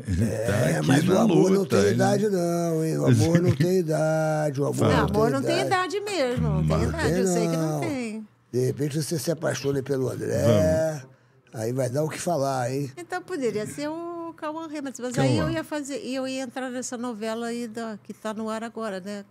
[0.07, 1.55] ele tá É, aqui mas o amor luta.
[1.55, 2.99] não tem ele- idade, não, hein?
[2.99, 4.61] O amor não tem idade.
[4.61, 5.97] O amor, Não, não, amor não tem idade.
[5.97, 8.27] idade mesmo, não tem idade, eu sei que não tem.
[8.53, 11.03] De repente você se apaixona pelo André.
[11.55, 12.91] Aí vai dar o que falar, hein?
[12.97, 15.49] Então poderia ser o Cauã Remas, mas aí Cauã.
[15.49, 19.01] eu ia fazer, eu ia entrar nessa novela aí da, que está no ar agora,
[19.01, 19.25] né?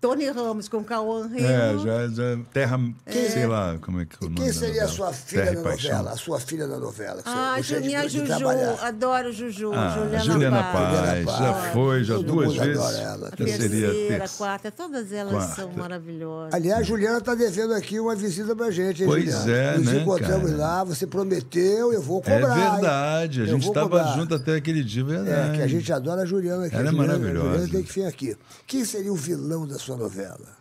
[0.00, 1.42] Tony Ramos com Cauã Ramos.
[1.42, 2.38] É, já, já.
[2.54, 2.80] Terra.
[3.06, 5.62] Sei lá como é que é o nome Quem seria a sua filha Terra na
[5.62, 5.90] Paixão.
[5.90, 6.10] novela?
[6.12, 7.16] A sua filha na novela?
[7.22, 8.78] você Ah, de- minha de Juju, trabalhar?
[8.80, 11.24] adoro Juju, Ah, Juliana, Juliana Paz.
[11.26, 12.78] Paz, já foi, já Todo duas vezes.
[12.82, 13.28] adora ela.
[13.28, 14.38] A terceira, a terça.
[14.38, 15.54] quarta, todas elas Quarta.
[15.54, 16.54] são maravilhosas.
[16.54, 19.52] Aliás, Juliana está devendo aqui uma visita pra gente, hein, Pois Juliana?
[19.52, 20.62] é, Nos né, encontramos cara?
[20.62, 22.56] lá, você prometeu, eu vou É cobrar.
[22.58, 22.70] hein?
[22.72, 25.56] verdade, a gente estava junto até aquele dia, É, verdade.
[25.58, 26.74] que a gente adora a Juliana aqui.
[26.74, 27.38] Ela é A maravilhosa.
[27.48, 28.34] A Juliana tem que vir aqui.
[28.66, 30.56] Quem seria o vilão da sua novela?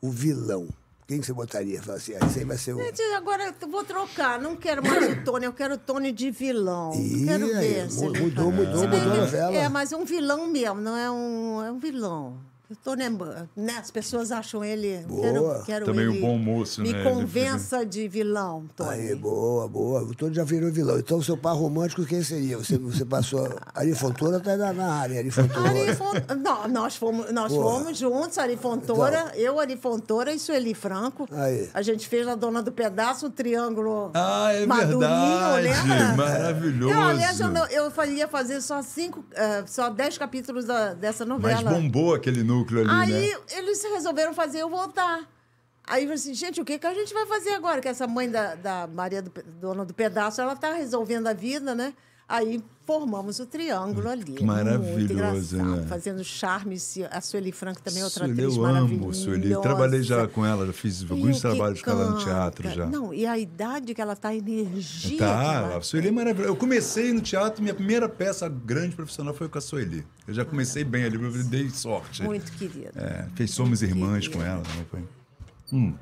[0.00, 0.68] O vilão.
[1.06, 1.82] Quem que você botaria?
[1.82, 2.80] Fala assim, ah, esse aí vai ser o...
[3.16, 4.40] Agora eu vou trocar.
[4.40, 6.92] Não quero mais o Tony, eu quero o Tony de vilão.
[6.94, 7.88] Ih, quero ver.
[7.90, 9.54] ele mudou, mudou, bem mudou a novela.
[9.54, 12.38] É, mas um vilão mesmo, não é um, é um vilão.
[12.72, 13.74] Eu tô lembrando, né?
[13.78, 15.04] As pessoas acham ele.
[15.06, 15.20] Boa.
[15.22, 17.02] Quero, quero Também um ele bom moço, me né?
[17.04, 18.90] convença de vilão, Tony.
[18.90, 20.02] Aí, boa, boa.
[20.02, 20.98] O Tony já virou vilão.
[20.98, 22.56] Então, o seu par romântico, quem seria?
[22.56, 23.46] Você, você passou.
[23.74, 25.68] Ari Fontoura tá na, área, Ari Fontoura.
[25.68, 31.28] Ari Não, nós fomos, nós fomos juntos, Ari Fontoura, eu, Ari Fontoura e Sueli Franco.
[31.30, 31.68] Aí.
[31.74, 35.62] A gente fez na Dona do Pedaço um triângulo Ah, é madurinho, verdade.
[35.68, 36.16] lembra?
[36.16, 36.94] Maravilhoso.
[36.94, 41.60] Eu, aliás, eu, eu faria fazer só cinco, eh, só dez capítulos da- dessa novela.
[41.62, 43.40] Mas bombou aquele núcleo ali, Aí né?
[43.56, 45.28] eles resolveram fazer eu voltar.
[45.86, 47.80] Aí eu falei assim, gente, o que, que a gente vai fazer agora?
[47.80, 51.74] Que essa mãe da, da Maria do, Dona do Pedaço, ela tá resolvendo a vida,
[51.74, 51.92] né?
[52.32, 54.32] Aí formamos o triângulo ali.
[54.32, 55.84] Que maravilhoso, né?
[55.86, 56.98] Fazendo charmes.
[57.10, 59.12] A Sueli Franco também é outra Sueli, atriz eu amo.
[59.12, 59.60] Sueli.
[59.60, 62.86] Trabalhei já com ela, já fiz alguns trabalhos com ela no teatro já.
[62.86, 65.18] Não, e a idade que ela tá, a energia.
[65.18, 66.48] Tá, ela a Sueli é maravilhosa.
[66.48, 70.02] Eu comecei no teatro, minha primeira peça grande profissional foi com a Sueli.
[70.26, 72.22] Eu já comecei bem ali, eu dei sorte.
[72.22, 72.92] Muito querida.
[72.94, 74.38] É, fez Somos Irmãs querida.
[74.38, 74.86] com ela também.
[75.68, 75.94] Foi.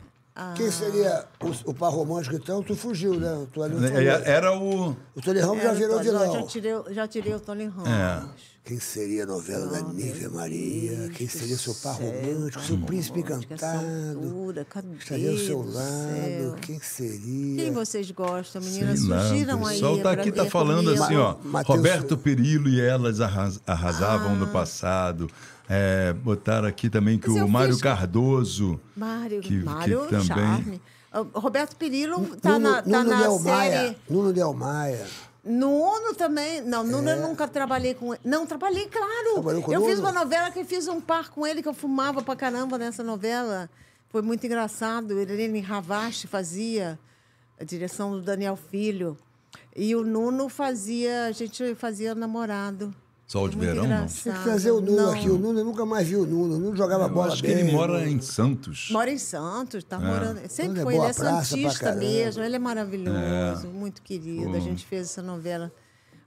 [0.57, 2.63] Quem seria o, o par romântico, então?
[2.63, 3.33] Tu fugiu, né?
[3.35, 4.01] O Tony não falou.
[4.03, 4.91] É, Era o.
[5.15, 6.33] O Tony Ramos já Era o virou vilão.
[6.33, 7.89] Já tirei, já tirei o Tony Ramos.
[7.89, 8.23] É.
[8.63, 11.09] Quem seria a novela da Nívia Maria?
[11.15, 12.63] Quem seria seu par romântico?
[12.63, 14.19] Seu príncipe romântico, essa encantado?
[14.27, 15.87] altura, cadê Estaria ao seu do lado?
[15.89, 16.57] céu?
[16.61, 17.65] Quem seria?
[17.65, 19.03] Quem vocês gostam, meninas?
[19.09, 19.75] Lá, Surgiram o aí.
[19.75, 21.03] pessoal tá aqui tá falando comigo.
[21.03, 21.37] assim, ó.
[21.43, 24.37] Matheus- Roberto Perillo e elas arras- arrasavam Ah.
[24.37, 25.29] no passado.
[25.73, 28.81] É, botaram aqui também que Mas o Mário fiz- Cardoso.
[28.97, 30.25] Mário, que, Mário que também.
[30.27, 30.83] Charme.
[31.13, 33.51] Ah, Roberto Perillo tá Nuno, na, tá Nuno na Del série.
[33.77, 33.97] Maia.
[34.09, 35.07] Nuno Del Maia.
[35.45, 36.61] Nuno também.
[36.63, 38.21] Não, Nuno eu nunca trabalhei com ele.
[38.25, 39.49] Não, trabalhei, claro.
[39.73, 42.35] Eu fiz uma novela que eu fiz um par com ele, que eu fumava pra
[42.35, 43.71] caramba nessa novela.
[44.09, 45.19] Foi muito engraçado.
[45.21, 46.99] Helene Ravache fazia
[47.61, 49.17] a direção do Daniel Filho.
[49.75, 52.93] E o Nuno fazia, a gente fazia namorado.
[53.31, 53.95] Sol de Muito verão, não?
[53.97, 54.25] engraçado.
[54.25, 55.13] Tem que trazer o Nuno Não.
[55.13, 55.31] aqui.
[55.31, 56.57] O Nuno, eu nunca mais vi o Nuno.
[56.57, 57.61] O Nuno jogava Eu bola acho que bem.
[57.61, 58.89] ele mora em Santos.
[58.91, 60.41] Mora em Santos, tá morando.
[60.49, 62.43] Sempre é foi, ele é praça pra santista mesmo.
[62.43, 64.49] Ele é maravilhoso, muito querido.
[64.51, 64.55] Hum.
[64.57, 65.71] A gente fez essa novela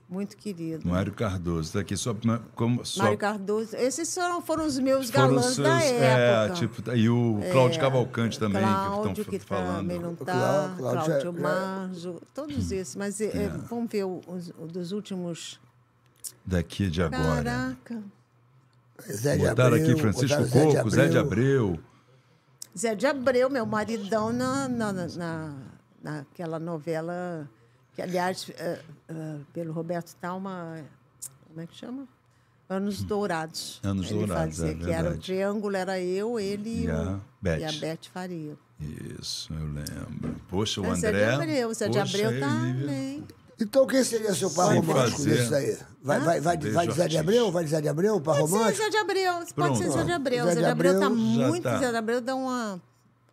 [0.08, 0.88] muito querido.
[0.88, 1.74] Mário Cardoso.
[1.74, 2.16] Tá aqui só.
[2.54, 3.76] Como, só Mário Cardoso.
[3.76, 6.54] Esses foram, foram os meus foram galãs seus- da É, época.
[6.58, 9.76] tipo, e o Cláudio Cavalcante também, Cláudio, que que estão falando.
[9.76, 10.24] também não tá.
[10.24, 12.96] Clá- Cláudio, Cláudio é- Marjo, todos esses.
[12.96, 15.62] Mas é, é, vamos ver os, os dos últimos.
[16.44, 17.42] Daqui de agora.
[17.84, 18.02] Caraca.
[19.10, 21.78] Zé de Botaram Abreu, aqui Francisco botaram Coco, Zé de Abreu.
[22.76, 25.56] Zé de Abreu, meu maridão, na, na, na-
[26.02, 27.48] naquela novela,
[27.94, 30.80] que, aliás, eh, eh, pelo Roberto Talma,
[31.48, 32.06] como é que chama?
[32.68, 33.80] Anos Dourados.
[33.82, 35.20] Anos Ele Dourados, fazia, é que era o verdade.
[35.24, 37.58] triângulo, era eu, ele E a o- Beth.
[37.58, 38.56] e a Beth Faria.
[39.20, 40.34] Isso, eu lembro.
[40.48, 40.98] Poxa, o É, André.
[40.98, 43.24] Zé de Abreu, Zé de Abreu aí, também.
[43.60, 45.30] Então quem seria seu par Sem romântico fazer.
[45.36, 45.78] desse aí?
[46.02, 47.18] Vai, vai, vai, Beijo vai de Zé de.
[47.18, 47.52] Abreu?
[47.52, 48.82] Vai de Zé de Abreu, par Pode ser romântico?
[48.84, 49.78] Zé de Abreu, pode Pronto.
[49.78, 50.44] ser Zé de Abreu.
[50.46, 51.62] Zé Zé de Abreu tá muito.
[51.62, 51.78] tá.
[51.78, 52.82] Zé de Abreu dá uma.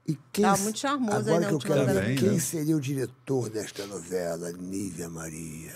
[0.08, 2.40] E quem, Tá muito charmoso aí Agora na que eu quero ver Também, quem né?
[2.40, 5.76] seria o diretor desta novela, Nívia Maria.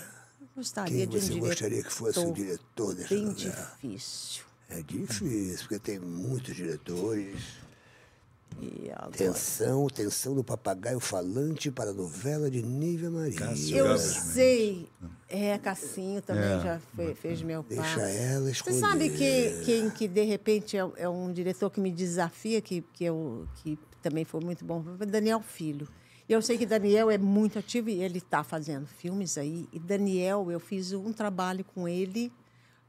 [0.56, 3.72] Gostaria Quem de um você diretor gostaria que fosse o diretor desta Bem novela?
[3.82, 4.42] difícil.
[4.68, 7.36] É difícil, porque tem muitos diretores.
[8.60, 9.08] E agora?
[9.08, 13.36] Atenção, atenção do papagaio falante para a novela de Nívia Maria.
[13.38, 14.88] Cássio Eu sei.
[15.28, 16.60] É, Cassinho também É.
[16.60, 17.76] já fe- fez meu pai.
[17.76, 18.78] Deixa ela Você escolher.
[18.80, 23.04] sabe que, quem que, de repente, é, é um diretor que me desafia, que, que,
[23.04, 25.86] eu, que também foi muito bom, foi Daniel Filho.
[26.28, 29.68] E eu sei que Daniel é muito ativo e ele está fazendo filmes aí.
[29.72, 32.32] E Daniel, eu fiz um trabalho com ele,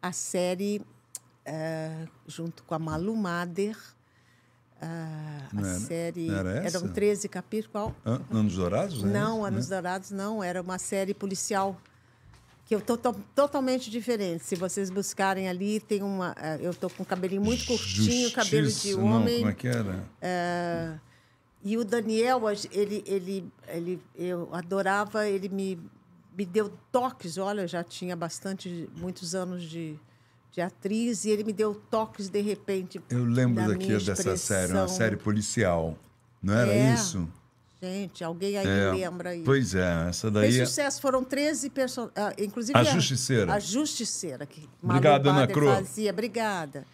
[0.02, 0.82] a série,
[1.46, 3.78] eh, junto com a Malu Mader.
[4.82, 6.30] Ah, a era- série.
[6.30, 6.78] era essa?
[6.78, 7.72] Eram 13 capítulos.
[7.72, 7.96] Qual?
[8.06, 9.02] An- Anos Dourados?
[9.04, 9.12] né?
[9.20, 9.48] Não, Né?
[9.48, 11.80] Anos Dourados não, era uma série policial
[12.66, 14.44] que eu tô, to- totalmente diferente.
[14.44, 16.36] Se vocês buscarem ali, tem uma.
[16.38, 19.38] eh, Eu tô com cabelinho muito curtinho, cabelo de Justiça- Não, homem.
[19.40, 20.04] como é que era?
[20.22, 20.94] eh,
[21.64, 22.42] e o Daniel,
[22.72, 25.80] ele, ele, ele, eu adorava, ele me,
[26.38, 27.38] me deu toques.
[27.38, 29.98] Olha, eu já tinha bastante, muitos anos de,
[30.52, 33.02] de atriz, e ele me deu toques de repente.
[33.10, 35.98] Eu lembro da dessa série, uma série policial.
[36.42, 36.94] Não era É.
[36.94, 37.28] isso?
[37.82, 38.92] Gente, alguém aí É.
[38.92, 39.44] lembra aí.
[39.44, 40.50] Pois é, essa daí.
[40.52, 42.34] Fez é- sucesso, foram 13 personagens.
[42.40, 43.54] inclusive A Justiceira.
[43.54, 44.46] A Justiceira.
[44.48, 45.68] Que Obrigado, Malu Ana Cro.
[45.68, 46.12] Fazia.
[46.12, 46.86] Obrigada.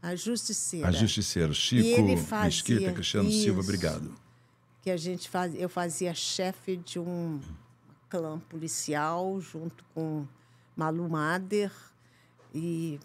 [0.00, 0.88] A Justiceira.
[0.88, 1.50] A Justiceira.
[1.50, 2.02] E Chico
[2.44, 3.68] Mesquita, Cristiano Silva, isso.
[3.68, 4.14] obrigado.
[4.82, 7.40] Que a gente faz, eu fazia chefe de um
[8.08, 10.24] clã policial junto com
[10.76, 11.72] Malu Mader
[12.54, 12.98] e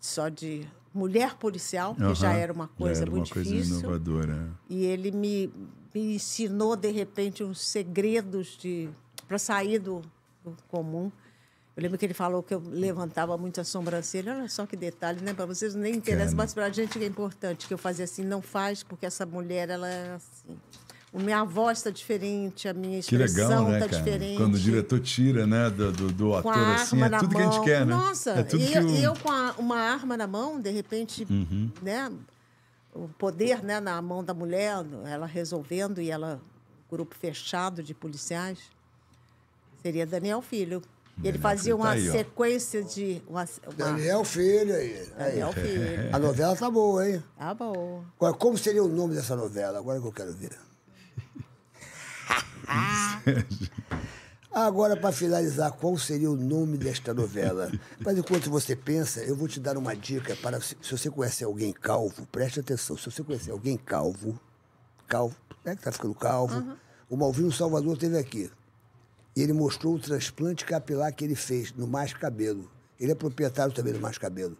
[0.00, 3.78] só de mulher policial, que já era uma coisa era muito uma coisa difícil.
[3.80, 4.50] inovadora.
[4.68, 5.52] E ele me,
[5.94, 8.88] me ensinou, de repente, uns segredos de
[9.26, 10.02] para sair do,
[10.44, 11.12] do comum.
[11.76, 14.34] Eu lembro que ele falou que eu levantava muito a sobrancelha.
[14.34, 15.32] Olha só que detalhe, né?
[15.32, 18.24] Para vocês nem interessa, mas para a gente é importante que eu fazia assim.
[18.24, 20.58] Não faz, porque essa mulher, ela é assim.
[21.14, 24.02] A minha voz está diferente, a minha expressão legal, né, está cara?
[24.02, 24.36] diferente.
[24.36, 27.40] Quando o diretor tira, né, do, do, do com ator assim, é na tudo mão.
[27.42, 27.94] que a gente quer, né?
[27.94, 28.82] Nossa, é tudo e, que o...
[28.82, 28.94] Uhum.
[28.96, 31.26] e eu com a- uma arma na mão, de repente,
[31.80, 32.12] né?
[32.94, 36.40] O poder né, na mão da mulher, ela resolvendo e ela,
[36.90, 38.58] grupo fechado de policiais,
[39.82, 40.82] seria Daniel Filho.
[41.22, 42.12] E ele fazia tá uma aí, ó.
[42.12, 43.20] sequência de.
[43.26, 45.08] Uma, uma- Daniel Filho aí.
[45.16, 45.30] aí.
[45.30, 46.14] Daniel Filho.
[46.14, 47.22] A novela tá boa, hein?
[47.58, 48.04] Bom.
[48.16, 49.78] Agora, como seria o nome dessa novela?
[49.78, 50.52] Agora que eu quero ver.
[54.50, 57.70] Agora, para finalizar, qual seria o nome desta novela?
[58.00, 61.72] Mas enquanto você pensa, eu vou te dar uma dica para se você conhece alguém
[61.72, 62.96] calvo, preste atenção.
[62.96, 64.40] Se você conhecer alguém calvo,
[65.06, 66.76] calvo, né, que tá ficando calvo,
[67.08, 68.50] o Malvino Salvador esteve aqui.
[69.36, 72.68] E ele mostrou o transplante capilar que ele fez no Mais Cabelo.
[72.98, 74.56] Ele é proprietário também do Mais Cabelo.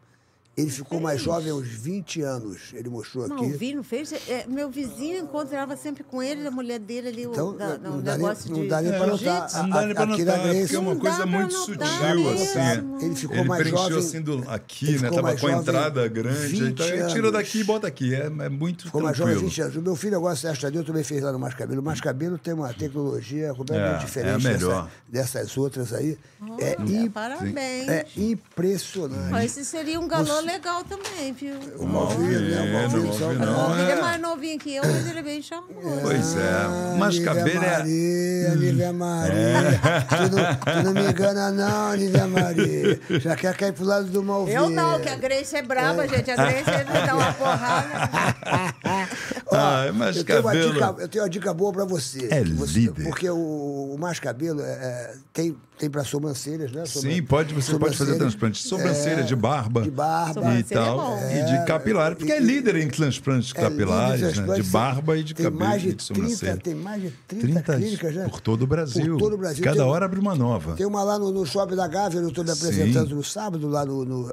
[0.58, 2.72] Ele ficou mais jovem aos 20 anos.
[2.74, 3.34] Ele mostrou aqui.
[3.34, 4.12] Malvino fez.
[4.28, 7.98] é, meu vizinho encontrava sempre com ele, a mulher dele ali, Então, o, da, não
[7.98, 8.68] o dá nem- negócio não de.
[8.68, 9.24] dá nem jiu-jitsu.
[9.24, 9.62] notar.
[9.62, 13.04] Não dá nem pra Aqui notar, porque é uma Não coisa muito sutil, assim.
[13.06, 13.98] Ele ficou Ele mais preencheu jovem.
[13.98, 15.10] assim do, aqui, né?
[15.10, 16.46] Tava com a entrada grande.
[16.48, 18.14] 20 Então ele tira daqui e bota aqui.
[18.14, 19.50] É, é muito Ficou mais jovem há tranquilo.
[19.50, 19.76] 20 anos.
[19.76, 21.80] O meu filho agora, Sérgio Tadeu, também fez lá no Mais Cabelo.
[21.80, 24.90] O Mais Cabelo tem uma tecnologia completamente É, é diferente melhor.
[25.08, 26.18] dessa- dessas outras aí.
[26.58, 27.88] é, Olha, im- parabéns.
[27.88, 29.44] é impressionante.
[29.44, 31.54] Esse seria um galã legal também, viu?
[31.78, 32.60] O Malvino, né?
[32.62, 34.00] O Malvino, Malvino, só- não, Ele é é.
[34.00, 35.98] mais novinho que eu, mas ele é bem charmoso.
[36.02, 36.96] Pois é.
[36.98, 37.70] Mas Nívia cabelo é.
[37.78, 39.80] Maria, Nívia Maria.
[40.08, 43.00] Tu, não, tu não me engana, não, Nívia Maria.
[43.20, 44.58] Já quer cair pro lado do Malvino.
[44.64, 46.30] Eu não, que a Grace é brava, gente.
[46.30, 47.88] A Grace ele dá uma porrada.
[49.50, 52.28] Ó, mas eu, tenho cabelo- dica, eu tenho uma dica boa pra você.
[52.30, 53.04] É você- líder.
[53.04, 56.84] Porque o, o mais cabelo é, é, tem, tem pra sobrancelhas, né?
[56.84, 59.82] Sobran- Sim, pode, você pode fazer transplante de sobrancelha, É, de barba.
[59.82, 60.54] de barba.
[60.54, 60.96] E é tal.
[60.98, 61.18] bom.
[61.30, 62.16] e de capilar.
[62.16, 64.54] Porque é e- líder em transplantes É, líder capilares, né?
[64.54, 66.52] De barba e de tem cabelo mais de e de sobrancelha.
[66.56, 68.28] 30, Tem mais de 30, clínicas, né?
[68.28, 69.12] por todo o Brasil.
[69.16, 69.62] Por todo o Brasil.
[69.64, 70.74] Cada Tem- hora abre uma nova.
[70.74, 72.56] Tem uma lá no, no Shopping da Gávea, eu estou me Sim.
[72.66, 74.04] apresentando no sábado, lá no.
[74.04, 74.30] no,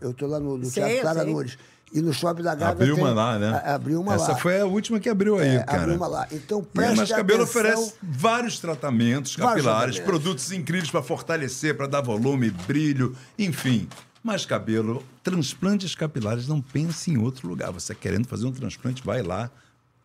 [0.00, 1.24] eu estou lá no, no Sei, Teatro Clara.
[1.24, 1.56] Nunes.
[1.92, 2.72] E no Shopping da Gávea.
[2.72, 3.48] Abriu tem- uma lá, né?
[3.64, 4.38] a- Abriu uma Essa lá.
[4.38, 5.82] foi a última que abriu aí, É, cara.
[5.82, 6.28] abriu uma lá.
[6.30, 7.60] Então, a preste Mais Cabelo atenção.
[7.62, 10.22] oferece vários tratamentos Vários capilares, tratamentos.
[10.22, 13.88] produtos incríveis para fortalecer, para dar volume, brilho, enfim.
[14.22, 17.72] Mais Cabelo, transplantes capilares, não pense em outro lugar.
[17.72, 19.50] Você querendo fazer um transplante, vai lá.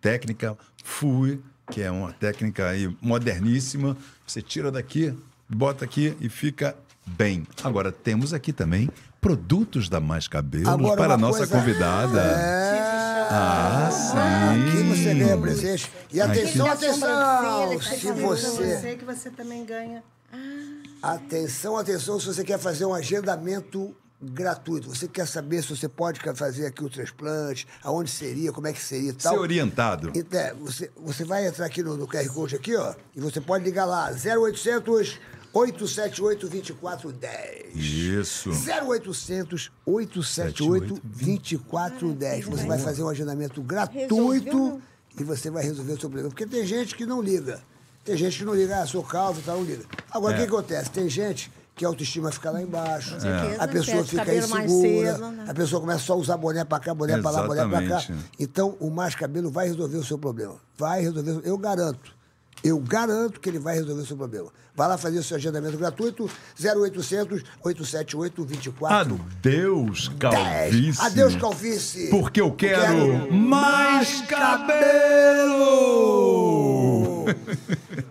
[0.01, 3.95] Técnica FUE, que é uma técnica aí moderníssima.
[4.25, 5.13] Você tira daqui,
[5.49, 7.45] bota aqui e fica bem.
[7.63, 8.89] Agora, temos aqui também
[9.25, 12.21] produtos da Mais Cabelo Agora, para a nossa coisa- convidada.
[12.21, 13.27] É.
[13.31, 14.67] Ah, sim.
[14.67, 15.91] Aqui você ganha presente.
[16.13, 17.81] E atenção, atenção!
[17.81, 18.77] Se tá você.
[18.77, 20.03] você que você também ganha.
[21.01, 24.89] Atenção, atenção, se você quer fazer um agendamento gratuito.
[24.89, 28.81] Você quer saber se você pode fazer aqui o transplante, aonde seria, como é que
[28.81, 29.33] seria e tal.
[29.33, 30.11] Ser orientado.
[30.15, 33.41] Então, é, você, você vai entrar aqui no, no QR Code aqui, ó, e você
[33.41, 35.19] pode ligar lá, 0800
[35.59, 37.75] 878 2410.
[37.75, 38.49] Isso.
[38.51, 42.45] 0800 878 2410.
[42.45, 44.81] Você vai fazer um agendamento gratuito
[45.17, 46.29] e você vai resolver o seu problema.
[46.29, 47.61] Porque tem gente que não liga.
[48.03, 49.83] Tem gente que não liga, ah, sou calvo e tal, não liga.
[50.11, 50.41] Agora, o É.
[50.41, 50.91] que acontece?
[50.91, 53.19] Tem gente que a autoestima fica lá embaixo.
[53.19, 54.67] certeza, A pessoa fica insegura.
[55.15, 55.45] cedo, né?
[55.47, 58.05] A pessoa começa só a usar boné pra cá, boné pra lá, boné pra cá.
[58.39, 60.55] Então, o Mais Cabelo vai resolver o seu problema.
[60.77, 62.14] Vai resolver, eu garanto.
[62.67, 64.49] Eu garanto que ele vai resolver o seu problema.
[64.75, 66.27] Vai lá fazer o seu agendamento gratuito,
[66.59, 68.95] 0800 878 24
[69.37, 70.99] Adeus, calvície.
[71.01, 72.09] Adeus, calvície.
[72.09, 74.21] Porque eu quero, mais
[75.55, 77.25] cabelo!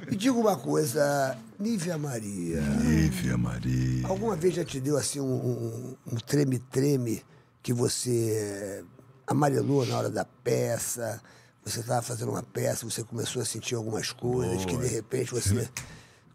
[0.09, 2.61] Me diga uma coisa, Nívia Maria.
[2.61, 4.07] Nívia Maria.
[4.07, 7.23] Alguma vez já te deu assim um- um um treme-treme
[7.63, 8.85] que você
[9.27, 11.21] amarelou na hora da peça?
[11.65, 15.69] Você estava fazendo uma peça, você começou a sentir algumas coisas que de repente você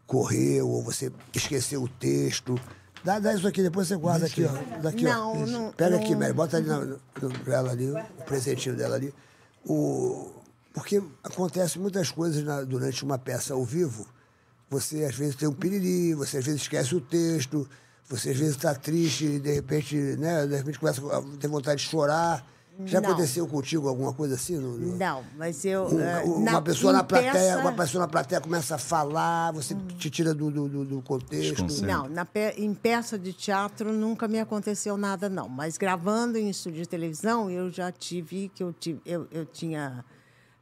[0.06, 2.58] correu ou você esqueceu o texto.
[3.04, 4.78] Dá, dá isso aqui, depois você guarda aqui, ó.
[4.82, 5.46] Daqui, Não, ó.
[5.46, 6.96] não- Pega não- aqui, Mary, bota ali na,
[7.44, 9.14] pra ela ali, o presentinho dela ali.
[9.64, 10.30] O,
[10.74, 14.06] porque acontece muitas coisas na- durante uma peça ao vivo.
[14.68, 17.68] Você às vezes tem um piriri, você às vezes esquece o texto,
[18.08, 21.82] você às vezes está triste e de repente, né, de repente começa a ter vontade
[21.82, 22.44] de chorar.
[22.86, 23.10] Já Não.
[23.10, 24.56] aconteceu contigo alguma coisa assim?
[24.58, 25.86] No, no- Não, mas eu.
[25.86, 29.52] um- eh, uma na- pessoa na plateia, peça- uma pessoa na plateia começa a falar,
[29.52, 31.64] você te tira do, do, do- contexto.
[31.82, 35.48] Não, na pe- em peça de teatro nunca me aconteceu nada, não.
[35.48, 40.04] Mas gravando em estúdio de televisão, eu já tive que eu, tive, eu, eu tinha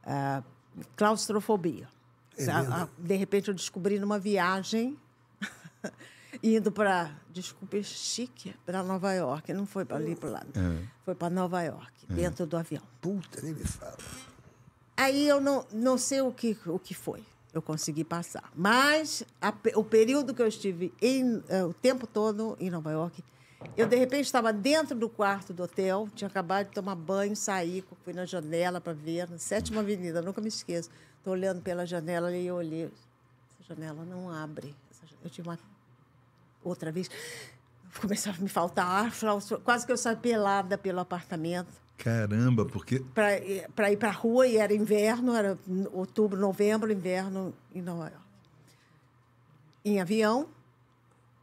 [0.05, 0.41] ah,
[0.95, 1.87] claustrofobia.
[2.37, 4.97] É ah, de repente eu descobri numa viagem.
[6.43, 9.53] indo para, desculpe, chique, para Nova York.
[9.53, 10.47] Não foi para ali para lado.
[11.03, 12.83] Foi para Nova York, dentro do avião.
[13.01, 13.97] Puta, nem me fala.
[14.95, 17.23] Aí eu não, não sei o que, o que foi.
[17.53, 18.51] Eu consegui passar.
[18.55, 23.23] Mas a o período que eu estive em, eh, o tempo todo em Nova York,
[23.75, 27.83] eu de repente estava dentro do quarto do hotel, tinha acabado de tomar banho, saí,
[28.03, 30.89] fui na janela para ver, na sétima avenida, nunca me esqueço.
[31.17, 32.91] Estou olhando pela janela e eu olhei.
[33.59, 34.75] Essa janela não abre.
[35.23, 35.57] Eu tinha uma
[36.63, 37.09] outra vez.
[37.99, 39.11] Começava a me faltar ar,
[39.63, 43.03] quase que eu saí pelada pelo apartamento Caramba, porque.
[43.13, 45.59] para ir para a rua e era inverno, era
[45.91, 48.25] outubro, novembro, inverno em Nova York.
[49.83, 50.47] Em avião,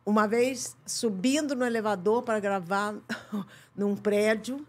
[0.05, 2.95] uma vez subindo no elevador para gravar
[3.77, 4.67] num prédio,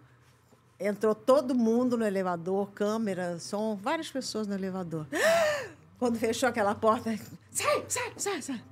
[0.78, 5.08] entrou todo mundo no elevador, câmera, som, várias pessoas no elevador.
[5.98, 7.18] Quando fechou aquela porta,
[7.50, 8.64] sai, sai, sai, sai.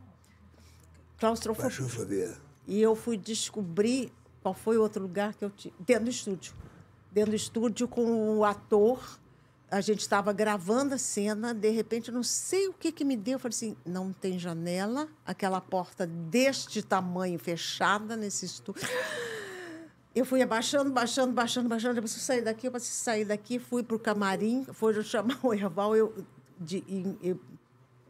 [1.17, 1.69] Claustrofobia.
[1.75, 2.33] Claustrofobia.
[2.67, 4.11] E eu fui descobrir
[4.41, 5.73] qual foi o outro lugar que eu tive.
[5.79, 6.53] Dentro do estúdio.
[7.11, 9.19] Dentro do estúdio com o ator.
[9.71, 13.33] A gente estava gravando a cena, de repente, não sei o que, que me deu.
[13.33, 18.87] Eu falei assim: não tem janela, aquela porta deste tamanho fechada nesse estúdio.
[20.13, 21.97] Eu fui abaixando, baixando, baixando, baixando.
[21.97, 23.59] Eu preciso sair daqui, eu preciso sair daqui.
[23.59, 26.13] Fui para o camarim, foi chamar o Erval, eu,
[26.59, 27.39] de, em- em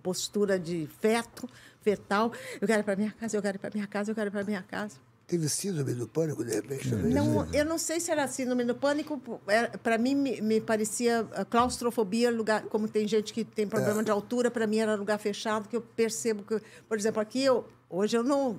[0.04, 1.50] postura de feto,
[1.90, 2.32] fetal.
[2.60, 4.32] Eu quero ir para minha casa, eu quero ir para minha casa, eu quero ir
[4.32, 4.96] para minha casa.
[5.28, 7.12] Teve síndrome do pânico, de repente, também?
[7.14, 9.20] Não, eu não sei se era síndrome do pânico.
[9.82, 14.12] Para mim, me, me parecia a claustrofobia, lugar, como tem gente que tem problema de
[14.12, 18.16] altura, para mim era lugar fechado, que eu percebo que, por exemplo, aqui eu, hoje
[18.18, 18.56] eu não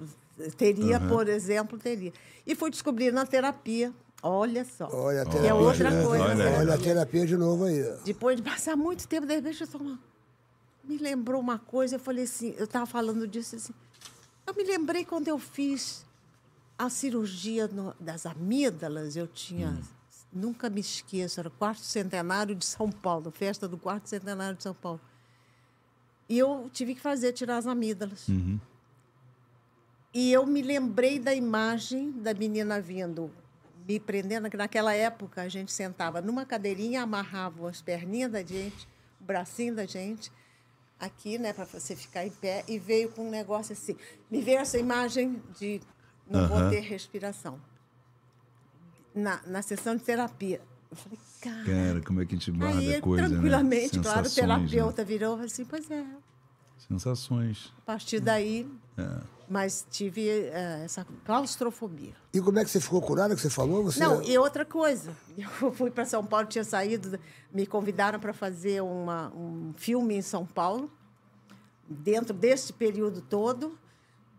[0.57, 2.13] teria, por exemplo, teria.
[2.45, 5.51] E fui descobrir na terapia, olha só, Olha a que terapia.
[5.51, 6.25] é outra de- coisa.
[6.25, 6.59] Olha né?
[6.59, 7.81] Olha a terapia de novo aí.
[8.05, 9.97] Depois de passar muito tempo, de repente, eu tava,
[10.89, 11.97] me lembrou uma coisa.
[11.97, 13.73] Eu falei assim, eu estava falando disso assim.
[14.47, 16.05] Eu me lembrei quando eu fiz
[16.79, 19.17] a cirurgia no- das amígdalas.
[19.17, 19.79] Eu tinha,
[20.33, 24.63] nunca me esqueço, era o quarto centenário de São Paulo, festa do quarto centenário de
[24.63, 25.01] São Paulo.
[26.29, 28.27] E eu tive que fazer, tirar as amígdalas.
[30.15, 33.31] E eu me lembrei da imagem da menina vindo,
[33.87, 38.89] me prendendo, que naquela época a gente sentava numa cadeirinha, amarrava as perninhas da gente,
[39.21, 40.33] o bracinho da gente,
[40.99, 43.97] aqui, né, para você ficar em pé, e veio com um negócio assim.
[44.31, 45.81] Me veio essa imagem de
[46.28, 46.70] não vou Aham.
[46.70, 47.60] ter respiração.
[49.15, 50.60] Na, na sessão de terapia.
[50.91, 51.65] Eu falei, cara.
[51.65, 54.02] Cara, como é que a gente guarda Aí, coisa, tranquilamente, né?
[54.02, 54.28] claro, o né?
[54.34, 56.05] terapeuta virou e falou assim: pois é,
[56.78, 57.73] Sensações.
[57.78, 58.70] a partir daí.
[58.97, 59.36] É.
[59.49, 62.15] Mas tive eh, essa claustrofobia.
[62.33, 63.84] E como é que você ficou curada, que você falou?
[63.84, 64.00] Você...
[64.00, 65.16] Não, e outra coisa.
[65.39, 67.18] Eu fui para São Paulo, tinha saído,
[67.52, 70.91] me convidaram para fazer uma, um filme em São Paulo.
[71.89, 73.78] Dentro desse período todo,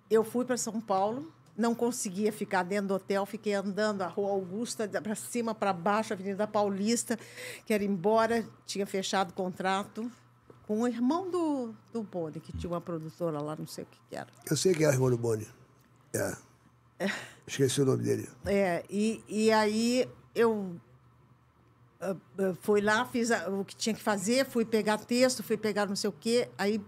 [0.09, 4.31] eu fui para São Paulo, não conseguia ficar dentro do hotel, fiquei andando a Rua
[4.31, 7.17] Augusta, para cima, para baixo, Avenida Paulista,
[7.65, 10.11] quero ir embora, tinha fechado contrato
[10.67, 13.99] com o irmão do, do Boni, que tinha uma produtora lá, não sei o que,
[14.09, 14.27] que era.
[14.49, 15.47] Eu sei que é o irmão do Boni.
[16.13, 16.35] É.
[17.47, 18.29] Esqueci o nome dele.
[18.45, 20.75] É, e, e aí eu
[22.01, 25.55] ah, ah, fui lá, fiz a- o que tinha que fazer, fui pegar texto, fui
[25.57, 26.83] pegar não sei o quê, aí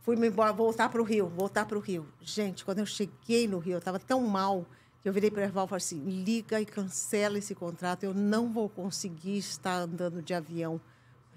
[0.00, 2.08] fui me embora, voltar para o Rio, voltar para o Rio.
[2.20, 4.66] Gente, quando eu cheguei no Rio, eu estava tão mal
[5.00, 8.12] que eu virei para o Erval e falei assim, liga e cancela esse contrato, eu
[8.12, 10.80] não vou conseguir estar andando de avião.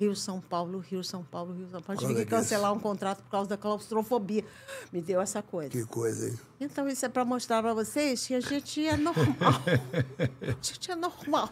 [0.03, 1.99] Rio, São Paulo, Rio, São Paulo, Rio, São Paulo.
[2.01, 4.43] Tive que que cancelar um contrato por causa da claustrofobia.
[4.91, 5.69] Me deu essa coisa.
[5.69, 6.40] Que coisa, hein?
[6.59, 9.61] Então, isso é para mostrar para vocês que a gente é normal.
[10.41, 11.49] a gente é normal.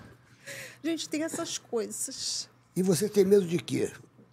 [0.83, 2.49] A gente tem essas coisas.
[2.75, 3.91] E você tem medo de quê?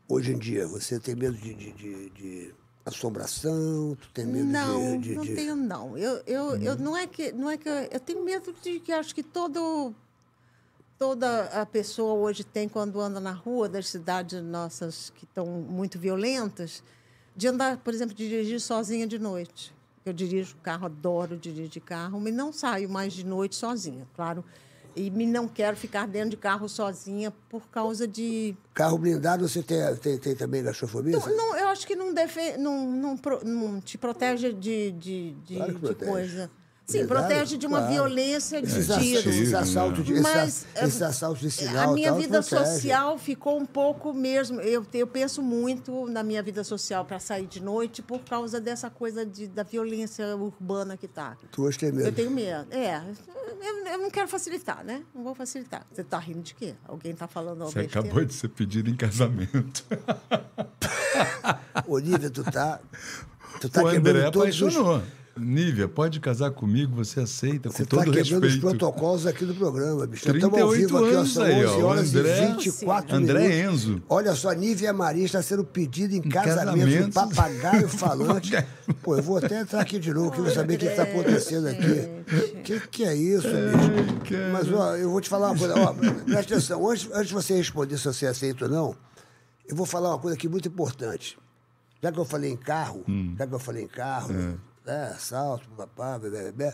[0.08, 3.96] Hoje em dia, você tem medo de, de, de- de assombração?
[4.00, 5.96] Tu tem medo não, de, de- não de- tenho, não.
[5.98, 8.92] Eu, eu, eu, não é que, não é que eu, eu tenho medo de que
[8.92, 9.94] acho que todo
[10.98, 15.98] toda a pessoa hoje tem quando anda na rua das cidades nossas que estão muito
[15.98, 16.82] violentas,
[17.36, 19.72] de andar, por exemplo, de dirigir sozinha de noite.
[20.04, 24.44] Eu dirijo carro, adoro dirigir carro, mas não saio mais de noite sozinha, claro.
[24.96, 29.62] E me não quero ficar dentro de carro sozinha por causa de Carro blindado, você
[29.62, 31.16] tem, tem, tem também gastrofobia?
[31.16, 32.12] não, não, eu acho que não,
[32.58, 36.10] não, não, não te protege de, de, de, Claro de protege.
[36.10, 36.50] coisa.
[36.90, 37.26] Sim, Verdade?
[37.28, 37.92] protege de uma Claro.
[37.92, 39.28] violência de É, ass- tiro.
[39.28, 42.72] esses assaltos de, Mas, esses, assaltos de sinal a minha tal, vida protege.
[42.72, 44.58] social ficou um pouco mesmo.
[44.62, 48.88] Eu, eu penso muito na minha vida social para sair de noite por causa dessa
[48.88, 51.36] coisa de, da violência urbana que está.
[51.52, 52.08] Tu hoje tem medo.
[52.08, 52.66] Eu tenho medo.
[52.70, 53.02] É,
[53.60, 55.02] eu, eu não quero facilitar, né?
[55.14, 55.86] Não vou facilitar.
[55.92, 56.74] Você está rindo de quê?
[56.86, 58.08] Alguém está falando Você besteira?
[58.08, 59.84] acabou de ser pedido em casamento.
[61.86, 62.80] Olivia, tu tá.
[63.60, 64.74] Tu tá o André todos os.
[65.38, 68.60] Nívia, pode casar comigo, você aceita, com Você está todo quebrando os respeito.
[68.60, 70.26] protocolos aqui do programa, bicho.
[70.26, 71.86] Nós Estamos ao 38 vivo aqui, ó, anos são aí, 11 ó.
[71.86, 73.84] horas André- e 24 André minutos.
[73.84, 74.02] Enzo.
[74.08, 77.06] Olha só, Nívia Maria está sendo pedida em casamento, casamento.
[77.08, 78.52] um papagaio falante.
[79.02, 81.02] Pô, eu vou até entrar aqui de novo, que eu vou saber o que está
[81.04, 82.56] acontecendo aqui.
[82.58, 84.34] O que, que é isso, bicho?
[84.52, 85.74] Mas, ó, eu vou te falar uma coisa.
[85.78, 85.94] Ó,
[86.24, 88.96] presta atenção, antes, antes de você responder se você aceita ou não,
[89.68, 91.38] eu vou falar uma coisa aqui muito importante.
[92.02, 93.34] Já que eu falei em carro, Hum.
[93.36, 94.54] já que eu falei em carro, É.
[94.88, 96.72] né, assalto, papá, bebê,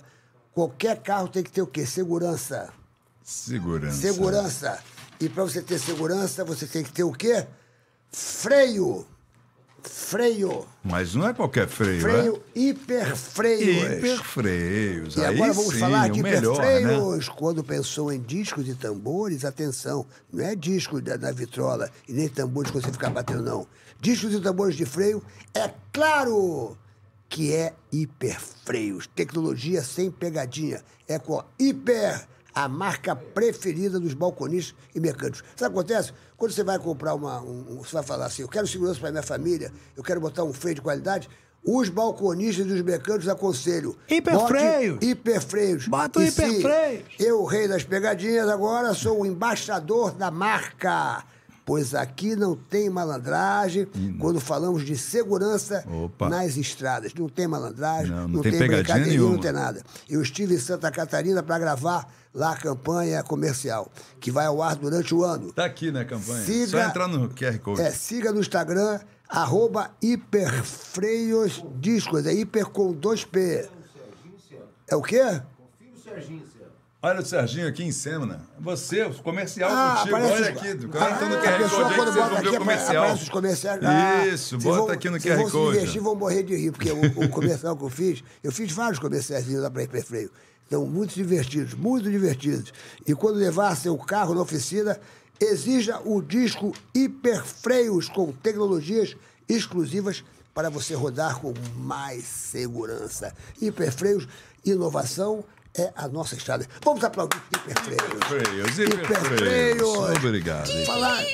[0.52, 1.84] qualquer carro tem que ter o quê?
[1.84, 2.72] Segurança.
[3.22, 3.96] Segurança.
[3.96, 4.78] Segurança.
[5.20, 7.46] E para você ter segurança, você tem que ter o quê?
[8.12, 9.06] Freio.
[9.82, 10.66] Freio.
[10.82, 13.84] Mas não é qualquer freio, Freio hiperfreios.
[13.84, 13.98] é?
[13.98, 15.16] Hiperfreios.
[15.16, 16.80] E Aí agora vamos sim, falar de melhor, né?
[16.80, 17.28] hiperfreios.
[17.28, 22.28] Quando pensou em discos e tambores, atenção, não é disco da, da vitrola e nem
[22.28, 23.66] tambores que você ficar batendo, não.
[24.00, 26.76] Discos e tambores de freio, é claro
[27.34, 29.08] que é hiperfreios.
[29.08, 30.80] Tecnologia sem pegadinha.
[31.08, 35.42] É com a hiper, a marca preferida dos balconistas e mecânicos.
[35.56, 36.12] Sabe o que acontece?
[36.36, 37.40] Quando você vai comprar uma.
[37.42, 40.52] um- você vai falar assim, eu quero segurança para minha família, eu quero botar um
[40.52, 41.28] freio de qualidade.
[41.66, 43.96] Os balconistas e os mecânicos aconselham.
[44.08, 44.98] Hiperfreios.
[45.02, 45.88] Hiperfreios.
[45.88, 47.04] Bota o hiperfreios.
[47.18, 51.24] Eu, rei das pegadinhas, agora sou o embaixador da marca.
[51.66, 53.88] Pois aqui não tem malandragem
[54.20, 56.28] quando falamos de segurança Opa.
[56.28, 57.14] nas estradas.
[57.14, 59.42] Não tem malandragem, Não, não, não tem tem, pegadinha brincadeirinha, não nenhuma.
[59.42, 59.82] tem nada.
[60.08, 64.76] Eu estive em Santa Catarina para gravar lá a campanha comercial, que vai ao ar
[64.76, 65.52] durante o ano.
[65.52, 66.44] Tá aqui na campanha.
[66.44, 67.80] Siga- Só entrar no QR Code.
[67.80, 72.26] É, siga no Instagram, arroba hiperfreios discos.
[72.26, 73.68] É hiper com 2P.
[74.86, 75.40] É o quê?
[77.06, 78.24] Olha o Serginho aqui em cena.
[78.24, 78.40] né?
[78.60, 80.16] Você, o comercial Ah, contigo.
[80.16, 80.74] Olha os- aqui.
[80.74, 82.56] Do Ah, cara tá no a QR pessoa, Code quando vocês bota vão ver aqui,
[82.56, 83.04] o comercial.
[83.04, 83.80] aparece os comerciais.
[83.84, 85.66] Ah, Isso, bota vão- aqui no QR vão Code.
[85.74, 88.72] se divertir, vão morrer de rir, porque o, o comercial que eu fiz, eu fiz
[88.72, 90.30] vários comerciais lá para Hiperfreio.
[90.66, 92.72] Então, muito divertidos, muito divertidos.
[93.06, 94.98] E quando levar seu carro na oficina,
[95.38, 99.14] exija o disco Hiperfreios com tecnologias
[99.46, 100.24] exclusivas
[100.54, 103.34] para você rodar com mais segurança.
[103.60, 104.26] Hiperfreios,
[104.64, 105.44] inovação
[105.76, 106.66] é a nossa estrada.
[106.84, 108.24] Vamos aplaudir Hiperfreios.
[108.26, 109.10] Freios, hiperfreios.
[109.10, 110.16] Hiperfreios.
[110.24, 110.70] Obrigado.
[110.70, 110.84] hein?
[110.86, 111.24] Falar.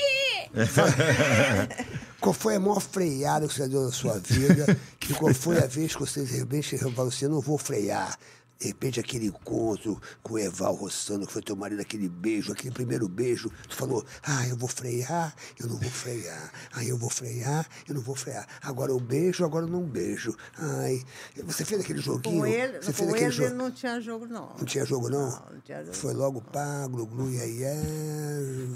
[2.21, 4.77] Qual foi a maior freada que você deu na sua vida?
[5.09, 8.17] E qual foi a vez que você de repente falou assim, eu não vou frear?
[8.61, 12.71] De repente, aquele encontro com o Eval Rossano, que foi teu marido, aquele beijo, aquele
[12.71, 17.09] primeiro beijo, tu falou, ah, eu vou frear, eu não vou frear, ah, eu vou
[17.09, 18.47] frear, eu não vou frear.
[18.63, 20.37] Agora eu beijo, agora eu não beijo.
[20.59, 21.03] Ai,
[21.43, 22.41] você fez aquele joguinho?
[22.41, 23.55] Com ele, você com aquele ele jogo?
[23.55, 24.55] não tinha jogo, não.
[24.59, 25.31] Não tinha jogo, não?
[25.31, 25.97] Não, não tinha jogo.
[25.97, 27.71] Foi logo pá, glu, glu, ia, ia.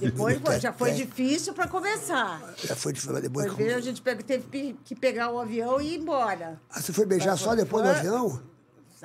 [0.00, 2.54] Depois foi- já foi difícil para começar.
[2.56, 3.46] Já foi difícil, mas depois...
[3.50, 4.22] Depois veio, a gente teve
[4.82, 6.58] que- pegar o avião e ir embora.
[6.70, 7.98] Ah, você foi beijar só depois do Foi.
[7.98, 8.53] avião?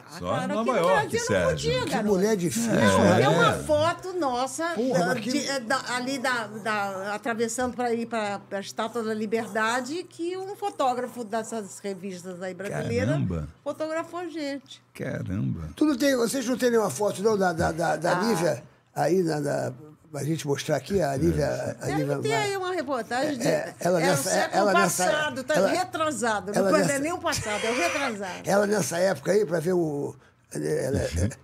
[0.05, 1.49] Ah, Só claro, Nova no York, não Sérgio.
[1.81, 3.15] podia, Que mulher difícil, né?
[3.17, 8.05] tem uma foto nossa Porra, da- que- de- da- ali da, da- atravessando para ir
[8.05, 13.47] para a Estátua da Liberdade que um fotógrafo dessas revistas aí brasileiras Caramba.
[13.63, 14.81] fotografou a gente.
[14.93, 15.69] Caramba.
[15.75, 18.23] Tu não tem, vocês não têm nenhuma foto, não, da, da, da, da Ah.
[18.23, 18.63] Nívia?
[18.95, 19.73] Aí, na, da,
[20.11, 21.77] pra gente mostrar aqui, a Nívia...
[21.81, 23.47] A Nívia Deve ter aí uma reportagem de.
[23.47, 26.51] É, ela é o nessa- século ela nessa- passado, tá ela- retrasado.
[26.55, 28.41] ela não nessa- é nem o passado, é o retrasado.
[28.49, 30.15] Ela nessa época aí, pra ver o...
[30.53, 31.01] ela-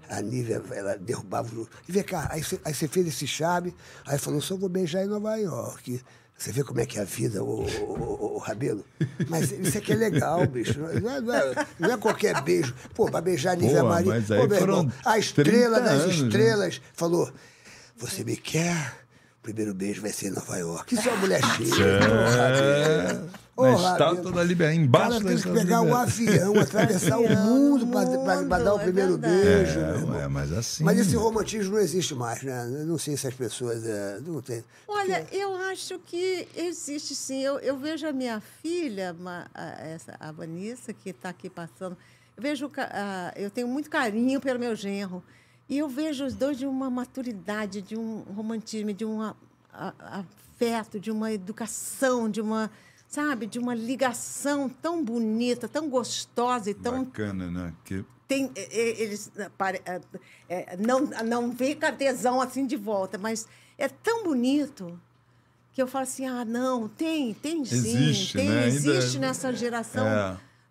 [0.10, 1.68] a Nívia, ela derrubava o...
[1.88, 5.04] E vem cá, aí você, aí você fez esse chave, aí falou, só vou beijar
[5.04, 6.02] em Nova York.
[6.38, 8.84] Você vê como é que é a vida, o, o, o Rabelo?
[9.30, 10.78] Mas isso aqui é legal, bicho.
[10.78, 12.76] Não é, não é- não é qualquer beijo.
[12.94, 14.22] Pô, pra beijar a Nívia Maria.
[14.22, 16.28] Pô, meu irmão, a estrela 30 das anos, né?
[16.28, 17.32] estrelas falou,
[17.96, 19.06] você me quer?
[19.40, 20.94] O primeiro beijo vai ser em Nova York.
[20.96, 21.72] Isso é uma mulher chique.
[21.82, 26.12] É, na estátua da Liberdade, embaixo Cara, da tem que estátua pegar o Liberdade.
[26.30, 29.44] avião, atravessar o mundo para dar o primeiro é verdade.
[29.46, 29.80] beijo.
[29.80, 30.20] irmão.
[30.20, 30.84] É, mas assim.
[30.84, 32.66] Mas esse romantismo não existe mais, né?
[32.82, 33.86] Eu não sei se as pessoas.
[33.86, 34.64] é, não tem.
[34.88, 37.42] Olha, eu acho que existe sim.
[37.44, 41.96] Eu, eu vejo a minha filha, ma- a, essa, a Vanessa, que está aqui passando.
[42.36, 45.24] Eu vejo, ah, eu tenho muito carinho pelo meu genro.
[45.68, 49.36] E eu vejo os dois de uma maturidade, de um romantismo, de um a-
[49.74, 50.24] a-
[50.56, 52.70] afeto, de uma educação, de uma,
[53.08, 57.74] sabe, de uma ligação tão bonita, tão gostosa e tão Bacana, né?
[57.84, 59.50] Que tem eles eh,
[59.86, 60.02] eh,
[60.50, 65.00] eh, não não fica tesão assim de volta, mas é tão bonito
[65.74, 68.64] que eu falo assim, ah, não, tem, tem sim, Existe, tem, né?
[68.66, 70.08] Ainda- existe nessa geração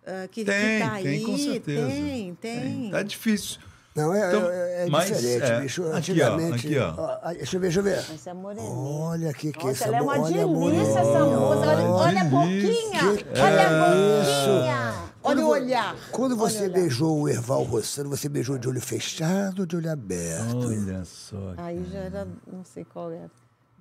[0.05, 0.27] É.
[0.29, 1.87] que, tem, que tá aí, tem, com certeza.
[1.87, 2.91] tem, tem.
[2.91, 3.59] Tá difícil.
[3.95, 5.83] Não, é, Então, é, é mas, diferente, é, bicho.
[5.83, 6.67] aqui, ó, Antigamente.
[6.67, 7.17] aqui, ó.
[7.23, 7.97] ah, deixa eu ver, deixa eu ver.
[7.97, 8.69] Essa é moreninha.
[8.69, 10.83] Olha que que Nossa, essa ela é uma olha delícia moreninha.
[10.99, 11.59] essa moça.
[11.69, 13.17] Olha, olha a boquinha.
[13.17, 14.93] Que olha é a boquinha.
[15.21, 15.95] Pô, Olha o olhar.
[16.11, 16.73] Quando você olhar.
[16.73, 20.67] beijou o Erval Rossano, você beijou de olho fechado ou de olho aberto?
[20.67, 21.53] Olha só.
[21.57, 23.31] Aí já era, não sei qual era.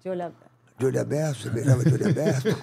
[0.00, 0.30] De olhar.
[0.78, 1.42] De olho aberto?
[1.42, 2.48] Você beijava de olho aberto?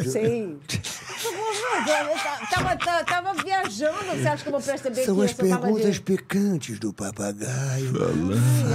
[0.00, 0.60] Eu
[2.50, 4.04] tava, tava, tava viajando.
[4.06, 6.00] Você acha que eu vou perceber São que as eu perguntas de...
[6.02, 7.92] picantes do papagaio.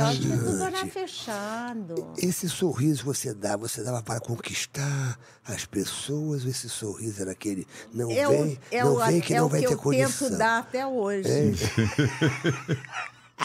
[0.08, 2.14] Acho que tudo fechado.
[2.18, 7.32] Esse sorriso que você dá, você dava para conquistar as pessoas ou esse sorriso era
[7.32, 9.68] aquele não É vem, o, é não o, vem que é não o vai que
[9.68, 10.30] ter eu condição.
[10.30, 11.30] tento dar até hoje.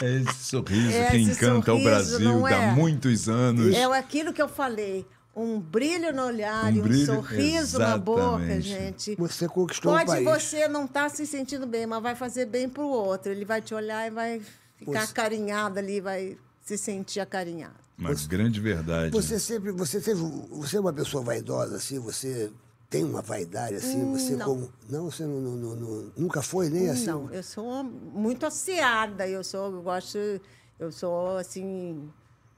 [0.01, 2.71] É esse sorriso É que esse encanta o sorriso, Brasil não há é?
[2.71, 3.75] muitos anos.
[3.75, 5.05] É aquilo que eu falei.
[5.35, 8.61] Um brilho no olhar Um e um brilho, sorriso na boca, exatamente.
[8.67, 9.15] gente.
[9.15, 10.25] Você conquistou o Pode país.
[10.25, 13.31] você não estar se sentindo bem, mas vai fazer bem pro outro.
[13.31, 14.41] Ele vai te olhar e vai
[14.75, 17.75] ficar Você- acarinhado ali, vai se sentir acarinhado.
[17.97, 19.11] Uma grande verdade.
[19.11, 20.19] Você sempre, você teve,
[20.49, 22.51] você é uma pessoa vaidosa assim, você
[22.89, 24.45] tem uma vaidade assim, você Hum, não.
[24.45, 27.05] como, não, você não, não- não- não- nunca foi nem assim.
[27.05, 30.17] Não, eu sou muito asseada, eu sou, eu gosto,
[30.79, 32.09] eu sou assim,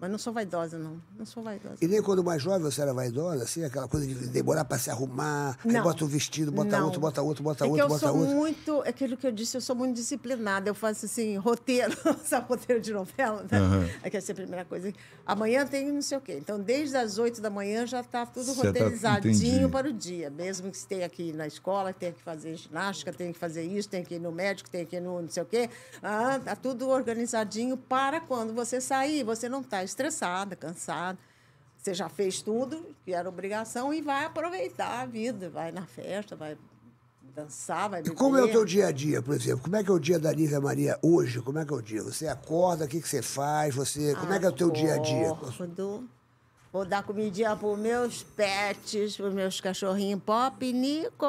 [0.04, 1.02] mas não sou vaidosa, não.
[1.18, 1.78] Não sou vaidosa.
[1.82, 4.90] E nem quando mais jovem você era vaidosa, assim, aquela coisa de demorar para se
[4.90, 5.82] arrumar, aí Não.
[5.82, 6.84] bota um vestido, bota Não.
[6.88, 8.36] outro, bota outro, bota é outro, que eu bota sou outro.
[8.36, 10.70] muito, é aquilo que eu disse, eu sou muito disciplinada.
[10.70, 13.98] Eu faço assim, roteiro, sabe, roteiro de novela, né?
[14.04, 14.92] É que essa é a primeira coisa.
[15.26, 16.34] Amanhã tem não sei o quê.
[16.38, 19.68] Então, desde as 8 da manhã já está tudo Já tá- roteirizadinho entendi.
[19.70, 20.30] para o dia.
[20.30, 23.64] Mesmo que você tenha que ir na escola, tenha que fazer ginástica, tenha que fazer
[23.64, 25.70] isso, tenha que ir no médico, tenha que ir no não sei o quê.
[26.02, 31.18] Ah, tá tudo organizadinho para quando você sair, você não está estressada, cansada.
[31.78, 35.50] Você já fez tudo, que era obrigação, e vai aproveitar a vida.
[35.50, 36.58] Vai na festa, vai
[37.36, 38.16] dançar, vai E beber.
[38.18, 39.64] como é o teu dia a dia, por exemplo?
[39.64, 41.42] Como é que é o dia da Nívia Maria hoje?
[41.42, 42.02] Como é que é o dia?
[42.04, 43.76] Você acorda, o que, que você faz?
[43.76, 45.32] Você, como é que é o teu dia a dia?
[45.32, 46.08] Acordo,
[46.74, 51.24] Vou dar comidinha para meus pets, para meus cachorrinhos Pop e Nico.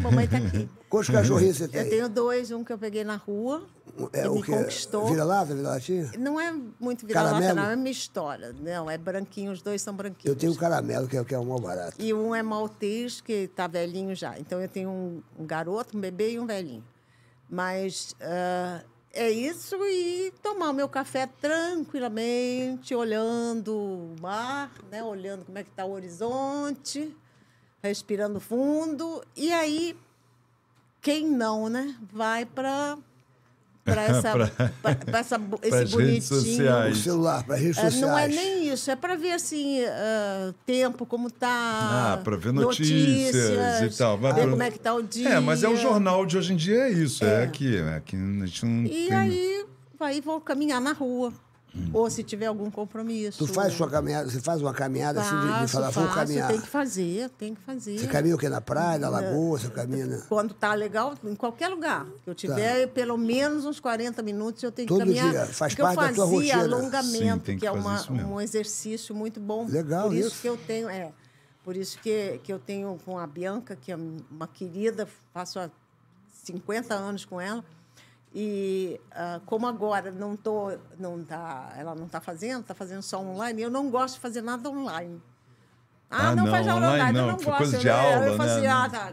[0.00, 0.68] Mamãe tá aqui.
[0.88, 1.82] Quantos cachorrinhos você tem?
[1.82, 3.66] Eu tenho dois, um que eu peguei na rua,
[4.12, 4.52] é o me que?
[4.52, 5.08] conquistou.
[5.08, 6.12] Vira-lata, vira-latinha?
[6.16, 8.54] Não é muito vira-lata, não, é mistura.
[8.60, 10.26] Não, é branquinho, os dois são branquinhos.
[10.32, 11.96] Eu tenho o caramelo, que é, que é o mais barato.
[11.98, 14.38] E um é maltês, que tá velhinho já.
[14.38, 16.84] Então eu tenho um, um garoto, um bebê e um velhinho.
[17.50, 18.80] Mas ah,
[19.14, 25.02] é isso e tomar o meu café tranquilamente, olhando o mar, né?
[25.02, 27.16] olhando como é que está o horizonte,
[27.82, 29.24] respirando fundo.
[29.36, 29.96] E aí,
[31.00, 31.96] quem não, né?
[32.12, 32.98] Vai para
[33.94, 35.98] para essa, Pra- pra- pra essa esse bonitinho.
[36.06, 36.98] redes sociais.
[36.98, 38.00] O celular, para redes É, sociais.
[38.00, 41.48] não é nem isso, é para ver assim, ah, tempo, como tá.
[42.14, 44.16] Ah, para ver notícias, e tal.
[44.18, 45.28] Vai ver pro- como é que tá o dia.
[45.28, 47.24] É, mas é o jornal de hoje em dia, é isso.
[47.24, 47.76] É, aqui.
[47.76, 49.12] É aqui a gente não E tem...
[49.12, 49.64] aí,
[50.00, 51.32] aí vou caminhar na rua.
[51.92, 53.38] Ou se tiver algum compromisso.
[53.44, 56.14] Tu faz sua caminhada, você faz uma caminhada assim de, de Faço, falar, vou faço,
[56.14, 56.48] caminhar.
[56.50, 57.98] Tem que fazer, tem que fazer.
[57.98, 58.48] Você caminha o quê?
[58.48, 60.18] Na praia, na lagoa, você caminha na...
[60.22, 64.70] Quando tá legal, em qualquer lugar que eu tiver, pelo menos uns 40 minutos eu
[64.70, 64.98] tenho que Tá.
[65.00, 65.30] Todo caminhar.
[65.30, 66.76] dia, faz porque parte eu da tua fazia rotina.
[66.76, 69.66] alongamento, Sim, que que, é uma, um exercício muito bom.
[69.66, 70.40] Legal Por isso, isso.
[70.42, 71.12] que eu tenho, é,
[71.64, 73.96] por isso que, que eu tenho com a Bianca, que é
[74.30, 75.68] uma querida, faço há
[76.44, 77.64] 50 anos com ela.
[78.34, 83.20] E ah, como agora não tô, não tá, ela não está fazendo, está fazendo só
[83.20, 85.22] online, eu não gosto de fazer nada online.
[86.10, 87.58] Ah, Ah, não, não, faz aula online online, eu não, não foi gosto.
[87.58, 88.68] coisa de eu, aula, eu fazia, né?
[88.68, 89.12] ah, tá,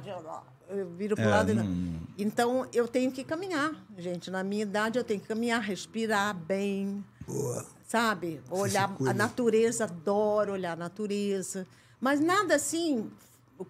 [0.69, 2.01] eu viro para o É, lado e não- não.
[2.17, 4.29] Então, eu tenho que caminhar, gente.
[4.31, 7.65] Na minha idade, eu tenho que caminhar, respirar bem, Boa.
[7.87, 8.41] sabe?
[8.49, 11.65] Olhar a natureza, adoro olhar a natureza.
[11.99, 13.09] Mas nada assim,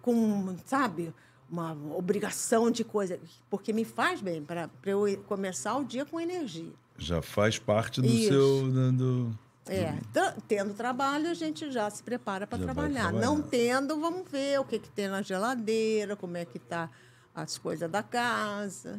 [0.02, 1.14] com, sabe,
[1.52, 3.20] uma obrigação de coisa.
[3.50, 6.72] Porque me faz bem, para eu começar o dia com energia.
[6.96, 8.28] Já faz parte do Isso.
[8.28, 8.70] seu...
[8.72, 13.02] do- do- É, tra- tendo trabalho, a gente já se prepara para trabalhar.
[13.10, 13.26] trabalhar.
[13.26, 16.90] Não tendo, vamos ver o que, que tem na geladeira, como é que tá
[17.34, 18.98] as coisas da casa.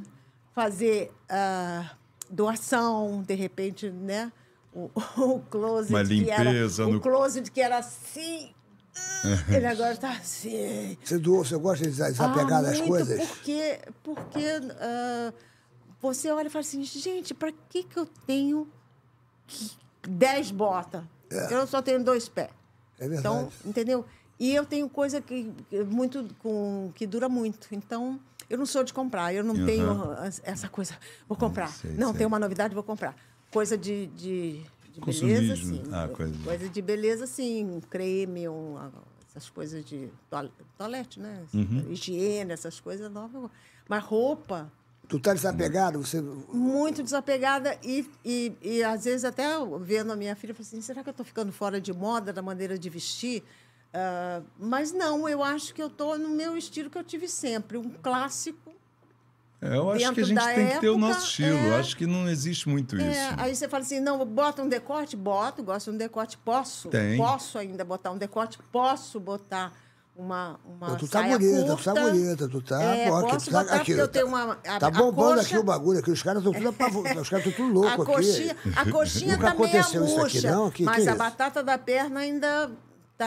[0.54, 1.96] Fazer ah,
[2.30, 4.32] doação, de repente, né?
[4.74, 8.54] O, o closet Uma que era, limpeza o no- closet que era assim,
[9.50, 10.98] ele agora está assim.
[11.04, 13.28] Você doou, você gosta de desapegar Ah, das muito, coisas?
[13.28, 14.46] Porque, porque
[14.80, 15.34] ah,
[16.02, 18.68] você olha e fala assim, gente, para que, que eu tenho
[20.08, 21.04] dez botas?
[21.50, 22.50] Eu só tenho dois pés.
[23.00, 23.20] É verdade.
[23.20, 24.06] Então, entendeu?
[24.40, 25.52] E eu tenho coisa que
[25.90, 27.68] muito com que dura muito.
[27.72, 29.34] Então, eu não sou de comprar.
[29.34, 29.66] Eu não Uhum.
[29.66, 30.12] tenho
[30.44, 30.96] essa coisa.
[31.28, 31.70] Vou comprar.
[31.70, 32.20] sei, não, sei.
[32.20, 33.16] tem uma novidade, vou comprar.
[33.52, 34.64] Coisa de, de,
[34.94, 35.42] de Consumismo.
[35.42, 35.84] beleza, sim.
[35.92, 37.66] Ah, coisa de- de beleza, sim.
[37.66, 38.78] Um creme, um,
[39.28, 41.44] essas coisas de toal- toalete, né?
[41.54, 41.88] Uhum.
[41.90, 43.50] Higiene, essas coisas novas.
[43.90, 44.72] Mas roupa,
[45.10, 46.00] Tu tá desapegado?
[46.00, 46.22] Você...
[46.22, 49.44] muito desapegada e, e, e às vezes até
[49.82, 52.32] vendo a minha filha, eu falo assim, será que eu estou ficando fora de moda
[52.32, 53.44] da maneira de vestir?
[53.94, 57.78] Ah, mas não, eu acho que eu estou no meu estilo que eu tive sempre,
[57.78, 58.63] um clássico
[59.76, 61.58] eu acho que a gente tem que ter o época, nosso estilo.
[61.58, 61.80] é.
[61.80, 63.06] Acho que não existe muito isso.
[63.06, 65.16] É, aí você fala assim, não, bota um decote?
[65.16, 66.90] Boto, gosto de um decote, posso.
[66.90, 67.18] Tem.
[67.18, 69.72] Posso ainda botar um decote, posso botar
[70.16, 71.76] uma, uma tu tá saia bonita, curta.
[71.76, 72.82] tu tá bonita, tu tá.
[72.84, 74.52] É, posso tu tá, botar aqui, porque eu tá- tenho uma...
[74.68, 76.12] A, Tá a bombando coxa- aqui o bagulho, aqui.
[76.12, 77.22] Os caras estão tudo apavorados.
[77.24, 78.74] Os caras estão tudo A loucos coxinha, aqui.
[78.76, 80.70] a coxinha Nunca tá meio isso aqui, murcha, não?
[80.70, 81.18] Que- mas que a isso?
[81.18, 82.70] batata da perna ainda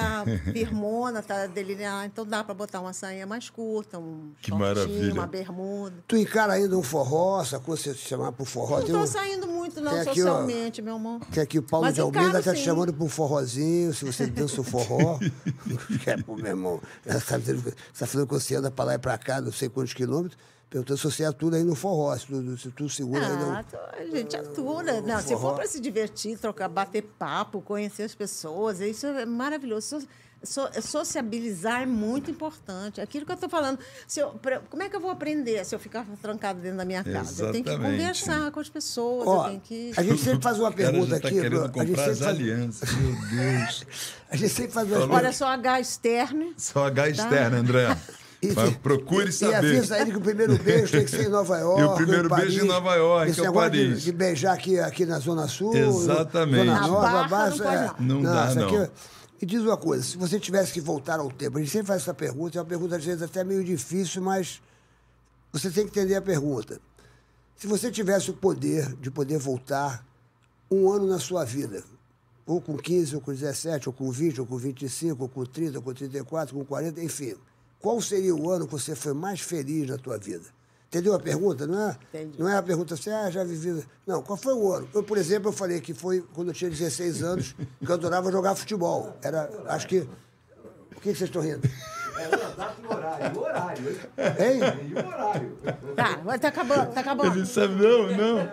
[0.00, 2.06] tá firmona, tá delineada.
[2.06, 5.12] Então dá para botar uma sainha mais curta, um Que maravilha.
[5.12, 5.94] uma bermuda.
[6.06, 7.76] Tu encara ainda um forró, sacou?
[7.76, 8.78] Você se chamar pro forró.
[8.78, 11.20] Não Tem tô um- saindo muito, não, tem aqui, ó, socialmente, meu amor.
[11.30, 14.04] Que aqui o Paulo Mas de Almeida encaro, tá te chamando pra um forrozinho, se
[14.04, 15.18] você dança o forró.
[15.18, 15.30] que
[16.10, 18.84] é, pô, meu irmão, ela tá, dizendo que- você tá falando que você anda pra
[18.84, 20.38] lá e pra cá, não sei quantos quilômetros,
[20.76, 23.50] perguntando se você atua aí no forró, se tu, se tu segura aí no...
[23.52, 24.82] Ah, tô- a gente atua.
[25.00, 30.00] Não, se for para se divertir, trocar, bater papo, conhecer as pessoas, isso é maravilhoso.
[30.42, 33.00] So- so- sociabilizar é muito importante.
[33.00, 33.78] Aquilo que eu estou falando.
[34.06, 36.84] Se eu- pra- como é que eu vou aprender se eu ficar trancado dentro da
[36.84, 37.46] minha casa?
[37.46, 37.98] Eu tenho que Exatamente.
[37.98, 39.92] conversar com as pessoas, Ó, eu tenho que.
[39.96, 41.40] a gente sempre faz uma pergunta tá aqui.
[41.40, 42.92] querendo a gente comprar sempre as faz, alianças.
[42.92, 43.86] Meu Deus.
[44.30, 46.52] a gente sempre faz uma Olha só, H externo.
[46.58, 47.96] Só H externa, André.
[48.42, 49.54] E- Mas procure E saber.
[49.56, 51.80] avisa ele que o primeiro beijo tem que ser em Nova York.
[51.80, 52.44] E o primeiro em Paris.
[52.46, 54.02] beijo em Nova York, Esse é o negócio de- Paris.
[54.02, 55.74] De, beijar aqui, aqui na Zona Sul.
[55.74, 56.66] Exatamente.
[56.66, 57.94] Zona Na Nova, Barra Baixa, não é.
[57.98, 58.14] não.
[58.16, 58.82] Não dá, aqui não.
[58.82, 58.90] é-
[59.40, 62.02] Me diz uma coisa, se você tivesse que voltar ao tempo, a gente sempre faz
[62.02, 64.60] essa pergunta, é uma pergunta às vezes até meio difícil, mas
[65.52, 66.80] você tem que entender a pergunta.
[67.56, 70.04] Se você tivesse o poder de poder voltar
[70.70, 71.82] um ano na sua vida,
[72.46, 75.78] ou com 15, ou com 17, ou com 20, ou com 25, ou com 30,
[75.78, 77.34] ou com 34, com 40, enfim.
[77.80, 80.44] Qual seria o ano que você foi mais feliz na tua vida?
[80.88, 81.66] Entendeu a pergunta?
[81.66, 82.40] Não é, Entendi.
[82.40, 83.84] não é a pergunta assim, ah, já vivi.
[84.06, 84.88] Não, qual foi o ano?
[84.94, 88.30] Eu, por exemplo, eu falei que foi quando eu tinha 16 anos, que eu adorava
[88.30, 89.16] jogar futebol.
[89.22, 89.98] Era, acho que.
[89.98, 91.68] O que que vocês estão rindo?
[94.38, 94.60] Hein?
[95.94, 97.36] Tá, mas tá acabando, tá acabando.
[97.36, 98.48] Ele sabe, não, não.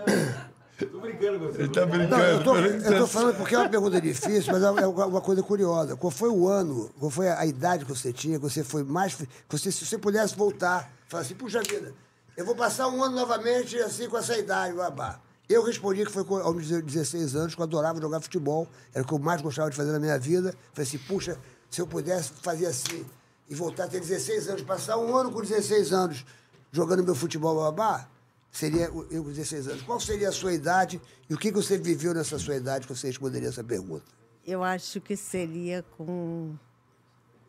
[0.77, 1.61] Tô brincando com você.
[1.61, 2.17] Ele tá brincando.
[2.17, 5.21] Não, eu tô, eu tô falando porque é uma pergunta difícil, mas é uma uma
[5.21, 5.95] coisa curiosa.
[5.95, 9.15] Qual foi o ano, qual foi a idade que você tinha, que você foi mais.
[9.49, 11.93] você, se você pudesse voltar, falar assim, puxa vida,
[12.35, 15.19] eu vou passar um ano novamente assim com essa idade, babá.
[15.47, 19.07] Eu respondi que foi com, aos 16 anos, que eu adorava jogar futebol, era o
[19.07, 20.55] que eu mais gostava de fazer na minha vida.
[20.73, 21.37] Falei assim, puxa,
[21.69, 23.05] se eu pudesse fazer assim
[23.47, 26.25] e voltar a ter 16 anos, passar um ano com 16 anos
[26.71, 28.07] jogando meu futebol, babá,
[28.53, 29.81] seria eu com 16 anos.
[29.81, 33.07] Qual seria a sua idade e o que você viveu nessa sua idade que você
[33.07, 34.05] responderia essa pergunta?
[34.45, 36.55] Eu acho que seria com,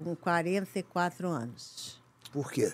[0.02, 2.02] com 44 anos.
[2.32, 2.72] Por quê?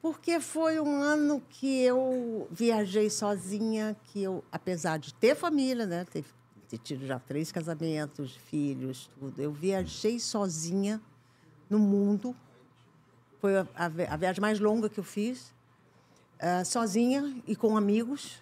[0.00, 6.06] Porque foi um ano que eu viajei sozinha, que eu, apesar de ter família, né,
[6.10, 6.24] ter,
[6.68, 11.02] ter tido já três casamentos, filhos, tudo, eu viajei sozinha
[11.68, 12.34] no mundo.
[13.40, 15.52] Foi a, a viagem mais longa que eu fiz,
[16.40, 18.38] ah, sozinha e com amigos.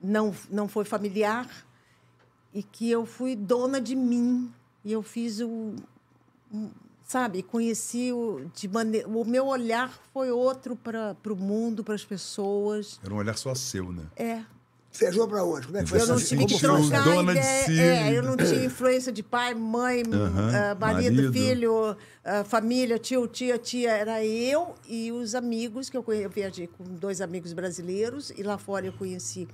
[0.00, 1.48] Não, não foi familiar
[2.54, 4.52] e que eu fui dona de mim
[4.84, 5.74] e eu fiz o
[7.08, 9.08] sabe, conheci o, de maneira.
[9.08, 13.00] O meu olhar foi outro para o mundo, para as pessoas.
[13.02, 14.06] Era um olhar só seu, né?
[14.14, 14.44] É.
[14.92, 15.66] Viajou pra onde?
[15.66, 17.64] Como é que foi Eu não tive que trocar Dona ideia.
[17.66, 17.78] si.
[17.80, 21.32] É, eu não tinha influência de pai, mãe, Aham, ah, marido, marido.
[21.32, 23.90] filho, ah, família, tio, tia, tia.
[23.92, 26.24] Era eu e os amigos que eu conheci.
[26.24, 29.46] Eu viajei com dois amigos brasileiros e lá fora eu conheci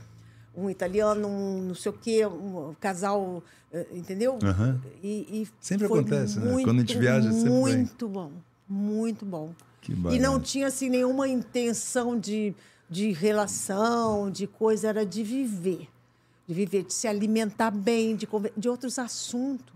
[0.57, 4.39] um italiano, um não sei o quê, um casal, eh, entendeu?
[4.43, 4.81] Aham.
[5.03, 6.51] E, e Sempre foi acontece, né?
[6.53, 7.77] muito, Quando a gente viaja, sempre vem.
[7.79, 8.33] Muito bom,
[8.69, 9.53] muito bom.
[9.81, 10.23] Que e barato.
[10.23, 12.55] não tinha assim nenhuma intenção de,
[12.95, 15.89] de relação, de coisa, era de viver.
[16.47, 19.75] De viver, de se alimentar bem, de, de outros assuntos.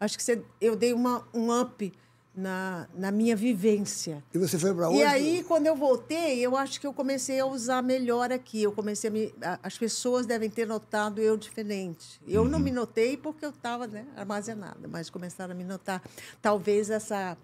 [0.00, 1.92] Acho que você, eu dei uma, um up
[2.34, 4.24] na, na minha vivência.
[4.32, 5.00] E você foi pra onde?
[5.00, 8.62] E aí, quando eu voltei, eu acho que eu comecei a usar melhor aqui.
[8.62, 9.34] Eu comecei a me.
[9.62, 12.18] As pessoas devem ter notado eu diferente.
[12.26, 16.02] Eu não me notei porque eu estava né, armazenada, mas começaram a me notar.
[16.40, 17.36] Talvez essa.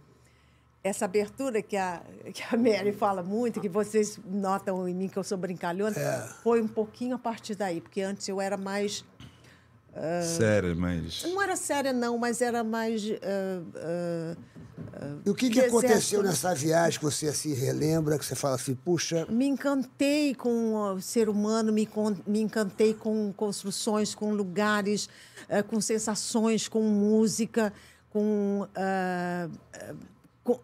[0.83, 2.02] Essa abertura que a,
[2.33, 5.94] que a Mary fala muito, que vocês notam em mim que eu sou brincalhona,
[6.42, 9.05] foi um pouquinho a partir daí, porque antes eu era mais.
[10.39, 11.25] Sério, mas.
[11.25, 13.02] Não era séria, não, mas era mais.
[13.23, 14.36] ah,
[14.94, 18.55] ah, E o que, que aconteceu nessa viagem que você se relembra, que você fala
[18.55, 21.89] assim, puxa, Me encantei com o ser humano, me,
[22.26, 25.09] me encantei com construções, com lugares,
[25.49, 27.73] eh, com sensações, com música,
[28.10, 28.67] com,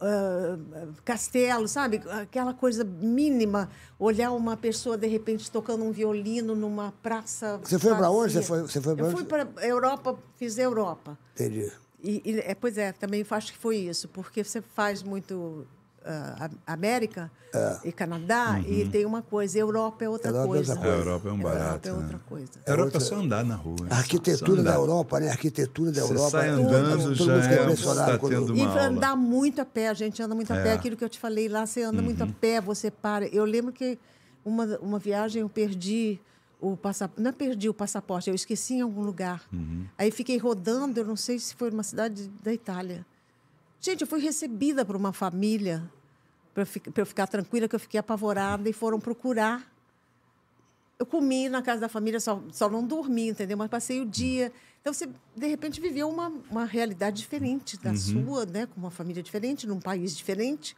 [0.00, 0.58] ah,
[1.04, 2.00] castelo, sabe?
[2.10, 3.70] Aquela coisa mínima.
[3.98, 7.58] Olhar uma pessoa, de repente, tocando um violino numa praça.
[7.62, 8.32] Você foi pra onde?
[8.32, 9.16] Você foi- você foi pra Eu onde?
[9.16, 11.18] fui para Europa, fiz Europa.
[11.34, 11.70] entendi.
[12.02, 15.66] E, e, é, pois é, também acho que foi isso, porque você faz muito
[16.08, 17.30] a- América
[17.84, 20.72] e Canadá, e tem uma coisa, Europa é outra Europa é coisa.
[20.72, 20.96] outra coisa.
[20.96, 21.96] A Europa é um barato, Europa é né?
[22.02, 22.50] outra coisa.
[22.66, 23.86] A Europa é só andar na rua.
[23.90, 25.28] A arquitetura da Europa, né?
[25.28, 26.30] A arquitetura da Você Europa.
[26.30, 29.88] sai todo- andando, todo já é- impressionado tá quando- tendo E andar muito a pé,
[29.88, 30.72] a gente anda muito a pé, É.
[30.74, 33.26] aquilo que eu te falei lá, você anda muito a pé, você para.
[33.28, 33.98] Eu lembro que
[34.44, 36.20] uma, uma viagem eu perdi
[36.60, 39.42] o passaporte, não perdi o passaporte, eu esqueci em algum lugar.
[39.98, 43.04] Aí fiquei rodando, eu não sei se foi numa cidade da Itália.
[43.80, 45.82] Gente, eu fui recebida por uma família
[46.64, 49.70] para eu ficar tranquila, que eu fiquei apavorada e foram procurar.
[50.98, 53.58] Eu comi na casa da família, só, só não dormi, entendeu?
[53.58, 54.50] Mas passei o dia.
[54.80, 58.66] Então, você, de repente, viveu uma, uma realidade diferente da sua, né?
[58.66, 60.74] Com uma família diferente, num país diferente.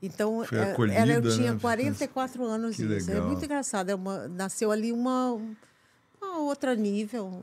[0.00, 1.58] Então, é, acolhida, era, eu tinha né?
[1.60, 2.76] 44 anos.
[2.76, 3.10] Que isso.
[3.10, 3.28] É legal.
[3.28, 3.90] muito engraçado.
[3.90, 5.32] É uma, nasceu ali uma,
[6.20, 7.42] uma outra nível.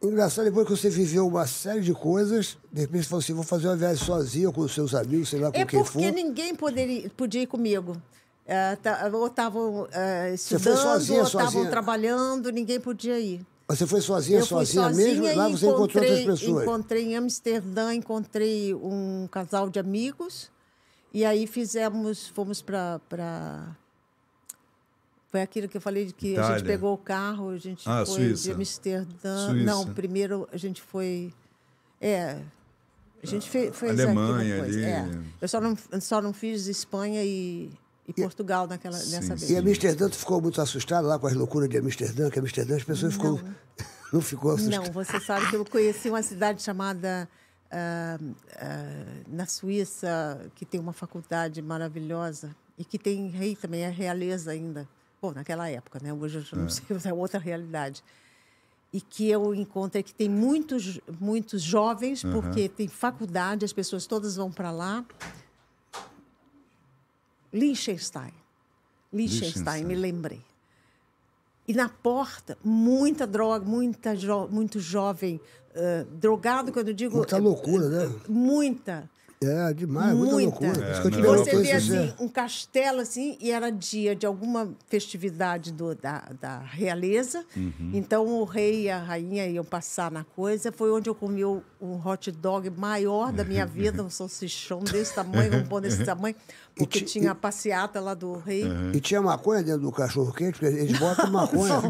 [0.00, 3.32] O engraçado, depois que você viveu uma série de coisas, de repente você falou assim,
[3.32, 6.04] vou fazer uma viagem sozinha, com os seus amigos, sei lá com É quem porque
[6.06, 6.12] for.
[6.12, 8.00] ninguém poderia, podia ir comigo.
[8.46, 13.44] É, tá- ou estavam é, estudando, sozinha, ou estavam trabalhando, ninguém podia ir.
[13.66, 15.36] Você foi sozinha, eu sozinha, sozinha mesmo?
[15.36, 16.62] Lá você encontrou outras pessoas.
[16.62, 20.50] Encontrei em Amsterdã, encontrei um casal de amigos.
[21.12, 23.00] E aí fizemos, fomos para...
[25.30, 26.64] Foi aquilo que eu falei, de que a gente Itália.
[26.64, 28.42] pegou o carro, a gente Ah, foi Suíça.
[28.44, 29.48] de Amsterdã.
[29.48, 29.64] Suíça.
[29.64, 31.32] Não, primeiro a gente foi...
[32.00, 32.40] É,
[33.22, 34.84] a gente fez, fez Alemanha ali.
[34.84, 35.06] É.
[35.40, 37.70] Eu só não, só não fiz Espanha e,
[38.06, 39.50] e Portugal naquela, nessa vez.
[39.50, 42.84] E Amsterdã, tu ficou muito assustado lá com as loucuras de Amsterdã, que Amsterdã as
[42.84, 43.38] pessoas ficam...
[44.10, 44.86] Não ficou assustado?
[44.86, 47.28] Não, você sabe que eu conheci uma cidade chamada
[47.70, 48.18] ah,
[48.56, 54.50] ah, na Suíça que tem uma faculdade maravilhosa e que tem rei também, é realeza
[54.50, 54.88] ainda.
[55.20, 56.12] Bom, naquela época, né?
[56.12, 58.02] Hoje eu já não sei, é outra realidade.
[58.92, 64.36] E que eu encontrei que tem muitos, muitos jovens, porque tem faculdade, as pessoas todas
[64.36, 65.04] vão para lá.
[67.52, 68.32] Liechtenstein.
[69.12, 70.42] Liechtenstein, me lembrei.
[71.66, 75.38] E na porta, muita droga, muita jo muito jovem,
[75.74, 77.18] eh, drogado, quando eu digo.
[77.18, 78.20] Muita loucura, né?
[78.26, 79.10] Muita.
[79.40, 80.50] É, demais, muita, Muita.
[80.50, 80.90] loucura.
[80.92, 84.14] Isso que eu te E você vê é- assim, um castelo assim, e era dia
[84.16, 87.44] de alguma festividade do, da, da realeza.
[87.56, 87.92] Uhum.
[87.94, 90.72] Então o rei e a rainha iam passar na coisa.
[90.72, 95.14] Foi onde eu comi o, um hot dog maior da minha vida, um salsichão desse
[95.14, 96.34] tamanho, um pão desse tamanho,
[96.76, 98.64] porque ti- tinha a passeata lá do rei.
[98.92, 101.80] E tinha maconha dentro do cachorro quente, porque eles botam maconha.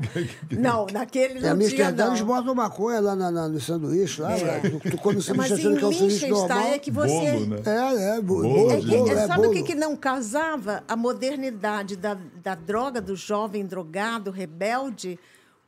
[0.50, 2.12] Não, naquele não tinha, Amsterdã, não.
[2.12, 4.60] eles botam maconha lá na, na- no sanduíche, lá, É.
[4.60, 6.58] tu, tu come o sanduíche Mas achando em que é um sanduíche normal.
[6.60, 7.32] É que você...
[7.32, 7.62] Bolo, né?
[7.66, 10.82] É, é, bo- Bolo bolo, É bolo, é, é sabe o que, que não casava?
[10.88, 15.18] A modernidade da, da droga, do jovem drogado, rebelde,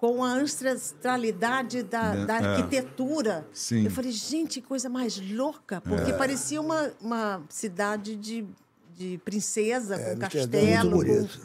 [0.00, 2.24] com a ancestralidade da, Né?
[2.24, 2.46] da É.
[2.56, 3.46] arquitetura.
[3.52, 3.84] Sim.
[3.84, 8.46] Eu falei, gente, que coisa mais louca, porque parecia uma, uma cidade de,
[8.96, 11.40] de princesa, com é muito castelo, com, bonito.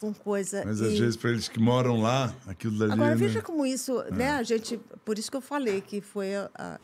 [0.00, 0.62] com coisa.
[0.64, 2.92] Mas E- às vezes, para eles que moram lá, aquilo dali.
[2.92, 3.16] Agora né?
[3.16, 4.30] veja como isso, né?
[4.30, 6.78] A gente, por isso que eu falei que foi a- a-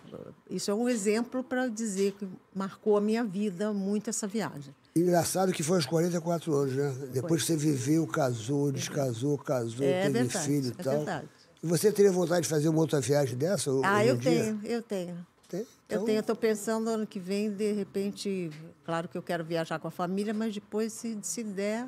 [0.51, 4.75] isso é um exemplo para dizer que marcou a minha vida muito essa viagem.
[4.95, 6.95] Engraçado que foi aos 44 anos, né?
[7.12, 10.97] Depois que você viveu, casou, descasou, casou, É teve verdade, filho e é tal.
[10.97, 11.29] verdade.
[11.62, 13.71] E você teria vontade de fazer uma outra viagem dessa?
[13.85, 15.27] Ah, eu tenho, eu tenho.
[15.49, 15.61] Tem?
[15.61, 18.51] Eu Então, tenho, eu estou pensando ano que vem, de repente,
[18.85, 21.87] claro que eu quero viajar com a família, mas depois, se, se der,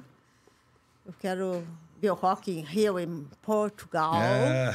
[1.07, 1.62] eu quero
[2.05, 4.15] ver o Rock in Rio em Portugal.
[4.16, 4.74] É.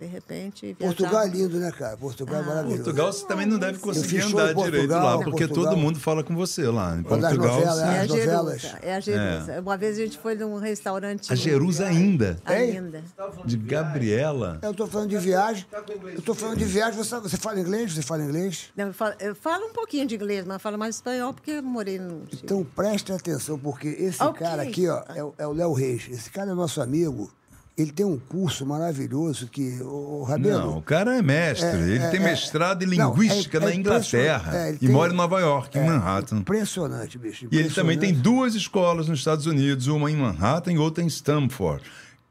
[0.00, 0.94] De repente, viajar.
[0.96, 1.96] Portugal é lindo, né, cara?
[1.96, 2.82] Portugal é maravilhoso.
[2.82, 5.24] Portugal você também não deve conseguir andar Portugal, direito lá, né?
[5.24, 5.72] porque Portugal.
[5.72, 6.96] todo mundo fala com você lá.
[6.96, 7.34] Em Portugal.
[7.36, 8.60] novelas, É a As novelas.
[8.60, 9.60] Jerusa, é a Jerusa.
[9.60, 11.32] Uma vez a gente foi num restaurante...
[11.32, 12.38] A Jerusa ainda.
[12.44, 13.02] Ainda.
[13.44, 14.58] De Gabriela.
[14.62, 15.64] Eu tô falando de viagem.
[16.14, 16.98] Eu tô falando de viagem.
[17.02, 17.94] Você, você fala inglês?
[17.94, 18.70] Você fala inglês?
[18.76, 21.62] Não, eu, falo, eu falo um pouquinho de inglês, mas falo mais espanhol porque eu
[21.62, 22.24] morei no...
[22.32, 24.44] Então preste atenção, porque esse Ok.
[24.46, 26.06] cara aqui, ó, é, o- é o Léo Reis.
[26.10, 27.30] Esse cara é nosso amigo.
[27.78, 29.78] Ele tem um curso maravilhoso que.
[29.82, 30.60] O, Rabelo.
[30.60, 31.68] Não, o cara é mestre.
[31.78, 32.24] ele é, tem é.
[32.24, 34.38] mestrado em Não, linguística é- é na Inglaterra.
[34.38, 34.70] impressionante.
[34.70, 36.36] É, e tem- mora em Nova York, em Manhattan.
[36.38, 37.46] Impressionante, bicho.
[37.52, 38.22] E ele também tem impressionante.
[38.40, 41.84] duas escolas nos Estados Unidos, uma em Manhattan e outra em Stanford,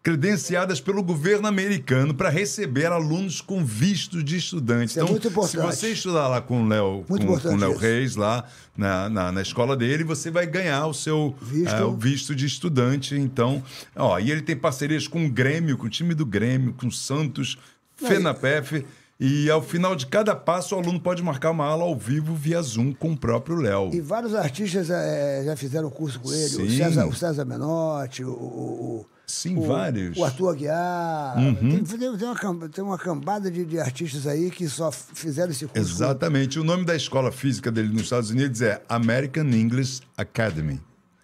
[0.06, 4.90] credenciadas pelo governo americano para receber alunos com visto de estudante.
[4.90, 5.66] Isso é muito se importante.
[5.66, 7.76] você estudar lá com o Léo, Muito com, com o Léo.
[7.76, 8.46] Reis lá
[8.78, 11.74] na, na, na escola dele, você vai ganhar o seu Visto.
[11.74, 13.16] eh, o visto de estudante.
[13.16, 13.64] Então,
[13.96, 16.92] ó, e ele tem parcerias com o Grêmio, com o time do Grêmio, com o
[16.92, 17.58] Santos,
[17.96, 18.86] FENAPEF.
[19.20, 22.62] E ao final de cada passo, o aluno pode marcar uma aula ao vivo via
[22.62, 23.90] Zoom com o próprio Léo.
[23.92, 26.44] E vários artistas eh, já fizeram curso com ele.
[26.44, 26.78] O Sim.
[26.78, 30.18] César, o César Menotti, o, o, Sim, o, vários.
[30.18, 31.38] O Arthur Aguiar.
[31.38, 31.84] Uhum.
[31.84, 35.80] Tem, tem, uma, tem uma cambada de, de artistas aí que só fizeram esse curso.
[35.96, 36.60] Exatamente.
[36.60, 40.80] O nome da escola física dele nos Estados Unidos é American English Academy.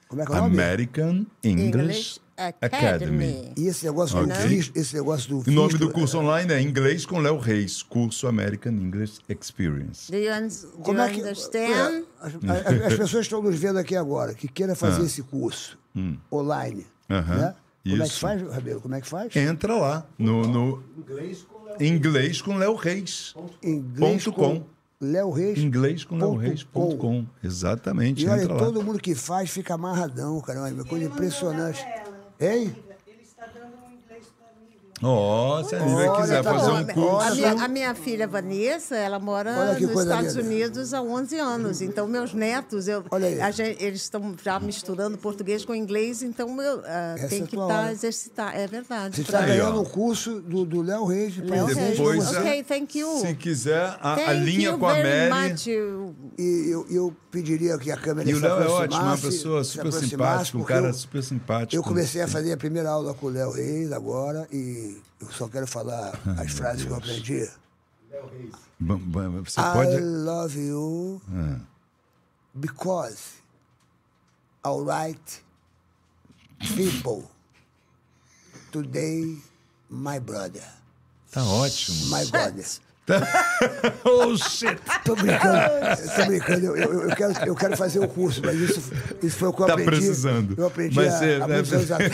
[0.08, 0.54] Como é que é o nome?
[0.56, 2.76] American English, English Academy.
[2.76, 3.54] Academy.
[3.56, 4.36] E esse negócio do Ok.
[4.48, 8.28] FIS, esse negócio do O nome do curso online é Inglês com Léo Reis, curso
[8.28, 10.12] American English Experience.
[10.12, 12.04] Do you, un- do Como you é que, understand?
[12.20, 15.78] As, as- as pessoas estão nos vendo aqui agora, que queira fazer esse curso
[16.32, 16.86] online.
[17.08, 17.14] Ah.
[17.14, 17.18] Hum.
[17.18, 17.92] Aham, Né?
[17.92, 18.20] Como é que isso.
[18.20, 18.82] faz, Rabelo?
[18.82, 19.36] Como é que faz?
[19.36, 20.84] Entra lá no, no
[21.80, 23.34] Inglês com Léo Reis.
[23.64, 24.66] Inglês ponto com com.
[25.04, 25.58] Léo Reis.
[25.58, 26.70] Inglês com Léo ponto Reis com.
[26.72, 27.26] ponto com.
[27.44, 28.60] Exatamente, E olha, entra lá.
[28.60, 30.70] todo mundo que faz fica amarradão, caramba.
[30.70, 31.84] É uma coisa impressionante.
[32.40, 32.76] Hein?
[33.08, 34.54] Ele está dando um inglês para
[35.04, 37.36] Ó, se a Lívia quiser tá fazer um a, curso.
[37.36, 40.48] minha, a minha filha Vanessa, ela mora nos Estados linda.
[40.48, 41.82] Unidos há 11 anos.
[41.82, 43.04] Então, meus netos, eu,
[43.42, 47.48] a gente- eles estão já misturando português com inglês, então eu ah, Essa tenho é
[47.48, 47.92] que estar hora.
[47.92, 48.56] exercitar.
[48.56, 49.16] É verdade.
[49.16, 51.36] Você está ganhando um curso do do Léo Reis.
[51.38, 51.98] Léo Reis.
[51.98, 52.28] Depois.
[52.38, 53.20] Ok, thank you.
[53.20, 55.72] Se quiser, a, a linha com a Mary.
[56.38, 59.64] E eu, eu pediria que a câmera E o Léo é ótimo, uma aproximasse, pessoa
[59.64, 61.76] super simpática, um cara eu- super simpático.
[61.76, 65.48] Eu comecei a fazer a primeira aula com o Léo Reis agora e eu só
[65.48, 67.50] quero falar as frases que eu aprendi.
[69.44, 70.00] Você I pode.
[70.00, 71.22] love you
[72.60, 73.42] because
[74.64, 75.44] alright
[76.76, 77.30] people
[78.72, 79.38] today
[79.90, 80.64] my brother.
[81.32, 82.08] Tá ótimo.
[82.10, 82.66] My brother.
[84.04, 84.78] oh, shit!
[85.04, 85.60] Tô brincando,
[86.16, 86.66] tô brincando.
[86.66, 88.92] Eu, eu, eu quero, eu quero fazer o curso, mas isso,
[89.22, 89.92] isso foi o que eu Tá aprendi.
[89.92, 90.56] precisando.
[90.58, 92.12] Eu aprendi muitos ser- anos atrás.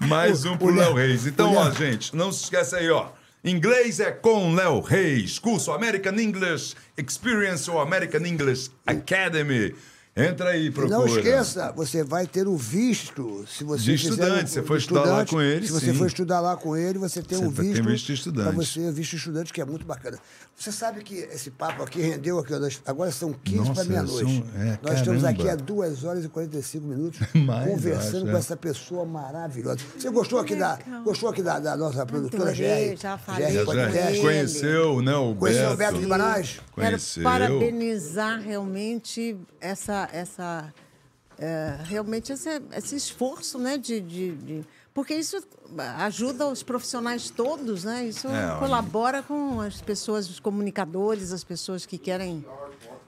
[0.08, 1.26] Mais um O- pro o Léo Reis.
[1.26, 3.06] Então, ó, gente, não se esqueça aí, ó.
[3.44, 5.38] Inglês é com Léo Reis.
[5.38, 9.74] Curso American English Experience ou American English Academy.
[10.16, 10.98] Entra aí, procura.
[10.98, 13.44] Não esqueça, você vai ter o visto.
[13.48, 15.94] Se você De estudante, você for estudar lá com ele, Se você sim.
[15.94, 17.84] for estudar lá com ele, você tem Você um visto.
[17.84, 18.48] visto de estudante.
[18.48, 20.18] Para você, visto de estudante, que é muito bacana.
[20.56, 22.52] Você sabe que esse papo aqui rendeu aqui,
[22.84, 24.44] agora são 15 Nossa, para meia-noite.
[24.56, 28.38] é, nós estamos aqui há 2 horas e 45 minutos Mais, conversando acho, com é.
[28.38, 29.78] essa pessoa maravilhosa.
[29.96, 32.96] Você gostou aqui da, gostou aqui da, da nossa produtora GR?
[33.00, 33.64] já falei Já,
[34.20, 35.72] conheceu, né, o Conheceu Beto.
[35.74, 36.60] o Beto Guimarães?
[36.72, 37.22] Conheceu.
[37.22, 40.72] Quero parabenizar realmente essa, essa
[41.38, 45.36] é, realmente esse, esse esforço, né, de, de- de- porque isso
[45.98, 48.04] ajuda os profissionais todos, né?
[48.04, 52.44] Isso É, colabora com as pessoas, os comunicadores, as pessoas que querem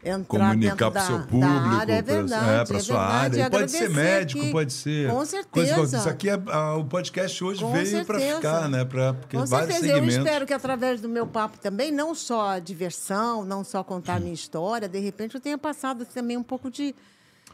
[0.04, 1.92] entrar comunicar para o seu público, área.
[1.94, 3.40] É pra- verdade, é, para é sua verdade.
[3.40, 3.50] área.
[3.50, 5.08] Pode ser médico, que- pode ser.
[5.08, 5.98] Com coisa- certeza.
[5.98, 8.84] isso aqui é ah, o podcast hoje Com veio para ficar, né?
[8.84, 9.92] Para porque Com vários certeza.
[9.92, 10.24] Eu segmentos.
[10.26, 14.34] espero que através do meu papo também, não só diversão, não só contar a minha
[14.34, 16.94] história, de repente eu tenha passado também um pouco de,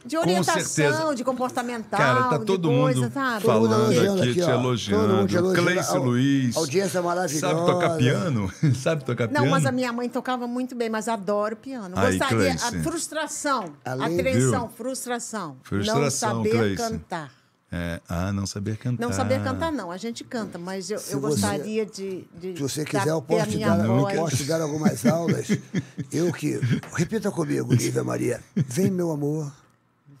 [0.05, 1.15] de orientação, certeza.
[1.15, 3.43] de comportamental, Cara, tá de todo coisa, mundo sabe?
[3.43, 4.49] Todo mundo falando aqui, aqui, te ó.
[4.51, 5.13] Elogiando.
[5.13, 5.53] elogiando.
[5.53, 6.57] Cleice Luiz.
[6.57, 7.47] audiência maravilhosa.
[7.47, 8.51] Sabe tocar piano?
[8.75, 9.43] Sabe tocar piano?
[9.45, 11.97] Não, mas a minha mãe tocava muito bem, mas adoro piano.
[11.97, 12.65] Aí, Gostaria, Cleice.
[12.77, 14.75] a frustração, Além- atenção, Viu?
[14.77, 15.57] frustração.
[15.63, 15.99] Frustração,
[16.35, 16.75] não saber Cleice.
[16.77, 17.39] cantar.
[17.71, 19.05] É, ah, não saber cantar.
[19.05, 19.91] Não saber cantar, não.
[19.91, 23.21] A gente canta, mas eu, Se eu você- gostaria de, de Se você quiser, eu
[23.21, 24.17] posso te, minha dar, eu voz.
[24.17, 25.47] posso te dar algumas aulas.
[26.11, 26.59] Eu que.
[26.95, 28.41] Repita comigo, Lívia Maria.
[28.55, 29.51] Vem, meu amor.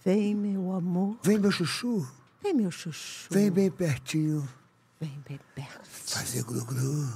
[0.09, 1.17] Vem, meu amor.
[1.21, 2.03] Vem, meu chuchu.
[2.41, 3.27] Vem, meu chuchu.
[3.29, 4.49] Vem bem pertinho.
[4.99, 5.81] Vem bem perto.
[5.87, 7.07] Fazer glu-glu.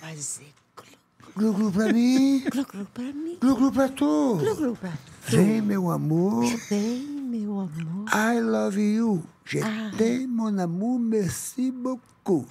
[0.00, 0.86] Fazer glu,
[1.34, 2.44] Glu-glu pra mim.
[2.52, 3.36] glu, glu pra mim.
[3.40, 4.36] Glu-glu pra tu.
[4.36, 4.92] Glu, glu pra
[5.26, 6.44] Vem, meu amor.
[6.70, 8.08] Vem, meu amor.
[8.14, 9.24] I love you.
[9.44, 9.90] Je Ah.
[9.98, 11.00] t'aime, mon amour.
[11.00, 12.46] Merci beaucoup.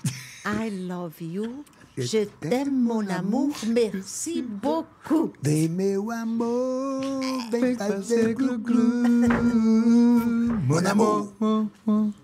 [0.46, 1.64] I love you.
[1.96, 3.54] Je t'aime, mon amour.
[3.68, 5.32] Merci beaucoup.
[5.44, 7.02] Vem, meu amor.
[7.52, 9.04] Vem fazer glu-glu.
[10.68, 11.34] Mon amour.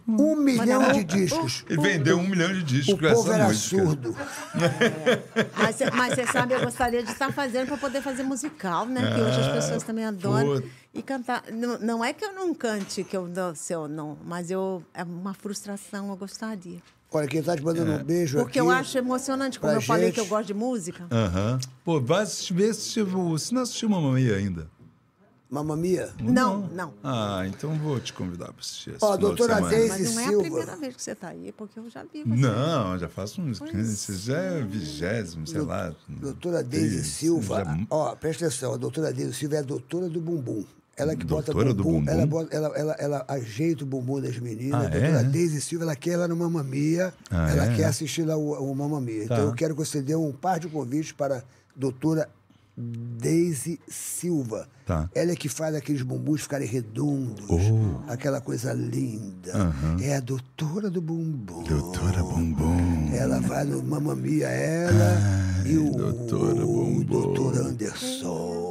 [0.07, 1.65] Um milhão de discos.
[1.69, 3.83] E vendeu um milhão de discos O com essa povo era música.
[3.85, 4.15] surdo.
[5.55, 9.01] Mas, cê- mas você sabe, eu gostaria de estar fazendo para poder fazer musical, né?
[9.13, 10.61] Que hoje as pessoas também adoram.
[10.61, 10.67] pô.
[10.95, 11.43] E cantar.
[11.53, 14.83] Não, não é que eu não cante, que eu não, se eu não, mas eu
[14.95, 16.79] é uma frustração, eu gostaria.
[17.11, 18.67] Olha, quem tá te mandando um beijo Porque aqui.
[18.67, 20.15] eu acho emocionante, como eu falei gente.
[20.15, 21.07] que eu gosto de música.
[21.11, 21.59] Aham.
[21.83, 23.03] Pô, vai assistir, ver se
[23.39, 24.67] se não assistiu Mamma Mia ainda.
[25.49, 26.13] Mamma Mia.
[26.21, 26.93] Não, não.
[27.03, 29.59] Ah, então vou te convidar para assistir esse Ó, de doutora.
[29.61, 32.21] Deise- Mas não é a primeira vez que você está aí, porque eu já vi
[32.23, 32.35] você.
[32.39, 35.91] Não, já faço uns 15, esse já é vigésimo, sei lá.
[36.07, 37.65] Doutora Deise Silva.
[37.65, 40.63] já- Ó, presta atenção, a doutora Deise Silva é a doutora do bumbum.
[40.99, 42.11] Ela que bota Doutora do bumbum, bumbum?
[42.11, 44.73] Ela, bota- ela, ela, ela ajeita o bumbum das meninas.
[44.73, 45.23] Ah, a doutora é?
[45.23, 47.13] Deise Silva, ela quer ela no Mamma Mia.
[47.31, 47.75] Ah, ela é?
[47.75, 49.27] quer assistir lá o, o Mamma Mia.
[49.27, 49.35] Tá.
[49.35, 51.43] Então eu quero que você dê um par de convites para a
[51.75, 52.27] doutora
[52.77, 54.67] Daisy Silva.
[54.85, 55.09] Tá.
[55.13, 57.45] Ela é que faz aqueles bumbuns ficarem redondos.
[57.49, 58.09] Oh.
[58.11, 59.51] Aquela coisa linda.
[60.01, 61.63] É a doutora do bumbum.
[61.63, 63.11] Doutora Bumbum.
[63.13, 65.17] Ela vai no Mamma Mia, ela
[65.65, 67.03] e o, doutora o Bumbum.
[67.03, 68.68] doutor Anderson.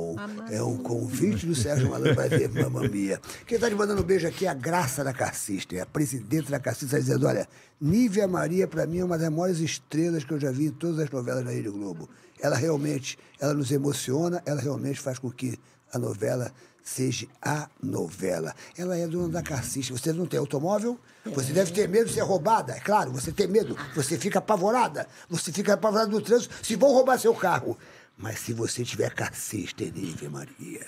[0.51, 3.21] É um convite do Sérgio Malandro para ver Mamma Mia.
[3.47, 6.51] Quem está te mandando um beijo aqui é a Graça da Cassista, é a presidente
[6.51, 7.49] da Cassista, está dizendo, olha,
[7.81, 10.99] Nívia Maria, para mim, é uma das maiores estrelas que eu já vi em todas
[10.99, 12.09] as novelas da Rede Globo.
[12.41, 15.59] Ela realmente, ela nos emociona, ela realmente faz com que
[15.93, 16.53] a novela
[16.89, 18.55] seja a novela.
[18.77, 19.93] Ela é dona da Cassista.
[19.93, 20.99] Você não tem automóvel?
[21.27, 23.77] Você deve ter medo de ser roubada, é claro, você tem medo.
[23.95, 25.07] Você fica apavorada.
[25.29, 27.77] Você fica apavorada no trânsito se vão roubar seu carro.
[28.19, 30.85] Mas se você tiver Cassista, Nívia Maria,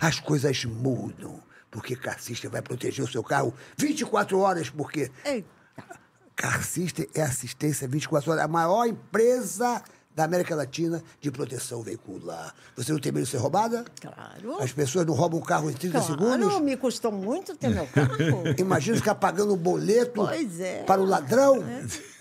[0.00, 1.40] as coisas mudam.
[1.70, 5.48] Porque Cassista vai proteger o seu carro 24 horas, porque Eita.
[6.36, 9.82] Carsista é assistência 24 horas, a maior empresa
[10.14, 12.54] da América Latina de proteção veicular.
[12.76, 13.84] Você não tem medo de ser roubada?
[14.00, 14.60] Claro.
[14.62, 16.60] As pessoas não roubam o carro em 30 Claro, segundos?
[16.60, 18.16] me custou muito ter meu carro.
[18.58, 20.82] Imagina ficar pagando um boleto Pois é.
[20.82, 21.64] para o ladrão.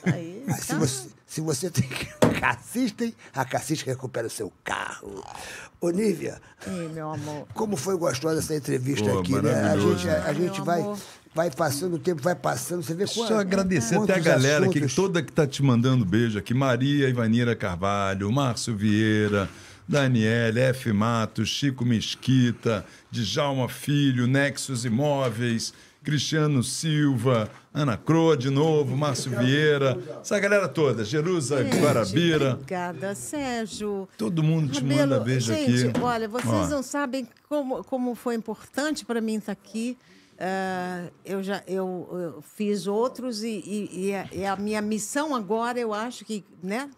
[0.04, 0.78] Aí, Mas se tá.
[0.78, 1.88] você, se você tem
[2.42, 5.24] Cassistem, a Cassista recupera o seu carro.
[5.80, 7.48] Ô, Nívia, Ih, meu amor.
[7.54, 9.54] como foi gostosa essa entrevista Pô, aqui, né?
[9.72, 10.98] A gente, a, a gente vai, amor.
[11.34, 14.80] vai passando, o tempo vai passando, você vê Só quanto- agradecer até a galera aqui,
[14.80, 14.94] assuntos.
[14.96, 16.54] toda que tá te mandando beijo aqui.
[16.54, 19.48] Maria Ivanira Carvalho, Márcio Vieira,
[19.88, 20.92] Daniele, F.
[20.92, 25.74] Matos, Chico Mesquita, Djalma Filho, Nexus Imóveis,
[26.04, 32.54] Cristiano Silva, Ana Croa de novo, Márcio Vieira, essa galera toda, Jerusa Gente, Guarabira.
[32.54, 34.10] Obrigada, Sérgio.
[34.18, 36.00] Todo mundo te manda Rabelo, beijo gente, aqui.
[36.02, 36.68] olha, vocês Ó.
[36.70, 39.96] não sabem como, como foi importante para mim estar aqui.
[40.40, 45.36] Ah, eu já eu, eu fiz outros e, e- e a, e a minha missão
[45.36, 46.90] agora, eu acho que, né,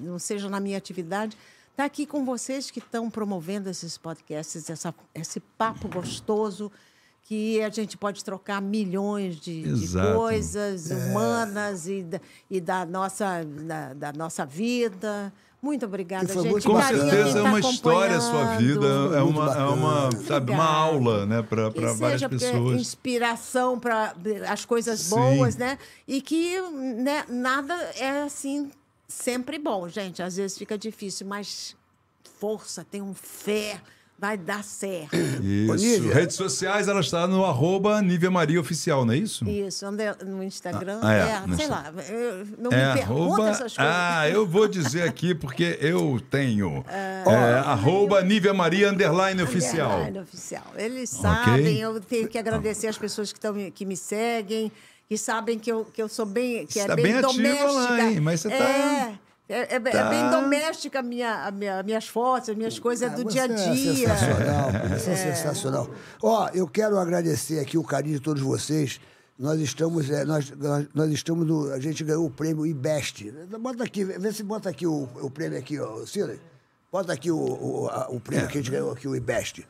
[0.00, 1.36] não seja na minha atividade,
[1.70, 6.72] estar aqui com vocês que estão promovendo esses podcasts, essa, esse papo gostoso
[7.28, 13.44] que a gente pode trocar milhões de, de coisas humanas e, da, e da, nossa,
[13.44, 15.30] da, da nossa vida.
[15.60, 16.48] Muito obrigada, gente.
[16.48, 19.14] muito Com certeza é tá uma história a sua vida, acompanhando.
[19.14, 22.80] é uma, é uma, sabe, uma aula né, para Que várias seja é pessoas.
[22.80, 24.14] inspiração para
[24.48, 25.10] as coisas Sim.
[25.10, 25.76] boas, né?
[26.06, 28.70] E que né, nada é assim
[29.06, 30.22] sempre bom, gente.
[30.22, 31.76] Às vezes fica difícil, mas
[32.40, 33.82] força, tenham fé,
[34.18, 35.14] vai dar certo.
[35.16, 36.08] Isso.
[36.08, 39.48] Redes sociais, ela está no arroba Nívia Maria Oficial, não é isso?
[39.48, 43.02] Isso, ande- no Instagram, Ah, é, é, no sei lá, eu- não É me pergunta
[43.02, 43.48] arroba.
[43.50, 43.76] essas coisas.
[43.78, 46.84] Ah, eu vou dizer aqui porque eu tenho.
[47.28, 49.90] É, arroba Nívia Maria Underline Oficial.
[50.00, 50.64] Underline oficial.
[50.76, 54.72] Eles sabem, eu tenho que agradecer as pessoas que, tão, me- que me seguem,
[55.08, 57.32] que sabem que eu, que eu sou bem, que Você é tá bem, bem ativa
[57.32, 57.72] doméstica.
[57.72, 58.20] lá, hein?
[58.20, 59.12] Mas você tá- É,
[59.48, 60.08] é, é bem- é Tá.
[60.10, 63.44] bem doméstica a minha, a minha, minhas fotos, as minhas coisas Ah, do dia a
[63.46, 64.08] É dia.
[64.16, 65.90] sensacional, você é, sensacional.
[66.22, 69.00] Ó, eu quero agradecer aqui o carinho de todos vocês.
[69.38, 73.30] Nós estamos, é, nós, nós, nós estamos no, a gente ganhou o prêmio IBEST.
[73.60, 76.38] Bota aqui, vê se bota aqui o, o prêmio aqui, ó, Silas.
[76.90, 79.64] Bota aqui o, o, a- o prêmio que a gente ganhou aqui, o IBEST.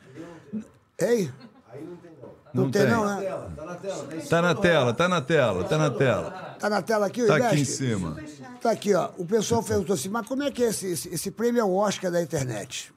[0.97, 1.31] Ei?
[1.73, 2.08] Não,
[2.53, 2.91] Não tem, tem.
[2.91, 3.21] não, né?
[3.55, 6.55] Tá na tela, tá na tela, tá na tela.
[6.59, 7.53] Tá na tela aqui o Tá IBEST?
[7.53, 8.17] aqui em cima.
[8.61, 9.09] Tá aqui, ó.
[9.17, 11.73] O pessoal perguntou assim, mas como é que é esse, esse, esse prêmio é o
[11.75, 12.91] Oscar da internet?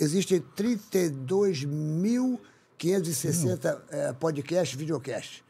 [0.00, 0.40] Existem
[2.78, 5.42] 32.560 eh, podcasts, videocasts.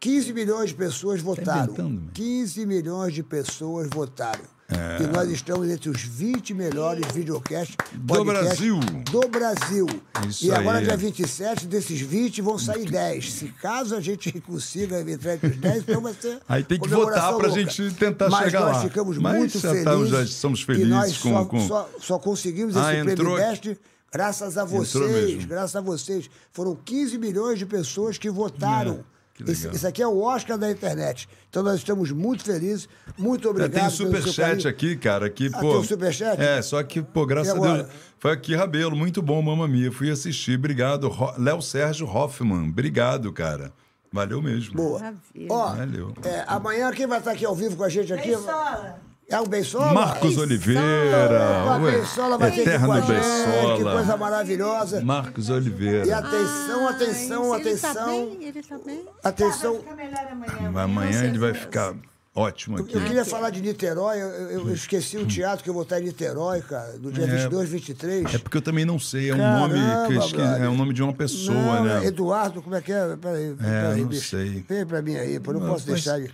[0.00, 1.72] 15 milhões de pessoas votaram.
[1.74, 2.10] meu.
[2.12, 4.44] 15 milhões de pessoas votaram.
[4.70, 7.76] E nós estamos entre os 20 melhores videocasts
[8.06, 8.80] podcasts Brasil.
[9.10, 9.86] Do Brasil.
[10.26, 10.84] Isso e agora, aí.
[10.84, 13.32] dia 27, desses 20 vão sair 10.
[13.32, 16.38] Se caso a gente consiga entrar entre os 10, então vai ser.
[16.48, 17.50] Aí tem que votar pra louca.
[17.50, 18.82] gente tentar Mas chegar nós lá.
[18.82, 19.78] ficamos Mas muito já felizes.
[19.86, 23.34] estamos- já somos E felizes nós com- só, com- Só, só conseguimos Ah, esse entrou-
[23.34, 23.78] prêmio Best
[24.10, 25.44] graças a vocês.
[25.44, 26.30] Graças a vocês.
[26.50, 29.04] Foram 15 milhões de pessoas que votaram.
[29.08, 29.12] É,
[29.50, 31.28] Esse, esse aqui é o Oscar da internet.
[31.50, 32.88] Então nós estamos muito felizes.
[33.18, 33.72] Muito É, obrigado.
[33.72, 35.70] tem um superchat aqui, cara, que, Ah, pô...
[35.72, 36.40] tem um superchat?
[36.40, 37.76] É, só que, pô, graças a?
[37.76, 37.88] Deus...
[38.18, 39.90] Foi aqui, Rabelo, muito bom, Mamma Mia.
[39.90, 41.08] Fui assistir, obrigado.
[41.08, 43.72] Ro- Léo Sérgio Hoffman, obrigado, cara.
[44.12, 44.74] Valeu mesmo.
[44.74, 44.98] Boa.
[45.00, 45.46] Maravilha.
[45.50, 46.14] Ó, Valeu.
[46.24, 48.32] é, amanhã quem vai estar aqui ao vivo com a gente aqui?
[48.36, 49.00] Sola.
[49.32, 49.92] É o Bensola?
[49.94, 50.36] Marcos.
[50.36, 53.76] Oliveira, O Bensola vai ter aqui eterno com a gente.
[53.78, 55.00] Que coisa maravilhosa.
[55.00, 56.18] Marcos E Oliveira.
[56.18, 58.06] atenção, atenção, Ai, Ele tá atenção.
[58.06, 59.04] bem, ele tá bem.
[59.24, 59.72] Atenção.
[59.72, 60.82] Vai ficar melhor amanhã.
[60.84, 61.94] Amanhã ele vai ficar...
[62.34, 62.94] ótimo Eu, aqui.
[62.96, 66.04] eu queria falar de Niterói, eu, eu- esqueci o teatro que eu vou estar em
[66.04, 68.34] Niterói, cara, do dia 22, 23.
[68.34, 69.74] É porque eu também não sei, é um Caramba, nome
[70.06, 70.62] que eu esqueci, brother.
[70.62, 72.04] é um nome de uma pessoa, Não, né?
[72.04, 73.16] é Eduardo, como é que é?
[73.16, 74.28] Peraí, peraí, não bicho.
[74.30, 74.64] sei.
[74.68, 76.30] Vem pra mim aí, pô, não posso Mas deixar de...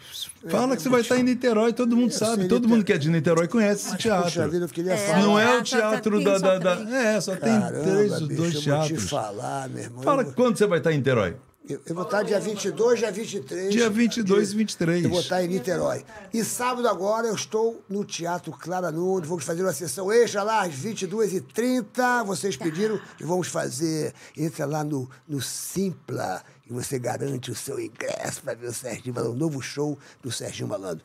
[0.48, 2.76] Fala que você vai estar em Niterói, todo mundo Eu sabe, sei, todo Niterói.
[2.76, 4.50] mundo que é de Niterói conhece esse Puxa teatro.
[4.52, 5.22] vida, eu queria É, falar.
[5.22, 6.72] Não é o teatro da, da.
[6.96, 9.10] É, só tem Caramba, três, bicho, dois eu vou te teatros.
[9.10, 10.02] falar, meu irmão.
[10.02, 11.34] Fala quando você vai estar em Niterói?
[11.68, 13.70] Eu, eu vou estar dia 22, dia 23.
[13.72, 15.04] Dia 22 e de- 23.
[15.04, 16.04] Eu vou estar em Niterói.
[16.32, 19.28] E sábado agora eu estou no Teatro Clara Nunes.
[19.28, 22.24] Vamos fazer uma sessão extra lá às 22h30.
[22.24, 24.14] Vocês pediram e vamos fazer.
[24.36, 29.14] Entra lá no, no Simpla e você garante o seu ingresso para ver o Serginho
[29.14, 29.34] Malandro.
[29.34, 31.04] Um novo show do Serginho Malandro.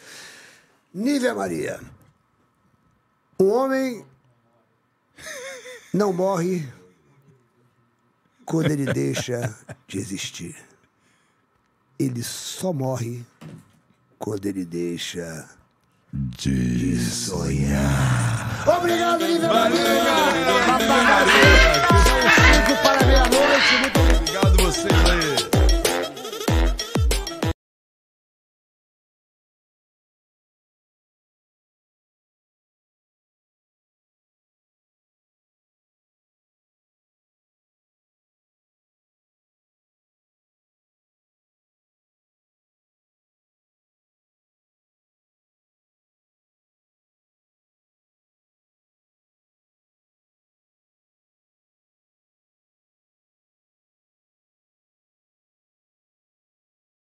[0.94, 1.80] Nívia Maria.
[3.40, 4.06] Um homem
[5.94, 6.68] não morre
[8.54, 9.52] quando ele deixa
[9.88, 10.56] de existir.
[11.98, 13.24] Ele só morre
[14.20, 15.50] quando ele deixa
[16.14, 18.64] de, sonhar.
[18.78, 19.84] Obrigado, Lívia Maria!
[20.68, 21.24] Valeu, Maria.
[21.24, 21.50] Maria.
[22.84, 24.40] Valeu, Maria.
[24.40, 24.72] Valeu,
[25.04, 25.53] Maria.